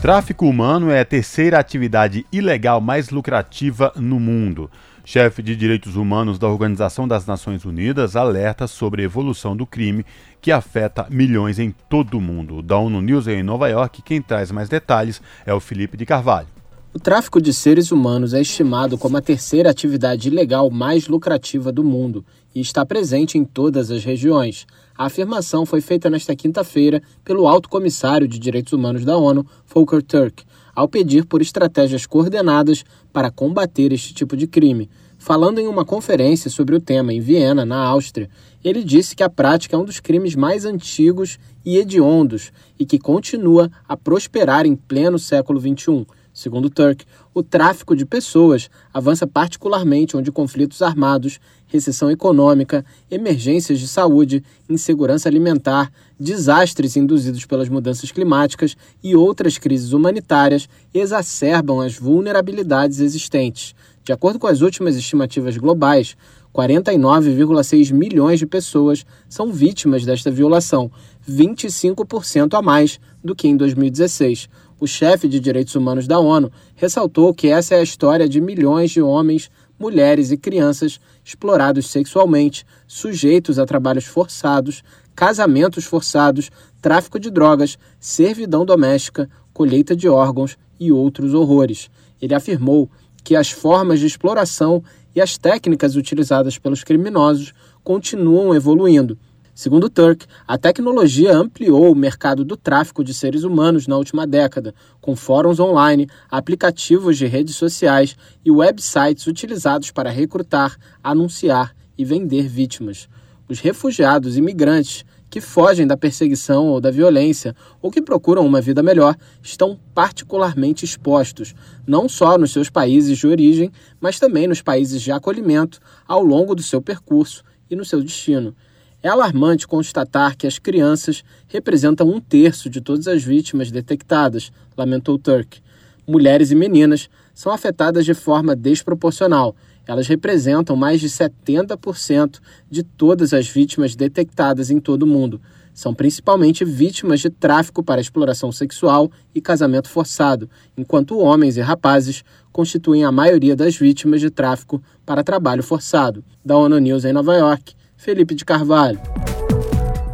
Tráfico 0.00 0.46
humano 0.46 0.90
é 0.90 1.00
a 1.00 1.04
terceira 1.04 1.58
atividade 1.58 2.24
ilegal 2.32 2.80
mais 2.80 3.10
lucrativa 3.10 3.92
no 3.94 4.18
mundo. 4.18 4.70
Chefe 5.04 5.42
de 5.42 5.54
Direitos 5.54 5.96
Humanos 5.96 6.38
da 6.38 6.48
Organização 6.48 7.06
das 7.06 7.26
Nações 7.26 7.66
Unidas 7.66 8.16
alerta 8.16 8.66
sobre 8.66 9.02
a 9.02 9.04
evolução 9.04 9.54
do 9.54 9.66
crime 9.66 10.06
que 10.40 10.50
afeta 10.50 11.06
milhões 11.10 11.58
em 11.58 11.74
todo 11.90 12.16
o 12.16 12.22
mundo. 12.22 12.62
Da 12.62 12.78
ONU 12.78 13.02
News 13.02 13.26
em 13.26 13.42
Nova 13.42 13.68
York, 13.68 14.00
quem 14.00 14.22
traz 14.22 14.50
mais 14.50 14.70
detalhes 14.70 15.20
é 15.44 15.52
o 15.52 15.60
Felipe 15.60 15.98
de 15.98 16.06
Carvalho. 16.06 16.48
O 16.94 16.98
tráfico 16.98 17.38
de 17.38 17.52
seres 17.52 17.92
humanos 17.92 18.32
é 18.32 18.40
estimado 18.40 18.96
como 18.96 19.18
a 19.18 19.20
terceira 19.20 19.70
atividade 19.70 20.28
ilegal 20.28 20.70
mais 20.70 21.06
lucrativa 21.06 21.70
do 21.70 21.84
mundo 21.84 22.24
e 22.54 22.62
está 22.62 22.86
presente 22.86 23.36
em 23.36 23.44
todas 23.44 23.90
as 23.90 24.02
regiões. 24.02 24.66
A 24.96 25.06
afirmação 25.06 25.64
foi 25.64 25.80
feita 25.80 26.10
nesta 26.10 26.36
quinta-feira 26.36 27.02
pelo 27.24 27.46
Alto 27.46 27.68
Comissário 27.68 28.28
de 28.28 28.38
Direitos 28.38 28.72
Humanos 28.72 29.04
da 29.04 29.16
ONU, 29.16 29.46
Volker 29.66 30.02
Turk, 30.02 30.44
ao 30.74 30.88
pedir 30.88 31.24
por 31.24 31.40
estratégias 31.40 32.06
coordenadas 32.06 32.84
para 33.12 33.30
combater 33.30 33.92
este 33.92 34.12
tipo 34.12 34.36
de 34.36 34.46
crime. 34.46 34.88
Falando 35.18 35.60
em 35.60 35.68
uma 35.68 35.84
conferência 35.84 36.50
sobre 36.50 36.74
o 36.74 36.80
tema 36.80 37.12
em 37.12 37.20
Viena, 37.20 37.64
na 37.64 37.78
Áustria, 37.78 38.28
ele 38.62 38.82
disse 38.82 39.14
que 39.14 39.22
a 39.22 39.30
prática 39.30 39.76
é 39.76 39.78
um 39.78 39.84
dos 39.84 40.00
crimes 40.00 40.34
mais 40.34 40.64
antigos 40.64 41.38
e 41.64 41.78
hediondos 41.78 42.52
e 42.78 42.84
que 42.84 42.98
continua 42.98 43.70
a 43.88 43.96
prosperar 43.96 44.66
em 44.66 44.74
pleno 44.74 45.18
século 45.18 45.60
XXI. 45.60 46.04
Segundo 46.34 46.70
Turk, 46.70 47.04
o 47.34 47.42
tráfico 47.42 47.94
de 47.94 48.06
pessoas 48.06 48.70
avança 48.92 49.26
particularmente 49.26 50.16
onde 50.16 50.32
conflitos 50.32 50.80
armados, 50.80 51.38
recessão 51.66 52.10
econômica, 52.10 52.84
emergências 53.10 53.78
de 53.78 53.86
saúde, 53.86 54.42
insegurança 54.68 55.28
alimentar, 55.28 55.92
desastres 56.18 56.96
induzidos 56.96 57.44
pelas 57.44 57.68
mudanças 57.68 58.10
climáticas 58.10 58.74
e 59.02 59.14
outras 59.14 59.58
crises 59.58 59.92
humanitárias 59.92 60.68
exacerbam 60.94 61.80
as 61.82 61.98
vulnerabilidades 61.98 63.00
existentes. 63.00 63.74
De 64.02 64.12
acordo 64.12 64.38
com 64.38 64.46
as 64.46 64.62
últimas 64.62 64.96
estimativas 64.96 65.56
globais, 65.58 66.16
49,6 66.54 67.92
milhões 67.92 68.38
de 68.38 68.46
pessoas 68.46 69.06
são 69.28 69.52
vítimas 69.52 70.04
desta 70.04 70.30
violação, 70.30 70.90
25% 71.28 72.58
a 72.58 72.62
mais 72.62 72.98
do 73.22 73.34
que 73.34 73.48
em 73.48 73.56
2016 73.56 74.48
o 74.82 74.86
chefe 74.88 75.28
de 75.28 75.38
direitos 75.38 75.76
humanos 75.76 76.08
da 76.08 76.18
ONU 76.18 76.50
ressaltou 76.74 77.32
que 77.32 77.46
essa 77.46 77.76
é 77.76 77.78
a 77.78 77.84
história 77.84 78.28
de 78.28 78.40
milhões 78.40 78.90
de 78.90 79.00
homens, 79.00 79.48
mulheres 79.78 80.32
e 80.32 80.36
crianças 80.36 80.98
explorados 81.24 81.88
sexualmente, 81.88 82.66
sujeitos 82.84 83.60
a 83.60 83.64
trabalhos 83.64 84.06
forçados, 84.06 84.82
casamentos 85.14 85.84
forçados, 85.84 86.50
tráfico 86.80 87.20
de 87.20 87.30
drogas, 87.30 87.78
servidão 88.00 88.66
doméstica, 88.66 89.30
colheita 89.52 89.94
de 89.94 90.08
órgãos 90.08 90.58
e 90.80 90.90
outros 90.90 91.32
horrores. 91.32 91.88
Ele 92.20 92.34
afirmou 92.34 92.90
que 93.22 93.36
as 93.36 93.52
formas 93.52 94.00
de 94.00 94.06
exploração 94.06 94.82
e 95.14 95.20
as 95.20 95.38
técnicas 95.38 95.94
utilizadas 95.94 96.58
pelos 96.58 96.82
criminosos 96.82 97.54
continuam 97.84 98.52
evoluindo 98.52 99.16
Segundo 99.54 99.90
Turk, 99.90 100.24
a 100.48 100.56
tecnologia 100.56 101.36
ampliou 101.36 101.92
o 101.92 101.94
mercado 101.94 102.42
do 102.42 102.56
tráfico 102.56 103.04
de 103.04 103.12
seres 103.12 103.44
humanos 103.44 103.86
na 103.86 103.98
última 103.98 104.26
década, 104.26 104.74
com 104.98 105.14
fóruns 105.14 105.60
online, 105.60 106.08
aplicativos 106.30 107.18
de 107.18 107.26
redes 107.26 107.54
sociais 107.54 108.16
e 108.42 108.50
websites 108.50 109.26
utilizados 109.26 109.90
para 109.90 110.08
recrutar, 110.08 110.78
anunciar 111.04 111.76
e 111.98 112.04
vender 112.04 112.48
vítimas. 112.48 113.10
Os 113.46 113.60
refugiados 113.60 114.36
e 114.36 114.38
imigrantes 114.38 115.04
que 115.28 115.38
fogem 115.38 115.86
da 115.86 115.98
perseguição 115.98 116.68
ou 116.68 116.80
da 116.80 116.90
violência 116.90 117.54
ou 117.82 117.90
que 117.90 118.00
procuram 118.00 118.46
uma 118.46 118.60
vida 118.60 118.82
melhor 118.82 119.14
estão 119.42 119.78
particularmente 119.94 120.86
expostos, 120.86 121.54
não 121.86 122.08
só 122.08 122.38
nos 122.38 122.52
seus 122.52 122.70
países 122.70 123.18
de 123.18 123.26
origem, 123.26 123.70
mas 124.00 124.18
também 124.18 124.46
nos 124.46 124.62
países 124.62 125.02
de 125.02 125.12
acolhimento 125.12 125.78
ao 126.08 126.22
longo 126.22 126.54
do 126.54 126.62
seu 126.62 126.80
percurso 126.80 127.44
e 127.68 127.76
no 127.76 127.84
seu 127.84 128.02
destino. 128.02 128.56
É 129.02 129.08
alarmante 129.08 129.66
constatar 129.66 130.36
que 130.36 130.46
as 130.46 130.60
crianças 130.60 131.24
representam 131.48 132.08
um 132.08 132.20
terço 132.20 132.70
de 132.70 132.80
todas 132.80 133.08
as 133.08 133.24
vítimas 133.24 133.68
detectadas, 133.68 134.52
lamentou 134.76 135.18
Turk. 135.18 135.60
Mulheres 136.06 136.52
e 136.52 136.54
meninas 136.54 137.10
são 137.34 137.52
afetadas 137.52 138.04
de 138.04 138.14
forma 138.14 138.54
desproporcional. 138.54 139.56
Elas 139.88 140.06
representam 140.06 140.76
mais 140.76 141.00
de 141.00 141.08
70% 141.08 142.38
de 142.70 142.84
todas 142.84 143.34
as 143.34 143.48
vítimas 143.48 143.96
detectadas 143.96 144.70
em 144.70 144.78
todo 144.78 145.02
o 145.02 145.06
mundo. 145.06 145.40
São 145.74 145.92
principalmente 145.92 146.64
vítimas 146.64 147.18
de 147.18 147.28
tráfico 147.30 147.82
para 147.82 148.00
exploração 148.00 148.52
sexual 148.52 149.10
e 149.34 149.40
casamento 149.40 149.88
forçado, 149.88 150.48
enquanto 150.76 151.18
homens 151.18 151.56
e 151.56 151.60
rapazes 151.60 152.22
constituem 152.52 153.04
a 153.04 153.10
maioria 153.10 153.56
das 153.56 153.74
vítimas 153.74 154.20
de 154.20 154.30
tráfico 154.30 154.80
para 155.04 155.24
trabalho 155.24 155.62
forçado. 155.62 156.22
Da 156.44 156.56
ONU 156.56 156.78
News 156.78 157.04
em 157.04 157.12
Nova 157.12 157.34
York, 157.34 157.74
Felipe 158.02 158.34
de 158.34 158.44
Carvalho. 158.44 159.00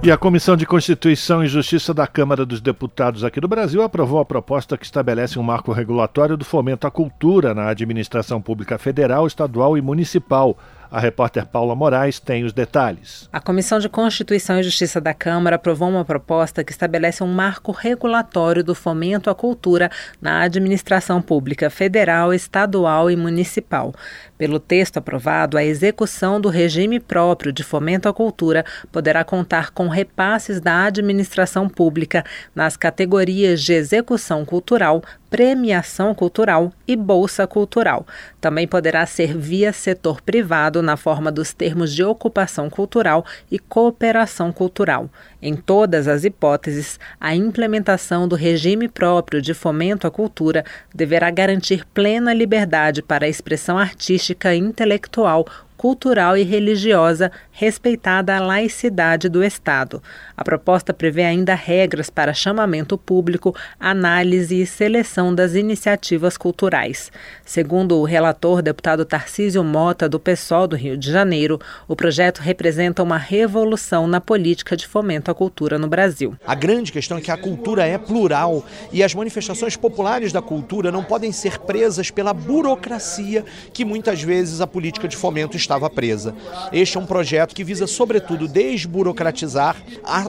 E 0.03 0.13
a 0.13 0.17
Comissão 0.19 0.57
de 0.57 0.67
Constituição 0.67 1.43
e 1.43 1.49
Justiça 1.49 1.95
da 1.95 2.07
Câmara 2.07 2.45
dos 2.45 2.61
Deputados 2.61 3.25
aqui 3.25 3.41
do 3.41 3.49
Brasil 3.49 3.83
aprovou 3.83 4.21
a 4.21 4.27
proposta 4.27 4.77
que 4.77 4.85
estabelece 4.85 5.39
um 5.39 5.43
marco 5.43 5.73
regulatório 5.73 6.37
do 6.37 6.45
fomento 6.45 6.87
à 6.87 6.91
cultura 6.91 7.55
na 7.55 7.69
administração 7.69 8.43
pública 8.43 8.77
federal, 8.77 9.27
estadual 9.27 9.77
e 9.77 9.81
municipal 9.81 10.57
a 10.91 10.99
repórter 10.99 11.45
Paula 11.47 11.75
Moraes 11.75 12.19
tem 12.19 12.45
os 12.45 12.53
detalhes. 12.53 13.29
A 13.31 13.41
Comissão 13.41 13.79
de 13.79 13.89
Constituição 13.89 14.59
e 14.59 14.63
Justiça 14.63 15.01
da 15.01 15.13
Câmara 15.13 15.57
aprovou 15.57 15.89
uma 15.89 16.05
proposta 16.05 16.65
que 16.65 16.73
estabelece 16.73 17.23
um 17.23 17.27
marco 17.27 17.73
regulatório 17.73 18.65
do 18.65 18.75
fomento 18.75 19.29
à 19.29 19.35
cultura 19.35 19.91
na 20.21 20.41
administração 20.41 21.21
pública 21.21 21.69
federal, 21.69 22.33
estadual 22.33 23.11
e 23.11 23.17
municipal. 23.17 23.93
Pelo 24.39 24.61
texto 24.61 24.99
aprovado, 24.99 25.59
a 25.59 25.65
execução 25.65 26.41
do 26.41 26.49
regime 26.49 27.01
próprio 27.01 27.53
de 27.53 27.65
fomento 27.65 28.09
à 28.09 28.15
cultura 28.15 28.65
poderá 28.93 29.25
contar 29.25 29.73
com 29.73 29.89
repasses 29.89 30.61
da 30.61 30.85
administração 30.85 31.69
pública 31.69 32.25
nas 32.55 32.77
categorias 32.77 33.61
de 33.61 33.73
execução 33.73 34.45
cultural, 34.45 35.03
premiação 35.29 36.15
cultural 36.15 36.73
e 36.87 36.95
bolsa 36.95 37.49
cultural. 37.49 38.07
Também 38.41 38.69
poderá 38.69 39.05
ser 39.07 39.37
via 39.37 39.73
setor 39.73 40.23
privado 40.23 40.81
na 40.83 40.97
forma 40.97 41.33
dos 41.33 41.53
termos 41.53 41.93
de 41.93 42.05
ocupação 42.05 42.71
cultural 42.71 43.27
e 43.51 43.59
cooperação 43.59 44.53
cultural. 44.53 45.11
Em 45.41 45.55
todas 45.55 46.09
as 46.09 46.25
hipóteses, 46.25 46.99
a 47.21 47.35
implementação 47.35 48.27
do 48.27 48.35
regime 48.35 48.89
próprio 48.89 49.41
de 49.41 49.55
fomento 49.55 50.07
à 50.07 50.11
cultura 50.11 50.65
deverá 50.93 51.31
garantir 51.31 51.87
plena 51.95 52.35
liberdade 52.35 53.03
para 53.03 53.25
a 53.25 53.29
expressão 53.29 53.79
artística 53.79 54.53
e 54.53 54.59
intelectual 54.59 55.47
cultural 55.79 56.37
e 56.37 56.43
religiosa, 56.43 57.31
respeitada 57.53 58.37
a 58.37 58.41
laicidade 58.41 59.29
do 59.29 59.45
Estado. 59.45 60.03
A 60.37 60.43
proposta 60.43 60.93
prevê 60.93 61.23
ainda 61.23 61.55
regras 61.55 62.11
para 62.11 62.35
chamamento 62.35 62.99
público, 62.99 63.55
análise 63.79 64.61
e 64.61 64.67
seleção 64.67 65.33
das 65.33 65.55
iniciativas 65.55 66.37
culturais. 66.37 67.13
Segundo 67.45 67.97
o 67.97 68.05
relator 68.05 68.61
deputado 68.61 69.05
Tarcísio 69.05 69.63
Mota, 69.63 70.09
do 70.09 70.19
PSOL 70.19 70.67
do 70.67 70.75
Rio 70.75 70.97
de 70.97 71.11
Janeiro, 71.11 71.61
o 71.87 71.95
projeto 71.95 72.41
representa 72.41 73.03
uma 73.03 73.17
revolução 73.17 74.09
na 74.09 74.21
política 74.21 74.77
de 74.77 74.87
fomento 74.87 75.31
à 75.31 75.35
cultura 75.35 75.79
no 75.79 75.87
Brasil. 75.87 76.37
A 76.45 76.57
grande 76.57 76.91
questão 76.91 77.19
é 77.19 77.21
que 77.21 77.31
a 77.31 77.37
cultura 77.37 77.87
é 77.87 77.97
plural 77.97 78.65
e 78.93 79.05
as 79.05 79.15
manifestações 79.15 79.77
populares 79.77 80.33
da 80.33 80.43
cultura 80.43 80.91
não 80.91 81.05
podem 81.05 81.31
ser 81.31 81.59
presas 81.61 82.11
pela 82.11 82.35
burocracia 82.35 83.45
que 83.73 83.85
muitas 83.85 84.21
vezes 84.21 84.61
a 84.61 84.67
política 84.67 85.07
de 85.07 85.17
fomento 85.17 85.57
estava 85.69 85.91
presa. 85.91 86.35
Este 86.73 86.97
é 86.97 87.01
um 87.01 87.05
projeto 87.05 87.55
que 87.55 87.63
visa, 87.63 87.87
sobretudo, 87.87 88.49
desburocratizar 88.49 89.77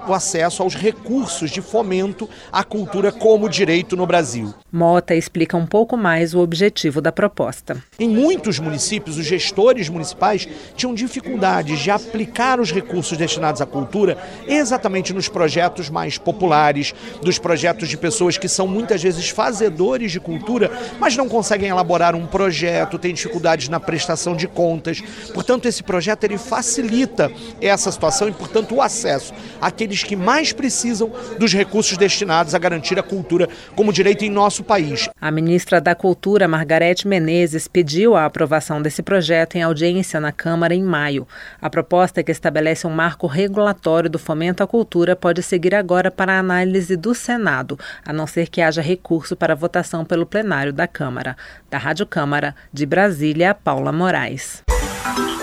o 0.05 0.13
acesso 0.13 0.61
aos 0.61 0.75
recursos 0.75 1.49
de 1.49 1.61
fomento 1.61 2.29
à 2.51 2.61
cultura 2.63 3.09
como 3.09 3.47
direito 3.47 3.95
no 3.95 4.05
Brasil. 4.05 4.53
Mota 4.71 5.15
explica 5.15 5.55
um 5.55 5.65
pouco 5.65 5.95
mais 5.95 6.33
o 6.35 6.39
objetivo 6.39 7.01
da 7.01 7.11
proposta. 7.11 7.81
Em 7.97 8.09
muitos 8.09 8.59
municípios, 8.59 9.17
os 9.17 9.25
gestores 9.25 9.87
municipais 9.87 10.47
tinham 10.75 10.93
dificuldades 10.93 11.79
de 11.79 11.89
aplicar 11.89 12.59
os 12.59 12.71
recursos 12.71 13.17
destinados 13.17 13.61
à 13.61 13.65
cultura 13.65 14.17
exatamente 14.47 15.13
nos 15.13 15.29
projetos 15.29 15.89
mais 15.89 16.17
populares, 16.17 16.93
dos 17.21 17.39
projetos 17.39 17.87
de 17.87 17.97
pessoas 17.97 18.37
que 18.37 18.47
são 18.49 18.67
muitas 18.67 19.01
vezes 19.01 19.29
fazedores 19.29 20.11
de 20.11 20.19
cultura, 20.19 20.69
mas 20.99 21.15
não 21.15 21.29
conseguem 21.29 21.69
elaborar 21.69 22.13
um 22.13 22.27
projeto, 22.27 22.99
têm 22.99 23.13
dificuldades 23.13 23.69
na 23.69 23.79
prestação 23.79 24.35
de 24.35 24.47
contas. 24.47 25.01
Portanto, 25.30 25.68
esse 25.68 25.84
projeto 25.84 26.23
ele 26.23 26.38
facilita 26.38 27.31
essa 27.61 27.91
situação 27.91 28.27
e, 28.27 28.31
portanto, 28.31 28.76
o 28.76 28.81
acesso 28.81 29.34
àqueles 29.61 30.03
que 30.03 30.15
mais 30.15 30.51
precisam 30.51 31.11
dos 31.38 31.53
recursos 31.53 31.97
destinados 31.97 32.56
a 32.56 32.60
garantir 32.60 32.97
a 32.99 33.03
cultura 33.03 33.47
como 33.76 33.93
direito 33.93 34.23
em 34.23 34.30
nosso 34.30 34.64
país. 34.64 35.10
A 35.19 35.31
ministra 35.31 35.80
da 35.81 35.95
Cultura, 35.95 36.47
Margarete 36.47 37.07
Menezes, 37.07 37.68
pediu 37.68 38.15
a 38.15 38.26
aprovação 38.26 38.81
desse 38.81 39.01
projeto 39.01 39.56
em 39.56 39.64
audiência 39.64 40.19
na 40.19 40.31
Câmara 40.31 40.73
em 40.73 40.84
maio. 40.84 41.27
A 41.61 41.69
proposta 41.69 42.23
que 42.23 42.31
estabelece 42.31 42.88
um 42.88 42.91
marco 42.91 43.27
regulatório 43.27 44.10
do 44.10 44.19
fomento 44.19 44.64
à 44.64 44.68
cultura 44.68 45.15
pode 45.15 45.41
seguir 45.43 45.76
agora 45.76 46.10
para 46.11 46.34
a 46.34 46.39
análise 46.39 46.95
do 46.95 47.14
Senado, 47.14 47.77
a 48.06 48.14
não 48.14 48.27
ser 48.27 48.49
que 48.49 48.61
haja 48.61 48.81
recurso 48.81 49.35
para 49.35 49.56
votação 49.56 50.06
pelo 50.06 50.26
plenário 50.26 50.73
da 50.73 50.88
Câmara. 50.88 51.35
Da 51.69 51.77
Rádio 51.77 52.06
Câmara, 52.06 52.56
de 52.72 52.85
Brasília, 52.85 53.53
Paula 53.53 53.91
Moraes. 53.91 54.64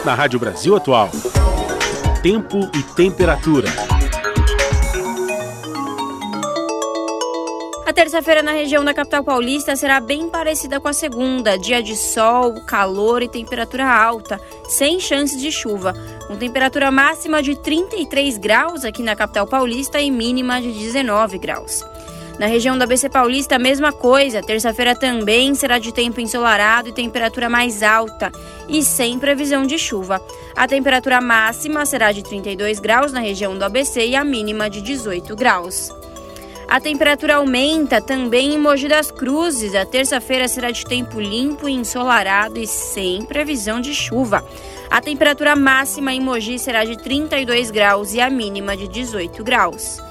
Na 0.07 0.15
Rádio 0.15 0.39
Brasil 0.39 0.77
Atual, 0.77 1.11
tempo 2.23 2.61
e 2.73 2.83
temperatura. 2.95 3.67
A 7.85 7.93
terça-feira 7.93 8.41
na 8.41 8.53
região 8.53 8.85
da 8.85 8.95
capital 8.95 9.25
paulista 9.25 9.75
será 9.75 9.99
bem 9.99 10.29
parecida 10.29 10.79
com 10.79 10.87
a 10.87 10.93
segunda, 10.93 11.59
dia 11.59 11.83
de 11.83 11.97
sol, 11.97 12.55
calor 12.67 13.21
e 13.21 13.29
temperatura 13.29 13.85
alta, 13.85 14.41
sem 14.69 15.01
chances 15.01 15.43
de 15.43 15.51
chuva, 15.51 15.93
com 16.29 16.37
temperatura 16.37 16.93
máxima 16.93 17.43
de 17.43 17.57
33 17.57 18.39
graus 18.39 18.85
aqui 18.85 19.03
na 19.03 19.17
capital 19.17 19.49
paulista 19.49 20.01
e 20.01 20.09
mínima 20.09 20.63
de 20.63 20.71
19 20.71 21.37
graus. 21.37 21.83
Na 22.39 22.47
região 22.47 22.77
da 22.77 22.87
BC 22.87 23.09
Paulista, 23.09 23.57
a 23.57 23.59
mesma 23.59 23.93
coisa. 23.93 24.43
Terça-feira 24.43 24.95
também 24.95 25.55
será 25.55 25.79
de 25.79 25.93
tempo 25.93 26.21
ensolarado 26.21 26.89
e 26.89 26.93
temperatura 26.93 27.49
mais 27.49 27.83
alta 27.83 28.31
e 28.69 28.83
sem 28.83 29.19
previsão 29.19 29.67
de 29.67 29.79
chuva. 29.79 30.21
A 30.55 30.69
temperatura 30.69 31.19
máxima 31.21 31.87
será 31.87 32.13
de 32.13 32.23
32 32.23 32.79
graus 32.79 33.11
na 33.11 33.21
região 33.21 33.57
do 33.57 33.65
ABC 33.65 34.07
e 34.07 34.15
a 34.15 34.23
mínima 34.23 34.69
de 34.69 34.83
18 34.83 35.35
graus. 35.35 35.91
A 36.69 36.81
temperatura 36.81 37.37
aumenta 37.37 38.03
também 38.03 38.55
em 38.55 38.59
Mogi 38.59 38.89
das 38.89 39.11
Cruzes. 39.11 39.75
A 39.75 39.87
terça-feira 39.87 40.47
será 40.47 40.71
de 40.71 40.85
tempo 40.85 41.19
limpo 41.19 41.69
e 41.69 41.73
ensolarado 41.73 42.59
e 42.59 42.67
sem 42.67 43.25
previsão 43.25 43.81
de 43.81 43.95
chuva. 43.95 44.45
A 44.91 45.01
temperatura 45.01 45.57
máxima 45.57 46.13
em 46.13 46.21
Mogi 46.21 46.59
será 46.59 46.85
de 46.85 46.99
32 46.99 47.71
graus 47.71 48.13
e 48.13 48.21
a 48.21 48.29
mínima 48.29 48.77
de 48.77 48.89
18 48.89 49.43
graus. 49.43 50.06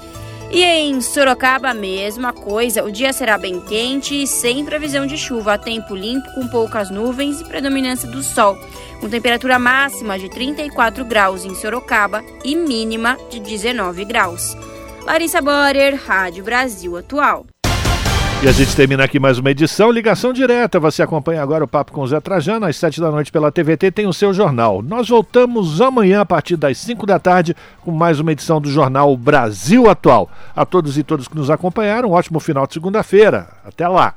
E 0.50 0.62
em 0.62 1.00
Sorocaba, 1.00 1.70
a 1.70 1.74
mesma 1.74 2.32
coisa. 2.32 2.84
O 2.84 2.90
dia 2.90 3.12
será 3.12 3.36
bem 3.36 3.60
quente 3.60 4.22
e 4.22 4.26
sem 4.26 4.64
previsão 4.64 5.06
de 5.06 5.18
chuva. 5.18 5.58
Tempo 5.58 5.94
limpo, 5.94 6.30
com 6.34 6.46
poucas 6.48 6.90
nuvens 6.90 7.40
e 7.40 7.44
predominância 7.44 8.08
do 8.08 8.22
sol. 8.22 8.56
Com 9.00 9.08
temperatura 9.08 9.58
máxima 9.58 10.18
de 10.18 10.28
34 10.30 11.04
graus 11.04 11.44
em 11.44 11.54
Sorocaba 11.54 12.24
e 12.44 12.54
mínima 12.54 13.18
de 13.28 13.40
19 13.40 14.04
graus. 14.04 14.56
Larissa 15.04 15.40
Borer, 15.42 15.94
Rádio 15.94 16.44
Brasil 16.44 16.96
Atual. 16.96 17.46
E 18.42 18.48
a 18.48 18.52
gente 18.52 18.76
termina 18.76 19.02
aqui 19.02 19.18
mais 19.18 19.38
uma 19.38 19.50
edição. 19.50 19.90
Ligação 19.90 20.30
direta. 20.30 20.78
Você 20.78 21.02
acompanha 21.02 21.42
agora 21.42 21.64
o 21.64 21.68
Papo 21.68 21.90
com 21.90 22.02
o 22.02 22.06
Zé 22.06 22.20
Trajano. 22.20 22.66
Às 22.66 22.76
sete 22.76 23.00
da 23.00 23.10
noite 23.10 23.32
pela 23.32 23.50
TVT 23.50 23.90
tem 23.90 24.06
o 24.06 24.12
seu 24.12 24.32
jornal. 24.32 24.82
Nós 24.82 25.08
voltamos 25.08 25.80
amanhã 25.80 26.20
a 26.20 26.26
partir 26.26 26.54
das 26.54 26.76
cinco 26.76 27.06
da 27.06 27.18
tarde 27.18 27.56
com 27.80 27.90
mais 27.90 28.20
uma 28.20 28.32
edição 28.32 28.60
do 28.60 28.70
jornal 28.70 29.16
Brasil 29.16 29.88
Atual. 29.88 30.30
A 30.54 30.66
todos 30.66 30.98
e 30.98 31.02
todas 31.02 31.26
que 31.26 31.34
nos 31.34 31.50
acompanharam, 31.50 32.10
um 32.10 32.12
ótimo 32.12 32.38
final 32.38 32.66
de 32.66 32.74
segunda-feira. 32.74 33.48
Até 33.64 33.88
lá. 33.88 34.14